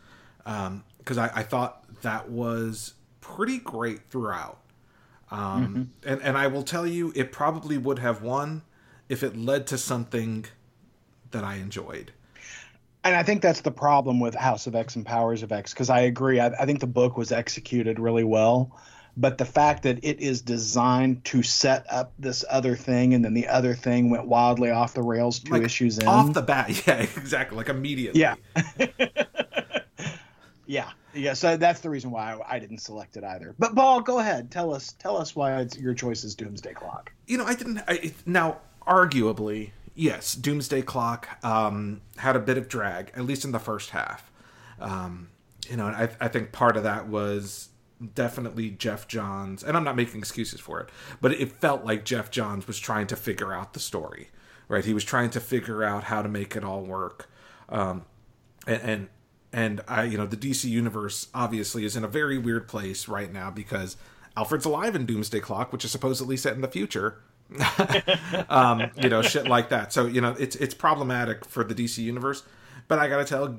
because 0.44 1.18
I, 1.18 1.30
I 1.34 1.42
thought 1.42 1.79
that 2.02 2.30
was 2.30 2.94
pretty 3.20 3.58
great 3.58 4.00
throughout. 4.10 4.58
Um, 5.30 5.92
and, 6.04 6.20
and 6.22 6.36
I 6.36 6.48
will 6.48 6.64
tell 6.64 6.86
you, 6.86 7.12
it 7.14 7.30
probably 7.30 7.78
would 7.78 8.00
have 8.00 8.22
won 8.22 8.62
if 9.08 9.22
it 9.22 9.36
led 9.36 9.66
to 9.68 9.78
something 9.78 10.46
that 11.30 11.44
I 11.44 11.56
enjoyed. 11.56 12.12
And 13.04 13.14
I 13.14 13.22
think 13.22 13.40
that's 13.40 13.60
the 13.62 13.70
problem 13.70 14.20
with 14.20 14.34
House 14.34 14.66
of 14.66 14.74
X 14.74 14.96
and 14.96 15.06
Powers 15.06 15.42
of 15.42 15.52
X, 15.52 15.72
because 15.72 15.88
I 15.88 16.00
agree. 16.00 16.40
I, 16.40 16.48
I 16.48 16.66
think 16.66 16.80
the 16.80 16.86
book 16.86 17.16
was 17.16 17.32
executed 17.32 17.98
really 17.98 18.24
well. 18.24 18.76
But 19.16 19.38
the 19.38 19.44
fact 19.44 19.82
that 19.82 19.98
it 20.04 20.20
is 20.20 20.40
designed 20.40 21.24
to 21.26 21.42
set 21.42 21.84
up 21.90 22.12
this 22.18 22.44
other 22.48 22.76
thing, 22.76 23.14
and 23.14 23.24
then 23.24 23.34
the 23.34 23.48
other 23.48 23.74
thing 23.74 24.08
went 24.10 24.26
wildly 24.26 24.70
off 24.70 24.94
the 24.94 25.02
rails 25.02 25.40
two 25.40 25.54
Like, 25.54 25.62
issues 25.62 25.98
in. 25.98 26.06
Off 26.06 26.32
the 26.32 26.42
bat, 26.42 26.86
yeah, 26.86 27.00
exactly, 27.00 27.56
like 27.56 27.68
immediately. 27.68 28.20
Yeah. 28.20 28.36
yeah. 30.70 30.90
Yeah. 31.12 31.32
So 31.32 31.56
that's 31.56 31.80
the 31.80 31.90
reason 31.90 32.12
why 32.12 32.32
I, 32.32 32.56
I 32.56 32.58
didn't 32.60 32.78
select 32.78 33.16
it 33.16 33.24
either. 33.24 33.56
But 33.58 33.74
Paul, 33.74 34.00
go 34.02 34.20
ahead. 34.20 34.52
Tell 34.52 34.72
us. 34.72 34.92
Tell 34.92 35.16
us 35.16 35.34
why 35.34 35.66
your 35.76 35.94
choice 35.94 36.22
is 36.22 36.36
Doomsday 36.36 36.74
Clock. 36.74 37.12
you 37.26 37.38
know, 37.38 37.44
I 37.44 37.54
didn't. 37.54 37.82
I, 37.88 38.12
now, 38.24 38.58
arguably, 38.86 39.72
yes, 39.96 40.34
Doomsday 40.34 40.82
Clock 40.82 41.28
um, 41.44 42.02
had 42.18 42.36
a 42.36 42.38
bit 42.38 42.56
of 42.56 42.68
drag, 42.68 43.10
at 43.16 43.24
least 43.24 43.44
in 43.44 43.50
the 43.50 43.58
first 43.58 43.90
half. 43.90 44.30
Um, 44.78 45.30
you 45.68 45.76
know, 45.76 45.88
and 45.88 45.96
I, 45.96 46.08
I 46.20 46.28
think 46.28 46.52
part 46.52 46.76
of 46.76 46.84
that 46.84 47.08
was 47.08 47.70
definitely 48.14 48.70
Geoff 48.70 49.08
Johns, 49.08 49.64
and 49.64 49.76
I'm 49.76 49.84
not 49.84 49.96
making 49.96 50.20
excuses 50.20 50.60
for 50.60 50.80
it, 50.80 50.88
but 51.20 51.32
it 51.32 51.50
felt 51.50 51.84
like 51.84 52.04
Geoff 52.04 52.30
Johns 52.30 52.68
was 52.68 52.78
trying 52.78 53.08
to 53.08 53.16
figure 53.16 53.52
out 53.52 53.72
the 53.72 53.80
story, 53.80 54.30
right? 54.68 54.84
He 54.84 54.94
was 54.94 55.02
trying 55.04 55.30
to 55.30 55.40
figure 55.40 55.82
out 55.82 56.04
how 56.04 56.22
to 56.22 56.28
make 56.28 56.54
it 56.54 56.62
all 56.62 56.82
work. 56.82 57.28
Um, 57.68 58.04
and, 58.66 58.82
and 58.82 59.08
and 59.52 59.80
I, 59.88 60.04
you 60.04 60.16
know, 60.16 60.26
the 60.26 60.36
DC 60.36 60.64
universe 60.64 61.28
obviously 61.34 61.84
is 61.84 61.96
in 61.96 62.04
a 62.04 62.08
very 62.08 62.38
weird 62.38 62.68
place 62.68 63.08
right 63.08 63.32
now 63.32 63.50
because 63.50 63.96
Alfred's 64.36 64.64
alive 64.64 64.94
in 64.94 65.06
Doomsday 65.06 65.40
Clock, 65.40 65.72
which 65.72 65.84
is 65.84 65.90
supposedly 65.90 66.36
set 66.36 66.54
in 66.54 66.60
the 66.60 66.68
future. 66.68 67.18
um, 68.48 68.90
you 69.02 69.08
know, 69.08 69.22
shit 69.22 69.48
like 69.48 69.70
that. 69.70 69.92
So 69.92 70.06
you 70.06 70.20
know, 70.20 70.36
it's 70.38 70.54
it's 70.56 70.74
problematic 70.74 71.44
for 71.44 71.64
the 71.64 71.74
DC 71.74 71.98
universe. 71.98 72.44
But 72.86 73.00
I 73.00 73.08
gotta 73.08 73.24
tell 73.24 73.58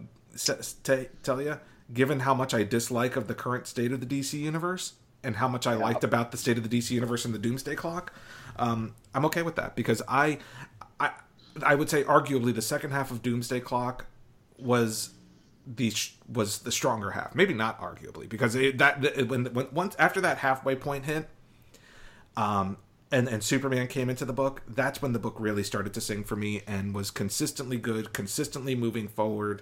t- 0.84 1.08
tell 1.24 1.42
you, 1.42 1.60
given 1.94 2.22
how 2.22 2.34
much 2.34 2.54
I 2.54 2.64
dislike 2.64 3.16
of 3.16 3.28
the 3.28 3.36
current 3.36 3.68
state 3.68 3.92
of 3.92 4.00
the 4.00 4.06
DC 4.06 4.34
universe 4.34 4.94
and 5.24 5.36
how 5.36 5.48
much 5.48 5.68
I 5.68 5.74
liked 5.74 6.04
about 6.04 6.32
the 6.32 6.38
state 6.38 6.58
of 6.58 6.68
the 6.68 6.80
DC 6.80 6.92
universe 6.92 7.26
in 7.26 7.32
the 7.34 7.38
Doomsday 7.38 7.76
Clock, 7.76 8.14
um, 8.58 8.96
I'm 9.14 9.26
okay 9.26 9.42
with 9.42 9.56
that 9.58 9.76
because 9.76 10.02
I, 10.08 10.40
I, 11.00 11.12
I 11.62 11.76
would 11.76 11.90
say 11.90 12.04
arguably 12.04 12.56
the 12.56 12.62
second 12.62 12.92
half 12.92 13.12
of 13.12 13.22
Doomsday 13.22 13.60
Clock 13.60 14.06
was 14.58 15.12
the 15.66 15.94
was 16.28 16.60
the 16.60 16.72
stronger 16.72 17.12
half. 17.12 17.36
Maybe 17.36 17.54
not 17.54 17.80
arguably 17.80 18.28
because 18.28 18.56
it, 18.56 18.78
that 18.78 19.04
it, 19.04 19.30
when, 19.30 19.46
when 19.46 19.68
once 19.72 19.96
after 20.00 20.22
that 20.22 20.40
halfway 20.40 20.76
point 20.76 21.06
hit, 21.06 21.30
um, 22.36 22.78
and 23.12 23.28
and 23.28 23.44
Superman 23.44 23.88
came 23.88 24.10
into 24.10 24.26
the 24.26 24.34
book, 24.34 24.62
that's 24.68 25.02
when 25.02 25.14
the 25.14 25.20
book 25.20 25.36
really 25.38 25.64
started 25.64 25.94
to 25.94 26.02
sing 26.02 26.24
for 26.24 26.36
me 26.36 26.62
and 26.66 26.96
was 26.96 27.12
consistently 27.12 27.78
good, 27.78 28.14
consistently 28.14 28.76
moving 28.76 29.08
forward. 29.08 29.62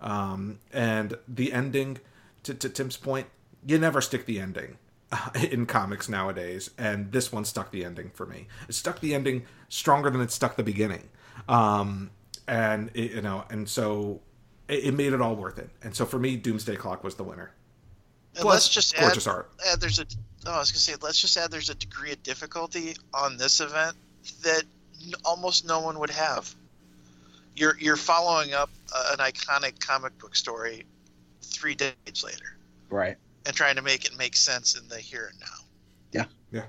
Um, 0.00 0.58
and 0.72 1.16
the 1.26 1.52
ending, 1.52 1.98
to, 2.42 2.52
to 2.54 2.68
Tim's 2.68 2.96
point, 2.96 3.26
you 3.66 3.78
never 3.78 4.00
stick 4.00 4.26
the 4.26 4.38
ending 4.38 4.76
in 5.50 5.66
comics 5.66 6.08
nowadays, 6.08 6.70
and 6.78 7.10
this 7.10 7.32
one 7.32 7.44
stuck 7.44 7.70
the 7.70 7.84
ending 7.84 8.10
for 8.10 8.26
me. 8.26 8.46
It 8.68 8.74
stuck 8.74 9.00
the 9.00 9.14
ending 9.14 9.44
stronger 9.68 10.10
than 10.10 10.20
it 10.20 10.30
stuck 10.30 10.56
the 10.56 10.62
beginning, 10.62 11.08
um, 11.48 12.10
and 12.46 12.90
it, 12.94 13.12
you 13.12 13.22
know, 13.22 13.44
and 13.50 13.68
so 13.68 14.20
it, 14.68 14.84
it 14.86 14.94
made 14.94 15.12
it 15.12 15.20
all 15.20 15.34
worth 15.36 15.58
it. 15.58 15.70
And 15.82 15.94
so 15.94 16.04
for 16.06 16.18
me, 16.18 16.36
Doomsday 16.36 16.76
Clock 16.76 17.04
was 17.04 17.14
the 17.16 17.24
winner. 17.24 17.50
And 18.34 18.42
Plus, 18.42 18.54
let's 18.54 18.68
just 18.68 18.94
add, 18.96 19.28
art. 19.28 19.50
add 19.70 19.80
there's 19.80 20.00
a 20.00 20.06
oh, 20.46 20.52
I 20.52 20.58
was 20.58 20.72
gonna 20.72 20.80
say 20.80 20.94
let's 21.00 21.20
just 21.20 21.36
add 21.36 21.50
there's 21.52 21.70
a 21.70 21.74
degree 21.76 22.10
of 22.12 22.22
difficulty 22.24 22.96
on 23.12 23.36
this 23.36 23.60
event 23.60 23.96
that 24.42 24.64
n- 25.06 25.12
almost 25.24 25.66
no 25.66 25.80
one 25.80 25.98
would 26.00 26.10
have. 26.10 26.52
You're 27.54 27.76
you're 27.78 27.96
following 27.96 28.52
up 28.52 28.70
uh, 28.92 29.14
an 29.16 29.18
iconic 29.18 29.78
comic 29.78 30.18
book 30.18 30.34
story 30.34 30.84
three 31.42 31.76
decades 31.76 32.24
later 32.24 32.56
Right. 32.90 33.16
and 33.46 33.54
trying 33.54 33.76
to 33.76 33.82
make 33.82 34.04
it 34.04 34.16
make 34.18 34.34
sense 34.36 34.76
in 34.76 34.88
the 34.88 34.96
here 34.98 35.30
and 35.30 35.40
now. 35.40 36.26
Yeah. 36.50 36.60
Uh, 36.60 36.64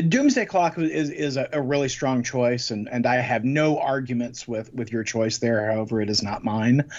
Doomsday 0.00 0.46
Clock 0.46 0.78
is 0.78 1.10
is 1.10 1.36
a, 1.36 1.48
a 1.52 1.60
really 1.60 1.88
strong 1.88 2.22
choice, 2.22 2.70
and, 2.70 2.88
and 2.88 3.06
I 3.06 3.16
have 3.16 3.44
no 3.44 3.78
arguments 3.78 4.46
with 4.46 4.72
with 4.74 4.92
your 4.92 5.04
choice 5.04 5.38
there. 5.38 5.70
However, 5.70 6.00
it 6.00 6.10
is 6.10 6.22
not 6.22 6.44
mine. 6.44 6.90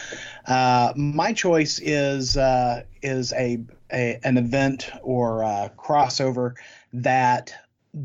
Uh, 0.46 0.94
my 0.96 1.34
choice 1.34 1.80
is 1.80 2.38
uh, 2.38 2.84
is 3.02 3.34
a, 3.34 3.64
a 3.92 4.20
an 4.24 4.38
event 4.38 4.90
or 5.04 5.44
a 5.44 5.72
crossover 5.78 6.56
that 6.94 7.54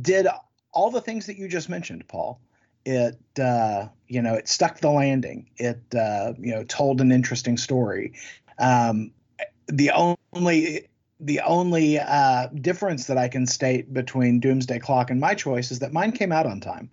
did 0.01 0.27
all 0.73 0.91
the 0.91 1.01
things 1.01 1.27
that 1.27 1.37
you 1.37 1.49
just 1.49 1.69
mentioned, 1.69 2.07
Paul. 2.09 2.41
It 2.85 3.19
uh, 3.39 3.89
you 4.09 4.23
know 4.23 4.35
it 4.35 4.49
stuck 4.49 4.81
the 4.81 4.91
landing. 4.91 5.49
It 5.57 5.83
uh, 5.95 6.35
you 6.39 6.53
know 6.53 6.65
told 6.65 7.01
an 7.01 7.13
interesting 7.13 7.57
story. 7.57 8.13
Um, 8.59 9.13
the 9.67 9.91
only 9.91 10.89
the 11.25 11.41
only 11.41 11.99
uh, 11.99 12.49
difference 12.49 13.07
that 13.07 13.17
I 13.17 13.29
can 13.29 13.47
state 13.47 13.93
between 13.93 14.41
Doomsday 14.41 14.79
Clock 14.79 15.11
and 15.11 15.19
my 15.19 15.35
choice 15.35 15.71
is 15.71 15.79
that 15.79 15.93
mine 15.93 16.13
came 16.13 16.31
out 16.31 16.47
on 16.47 16.61
time. 16.61 16.91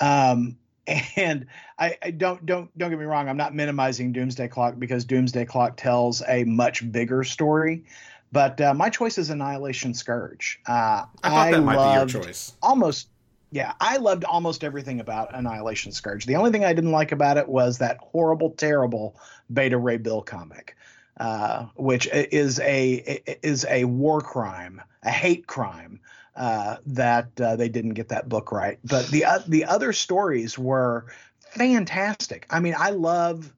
Um, 0.00 0.56
and 1.16 1.46
I, 1.78 1.96
I 2.02 2.10
don't 2.10 2.44
don't 2.46 2.76
don't 2.76 2.90
get 2.90 2.98
me 2.98 3.04
wrong. 3.04 3.28
I'm 3.28 3.36
not 3.36 3.54
minimizing 3.54 4.12
Doomsday 4.12 4.48
Clock 4.48 4.78
because 4.78 5.04
Doomsday 5.04 5.44
Clock 5.44 5.76
tells 5.76 6.22
a 6.26 6.44
much 6.44 6.90
bigger 6.90 7.22
story. 7.22 7.84
But 8.32 8.60
uh, 8.60 8.72
my 8.72 8.88
choice 8.88 9.18
is 9.18 9.28
Annihilation 9.28 9.92
Scourge. 9.92 10.60
Uh, 10.66 11.04
I 11.22 11.30
thought 11.30 11.50
that 11.50 11.62
might 11.62 12.06
be 12.06 12.14
your 12.14 12.22
choice. 12.22 12.52
almost 12.62 13.08
yeah 13.52 13.72
i 13.80 13.96
loved 13.96 14.22
almost 14.24 14.62
everything 14.62 15.00
about 15.00 15.34
annihilation 15.34 15.90
scourge 15.90 16.24
the 16.26 16.36
only 16.36 16.52
thing 16.52 16.64
i 16.64 16.72
didn't 16.72 16.92
like 16.92 17.10
about 17.10 17.36
it 17.36 17.48
was 17.48 17.78
that 17.78 17.98
horrible 17.98 18.50
terrible 18.50 19.16
beta 19.52 19.76
ray 19.76 19.96
bill 19.96 20.22
comic 20.22 20.76
uh, 21.20 21.66
which 21.76 22.08
is 22.12 22.58
a 22.60 23.20
is 23.46 23.66
a 23.68 23.84
war 23.84 24.20
crime 24.20 24.80
a 25.02 25.10
hate 25.10 25.46
crime 25.46 26.00
uh, 26.34 26.76
that 26.86 27.38
uh, 27.40 27.56
they 27.56 27.68
didn't 27.68 27.94
get 27.94 28.08
that 28.08 28.28
book 28.28 28.50
right 28.50 28.78
but 28.84 29.06
the 29.08 29.24
uh, 29.24 29.38
the 29.46 29.66
other 29.66 29.92
stories 29.92 30.58
were 30.58 31.06
fantastic 31.50 32.46
i 32.50 32.58
mean 32.58 32.74
i 32.76 32.90
love 32.90 33.52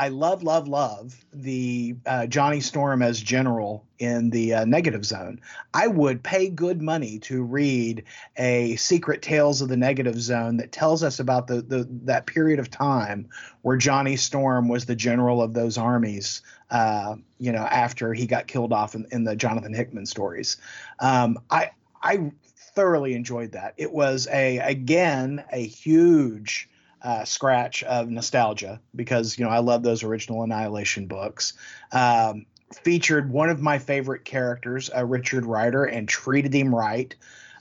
I 0.00 0.08
love, 0.08 0.44
love, 0.44 0.68
love 0.68 1.24
the 1.32 1.96
uh, 2.06 2.26
Johnny 2.26 2.60
Storm 2.60 3.02
as 3.02 3.20
general 3.20 3.84
in 3.98 4.30
the 4.30 4.54
uh, 4.54 4.64
Negative 4.64 5.04
Zone. 5.04 5.40
I 5.74 5.88
would 5.88 6.22
pay 6.22 6.50
good 6.50 6.80
money 6.80 7.18
to 7.20 7.42
read 7.42 8.04
a 8.36 8.76
Secret 8.76 9.22
Tales 9.22 9.60
of 9.60 9.68
the 9.68 9.76
Negative 9.76 10.20
Zone 10.20 10.58
that 10.58 10.70
tells 10.70 11.02
us 11.02 11.18
about 11.18 11.48
the, 11.48 11.62
the 11.62 11.88
that 12.04 12.26
period 12.26 12.60
of 12.60 12.70
time 12.70 13.28
where 13.62 13.76
Johnny 13.76 14.14
Storm 14.14 14.68
was 14.68 14.84
the 14.84 14.94
general 14.94 15.42
of 15.42 15.52
those 15.52 15.76
armies. 15.76 16.42
Uh, 16.70 17.16
you 17.38 17.52
know, 17.52 17.62
after 17.62 18.12
he 18.12 18.26
got 18.26 18.46
killed 18.46 18.72
off 18.72 18.94
in, 18.94 19.06
in 19.10 19.24
the 19.24 19.34
Jonathan 19.34 19.72
Hickman 19.72 20.06
stories. 20.06 20.58
Um, 21.00 21.38
I 21.50 21.70
I 22.02 22.32
thoroughly 22.74 23.14
enjoyed 23.14 23.52
that. 23.52 23.74
It 23.76 23.92
was 23.92 24.28
a 24.30 24.58
again 24.58 25.44
a 25.52 25.66
huge 25.66 26.68
uh, 27.02 27.24
scratch 27.24 27.82
of 27.84 28.08
nostalgia 28.08 28.80
because 28.94 29.38
you 29.38 29.44
know 29.44 29.50
I 29.50 29.58
love 29.58 29.82
those 29.82 30.02
original 30.02 30.42
Annihilation 30.42 31.06
books. 31.06 31.54
Um, 31.92 32.46
featured 32.82 33.30
one 33.30 33.48
of 33.48 33.60
my 33.60 33.78
favorite 33.78 34.24
characters, 34.24 34.90
uh, 34.94 35.04
Richard 35.04 35.46
Rider, 35.46 35.84
and 35.84 36.08
treated 36.08 36.54
him 36.54 36.74
right. 36.74 37.14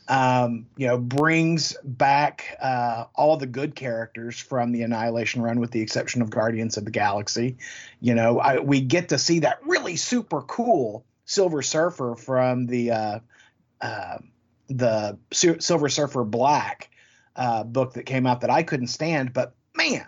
Um, 0.10 0.68
you 0.78 0.88
know, 0.88 0.98
brings 0.98 1.76
back 1.84 2.58
uh, 2.62 3.06
all 3.14 3.36
the 3.36 3.46
good 3.46 3.76
characters 3.76 4.40
from 4.40 4.72
the 4.72 4.84
Annihilation 4.84 5.42
run, 5.42 5.60
with 5.60 5.72
the 5.72 5.82
exception 5.82 6.22
of 6.22 6.30
Guardians 6.30 6.78
of 6.78 6.86
the 6.86 6.92
Galaxy. 6.92 7.58
You 8.00 8.16
know, 8.16 8.40
I, 8.40 8.60
we 8.60 8.80
get 8.80 9.10
to 9.10 9.18
see 9.18 9.40
that 9.40 9.60
really 9.66 9.98
super 9.98 10.42
cool 10.42 11.06
Silver 11.26 11.62
Surfer 11.62 12.16
from 12.16 12.68
the 12.68 12.92
uh, 12.92 13.20
uh 13.82 14.18
the 14.70 15.18
Silver 15.32 15.90
Surfer 15.90 16.24
Black 16.24 16.90
uh, 17.36 17.64
book 17.64 17.94
that 17.94 18.06
came 18.06 18.26
out 18.26 18.42
that 18.42 18.50
I 18.50 18.64
couldn't 18.64 18.88
stand, 18.88 19.34
but 19.34 19.56
man, 19.76 20.08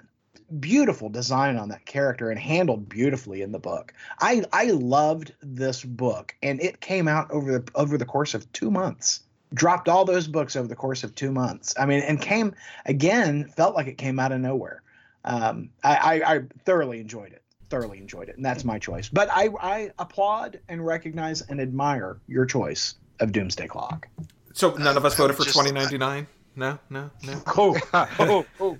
beautiful 0.59 1.09
design 1.09 1.57
on 1.57 1.69
that 1.69 1.85
character 1.85 2.31
and 2.31 2.39
handled 2.39 2.89
beautifully 2.89 3.41
in 3.41 3.51
the 3.51 3.59
book. 3.59 3.93
I 4.19 4.43
I 4.51 4.71
loved 4.71 5.33
this 5.41 5.83
book, 5.83 6.35
and 6.41 6.61
it 6.61 6.81
came 6.81 7.07
out 7.07 7.31
over 7.31 7.59
the 7.59 7.71
over 7.75 7.97
the 7.97 8.05
course 8.05 8.33
of 8.33 8.51
two 8.51 8.71
months. 8.71 9.21
Dropped 9.53 9.89
all 9.89 10.05
those 10.05 10.27
books 10.27 10.55
over 10.55 10.67
the 10.67 10.75
course 10.75 11.03
of 11.03 11.15
two 11.15 11.31
months. 11.31 11.73
I 11.79 11.85
mean, 11.85 12.01
and 12.01 12.21
came 12.21 12.53
again, 12.85 13.45
felt 13.55 13.75
like 13.75 13.87
it 13.87 13.97
came 13.97 14.19
out 14.19 14.31
of 14.31 14.39
nowhere. 14.39 14.81
Um, 15.25 15.69
I, 15.83 15.95
I, 15.95 16.35
I 16.35 16.41
thoroughly 16.65 16.99
enjoyed 16.99 17.33
it. 17.33 17.41
Thoroughly 17.69 17.99
enjoyed 17.99 18.29
it, 18.29 18.35
and 18.35 18.45
that's 18.45 18.63
my 18.63 18.79
choice. 18.79 19.09
But 19.09 19.29
I, 19.31 19.49
I 19.61 19.91
applaud 19.99 20.59
and 20.69 20.83
recognize 20.83 21.41
and 21.41 21.61
admire 21.61 22.17
your 22.27 22.45
choice 22.45 22.95
of 23.19 23.31
Doomsday 23.31 23.67
Clock. 23.67 24.07
So 24.53 24.73
none 24.75 24.97
of 24.97 25.05
us 25.05 25.15
voted 25.15 25.37
for 25.37 25.45
twenty 25.45 25.71
ninety 25.71 25.97
nine. 25.97 26.27
No, 26.55 26.79
no, 26.89 27.09
no. 27.23 27.41
Oh, 27.57 27.77
oh, 28.19 28.45
oh, 28.59 28.77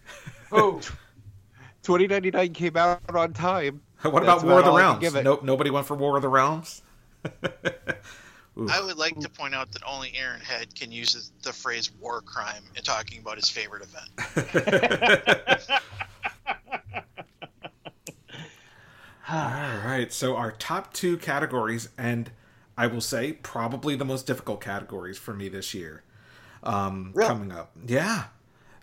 oh. 0.52 0.82
2099 1.84 2.54
came 2.54 2.78
out 2.78 3.02
on 3.10 3.34
time. 3.34 3.82
What 4.02 4.24
about 4.24 4.44
War 4.44 4.60
of 4.60 4.66
the 4.66 4.72
Realms? 4.72 5.14
Nope, 5.24 5.44
nobody 5.44 5.70
went 5.70 5.86
for 5.86 5.96
War 5.96 6.16
of 6.16 6.22
the 6.22 6.30
Realms. 6.30 6.82
I 8.70 8.82
would 8.82 8.98
like 8.98 9.20
to 9.20 9.30
point 9.30 9.56
out 9.56 9.72
that 9.72 9.84
only 9.86 10.12
Aaron 10.16 10.42
Head 10.42 10.76
can 10.76 10.92
use 10.92 11.32
the 11.44 11.54
phrase 11.54 11.92
war 12.00 12.22
crime 12.22 12.64
in 12.76 12.84
talking 12.84 13.20
about 13.20 13.38
his 13.38 13.50
favorite 13.50 13.84
event. 13.84 14.10
All 19.32 19.78
right, 19.86 20.12
so 20.12 20.36
our 20.36 20.52
top 20.52 20.92
two 20.94 21.18
categories, 21.18 21.90
and 21.98 22.32
I 22.76 22.88
will 22.88 23.02
say 23.02 23.34
probably 23.34 23.96
the 23.96 24.06
most 24.06 24.26
difficult 24.26 24.60
categories 24.60 25.20
for 25.20 25.36
me 25.36 25.50
this 25.50 25.74
year 25.74 26.04
um, 26.64 27.12
really? 27.14 27.28
coming 27.28 27.52
up. 27.52 27.72
Yeah. 27.86 28.24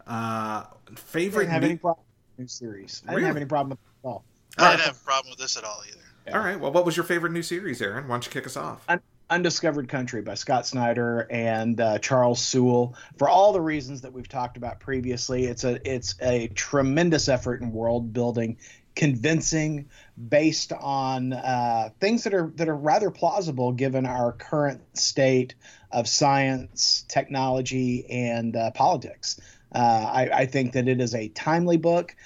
Uh, 0.07 0.65
favorite. 0.95 1.49
I 1.49 1.53
didn't 1.53 1.53
have 1.53 1.63
new... 1.63 1.69
any 1.69 1.79
problem 1.79 2.05
with 2.37 2.45
new 2.45 2.49
series. 2.49 3.03
I 3.07 3.11
really? 3.11 3.23
didn't 3.23 3.29
have 3.29 3.37
any 3.39 3.47
problem 3.47 3.71
with 3.71 3.79
it 3.79 4.07
at 4.07 4.09
all. 4.09 4.25
I 4.59 4.71
didn't 4.71 4.87
have 4.87 4.97
a 4.97 5.05
problem 5.05 5.31
with 5.31 5.39
this 5.39 5.57
at 5.57 5.65
all 5.65 5.83
either. 5.89 5.99
Yeah. 6.27 6.39
All 6.39 6.45
right. 6.45 6.59
Well, 6.59 6.73
what 6.73 6.85
was 6.85 6.97
your 6.97 7.05
favorite 7.05 7.33
new 7.33 7.43
series, 7.43 7.83
Aaron? 7.83 8.07
Why 8.07 8.15
don't 8.15 8.27
you 8.27 8.31
kick 8.31 8.47
us 8.47 8.57
off? 8.57 8.85
Un- 8.89 9.01
Undiscovered 9.29 9.89
Country 9.89 10.23
by 10.23 10.35
Scott 10.35 10.67
Snyder 10.67 11.27
and 11.31 11.81
uh, 11.81 11.99
Charles 11.99 12.41
Soule. 12.41 12.95
For 13.19 13.29
all 13.29 13.53
the 13.53 13.61
reasons 13.61 14.03
that 14.03 14.13
we've 14.13 14.29
talked 14.29 14.57
about 14.57 14.81
previously, 14.81 15.45
it's 15.47 15.65
a 15.65 15.81
it's 15.91 16.15
a 16.21 16.49
tremendous 16.49 17.29
effort 17.29 17.61
in 17.61 17.73
world 17.73 18.13
building 18.13 18.59
convincing 18.97 19.91
based 20.29 20.73
on 20.73 21.33
uh, 21.33 21.91
things 22.01 22.25
that 22.25 22.35
are 22.35 22.53
that 22.57 22.69
are 22.69 22.77
rather 22.77 23.11
plausible 23.11 23.73
given 23.73 24.07
our 24.07 24.33
current 24.33 24.81
state 24.97 25.55
of 25.93 26.09
science, 26.09 27.05
technology, 27.09 28.07
and 28.11 28.57
uh, 28.57 28.71
politics. 28.73 29.41
Uh, 29.73 29.79
I, 29.79 30.31
I, 30.33 30.47
think 30.47 30.73
that 30.73 30.89
it 30.89 31.01
is 31.01 31.15
a 31.15 31.29
timely 31.29 31.77
book. 31.77 32.17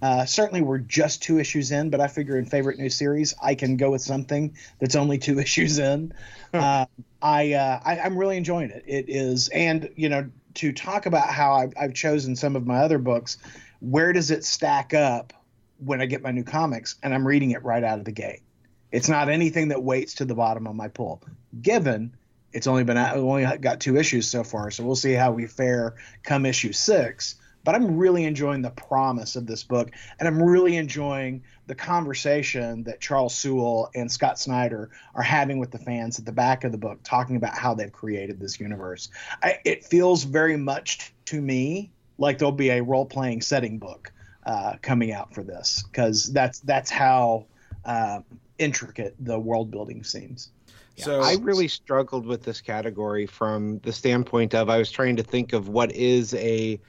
Uh, 0.00 0.24
certainly, 0.24 0.62
we're 0.62 0.78
just 0.78 1.22
two 1.22 1.38
issues 1.38 1.72
in, 1.72 1.90
but 1.90 2.00
I 2.00 2.06
figure 2.06 2.36
in 2.36 2.44
favorite 2.44 2.78
new 2.78 2.90
series, 2.90 3.34
I 3.42 3.54
can 3.54 3.76
go 3.76 3.90
with 3.90 4.02
something 4.02 4.56
that's 4.78 4.96
only 4.96 5.18
two 5.18 5.38
issues 5.40 5.78
in. 5.78 6.12
Uh, 6.52 6.86
I, 7.20 7.52
uh, 7.54 7.80
I 7.84 7.96
am 7.96 8.16
really 8.16 8.36
enjoying 8.36 8.70
it. 8.70 8.84
It 8.86 9.06
is, 9.08 9.48
and 9.48 9.90
you 9.96 10.08
know, 10.08 10.30
to 10.54 10.72
talk 10.72 11.06
about 11.06 11.28
how 11.28 11.54
I've, 11.54 11.72
I've 11.80 11.94
chosen 11.94 12.36
some 12.36 12.56
of 12.56 12.66
my 12.66 12.78
other 12.78 12.98
books, 12.98 13.38
where 13.80 14.12
does 14.12 14.30
it 14.30 14.44
stack 14.44 14.94
up 14.94 15.32
when 15.78 16.00
I 16.00 16.06
get 16.06 16.22
my 16.22 16.30
new 16.30 16.44
comics 16.44 16.96
and 17.02 17.14
I'm 17.14 17.26
reading 17.26 17.52
it 17.52 17.62
right 17.62 17.82
out 17.82 17.98
of 17.98 18.04
the 18.04 18.12
gate. 18.12 18.42
It's 18.90 19.08
not 19.08 19.28
anything 19.28 19.68
that 19.68 19.82
waits 19.82 20.14
to 20.14 20.24
the 20.24 20.34
bottom 20.34 20.66
of 20.66 20.74
my 20.74 20.88
pull. 20.88 21.22
Given 21.60 22.16
it's 22.52 22.66
only 22.66 22.84
been 22.84 22.96
only 22.96 23.58
got 23.58 23.80
two 23.80 23.96
issues 23.96 24.26
so 24.26 24.42
far, 24.42 24.70
so 24.70 24.84
we'll 24.84 24.96
see 24.96 25.12
how 25.12 25.32
we 25.32 25.46
fare 25.46 25.96
come 26.22 26.46
issue 26.46 26.72
six. 26.72 27.34
But 27.64 27.74
I'm 27.74 27.96
really 27.98 28.24
enjoying 28.24 28.62
the 28.62 28.70
promise 28.70 29.36
of 29.36 29.46
this 29.46 29.64
book, 29.64 29.90
and 30.18 30.28
I'm 30.28 30.42
really 30.42 30.76
enjoying 30.76 31.42
the 31.66 31.74
conversation 31.74 32.84
that 32.84 33.00
Charles 33.00 33.34
Soule 33.34 33.90
and 33.94 34.10
Scott 34.10 34.38
Snyder 34.38 34.90
are 35.14 35.22
having 35.22 35.58
with 35.58 35.70
the 35.70 35.78
fans 35.78 36.18
at 36.18 36.24
the 36.24 36.32
back 36.32 36.64
of 36.64 36.72
the 36.72 36.78
book, 36.78 37.00
talking 37.04 37.36
about 37.36 37.54
how 37.54 37.74
they've 37.74 37.92
created 37.92 38.40
this 38.40 38.58
universe. 38.58 39.10
I, 39.42 39.58
it 39.64 39.84
feels 39.84 40.24
very 40.24 40.56
much 40.56 41.12
to 41.26 41.40
me 41.40 41.90
like 42.16 42.38
there'll 42.38 42.52
be 42.52 42.70
a 42.70 42.82
role 42.82 43.06
playing 43.06 43.42
setting 43.42 43.78
book 43.78 44.12
uh, 44.44 44.74
coming 44.82 45.12
out 45.12 45.34
for 45.34 45.42
this 45.42 45.84
because 45.90 46.32
that's 46.32 46.60
that's 46.60 46.90
how 46.90 47.46
uh, 47.84 48.20
intricate 48.58 49.14
the 49.20 49.38
world 49.38 49.70
building 49.70 50.02
seems. 50.02 50.50
So 50.96 51.20
I 51.20 51.34
really 51.34 51.68
struggled 51.68 52.26
with 52.26 52.42
this 52.42 52.60
category 52.60 53.26
from 53.26 53.78
the 53.80 53.92
standpoint 53.92 54.54
of 54.54 54.68
I 54.68 54.78
was 54.78 54.90
trying 54.90 55.14
to 55.16 55.22
think 55.22 55.52
of 55.52 55.68
what 55.68 55.92
is 55.92 56.34
a 56.34 56.80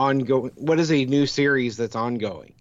ongoing 0.00 0.50
what 0.56 0.80
is 0.80 0.90
a 0.90 1.04
new 1.04 1.26
series 1.26 1.76
that's 1.76 1.94
ongoing 1.94 2.54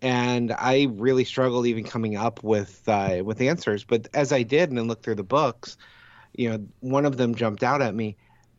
and 0.00 0.52
I 0.52 0.88
really 0.90 1.24
struggled 1.24 1.66
even 1.66 1.84
coming 1.84 2.16
up 2.16 2.42
with 2.44 2.88
uh, 2.88 3.22
with 3.24 3.40
answers. 3.40 3.84
But 3.84 4.08
as 4.14 4.32
I 4.32 4.42
did 4.42 4.68
and 4.68 4.78
then 4.78 4.86
looked 4.86 5.02
through 5.02 5.16
the 5.16 5.24
books, 5.24 5.76
you 6.34 6.50
know, 6.50 6.66
one 6.80 7.04
of 7.04 7.16
them 7.16 7.34
jumped 7.34 7.62
out 7.62 7.82
at 7.82 7.94
me. 7.94 8.16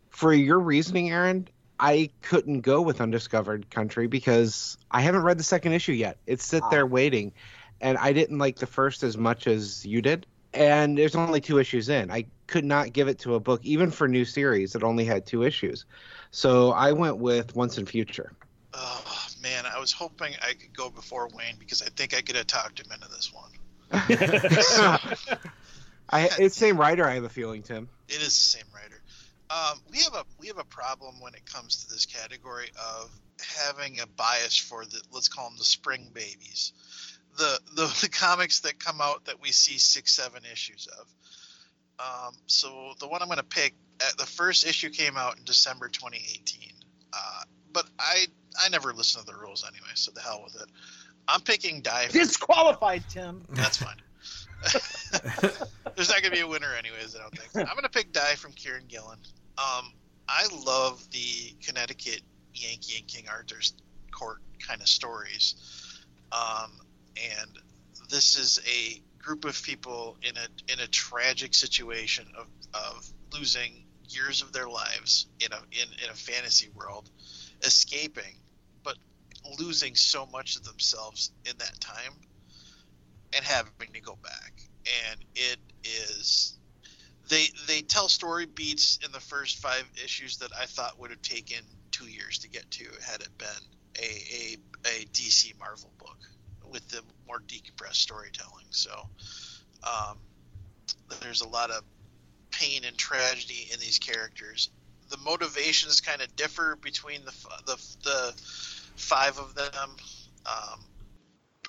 For 0.10 0.34
your 0.34 0.60
reasoning, 0.60 1.12
Aaron, 1.12 1.48
I 1.80 2.10
couldn't 2.22 2.62
go 2.62 2.82
with 2.82 3.00
Undiscovered 3.00 3.70
Country 3.70 4.08
because 4.08 4.78
I 4.92 5.02
haven't 5.02 5.22
read 5.22 5.40
the 5.40 5.44
second 5.44 5.74
issue 5.74 5.94
yet. 5.94 6.18
It's 6.26 6.44
sit 6.44 6.64
there 6.72 6.86
waiting, 6.86 7.32
and 7.80 7.98
I 7.98 8.12
didn't 8.12 8.40
like 8.40 8.58
the 8.58 8.68
first 8.68 9.04
as 9.04 9.18
much 9.18 9.48
as 9.48 9.86
you 9.86 10.02
did. 10.02 10.26
And 10.54 10.98
there's 10.98 11.16
only 11.16 11.40
two 11.40 11.60
issues 11.60 11.88
in. 11.88 12.12
I 12.12 12.26
could 12.50 12.66
not 12.66 12.92
give 12.92 13.08
it 13.08 13.20
to 13.20 13.36
a 13.36 13.40
book, 13.40 13.62
even 13.64 13.92
for 13.92 14.08
new 14.08 14.26
series 14.26 14.74
that 14.74 14.84
only 14.84 15.06
had 15.06 15.26
two 15.26 15.44
issues. 15.44 15.86
So 16.32 16.72
I 16.72 16.92
went 16.92 17.18
with 17.18 17.56
Once 17.56 17.78
in 17.78 17.86
Future. 17.86 18.34
Oh 18.74 19.28
man, 19.42 19.66
I 19.66 19.80
was 19.80 19.92
hoping 19.92 20.34
I 20.42 20.54
could 20.54 20.76
go 20.76 20.90
before 20.90 21.30
Wayne 21.34 21.56
because 21.58 21.82
I 21.82 21.90
think 21.96 22.16
I 22.16 22.22
could 22.22 22.36
have 22.36 22.48
talked 22.48 22.80
him 22.80 22.92
into 22.92 23.08
this 23.08 23.32
one. 23.34 23.52
I 26.12 26.30
it's 26.40 26.58
same 26.58 26.78
writer. 26.78 27.08
I 27.08 27.16
have 27.16 27.24
a 27.24 27.30
feeling, 27.30 27.64
Tim. 27.64 27.88
It 28.08 28.22
is 28.22 28.26
the 28.26 28.58
same 28.58 28.66
writer. 28.74 29.02
Um, 29.50 29.80
we 29.92 30.00
have 30.00 30.14
a 30.14 30.24
we 30.40 30.48
have 30.48 30.60
a 30.60 30.64
problem 30.64 31.20
when 31.20 31.34
it 31.34 31.46
comes 31.46 31.84
to 31.84 31.92
this 31.92 32.06
category 32.06 32.70
of 32.78 33.10
having 33.58 34.00
a 34.00 34.08
bias 34.08 34.58
for 34.58 34.86
the 34.86 35.02
let's 35.12 35.28
call 35.28 35.50
them 35.50 35.58
the 35.58 35.64
spring 35.64 36.12
babies, 36.14 36.74
the 37.38 37.60
the, 37.76 37.98
the 38.02 38.10
comics 38.12 38.60
that 38.62 38.80
come 38.80 39.02
out 39.02 39.26
that 39.26 39.42
we 39.42 39.52
see 39.52 39.80
six 39.80 40.14
seven 40.16 40.44
issues 40.52 40.88
of. 41.00 41.08
Um, 42.00 42.34
so 42.48 42.94
the 43.00 43.08
one 43.08 43.22
I'm 43.22 43.28
going 43.28 43.38
to 43.38 43.44
pick, 43.44 43.74
uh, 44.02 44.10
the 44.18 44.26
first 44.26 44.66
issue 44.66 44.90
came 44.90 45.18
out 45.18 45.38
in 45.38 45.44
December 45.44 45.90
2018, 45.90 46.72
uh, 47.14 47.18
but 47.74 47.86
I 48.00 48.26
I 48.64 48.70
never 48.70 48.94
listened 48.94 49.26
to 49.26 49.34
the 49.34 49.38
rules 49.38 49.66
anyway, 49.68 49.92
so 49.96 50.12
the 50.12 50.22
hell 50.22 50.42
with 50.44 50.62
it. 50.62 50.70
I'm 51.28 51.42
picking 51.42 51.82
Die. 51.82 52.08
Disqualified, 52.08 53.04
Tim. 53.10 53.44
That's 53.50 53.78
fine. 53.78 53.98
There's 55.96 56.10
not 56.10 56.22
going 56.22 56.24
to 56.24 56.32
be 56.32 56.40
a 56.40 56.48
winner, 56.48 56.74
anyways. 56.74 57.16
I 57.16 57.20
don't 57.20 57.38
think. 57.38 57.70
I'm 57.70 57.76
going 57.76 57.84
to 57.84 57.90
pick 57.90 58.12
Die 58.12 58.36
from 58.36 58.52
Kieron 58.54 58.88
Gillen. 58.88 59.20
Um, 59.58 59.94
I 60.28 60.48
love 60.66 61.06
the 61.12 61.56
Connecticut 61.64 62.22
Yankee 62.54 62.98
and 62.98 63.08
King 63.08 63.26
Arthur's 63.30 63.74
court 64.12 64.40
kind 64.66 64.82
of 64.82 64.88
stories. 64.88 65.56
Um, 66.32 66.72
and 67.16 67.52
this 68.10 68.38
is 68.38 68.60
a 68.68 69.02
group 69.30 69.46
of 69.46 69.62
people 69.62 70.18
in 70.24 70.36
a 70.38 70.74
in 70.74 70.80
a 70.80 70.88
tragic 70.88 71.54
situation 71.54 72.26
of, 72.36 72.48
of 72.74 73.14
losing 73.32 73.86
years 74.10 74.42
of 74.42 74.52
their 74.52 74.68
lives 74.68 75.28
in 75.40 75.52
a 75.54 75.58
in, 75.72 75.88
in 76.04 76.10
a 76.10 76.16
fantasy 76.16 76.68
world, 76.74 77.08
escaping, 77.62 78.34
but 78.84 78.98
losing 79.60 79.94
so 79.94 80.26
much 80.26 80.56
of 80.56 80.64
themselves 80.64 81.32
in 81.46 81.56
that 81.60 81.80
time 81.80 82.14
and 83.36 83.46
having 83.46 83.94
to 83.94 84.02
go 84.02 84.18
back, 84.24 84.64
and 85.12 85.24
it 85.36 85.60
is 85.84 86.58
they 87.30 87.46
they 87.68 87.82
tell 87.82 88.10
story 88.10 88.48
beats 88.48 88.98
in 89.06 89.12
the 89.12 89.20
first 89.20 89.60
five 89.60 89.88
issues 90.04 90.38
that 90.38 90.50
I 90.60 90.66
thought 90.66 91.00
would 91.00 91.12
have 91.12 91.22
taken 91.22 91.60
two 91.92 92.08
years 92.08 92.40
to 92.40 92.50
get 92.50 92.72
to 92.72 92.86
had 93.06 93.22
it 93.22 93.38
been 93.38 93.64
a 94.00 94.08
a, 94.34 94.58
a 94.88 95.06
DC 95.14 95.54
Marvel 95.60 95.92
book 96.00 96.18
with 96.72 96.88
the 96.90 97.02
more 97.28 97.40
decompressed 97.40 97.96
storytelling. 97.96 98.66
So 98.70 98.92
um, 99.84 100.18
there's 101.22 101.42
a 101.42 101.48
lot 101.48 101.72
of 101.72 101.84
pain 102.52 102.82
and 102.86 102.98
tragedy 102.98 103.70
in 103.72 103.80
these 103.80 104.00
characters. 104.00 104.70
The 105.10 105.18
motivations 105.18 106.02
kind 106.02 106.22
of 106.22 106.36
differ 106.36 106.78
between 106.82 107.26
the 107.26 107.34
the, 107.66 107.76
the 108.04 108.34
five 108.96 109.38
of 109.40 109.56
them 109.56 109.90
um, 110.46 110.80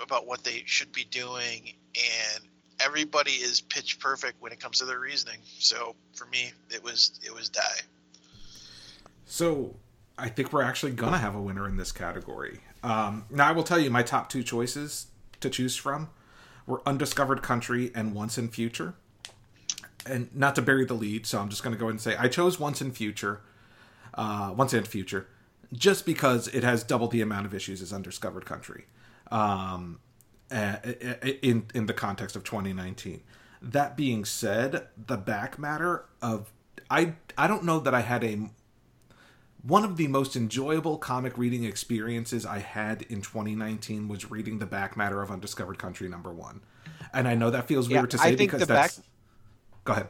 about 0.03 0.27
what 0.27 0.45
they 0.45 0.63
should 0.67 0.93
be 0.93 1.05
doing, 1.05 1.75
and 1.95 2.45
everybody 2.81 3.33
is 3.33 3.61
pitch 3.61 3.99
perfect 4.01 4.41
when 4.41 4.53
it 4.53 4.61
comes 4.61 4.79
to 4.79 4.85
their 4.85 4.99
reasoning. 4.99 5.39
So 5.59 5.95
for 6.15 6.27
me, 6.27 6.53
it 6.71 6.83
was 6.83 7.21
it 7.25 7.35
was 7.35 7.49
die. 7.49 7.81
So 9.25 9.77
I 10.19 10.29
think 10.29 10.53
we're 10.53 10.63
actually 10.63 10.93
gonna 10.93 11.19
have 11.19 11.35
a 11.35 11.41
winner 11.41 11.69
in 11.69 11.77
this 11.77 11.93
category. 11.93 12.61
Um, 12.83 13.27
now 13.31 13.49
I 13.49 13.53
will 13.53 13.63
tell 13.63 13.79
you 13.79 13.91
my 13.91 14.03
top 14.03 14.29
two 14.29 14.43
choices 14.43 15.07
to 15.41 15.51
choose 15.51 15.77
from 15.77 16.11
were 16.67 16.83
Undiscovered 16.87 17.43
Country 17.43 17.91
and 17.95 18.15
Once 18.15 18.39
in 18.39 18.49
Future. 18.49 18.95
And 20.07 20.35
not 20.35 20.55
to 20.55 20.63
bury 20.63 20.87
the 20.87 20.95
lead, 20.95 21.27
so 21.27 21.41
I'm 21.41 21.51
just 21.51 21.63
going 21.63 21.75
to 21.75 21.79
go 21.79 21.87
ahead 21.87 21.93
and 21.93 22.01
say 22.01 22.17
I 22.17 22.29
chose 22.29 22.59
Once 22.59 22.81
in 22.81 22.91
Future, 22.93 23.43
uh, 24.15 24.55
Once 24.57 24.73
in 24.73 24.85
Future, 24.85 25.27
just 25.73 26.07
because 26.07 26.49
it 26.49 26.65
has 26.65 26.83
double 26.83 27.09
the 27.09 27.21
amount 27.21 27.45
of 27.45 27.53
issues 27.53 27.83
as 27.83 27.93
Undiscovered 27.93 28.47
Country, 28.47 28.87
um, 29.31 30.01
in 30.51 31.67
in 31.75 31.87
the 31.87 31.93
context 31.93 32.35
of 32.35 32.45
2019. 32.45 33.21
That 33.61 33.95
being 33.95 34.25
said, 34.25 34.87
the 34.97 35.19
back 35.19 35.59
matter 35.59 36.07
of 36.23 36.51
I 36.91 37.15
I 37.37 37.47
don't 37.47 37.65
know 37.65 37.79
that 37.79 37.95
I 37.95 38.01
had 38.01 38.25
a 38.25 38.49
one 39.63 39.85
of 39.85 39.97
the 39.97 40.07
most 40.07 40.37
enjoyable 40.37 40.97
comic 40.99 41.37
reading 41.37 41.65
experiences 41.65 42.47
I 42.47 42.59
had 42.59 43.03
in 43.03 43.21
2019 43.21 44.09
was 44.09 44.31
reading 44.31 44.59
the 44.59 44.67
back 44.67 44.97
matter 44.97 45.23
of 45.23 45.31
Undiscovered 45.31 45.79
Country 45.79 46.09
number 46.09 46.33
one. 46.33 46.61
And 47.13 47.29
I 47.29 47.35
know 47.35 47.51
that 47.51 47.67
feels 47.67 47.89
weird 47.89 48.11
to 48.11 48.19
say 48.19 48.37
because 48.37 48.67
that's. 48.67 48.99
Back... 48.99 49.07
Go 49.85 49.93
ahead. 49.93 50.09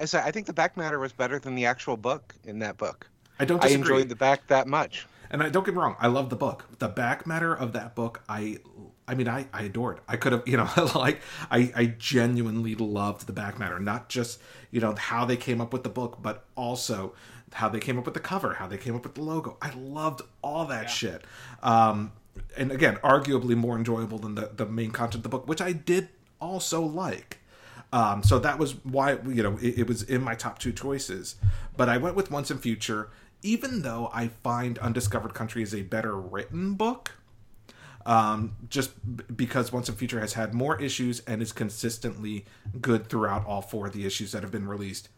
I 0.00 0.04
say 0.04 0.20
I 0.24 0.30
think 0.30 0.46
the 0.46 0.52
back 0.52 0.76
matter 0.76 0.98
was 0.98 1.12
better 1.12 1.38
than 1.38 1.54
the 1.54 1.66
actual 1.66 1.96
book 1.96 2.34
in 2.44 2.60
that 2.60 2.76
book. 2.76 3.08
I 3.38 3.44
don't. 3.44 3.60
Disagree. 3.60 3.76
I 3.76 3.80
enjoyed 3.80 4.08
the 4.08 4.16
back 4.16 4.46
that 4.48 4.66
much. 4.66 5.06
And 5.30 5.42
I 5.42 5.48
don't 5.50 5.64
get 5.64 5.74
me 5.74 5.80
wrong, 5.80 5.96
I 6.00 6.06
love 6.06 6.30
the 6.30 6.36
book. 6.36 6.64
The 6.78 6.88
back 6.88 7.26
matter 7.26 7.54
of 7.54 7.72
that 7.74 7.94
book, 7.94 8.22
I, 8.28 8.58
I 9.06 9.14
mean, 9.14 9.28
I, 9.28 9.46
I 9.52 9.64
adored. 9.64 10.00
I 10.08 10.16
could 10.16 10.32
have, 10.32 10.48
you 10.48 10.56
know, 10.56 10.68
like 10.94 11.20
I, 11.50 11.70
I 11.76 11.84
genuinely 11.98 12.74
loved 12.74 13.26
the 13.26 13.32
back 13.32 13.58
matter, 13.58 13.78
not 13.78 14.08
just 14.08 14.40
you 14.70 14.80
know 14.80 14.94
how 14.94 15.24
they 15.24 15.36
came 15.36 15.60
up 15.60 15.72
with 15.72 15.82
the 15.82 15.90
book, 15.90 16.18
but 16.22 16.46
also 16.56 17.14
how 17.54 17.68
they 17.68 17.80
came 17.80 17.98
up 17.98 18.04
with 18.04 18.14
the 18.14 18.20
cover, 18.20 18.54
how 18.54 18.66
they 18.66 18.76
came 18.76 18.94
up 18.94 19.04
with 19.04 19.14
the 19.14 19.22
logo. 19.22 19.56
I 19.62 19.70
loved 19.74 20.22
all 20.42 20.66
that 20.66 20.84
yeah. 20.84 20.88
shit. 20.88 21.24
Um, 21.62 22.12
and 22.56 22.70
again, 22.70 22.96
arguably 23.02 23.56
more 23.56 23.76
enjoyable 23.76 24.18
than 24.18 24.34
the, 24.34 24.50
the 24.54 24.66
main 24.66 24.90
content 24.90 25.16
of 25.16 25.22
the 25.22 25.28
book, 25.28 25.48
which 25.48 25.60
I 25.60 25.72
did 25.72 26.08
also 26.40 26.82
like. 26.82 27.38
Um, 27.92 28.22
so 28.22 28.38
that 28.38 28.58
was 28.58 28.84
why 28.84 29.12
you 29.26 29.42
know 29.42 29.56
it, 29.62 29.80
it, 29.80 29.88
was 29.88 30.02
in 30.02 30.22
my 30.22 30.34
top 30.34 30.58
two 30.58 30.72
choices. 30.72 31.36
But 31.76 31.88
I 31.88 31.96
went 31.96 32.16
with 32.16 32.30
Once 32.30 32.50
in 32.50 32.58
Future, 32.58 33.08
even 33.42 33.82
though 33.82 34.10
I 34.12 34.28
find 34.28 34.78
Undiscovered 34.78 35.34
Country 35.34 35.62
is 35.62 35.74
a 35.74 35.82
better 35.82 36.16
written 36.16 36.74
book. 36.74 37.12
Um, 38.04 38.56
just 38.70 38.92
because 39.36 39.72
Once 39.72 39.88
in 39.88 39.94
Future 39.94 40.20
has 40.20 40.34
had 40.34 40.54
more 40.54 40.80
issues 40.80 41.20
and 41.20 41.42
is 41.42 41.52
consistently 41.52 42.46
good 42.80 43.08
throughout 43.08 43.44
all 43.46 43.60
four 43.60 43.86
of 43.88 43.92
the 43.92 44.06
issues 44.06 44.32
that 44.32 44.42
have 44.42 44.52
been 44.52 44.66
released. 44.66 45.08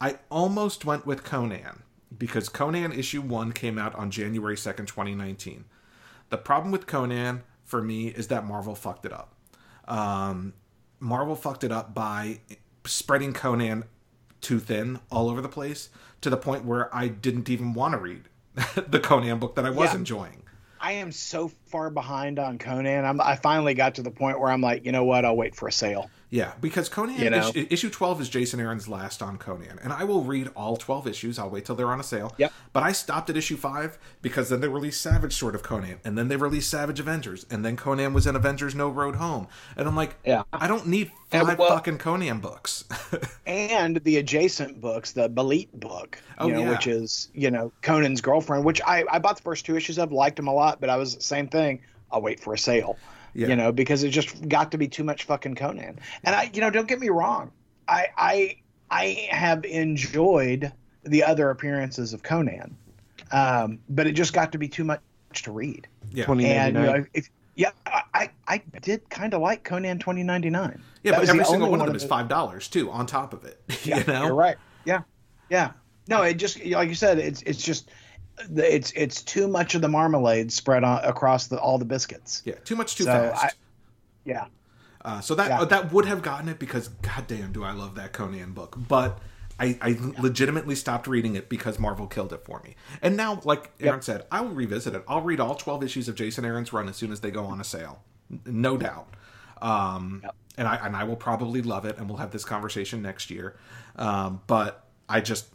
I 0.00 0.18
almost 0.30 0.84
went 0.84 1.06
with 1.06 1.24
Conan 1.24 1.82
because 2.16 2.48
Conan 2.48 2.92
issue 2.92 3.20
1 3.20 3.52
came 3.52 3.78
out 3.78 3.94
on 3.94 4.10
January 4.10 4.56
2nd, 4.56 4.86
2019. 4.86 5.64
The 6.30 6.38
problem 6.38 6.70
with 6.72 6.86
Conan 6.86 7.42
for 7.64 7.82
me 7.82 8.08
is 8.08 8.28
that 8.28 8.46
Marvel 8.46 8.74
fucked 8.74 9.04
it 9.04 9.12
up. 9.12 9.34
Um, 9.86 10.54
Marvel 11.00 11.34
fucked 11.34 11.64
it 11.64 11.72
up 11.72 11.94
by 11.94 12.40
spreading 12.84 13.32
Conan 13.32 13.84
too 14.40 14.58
thin 14.58 15.00
all 15.10 15.28
over 15.28 15.40
the 15.40 15.48
place 15.48 15.90
to 16.20 16.30
the 16.30 16.36
point 16.36 16.64
where 16.64 16.94
I 16.94 17.08
didn't 17.08 17.48
even 17.48 17.74
want 17.74 17.92
to 17.92 17.98
read 17.98 18.28
the 18.88 19.00
Conan 19.00 19.38
book 19.38 19.56
that 19.56 19.64
I 19.64 19.70
was 19.70 19.92
yeah. 19.92 19.98
enjoying. 19.98 20.42
I 20.80 20.92
am 20.92 21.10
so 21.10 21.48
far 21.66 21.90
behind 21.90 22.38
on 22.38 22.58
Conan. 22.58 23.04
I'm, 23.04 23.20
I 23.20 23.36
finally 23.36 23.74
got 23.74 23.96
to 23.96 24.02
the 24.02 24.10
point 24.10 24.38
where 24.38 24.50
I'm 24.50 24.60
like, 24.60 24.84
you 24.84 24.92
know 24.92 25.04
what? 25.04 25.24
I'll 25.24 25.36
wait 25.36 25.54
for 25.54 25.68
a 25.68 25.72
sale. 25.72 26.10
Yeah, 26.30 26.52
because 26.60 26.90
Conan 26.90 27.16
you 27.16 27.30
know? 27.30 27.48
issue, 27.48 27.66
issue, 27.70 27.90
12 27.90 28.20
is 28.20 28.28
Jason 28.28 28.60
Aaron's 28.60 28.86
last 28.86 29.22
on 29.22 29.38
Conan, 29.38 29.78
and 29.82 29.92
I 29.92 30.04
will 30.04 30.22
read 30.22 30.50
all 30.54 30.76
12 30.76 31.06
issues. 31.06 31.38
I'll 31.38 31.48
wait 31.48 31.64
till 31.64 31.74
they're 31.74 31.90
on 31.90 32.00
a 32.00 32.04
sale. 32.04 32.34
Yep. 32.36 32.52
But 32.74 32.82
I 32.82 32.92
stopped 32.92 33.30
at 33.30 33.36
issue 33.36 33.56
5 33.56 33.98
because 34.20 34.50
then 34.50 34.60
they 34.60 34.68
released 34.68 35.00
Savage 35.00 35.34
Sword 35.34 35.54
of 35.54 35.62
Conan, 35.62 36.00
and 36.04 36.18
then 36.18 36.28
they 36.28 36.36
released 36.36 36.70
Savage 36.70 37.00
Avengers, 37.00 37.46
and 37.50 37.64
then 37.64 37.76
Conan 37.76 38.12
was 38.12 38.26
in 38.26 38.36
Avengers 38.36 38.74
No 38.74 38.90
Road 38.90 39.16
Home. 39.16 39.48
And 39.76 39.88
I'm 39.88 39.96
like, 39.96 40.16
yeah. 40.24 40.42
I 40.52 40.68
don't 40.68 40.86
need 40.86 41.12
five 41.30 41.58
well, 41.58 41.70
fucking 41.70 41.96
Conan 41.96 42.40
books. 42.40 42.84
and 43.46 43.96
the 43.96 44.18
adjacent 44.18 44.82
books, 44.82 45.12
the 45.12 45.30
Belit 45.30 45.72
book, 45.72 46.18
you 46.40 46.46
oh, 46.46 46.48
know, 46.48 46.60
yeah. 46.60 46.70
which 46.70 46.86
is, 46.86 47.30
you 47.32 47.50
know, 47.50 47.72
Conan's 47.80 48.20
girlfriend, 48.20 48.66
which 48.66 48.82
I, 48.86 49.04
I 49.10 49.18
bought 49.18 49.36
the 49.36 49.42
first 49.42 49.64
two 49.64 49.76
issues 49.76 49.98
of, 49.98 50.12
liked 50.12 50.36
them 50.36 50.48
a 50.48 50.54
lot, 50.54 50.78
but 50.78 50.90
I 50.90 50.96
was 50.96 51.16
same 51.24 51.48
thing. 51.48 51.80
I'll 52.10 52.22
wait 52.22 52.40
for 52.40 52.54
a 52.54 52.58
sale 52.58 52.98
yeah. 53.34 53.48
you 53.48 53.56
know, 53.56 53.72
because 53.72 54.02
it 54.02 54.10
just 54.10 54.48
got 54.48 54.72
to 54.72 54.78
be 54.78 54.88
too 54.88 55.04
much 55.04 55.24
fucking 55.24 55.54
Conan. 55.54 55.98
And 56.24 56.34
I, 56.34 56.50
you 56.52 56.60
know, 56.60 56.70
don't 56.70 56.88
get 56.88 57.00
me 57.00 57.08
wrong, 57.08 57.50
I, 57.86 58.06
I, 58.16 58.56
I 58.90 59.28
have 59.30 59.64
enjoyed 59.64 60.72
the 61.04 61.24
other 61.24 61.50
appearances 61.50 62.12
of 62.12 62.22
Conan, 62.22 62.76
um, 63.32 63.78
but 63.88 64.06
it 64.06 64.12
just 64.12 64.32
got 64.32 64.52
to 64.52 64.58
be 64.58 64.68
too 64.68 64.84
much 64.84 65.00
to 65.34 65.52
read. 65.52 65.86
Yeah, 66.10 66.30
and 66.30 66.76
you 66.76 66.82
know, 66.82 67.04
if, 67.12 67.28
yeah, 67.54 67.70
I, 68.14 68.30
I 68.46 68.62
did 68.80 69.08
kind 69.10 69.34
of 69.34 69.42
like 69.42 69.64
Conan 69.64 69.98
twenty 69.98 70.22
ninety 70.22 70.48
nine. 70.48 70.80
Yeah, 71.02 71.12
that 71.12 71.20
but 71.20 71.28
every 71.28 71.44
single 71.44 71.70
one, 71.70 71.80
one 71.80 71.80
of 71.80 71.86
them 71.88 71.96
is 71.96 72.04
five 72.04 72.28
dollars 72.28 72.68
too 72.68 72.90
on 72.90 73.06
top 73.06 73.32
of 73.32 73.44
it. 73.44 73.60
Yeah, 73.84 73.98
you 73.98 74.04
know, 74.04 74.24
you're 74.26 74.34
right. 74.34 74.56
Yeah, 74.84 75.02
yeah. 75.50 75.72
No, 76.08 76.22
it 76.22 76.34
just 76.34 76.64
like 76.64 76.88
you 76.88 76.94
said, 76.94 77.18
it's 77.18 77.42
it's 77.42 77.62
just 77.62 77.90
it's 78.56 78.92
it's 78.92 79.22
too 79.22 79.48
much 79.48 79.74
of 79.74 79.82
the 79.82 79.88
marmalade 79.88 80.52
spread 80.52 80.84
on 80.84 81.04
across 81.04 81.46
the, 81.48 81.58
all 81.58 81.78
the 81.78 81.84
biscuits. 81.84 82.42
Yeah, 82.44 82.54
too 82.64 82.76
much 82.76 82.96
too 82.96 83.04
so 83.04 83.12
fast. 83.12 83.44
I, 83.44 83.50
yeah. 84.24 84.46
Uh, 85.04 85.20
so 85.20 85.34
that 85.34 85.68
that 85.70 85.92
would 85.92 86.04
have 86.06 86.22
gotten 86.22 86.48
it 86.48 86.58
because 86.58 86.88
goddamn 86.88 87.52
do 87.52 87.64
I 87.64 87.72
love 87.72 87.94
that 87.94 88.12
Conan 88.12 88.52
book, 88.52 88.76
but 88.76 89.20
I, 89.60 89.78
I 89.80 89.88
yeah. 89.88 90.10
legitimately 90.20 90.74
stopped 90.74 91.06
reading 91.06 91.34
it 91.34 91.48
because 91.48 91.78
Marvel 91.78 92.06
killed 92.06 92.32
it 92.32 92.44
for 92.44 92.60
me. 92.62 92.76
And 93.02 93.16
now, 93.16 93.40
like 93.44 93.72
Aaron 93.80 93.96
yep. 93.96 94.04
said, 94.04 94.26
I 94.30 94.40
will 94.40 94.50
revisit 94.50 94.94
it. 94.94 95.02
I'll 95.08 95.22
read 95.22 95.40
all 95.40 95.54
twelve 95.54 95.82
issues 95.82 96.08
of 96.08 96.14
Jason 96.14 96.44
Aaron's 96.44 96.72
run 96.72 96.88
as 96.88 96.96
soon 96.96 97.10
as 97.10 97.20
they 97.20 97.30
go 97.30 97.44
on 97.44 97.60
a 97.60 97.64
sale, 97.64 98.02
no 98.44 98.76
doubt. 98.76 99.08
Um, 99.60 100.20
yep. 100.22 100.34
And 100.56 100.68
I 100.68 100.76
and 100.76 100.96
I 100.96 101.04
will 101.04 101.16
probably 101.16 101.62
love 101.62 101.84
it, 101.84 101.98
and 101.98 102.08
we'll 102.08 102.18
have 102.18 102.30
this 102.30 102.44
conversation 102.44 103.02
next 103.02 103.30
year. 103.30 103.56
Um, 103.96 104.42
but 104.46 104.86
I 105.08 105.20
just 105.20 105.46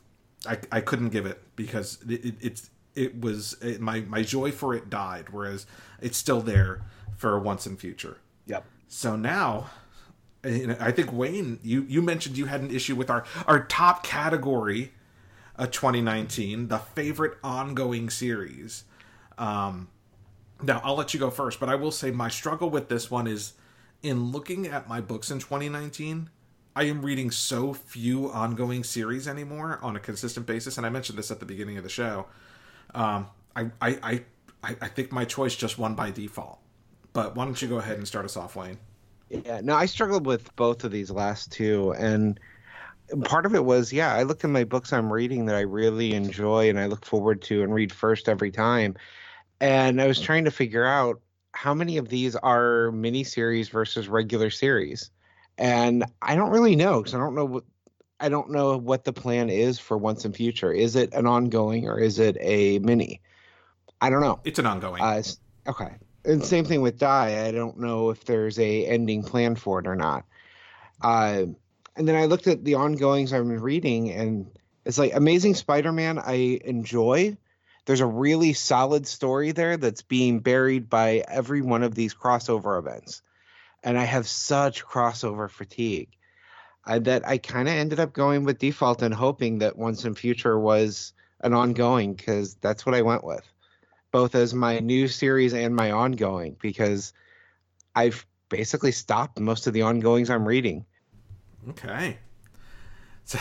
I, 0.48 0.58
I 0.72 0.82
couldn't 0.82 1.10
give 1.10 1.26
it 1.26 1.42
because 1.56 2.00
it, 2.10 2.26
it, 2.26 2.36
it's 2.42 2.70
it 2.96 3.20
was 3.22 3.58
it, 3.62 3.82
my 3.82 4.02
my 4.02 4.24
joy 4.24 4.52
for 4.52 4.74
it 4.74 4.90
died, 4.90 5.30
whereas 5.30 5.66
it's 6.02 6.18
still 6.18 6.42
there 6.42 6.82
for 7.16 7.38
once 7.40 7.66
in 7.66 7.78
future. 7.78 8.18
Yep. 8.48 8.66
So 8.88 9.16
now, 9.16 9.70
I 10.44 10.92
think 10.92 11.12
Wayne, 11.12 11.60
you 11.64 11.86
you 11.88 12.02
mentioned 12.02 12.38
you 12.38 12.46
had 12.46 12.62
an 12.62 12.72
issue 12.72 12.96
with 12.96 13.10
our 13.10 13.26
our 13.48 13.64
top 13.66 14.04
category, 14.04 14.92
of 15.56 15.72
2019, 15.72 16.68
the 16.68 16.80
favorite 16.80 17.38
ongoing 17.44 18.10
series. 18.10 18.86
Um, 19.38 19.90
now 20.62 20.82
I'll 20.84 20.96
let 20.96 21.14
you 21.14 21.20
go 21.20 21.30
first, 21.30 21.60
but 21.60 21.70
I 21.70 21.76
will 21.76 21.92
say 21.92 22.12
my 22.12 22.30
struggle 22.30 22.70
with 22.70 22.90
this 22.90 23.12
one 23.12 23.28
is 23.28 23.54
in 24.02 24.32
looking 24.32 24.68
at 24.68 24.88
my 24.88 25.02
books 25.02 25.30
in 25.30 25.40
2019. 25.40 26.30
I 26.76 26.84
am 26.84 27.06
reading 27.06 27.30
so 27.30 27.74
few 27.74 28.32
ongoing 28.32 28.84
series 28.84 29.28
anymore 29.28 29.80
on 29.84 29.96
a 29.96 30.00
consistent 30.00 30.48
basis, 30.48 30.78
and 30.78 30.86
I 30.88 30.90
mentioned 30.90 31.20
this 31.20 31.30
at 31.30 31.40
the 31.40 31.46
beginning 31.46 31.78
of 31.78 31.84
the 31.84 31.90
show. 31.90 32.26
Um, 32.94 33.28
I, 33.56 33.70
I, 33.82 34.22
I, 34.64 34.76
I 34.82 34.88
think 34.88 35.12
my 35.12 35.26
choice 35.26 35.56
just 35.56 35.78
won 35.78 35.96
by 35.96 36.12
default. 36.12 36.60
But 37.14 37.36
why 37.36 37.46
don't 37.46 37.62
you 37.62 37.68
go 37.68 37.78
ahead 37.78 37.98
and 37.98 38.08
start 38.08 38.26
us 38.26 38.36
off, 38.36 38.56
Wayne? 38.56 38.78
Yeah, 39.30 39.62
no, 39.64 39.76
I 39.76 39.86
struggled 39.86 40.26
with 40.26 40.56
both 40.56 40.84
of 40.84 40.92
these 40.92 41.12
last 41.12 41.52
two, 41.52 41.92
and 41.94 42.40
part 43.24 43.46
of 43.46 43.56
it 43.56 43.66
was, 43.66 43.92
yeah, 43.92 44.14
I 44.14 44.24
looked 44.24 44.44
at 44.44 44.50
my 44.50 44.64
books 44.64 44.94
I'm 44.94 45.12
reading 45.12 45.46
that 45.46 45.56
I 45.56 45.62
really 45.62 46.14
enjoy 46.14 46.70
and 46.70 46.80
I 46.80 46.86
look 46.86 47.06
forward 47.06 47.42
to 47.44 47.64
and 47.64 47.74
read 47.74 47.92
first 47.92 48.30
every 48.30 48.52
time, 48.52 48.96
and 49.60 50.02
I 50.02 50.08
was 50.08 50.20
trying 50.20 50.46
to 50.46 50.52
figure 50.52 50.86
out 50.86 51.22
how 51.54 51.74
many 51.74 51.98
of 51.98 52.10
these 52.10 52.36
are 52.36 52.92
miniseries 52.94 53.70
versus 53.70 54.08
regular 54.08 54.50
series, 54.50 55.10
and 55.58 56.04
I 56.22 56.36
don't 56.36 56.52
really 56.52 56.76
know 56.76 57.00
because 57.00 57.16
I 57.16 57.20
don't 57.20 57.36
know 57.36 57.46
what 57.46 57.64
I 58.24 58.30
don't 58.30 58.52
know 58.52 58.78
what 58.78 59.04
the 59.04 59.12
plan 59.12 59.50
is 59.50 59.80
for 59.80 59.98
Once 59.98 60.24
in 60.24 60.32
Future. 60.32 60.72
Is 60.72 60.96
it 60.96 61.14
an 61.14 61.28
ongoing 61.28 61.90
or 61.90 62.00
is 62.00 62.20
it 62.20 62.38
a 62.40 62.80
mini? 62.80 63.20
I 64.00 64.10
don't 64.10 64.22
know. 64.22 64.40
It's 64.46 64.60
an 64.60 64.66
ongoing. 64.66 65.02
Uh, 65.02 65.24
okay. 65.68 65.96
and 66.24 66.42
same 66.42 66.64
thing 66.64 66.82
with 66.82 66.98
Die. 66.98 67.46
I 67.46 67.52
don't 67.52 67.80
know 67.80 68.12
if 68.12 68.24
there's 68.24 68.58
a 68.60 68.86
ending 68.86 69.24
plan 69.24 69.58
for 69.58 69.80
it 69.80 69.88
or 69.88 69.98
not. 69.98 70.24
Uh, 71.02 71.48
and 71.98 72.08
then 72.08 72.16
I 72.16 72.26
looked 72.26 72.48
at 72.48 72.64
the 72.64 72.76
ongoings 72.76 73.34
I've 73.34 73.46
been 73.46 73.60
reading, 73.60 74.12
and 74.12 74.50
it's 74.86 74.98
like 74.98 75.14
Amazing 75.14 75.56
Spider-Man. 75.56 76.18
I 76.18 76.62
enjoy. 76.64 77.36
There's 77.86 78.00
a 78.00 78.06
really 78.06 78.54
solid 78.54 79.06
story 79.06 79.52
there 79.52 79.76
that's 79.76 80.02
being 80.02 80.40
buried 80.40 80.90
by 80.90 81.26
every 81.28 81.62
one 81.62 81.84
of 81.84 81.94
these 81.94 82.16
crossover 82.16 82.80
events, 82.80 83.22
and 83.84 83.98
I 83.98 84.06
have 84.06 84.30
such 84.30 84.86
crossover 84.86 85.50
fatigue 85.50 86.08
uh, 86.86 87.00
that 87.00 87.28
I 87.28 87.38
kind 87.38 87.68
of 87.68 87.74
ended 87.74 88.00
up 88.00 88.14
going 88.14 88.44
with 88.44 88.60
default 88.60 89.02
and 89.02 89.14
hoping 89.14 89.60
that 89.60 89.78
Once 89.78 90.06
in 90.06 90.16
Future 90.16 90.60
was 90.60 91.14
an 91.42 91.54
ongoing 91.54 92.14
because 92.14 92.56
that's 92.56 92.86
what 92.86 92.96
I 92.96 93.02
went 93.02 93.24
with, 93.24 93.48
both 94.12 94.36
as 94.36 94.54
my 94.54 94.80
new 94.80 95.08
series 95.08 95.54
and 95.54 95.76
my 95.76 95.92
ongoing 95.92 96.56
because 96.62 97.14
I've 97.96 98.26
basically 98.50 98.92
stopped 98.92 99.40
most 99.40 99.68
of 99.68 99.74
the 99.74 99.82
ongoings 99.82 100.30
I'm 100.30 100.48
reading. 100.48 100.86
Okay. 101.70 102.18
So 103.26 103.40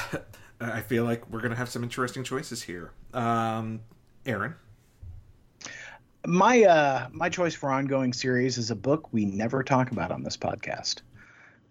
I 0.61 0.81
feel 0.81 1.03
like 1.03 1.29
we're 1.29 1.41
gonna 1.41 1.57
have 1.57 1.69
some 1.69 1.83
interesting 1.83 2.23
choices 2.23 2.63
here. 2.63 2.93
Um, 3.13 3.81
Aaron. 4.25 4.55
My 6.25 6.63
uh, 6.63 7.09
my 7.11 7.29
choice 7.29 7.53
for 7.53 7.69
ongoing 7.69 8.13
series 8.13 8.59
is 8.59 8.71
a 8.71 8.77
book 8.77 9.13
we 9.13 9.25
never 9.25 9.65
talk 9.65 9.91
about 9.91 10.13
on 10.13 10.23
this 10.23 10.37
podcast. 10.37 11.01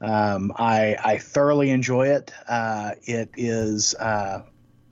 Um, 0.02 0.52
I 0.58 0.98
I 1.04 1.18
thoroughly 1.20 1.70
enjoy 1.70 2.08
it. 2.08 2.32
Uh, 2.48 2.92
it 3.04 3.30
is 3.38 3.94
uh, 3.96 4.44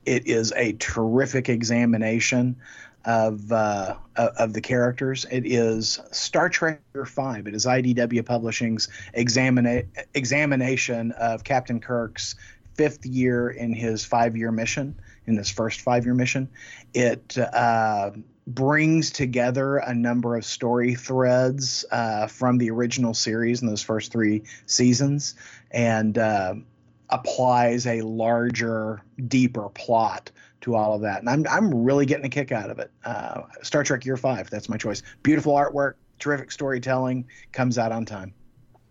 it 0.06 0.28
is 0.28 0.54
a 0.56 0.74
terrific 0.74 1.50
examination 1.50 2.58
of 3.06 3.52
uh, 3.52 3.96
of 4.16 4.54
the 4.54 4.62
characters. 4.62 5.26
It 5.32 5.46
is 5.46 6.00
Star 6.12 6.48
Trek 6.50 6.82
Five. 7.08 7.48
It 7.48 7.56
is 7.56 7.66
IDW 7.66 8.26
Publishing's 8.26 8.88
examina- 9.18 9.88
examination 10.14 11.12
of 11.14 11.44
Captain 11.44 11.80
Kirk's 11.80 12.36
fifth 12.76 13.06
year 13.06 13.50
in 13.50 13.74
his 13.74 14.06
five 14.06 14.38
year 14.38 14.52
mission, 14.52 15.00
in 15.26 15.36
his 15.36 15.50
first 15.50 15.82
five 15.82 16.06
year 16.06 16.14
mission. 16.14 16.50
It 16.94 17.38
uh, 17.38 18.12
brings 18.50 19.12
together 19.12 19.78
a 19.78 19.94
number 19.94 20.36
of 20.36 20.44
story 20.44 20.96
threads 20.96 21.86
uh, 21.92 22.28
from 22.28 22.58
the 22.58 22.70
original 22.72 23.14
series 23.14 23.62
in 23.62 23.68
those 23.68 23.82
first 23.82 24.12
three 24.12 24.44
seasons 24.66 25.36
and 25.72 26.18
uh, 26.18 26.56
applies 27.10 27.86
a 27.86 28.02
larger, 28.02 29.02
deeper 29.28 29.70
plot 29.70 30.32
to 30.62 30.76
all 30.76 30.94
of 30.94 31.02
that. 31.02 31.20
And 31.20 31.30
I'm 31.30 31.46
I'm 31.50 31.84
really 31.84 32.06
getting 32.06 32.26
a 32.26 32.30
kick 32.30 32.52
out 32.52 32.70
of 32.70 32.80
it. 32.80 32.92
Uh, 33.06 33.44
Star 33.62 33.84
Trek 33.84 34.06
Year 34.06 34.18
Five, 34.18 34.50
that's 34.50 34.68
my 34.68 34.78
choice. 34.78 35.04
Beautiful 35.24 35.54
artwork, 35.54 35.94
terrific 36.18 36.52
storytelling, 36.52 37.28
comes 37.52 37.78
out 37.78 37.92
on 37.92 38.06
time. 38.06 38.34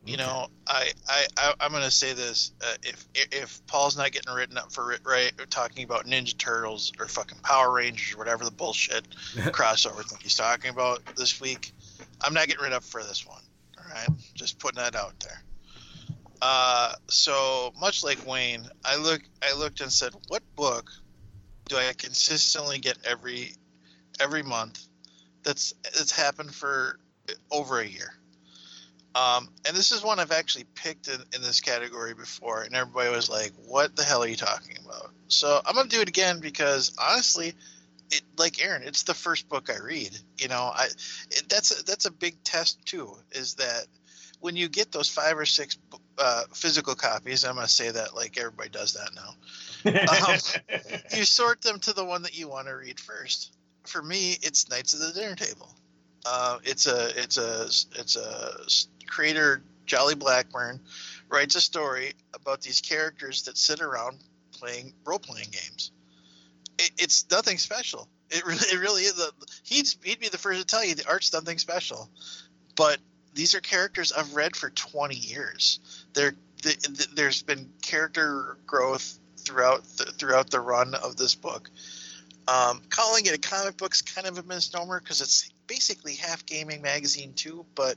You 0.09 0.17
know, 0.17 0.47
I 0.67 0.91
I, 1.07 1.27
I 1.37 1.67
am 1.67 1.73
gonna 1.73 1.91
say 1.91 2.15
this: 2.15 2.53
uh, 2.63 2.77
if 2.83 3.07
if 3.15 3.67
Paul's 3.67 3.95
not 3.95 4.11
getting 4.11 4.33
written 4.33 4.57
up 4.57 4.73
for 4.73 4.93
it, 4.93 5.03
right, 5.05 5.33
talking 5.51 5.85
about 5.85 6.07
Ninja 6.07 6.37
Turtles 6.39 6.95
or 6.99 7.07
fucking 7.07 7.41
Power 7.43 7.71
Rangers 7.71 8.15
or 8.15 8.19
whatever 8.19 8.43
the 8.43 8.51
bullshit 8.51 9.07
crossover 9.37 10.03
thing 10.09 10.19
he's 10.23 10.35
talking 10.35 10.71
about 10.71 11.03
this 11.17 11.43
week, 11.43 11.73
I'm 12.23 12.33
not 12.33 12.47
getting 12.47 12.63
written 12.63 12.75
up 12.77 12.85
for 12.85 13.03
this 13.05 13.27
one. 13.27 13.43
All 13.77 13.85
right, 13.93 14.09
just 14.33 14.59
putting 14.59 14.79
that 14.79 14.97
out 14.97 15.13
there. 15.21 15.43
Uh, 16.41 16.95
so 17.09 17.75
much 17.79 18.03
like 18.03 18.27
Wayne, 18.27 18.67
I 18.87 18.97
look 18.97 19.21
I 19.43 19.59
looked 19.59 19.83
and 19.83 19.93
said, 19.93 20.15
what 20.29 20.43
book 20.57 20.91
do 21.69 21.77
I 21.77 21.93
consistently 21.93 22.79
get 22.79 22.97
every 23.05 23.57
every 24.19 24.43
month 24.43 24.87
that's 25.43 25.75
that's 25.83 26.13
happened 26.13 26.55
for 26.55 26.99
over 27.51 27.81
a 27.81 27.87
year. 27.87 28.15
Um, 29.19 29.49
and 29.67 29.77
this 29.77 29.91
is 29.91 30.03
one 30.03 30.21
I've 30.21 30.33
actually 30.33 30.65
picked 30.75 31.09
in, 31.09 31.21
in 31.35 31.43
this 31.43 31.61
category 31.61 32.15
before, 32.15 32.63
and 32.63 32.75
everybody 32.75 33.11
was 33.11 33.29
like, 33.29 33.53
"What 33.67 33.97
the 33.97 34.05
hell 34.05 34.23
are 34.23 34.29
you 34.29 34.37
talking 34.37 34.77
about?" 34.85 35.11
So 35.29 35.61
I'm 35.67 35.75
gonna 35.75 35.89
do 35.89 36.01
it 36.01 36.09
again 36.09 36.41
because 36.41 36.93
honestly, 36.99 37.55
it 38.11 38.23
like 38.37 38.63
Aaron, 38.63 38.83
it's 38.85 39.03
the 39.03 39.15
first 39.15 39.49
book 39.49 39.71
I 39.71 39.83
read. 39.83 40.17
You 40.39 40.49
know, 40.49 40.71
I 40.75 40.87
it, 41.31 41.49
that's 41.49 41.81
a, 41.81 41.85
that's 41.85 42.07
a 42.07 42.11
big 42.11 42.43
test 42.45 42.85
too. 42.85 43.17
Is 43.33 43.55
that 43.55 43.87
when 44.41 44.55
you 44.55 44.69
get 44.69 44.93
those 44.93 45.09
five 45.09 45.37
or 45.37 45.47
six 45.47 45.79
uh, 46.19 46.45
physical 46.53 46.95
copies, 46.95 47.45
I'm 47.45 47.57
gonna 47.57 47.69
say 47.69 47.91
that 47.91 48.15
like 48.15 48.39
everybody 48.39 48.69
does 48.69 48.93
that 48.93 49.11
now 49.15 49.35
um, 49.85 50.39
you 51.17 51.25
sort 51.25 51.63
them 51.63 51.79
to 51.81 51.93
the 51.93 52.05
one 52.05 52.23
that 52.23 52.39
you 52.39 52.49
want 52.49 52.69
to 52.69 52.75
read 52.75 52.99
first. 52.99 53.57
For 53.85 54.03
me, 54.03 54.37
it's 54.43 54.69
Knights 54.69 54.95
of 54.95 55.01
the 55.01 55.13
Dinner 55.13 55.35
Table. 55.35 55.75
Uh, 56.27 56.59
it's 56.65 56.87
a 56.87 57.21
it's 57.21 57.39
a 57.39 57.65
it's 57.99 58.17
a 58.17 58.53
creator 59.09 59.63
Jolly 59.87 60.15
Blackburn 60.15 60.81
writes 61.29 61.57
a 61.57 61.61
story 61.61 62.13
about 62.35 62.61
these 62.61 62.81
characters 62.81 63.43
that 63.45 63.57
sit 63.57 63.81
around 63.81 64.19
playing 64.53 64.93
role 65.05 65.19
playing 65.19 65.49
games. 65.51 65.93
It, 66.79 66.91
it's 66.99 67.27
nothing 67.31 67.59
special. 67.59 68.09
It 68.31 68.45
really 68.45 68.67
it 68.73 68.79
really 68.79 69.03
is. 69.03 69.19
A, 69.19 69.31
he'd 69.65 69.89
he'd 70.03 70.21
be 70.21 70.29
the 70.29 70.39
first 70.39 70.61
to 70.61 70.67
tell 70.67 70.85
you 70.85 70.95
the 70.95 71.09
art's 71.09 71.33
nothing 71.33 71.59
special, 71.59 72.09
but 72.77 72.99
these 73.35 73.55
are 73.55 73.61
characters 73.61 74.13
I've 74.13 74.35
read 74.35 74.57
for 74.57 74.71
20 74.71 75.15
years. 75.15 75.79
There, 76.15 76.35
the, 76.63 77.07
there's 77.15 77.43
been 77.43 77.71
character 77.83 78.59
growth 78.67 79.19
throughout 79.37 79.85
the, 79.97 80.07
throughout 80.07 80.51
the 80.51 80.61
run 80.61 80.95
of 80.95 81.17
this 81.17 81.35
book. 81.35 81.71
Um, 82.49 82.81
calling 82.89 83.27
it 83.27 83.35
a 83.35 83.39
comic 83.39 83.77
book 83.77 83.93
is 83.93 84.03
kind 84.03 84.27
of 84.27 84.39
a 84.39 84.43
misnomer 84.43 85.01
because 85.01 85.21
it's 85.21 85.51
basically 85.67 86.15
half 86.15 86.47
gaming 86.47 86.83
magazine 86.83 87.33
too. 87.35 87.65
But 87.75 87.97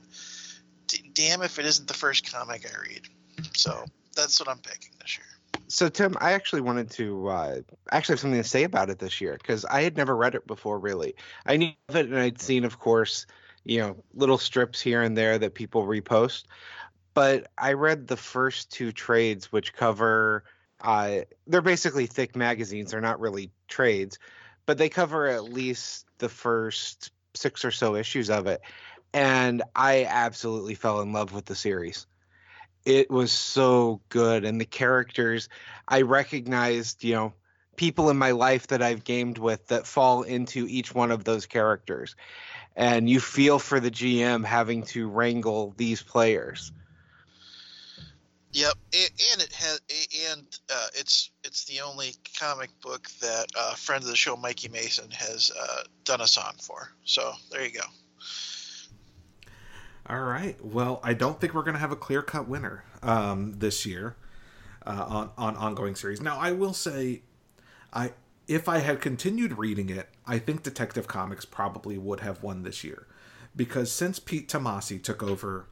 damn 0.98 1.42
if 1.42 1.58
it 1.58 1.66
isn't 1.66 1.88
the 1.88 1.94
first 1.94 2.30
comic 2.32 2.66
I 2.66 2.80
read. 2.80 3.08
So 3.54 3.84
that's 4.14 4.38
what 4.40 4.48
I'm 4.48 4.58
picking 4.58 4.92
this 5.00 5.18
year. 5.18 5.26
So 5.68 5.88
Tim, 5.88 6.16
I 6.20 6.32
actually 6.32 6.60
wanted 6.60 6.90
to 6.92 7.28
uh, 7.28 7.56
actually 7.90 8.14
have 8.14 8.20
something 8.20 8.42
to 8.42 8.48
say 8.48 8.64
about 8.64 8.90
it 8.90 8.98
this 8.98 9.20
year 9.20 9.38
because 9.40 9.64
I 9.64 9.82
had 9.82 9.96
never 9.96 10.14
read 10.14 10.34
it 10.34 10.46
before. 10.46 10.78
Really, 10.78 11.14
I 11.46 11.56
knew 11.56 11.72
of 11.88 11.96
it 11.96 12.06
and 12.06 12.18
I'd 12.18 12.40
seen, 12.40 12.64
of 12.64 12.78
course, 12.78 13.26
you 13.64 13.78
know, 13.80 13.96
little 14.14 14.38
strips 14.38 14.80
here 14.80 15.02
and 15.02 15.16
there 15.16 15.38
that 15.38 15.54
people 15.54 15.84
repost. 15.84 16.44
But 17.14 17.48
I 17.56 17.74
read 17.74 18.06
the 18.06 18.16
first 18.16 18.70
two 18.70 18.92
trades, 18.92 19.52
which 19.52 19.74
cover 19.74 20.44
uh, 20.82 21.20
they're 21.46 21.62
basically 21.62 22.06
thick 22.06 22.36
magazines. 22.36 22.90
They're 22.90 23.00
not 23.00 23.20
really 23.20 23.50
trades, 23.68 24.18
but 24.66 24.78
they 24.78 24.88
cover 24.88 25.28
at 25.28 25.44
least 25.44 26.06
the 26.18 26.28
first 26.28 27.12
six 27.34 27.64
or 27.64 27.70
so 27.70 27.94
issues 27.94 28.30
of 28.30 28.46
it. 28.46 28.60
And 29.14 29.62
I 29.74 30.04
absolutely 30.04 30.74
fell 30.74 31.00
in 31.00 31.12
love 31.12 31.32
with 31.32 31.44
the 31.44 31.54
series. 31.54 32.06
It 32.84 33.10
was 33.10 33.30
so 33.30 34.00
good. 34.08 34.44
And 34.44 34.60
the 34.60 34.64
characters, 34.64 35.48
I 35.86 36.02
recognized, 36.02 37.04
you 37.04 37.14
know, 37.14 37.32
people 37.76 38.10
in 38.10 38.16
my 38.16 38.32
life 38.32 38.68
that 38.68 38.82
I've 38.82 39.04
gamed 39.04 39.38
with 39.38 39.66
that 39.68 39.86
fall 39.86 40.22
into 40.22 40.66
each 40.68 40.94
one 40.94 41.10
of 41.10 41.24
those 41.24 41.46
characters. 41.46 42.16
And 42.74 43.08
you 43.08 43.20
feel 43.20 43.58
for 43.58 43.80
the 43.80 43.90
GM 43.90 44.44
having 44.44 44.82
to 44.84 45.08
wrangle 45.08 45.74
these 45.76 46.02
players. 46.02 46.72
Yep, 48.52 48.74
and 48.92 49.40
it 49.40 49.52
has, 49.54 49.80
and 50.28 50.42
uh, 50.70 50.88
it's 50.94 51.30
it's 51.42 51.64
the 51.64 51.80
only 51.80 52.14
comic 52.38 52.68
book 52.82 53.08
that 53.22 53.46
uh, 53.56 53.74
friend 53.74 54.02
of 54.02 54.10
the 54.10 54.16
show, 54.16 54.36
Mikey 54.36 54.68
Mason, 54.68 55.10
has 55.10 55.50
uh, 55.58 55.84
done 56.04 56.20
a 56.20 56.26
song 56.26 56.52
for. 56.60 56.90
So 57.04 57.32
there 57.50 57.64
you 57.64 57.72
go. 57.72 57.86
All 60.08 60.20
right. 60.20 60.56
Well, 60.64 61.00
I 61.02 61.14
don't 61.14 61.40
think 61.40 61.54
we're 61.54 61.62
going 61.62 61.74
to 61.74 61.80
have 61.80 61.92
a 61.92 61.96
clear 61.96 62.22
cut 62.22 62.48
winner 62.48 62.84
um, 63.02 63.54
this 63.58 63.86
year 63.86 64.16
uh, 64.84 65.04
on 65.08 65.30
on 65.38 65.56
ongoing 65.56 65.94
series. 65.94 66.20
Now, 66.20 66.38
I 66.38 66.52
will 66.52 66.74
say, 66.74 67.22
I 67.92 68.12
if 68.48 68.68
I 68.68 68.78
had 68.78 69.00
continued 69.00 69.58
reading 69.58 69.88
it, 69.88 70.08
I 70.26 70.38
think 70.38 70.62
Detective 70.62 71.06
Comics 71.06 71.44
probably 71.44 71.98
would 71.98 72.20
have 72.20 72.42
won 72.42 72.62
this 72.62 72.82
year, 72.82 73.06
because 73.54 73.92
since 73.92 74.18
Pete 74.18 74.48
Tomasi 74.48 75.00
took 75.00 75.22
over 75.22 75.66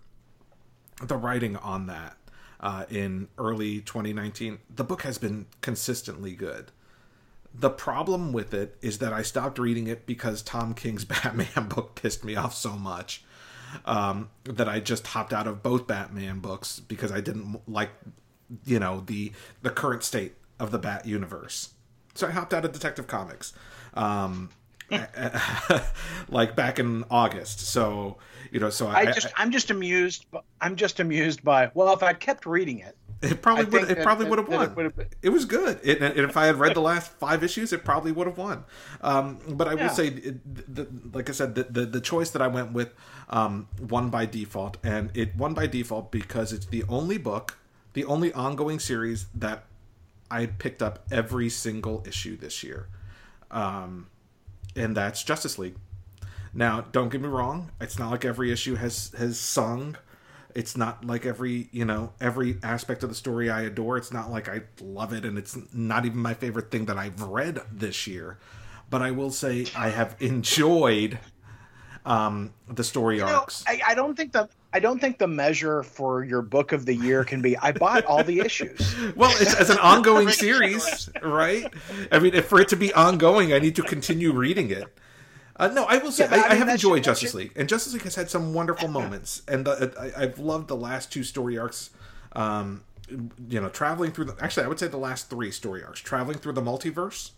the 1.02 1.16
writing 1.16 1.57
on 1.57 1.86
that 1.86 2.16
uh, 2.61 2.85
in 2.89 3.28
early 3.36 3.81
2019, 3.81 4.59
the 4.74 4.85
book 4.85 5.02
has 5.02 5.19
been 5.19 5.47
consistently 5.61 6.35
good. 6.35 6.70
The 7.52 7.70
problem 7.70 8.32
with 8.32 8.55
it 8.55 8.77
is 8.81 8.98
that 8.98 9.12
I 9.12 9.23
stopped 9.23 9.59
reading 9.59 9.89
it 9.89 10.07
because 10.07 10.40
Tom 10.40 10.73
King's 10.73 11.05
Batman 11.07 11.69
book 11.69 11.97
pissed 11.97 12.24
me 12.24 12.36
off 12.36 12.55
so 12.55 12.73
much 12.77 13.24
um, 13.84 14.30
that 14.44 14.68
I 14.68 14.80
just 14.80 15.06
hopped 15.09 15.32
out 15.32 15.47
of 15.47 15.62
both 15.62 15.86
Batman 15.86 16.40
books 16.40 16.80
because 16.80 17.12
I 17.12 17.20
didn't 17.20 17.60
like, 17.68 17.90
you 18.64 18.78
know, 18.78 19.02
the 19.06 19.32
the 19.62 19.70
current 19.70 20.02
state 20.02 20.34
of 20.59 20.70
the 20.70 20.78
Bat 20.78 21.06
universe. 21.06 21.70
So 22.14 22.26
I 22.26 22.30
hopped 22.30 22.52
out 22.52 22.64
of 22.64 22.72
Detective 22.72 23.06
Comics. 23.06 23.52
Um, 23.94 24.51
like 26.28 26.56
back 26.56 26.78
in 26.78 27.05
August. 27.10 27.60
So 27.60 28.18
you 28.51 28.60
know, 28.60 28.70
so 28.70 28.89
I, 28.89 29.01
I 29.01 29.05
just 29.12 29.28
I, 29.36 29.43
am 29.43 29.51
just 29.51 29.70
amused. 29.70 30.27
I'm 30.60 30.77
just 30.77 31.01
amused 31.01 31.43
by 31.43 31.70
well, 31.74 31.93
if 31.94 32.02
I 32.02 32.12
kept 32.12 32.47
reading 32.47 32.78
it, 32.81 32.97
It 33.22 33.43
probably 33.43 33.66
would. 33.66 33.90
It 33.90 34.02
probably 34.02 34.27
would 34.27 34.39
have 34.39 34.48
won. 34.48 34.74
It, 34.78 35.14
it, 35.20 35.28
was 35.28 35.44
good. 35.44 35.78
It, 35.82 36.01
and 36.01 36.18
if 36.18 36.39
I 36.39 36.47
had 36.47 36.56
read 36.56 36.74
the 36.74 36.81
last 36.81 37.10
five 37.12 37.44
issues, 37.44 37.70
it 37.70 37.85
probably 37.85 38.12
would 38.12 38.27
have 38.27 38.39
won. 38.39 38.64
Um, 39.02 39.39
but 39.47 39.68
I 39.68 39.74
yeah. 39.74 39.82
will 39.82 39.94
say, 39.94 40.09
it, 40.09 40.74
the, 40.74 40.89
like 41.12 41.28
I 41.28 41.32
said, 41.32 41.55
the, 41.55 41.64
the, 41.64 41.85
the 41.85 42.01
choice 42.01 42.31
that 42.31 42.40
I 42.40 42.48
went 42.48 42.72
with 42.72 42.94
um, 43.28 43.68
won 43.78 44.09
by 44.09 44.24
default, 44.24 44.78
and 44.82 45.10
it 45.14 45.36
won 45.36 45.52
by 45.52 45.66
default 45.66 46.10
because 46.10 46.55
it's 46.55 46.64
the 46.64 46.82
only 46.89 47.18
book, 47.18 47.59
the 47.93 48.06
only 48.06 48.32
ongoing 48.32 48.78
series 48.78 49.27
that 49.35 49.64
I 50.31 50.47
picked 50.47 50.81
up 50.81 51.05
every 51.10 51.51
single 51.51 52.02
issue 52.06 52.39
this 52.39 52.62
year, 52.62 52.89
um, 53.51 54.06
and 54.74 54.97
that's 54.97 55.22
Justice 55.22 55.59
League. 55.59 55.77
Now, 56.52 56.82
don't 56.93 57.10
get 57.10 57.20
me 57.20 57.28
wrong; 57.28 57.70
it's 57.81 57.98
not 57.98 58.10
like 58.10 58.24
every 58.24 58.52
issue 58.52 58.74
has 58.77 59.12
has 59.16 59.39
sung 59.39 59.97
it's 60.55 60.77
not 60.77 61.05
like 61.05 61.27
every, 61.27 61.68
you 61.72 61.85
know, 61.85 62.12
every 62.20 62.59
aspect 62.62 63.02
of 63.02 63.09
the 63.09 63.14
story 63.14 63.51
I 63.51 63.62
adore. 63.62 63.97
It's 63.97 64.12
not 64.12 64.31
like 64.31 64.48
I 64.48 64.62
love 64.81 65.12
it 65.12 65.24
and 65.24 65.39
it's 65.39 65.56
not 65.72 66.05
even 66.05 66.18
my 66.18 66.35
favorite 66.35 66.70
thing 66.70 66.86
that 66.86 66.98
I've 66.98 67.22
read 67.22 67.60
this 67.72 68.06
year. 68.06 68.39
But 68.89 69.02
I 69.02 69.10
will 69.12 69.31
say 69.31 69.66
I 69.77 69.90
have 69.90 70.16
enjoyed 70.20 71.18
um 72.06 72.55
the 72.66 72.82
story 72.82 73.18
you 73.18 73.24
arcs. 73.24 73.64
Know, 73.66 73.72
I, 73.72 73.81
I 73.89 73.94
don't 73.94 74.16
think 74.16 74.32
the 74.32 74.48
I 74.72 74.81
don't 74.81 74.98
think 74.98 75.18
the 75.18 75.28
measure 75.28 75.82
for 75.82 76.24
your 76.24 76.40
book 76.43 76.72
of 76.72 76.86
the 76.86 76.94
year 76.94 77.24
can 77.24 77.43
be 77.43 77.56
I 77.59 77.72
bought 77.72 78.05
all 78.05 78.24
the 78.24 78.40
issues. 78.40 78.94
well, 79.16 79.32
it's 79.39 79.55
as 79.55 79.70
an 79.70 79.78
ongoing 79.82 80.31
series, 80.31 81.10
right? 81.22 81.72
I 82.10 82.18
mean, 82.18 82.35
if 82.35 82.47
for 82.47 82.60
it 82.60 82.68
to 82.68 82.77
be 82.77 82.93
ongoing, 82.94 83.52
I 83.52 83.59
need 83.59 83.77
to 83.77 83.82
continue 83.82 84.32
reading 84.32 84.70
it. 84.70 84.93
Uh, 85.61 85.69
no, 85.69 85.85
I 85.85 85.99
will 85.99 86.11
say 86.11 86.24
yeah, 86.24 86.31
I, 86.31 86.35
I, 86.35 86.43
mean, 86.43 86.53
I, 86.53 86.55
have 86.55 86.69
enjoyed 86.70 87.05
Justice 87.05 87.35
League, 87.35 87.53
and 87.55 87.69
Justice 87.69 87.93
League 87.93 88.05
has 88.05 88.15
had 88.15 88.31
some 88.31 88.55
wonderful 88.55 88.89
moments, 88.89 89.43
and 89.47 89.66
the, 89.66 90.12
I, 90.16 90.20
have 90.23 90.39
loved 90.39 90.69
the 90.69 90.77
last 90.77 91.12
two 91.12 91.23
story 91.23 91.59
arcs. 91.59 91.91
Um, 92.32 92.85
you 93.47 93.61
know, 93.61 93.69
traveling 93.69 94.12
through 94.12 94.24
the 94.24 94.37
actually, 94.41 94.65
I 94.65 94.69
would 94.69 94.78
say 94.78 94.89
the 94.89 94.97
last 94.97 95.28
three 95.28 95.51
story 95.51 95.85
arcs, 95.85 96.01
traveling 96.01 96.39
through 96.39 96.55
the 96.55 96.62
multiverse. 96.62 97.32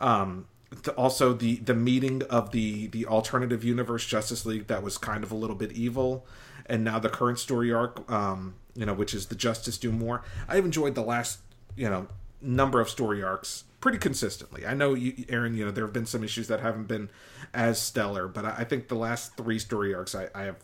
Um, 0.00 0.48
also 0.96 1.34
the 1.34 1.56
the 1.56 1.74
meeting 1.74 2.24
of 2.24 2.50
the 2.50 2.88
the 2.88 3.06
alternative 3.06 3.62
universe 3.62 4.06
Justice 4.06 4.44
League 4.44 4.66
that 4.66 4.82
was 4.82 4.98
kind 4.98 5.22
of 5.22 5.30
a 5.30 5.36
little 5.36 5.54
bit 5.54 5.70
evil, 5.70 6.26
and 6.66 6.82
now 6.82 6.98
the 6.98 7.10
current 7.10 7.38
story 7.38 7.72
arc, 7.72 8.10
um, 8.10 8.54
you 8.74 8.84
know, 8.84 8.94
which 8.94 9.14
is 9.14 9.26
the 9.26 9.36
Justice 9.36 9.78
Doom 9.78 10.00
War. 10.00 10.22
I've 10.48 10.64
enjoyed 10.64 10.96
the 10.96 11.02
last 11.02 11.38
you 11.76 11.88
know 11.88 12.08
number 12.40 12.80
of 12.80 12.88
story 12.90 13.22
arcs 13.22 13.62
pretty 13.82 13.98
consistently. 13.98 14.64
I 14.64 14.74
know, 14.74 14.94
you, 14.94 15.26
Aaron, 15.28 15.54
you 15.54 15.66
know, 15.66 15.72
there 15.72 15.84
have 15.84 15.92
been 15.92 16.06
some 16.06 16.22
issues 16.24 16.46
that 16.48 16.60
haven't 16.60 16.86
been 16.86 17.10
as 17.52 17.82
stellar, 17.82 18.28
but 18.28 18.44
I, 18.44 18.64
think 18.64 18.86
the 18.86 18.94
last 18.94 19.36
three 19.36 19.58
story 19.58 19.92
arcs 19.92 20.14
I, 20.14 20.28
I 20.34 20.44
have 20.44 20.56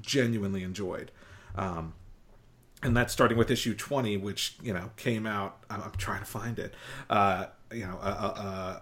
genuinely 0.00 0.62
enjoyed. 0.62 1.10
Um, 1.56 1.94
and 2.82 2.96
that's 2.96 3.12
starting 3.12 3.36
with 3.36 3.50
issue 3.50 3.74
20, 3.74 4.16
which, 4.18 4.56
you 4.62 4.72
know, 4.72 4.92
came 4.96 5.26
out, 5.26 5.64
I'm, 5.68 5.82
I'm 5.82 5.90
trying 5.98 6.20
to 6.20 6.26
find 6.26 6.58
it, 6.60 6.74
uh, 7.10 7.46
you 7.72 7.84
know, 7.84 7.98
uh, 8.00 8.32
uh, 8.36 8.40
uh 8.40 8.80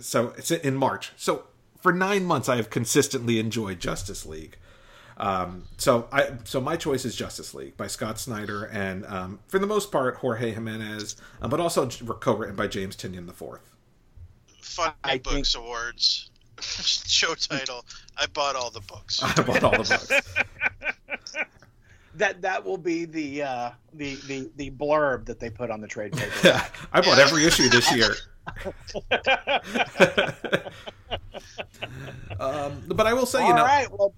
so 0.00 0.32
it's 0.38 0.50
in 0.50 0.74
March. 0.74 1.12
So 1.16 1.44
for 1.80 1.92
nine 1.92 2.24
months, 2.24 2.48
I 2.48 2.56
have 2.56 2.70
consistently 2.70 3.38
enjoyed 3.38 3.80
Justice 3.80 4.24
League. 4.24 4.56
Um, 5.16 5.64
so 5.78 6.08
I 6.12 6.30
so 6.44 6.60
my 6.60 6.76
choice 6.76 7.04
is 7.04 7.14
Justice 7.14 7.54
League 7.54 7.76
by 7.76 7.86
Scott 7.86 8.18
Snyder 8.18 8.64
and 8.64 9.06
um, 9.06 9.38
for 9.46 9.58
the 9.58 9.66
most 9.66 9.92
part 9.92 10.16
Jorge 10.16 10.52
Jimenez, 10.52 11.16
uh, 11.40 11.48
but 11.48 11.60
also 11.60 11.88
co-written 11.88 12.56
by 12.56 12.66
James 12.66 12.96
Tynion 12.96 13.28
IV. 13.28 13.60
Funny 14.60 14.92
I 15.04 15.18
Books 15.18 15.52
think... 15.52 15.64
Awards 15.64 16.30
show 16.60 17.34
title. 17.34 17.84
I 18.16 18.26
bought 18.26 18.56
all 18.56 18.70
the 18.70 18.80
books. 18.80 19.22
I 19.22 19.42
bought 19.42 19.62
all 19.62 19.70
the 19.72 19.78
books. 19.78 20.10
that 22.16 22.42
that 22.42 22.64
will 22.64 22.78
be 22.78 23.04
the 23.04 23.42
uh, 23.42 23.70
the 23.92 24.14
the 24.26 24.50
the 24.56 24.70
blurb 24.70 25.26
that 25.26 25.40
they 25.40 25.50
put 25.50 25.70
on 25.70 25.80
the 25.80 25.88
trade 25.88 26.12
paper. 26.12 26.32
Yeah, 26.42 26.66
I 26.92 27.00
bought 27.00 27.18
yeah. 27.18 27.24
every 27.24 27.44
issue 27.44 27.68
this 27.68 27.94
year. 27.94 28.14
um, 32.38 32.82
but 32.88 33.06
I 33.06 33.14
will 33.14 33.26
say, 33.26 33.40
all 33.40 33.48
you 33.48 33.54
know, 33.54 33.64
right, 33.64 33.90
well, 33.90 34.14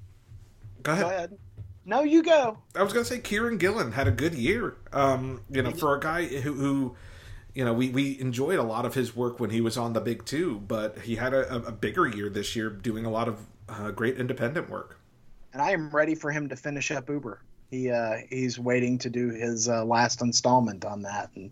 Go 0.87 0.93
ahead. 0.93 1.05
Go 1.05 1.11
ahead. 1.11 1.39
No, 1.85 2.03
you 2.03 2.23
go. 2.23 2.59
I 2.75 2.83
was 2.83 2.93
going 2.93 3.05
to 3.05 3.09
say 3.09 3.21
Kieron 3.21 3.59
Gillen 3.59 3.93
had 3.93 4.09
a 4.09 4.11
good 4.11 4.35
year. 4.35 4.77
Um, 4.93 5.43
you 5.51 5.63
know, 5.63 5.71
for 5.71 5.97
a 5.97 6.01
guy 6.01 6.25
who, 6.27 6.53
who, 6.53 6.97
you 7.55 7.65
know, 7.65 7.73
we, 7.73 7.91
we 7.91 8.21
enjoyed 8.21 8.59
a 8.59 8.63
lot 8.63 8.85
of 8.85 8.95
his 8.95 9.15
work 9.15 9.39
when 9.39 9.51
he 9.51 9.61
was 9.61 9.77
on 9.77 9.93
the 9.93 10.01
big 10.01 10.25
two, 10.25 10.61
but 10.67 10.99
he 10.99 11.17
had 11.17 11.33
a, 11.33 11.55
a 11.67 11.73
bigger 11.73 12.07
year 12.07 12.29
this 12.29 12.57
year 12.57 12.71
doing 12.71 13.05
a 13.05 13.11
lot 13.11 13.29
of 13.29 13.47
uh, 13.69 13.91
great 13.91 14.17
independent 14.17 14.69
work. 14.69 14.99
And 15.53 15.63
I 15.63 15.71
am 15.71 15.91
ready 15.91 16.15
for 16.15 16.31
him 16.31 16.49
to 16.49 16.57
finish 16.57 16.91
up 16.91 17.09
Uber. 17.09 17.41
He 17.71 17.91
uh, 17.91 18.19
he's 18.31 18.59
waiting 18.59 18.99
to 18.99 19.11
do 19.11 19.31
his 19.31 19.69
uh, 19.69 19.85
last 19.85 20.23
installment 20.23 20.85
on 20.85 21.03
that, 21.03 21.31
and 21.35 21.51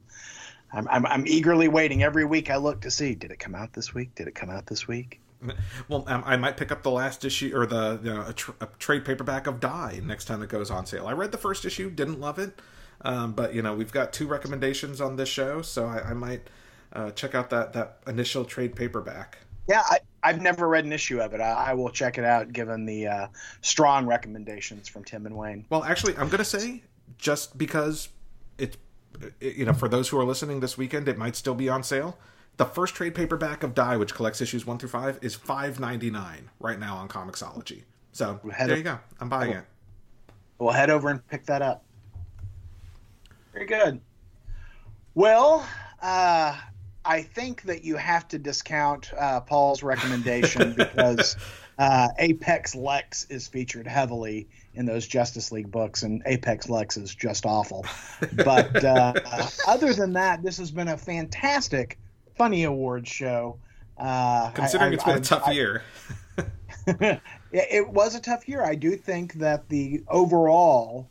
I'm, 0.72 0.86
I'm 0.88 1.06
I'm 1.06 1.26
eagerly 1.26 1.66
waiting. 1.66 2.04
Every 2.04 2.24
week 2.24 2.50
I 2.50 2.56
look 2.56 2.82
to 2.82 2.90
see 2.90 3.16
did 3.16 3.32
it 3.32 3.40
come 3.40 3.56
out 3.56 3.72
this 3.72 3.94
week? 3.94 4.14
Did 4.14 4.28
it 4.28 4.34
come 4.36 4.48
out 4.48 4.66
this 4.66 4.86
week? 4.86 5.20
Well, 5.88 6.04
um, 6.06 6.22
I 6.26 6.36
might 6.36 6.56
pick 6.56 6.72
up 6.72 6.82
the 6.82 6.90
last 6.90 7.24
issue 7.24 7.52
or 7.54 7.66
the 7.66 8.00
you 8.02 8.12
know, 8.12 8.24
a, 8.26 8.32
tr- 8.32 8.52
a, 8.60 8.68
trade 8.78 9.04
paperback 9.04 9.46
of 9.46 9.60
Die 9.60 10.00
next 10.04 10.26
time 10.26 10.42
it 10.42 10.48
goes 10.48 10.70
on 10.70 10.86
sale. 10.86 11.06
I 11.06 11.12
read 11.12 11.32
the 11.32 11.38
first 11.38 11.64
issue, 11.64 11.90
didn't 11.90 12.20
love 12.20 12.38
it, 12.38 12.60
um, 13.02 13.32
but 13.32 13.54
you 13.54 13.62
know 13.62 13.74
we've 13.74 13.92
got 13.92 14.12
two 14.12 14.26
recommendations 14.26 15.00
on 15.00 15.16
this 15.16 15.28
show, 15.28 15.62
so 15.62 15.86
I, 15.86 16.10
I 16.10 16.14
might 16.14 16.48
uh, 16.92 17.10
check 17.10 17.34
out 17.34 17.50
that 17.50 17.72
that 17.72 17.98
initial 18.06 18.44
trade 18.44 18.74
paperback. 18.74 19.38
Yeah, 19.68 19.82
I, 20.22 20.32
have 20.32 20.42
never 20.42 20.68
read 20.68 20.84
an 20.84 20.92
issue 20.92 21.20
of 21.20 21.32
it. 21.32 21.40
I, 21.40 21.70
I 21.70 21.74
will 21.74 21.90
check 21.90 22.18
it 22.18 22.24
out 22.24 22.52
given 22.52 22.84
the 22.84 23.06
uh, 23.06 23.26
strong 23.62 24.06
recommendations 24.06 24.88
from 24.88 25.04
Tim 25.04 25.24
and 25.24 25.36
Wayne. 25.36 25.64
Well, 25.70 25.84
actually, 25.84 26.14
I'm 26.16 26.28
going 26.28 26.38
to 26.38 26.44
say 26.44 26.82
just 27.16 27.56
because 27.56 28.08
it's 28.58 28.76
you 29.40 29.64
know 29.64 29.72
for 29.72 29.88
those 29.88 30.08
who 30.08 30.18
are 30.18 30.24
listening 30.24 30.60
this 30.60 30.76
weekend, 30.76 31.08
it 31.08 31.18
might 31.18 31.36
still 31.36 31.54
be 31.54 31.68
on 31.68 31.82
sale 31.82 32.18
the 32.56 32.64
first 32.64 32.94
trade 32.94 33.14
paperback 33.14 33.62
of 33.62 33.74
Die, 33.74 33.96
which 33.96 34.14
collects 34.14 34.40
issues 34.40 34.66
one 34.66 34.78
through 34.78 34.90
five, 34.90 35.18
is 35.22 35.34
five 35.34 35.80
ninety 35.80 36.10
nine 36.10 36.50
right 36.60 36.78
now 36.78 36.96
on 36.96 37.08
Comixology. 37.08 37.82
So 38.12 38.40
we'll 38.42 38.54
there 38.58 38.76
you 38.76 38.82
go. 38.82 38.98
I'm 39.20 39.28
buying 39.28 39.52
it. 39.52 39.64
We'll 40.58 40.72
head 40.72 40.90
over 40.90 41.08
and 41.08 41.26
pick 41.26 41.46
that 41.46 41.62
up. 41.62 41.84
Very 43.52 43.66
good. 43.66 44.00
Well, 45.14 45.66
uh, 46.00 46.56
I 47.04 47.22
think 47.22 47.62
that 47.62 47.84
you 47.84 47.96
have 47.96 48.26
to 48.28 48.38
discount 48.38 49.12
uh, 49.18 49.40
Paul's 49.40 49.82
recommendation 49.82 50.72
because 50.76 51.36
uh, 51.78 52.08
Apex 52.18 52.74
Lex 52.74 53.26
is 53.30 53.46
featured 53.46 53.86
heavily 53.86 54.48
in 54.74 54.86
those 54.86 55.06
Justice 55.06 55.52
League 55.52 55.70
books, 55.70 56.02
and 56.02 56.22
Apex 56.26 56.68
Lex 56.68 56.96
is 56.96 57.14
just 57.14 57.46
awful. 57.46 57.84
But 58.32 58.84
uh, 58.84 59.12
other 59.68 59.92
than 59.92 60.12
that, 60.14 60.42
this 60.42 60.58
has 60.58 60.70
been 60.70 60.88
a 60.88 60.96
fantastic 60.96 61.98
funny 62.36 62.64
awards 62.64 63.08
show. 63.08 63.58
Uh, 63.98 64.50
Considering 64.50 64.92
I, 64.92 64.94
it's 64.94 65.04
been 65.04 65.14
I, 65.14 65.18
a 65.18 65.20
tough 65.20 65.44
I, 65.46 65.52
year. 65.52 65.82
it 67.52 67.88
was 67.88 68.14
a 68.14 68.20
tough 68.20 68.48
year. 68.48 68.62
I 68.62 68.74
do 68.74 68.96
think 68.96 69.34
that 69.34 69.68
the 69.68 70.02
overall, 70.08 71.08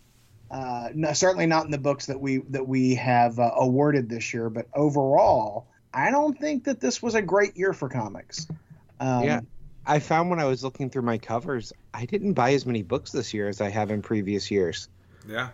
uh, 0.51 0.89
no, 0.93 1.13
certainly 1.13 1.45
not 1.45 1.65
in 1.65 1.71
the 1.71 1.77
books 1.77 2.05
that 2.07 2.19
we 2.19 2.39
that 2.49 2.67
we 2.67 2.95
have 2.95 3.39
uh, 3.39 3.51
awarded 3.55 4.09
this 4.09 4.33
year, 4.33 4.49
but 4.49 4.67
overall, 4.75 5.67
I 5.93 6.11
don't 6.11 6.37
think 6.37 6.65
that 6.65 6.79
this 6.79 7.01
was 7.01 7.15
a 7.15 7.21
great 7.21 7.57
year 7.57 7.73
for 7.73 7.89
comics. 7.89 8.47
Um, 8.99 9.23
yeah, 9.23 9.41
I 9.85 9.99
found 9.99 10.29
when 10.29 10.39
I 10.39 10.45
was 10.45 10.63
looking 10.63 10.89
through 10.89 11.03
my 11.03 11.17
covers, 11.17 11.73
I 11.93 12.05
didn't 12.05 12.33
buy 12.33 12.53
as 12.53 12.65
many 12.65 12.83
books 12.83 13.11
this 13.11 13.33
year 13.33 13.47
as 13.47 13.61
I 13.61 13.69
have 13.69 13.89
in 13.89 14.01
previous 14.01 14.51
years. 14.51 14.89
Yeah, 15.27 15.49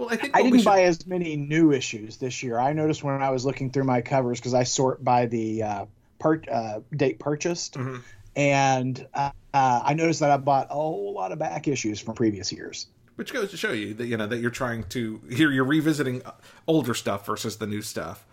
well, 0.00 0.08
I 0.10 0.16
think 0.16 0.34
I 0.34 0.42
didn't 0.42 0.60
should... 0.60 0.64
buy 0.64 0.84
as 0.84 1.06
many 1.06 1.36
new 1.36 1.72
issues 1.72 2.16
this 2.16 2.42
year. 2.42 2.58
I 2.58 2.72
noticed 2.72 3.04
when 3.04 3.22
I 3.22 3.30
was 3.30 3.44
looking 3.44 3.70
through 3.70 3.84
my 3.84 4.00
covers 4.00 4.40
because 4.40 4.54
I 4.54 4.62
sort 4.62 5.04
by 5.04 5.26
the 5.26 5.62
uh, 5.62 5.86
per, 6.18 6.40
uh, 6.50 6.80
date 6.96 7.18
purchased, 7.18 7.74
mm-hmm. 7.74 7.98
and 8.34 9.06
uh, 9.12 9.30
I 9.52 9.92
noticed 9.92 10.20
that 10.20 10.30
I 10.30 10.38
bought 10.38 10.68
a 10.70 10.74
whole 10.74 11.12
lot 11.12 11.32
of 11.32 11.38
back 11.38 11.68
issues 11.68 12.00
from 12.00 12.14
previous 12.14 12.50
years. 12.50 12.86
Which 13.16 13.34
goes 13.34 13.50
to 13.50 13.58
show 13.58 13.72
you 13.72 13.92
that 13.94 14.06
you 14.06 14.16
know 14.16 14.26
that 14.26 14.38
you're 14.38 14.50
trying 14.50 14.84
to 14.84 15.20
here 15.30 15.50
you're 15.50 15.64
revisiting 15.64 16.22
older 16.66 16.94
stuff 16.94 17.26
versus 17.26 17.58
the 17.58 17.66
new 17.66 17.82
stuff. 17.82 18.24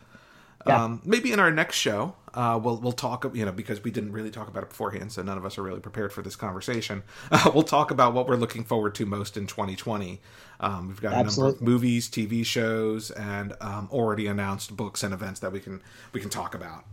Yeah. 0.66 0.84
Um, 0.84 1.02
maybe 1.06 1.32
in 1.32 1.40
our 1.40 1.52
next 1.52 1.78
show, 1.78 2.16
uh, 2.34 2.60
we'll 2.62 2.78
we'll 2.78 2.92
talk. 2.92 3.30
You 3.34 3.46
know, 3.46 3.52
because 3.52 3.84
we 3.84 3.92
didn't 3.92 4.12
really 4.12 4.32
talk 4.32 4.48
about 4.48 4.64
it 4.64 4.70
beforehand, 4.70 5.12
so 5.12 5.22
none 5.22 5.38
of 5.38 5.46
us 5.46 5.58
are 5.58 5.64
really 5.64 5.80
prepared 5.80 6.12
for 6.12 6.22
this 6.22 6.36
conversation. 6.36 7.04
Uh, 7.30 7.52
we'll 7.54 7.64
talk 7.64 7.92
about 7.92 8.14
what 8.14 8.28
we're 8.28 8.38
looking 8.38 8.64
forward 8.64 8.96
to 8.96 9.06
most 9.06 9.36
in 9.38 9.46
2020. 9.48 10.22
Um, 10.60 10.88
we've 10.88 11.02
got 11.02 11.14
Absolutely. 11.14 11.50
a 11.50 11.52
number 11.52 11.58
of 11.58 11.68
movies, 11.68 12.10
TV 12.10 12.46
shows, 12.46 13.12
and 13.12 13.54
um, 13.60 13.90
already 13.92 14.28
announced 14.28 14.76
books 14.76 15.04
and 15.04 15.14
events 15.14 15.42
that 15.42 15.52
we 15.52 15.60
can 15.60 15.82
we 16.14 16.22
can 16.22 16.30
talk 16.30 16.56
about. 16.56 16.86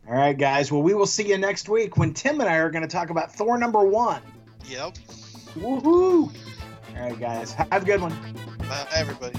All 0.08 0.14
right, 0.14 0.36
guys. 0.36 0.72
Well, 0.72 0.82
we 0.82 0.94
will 0.94 1.06
see 1.06 1.28
you 1.28 1.36
next 1.36 1.68
week 1.68 1.98
when 1.98 2.14
Tim 2.14 2.40
and 2.40 2.48
I 2.48 2.56
are 2.56 2.70
going 2.70 2.82
to 2.82 2.88
talk 2.88 3.10
about 3.10 3.34
Thor 3.34 3.58
number 3.58 3.84
one. 3.84 4.22
Yep. 4.64 4.94
Woohoo! 5.54 6.32
All 6.96 7.02
right, 7.02 7.20
guys. 7.20 7.52
Have 7.52 7.82
a 7.82 7.84
good 7.84 8.00
one. 8.00 8.14
Bye, 8.60 8.86
everybody. 8.94 9.38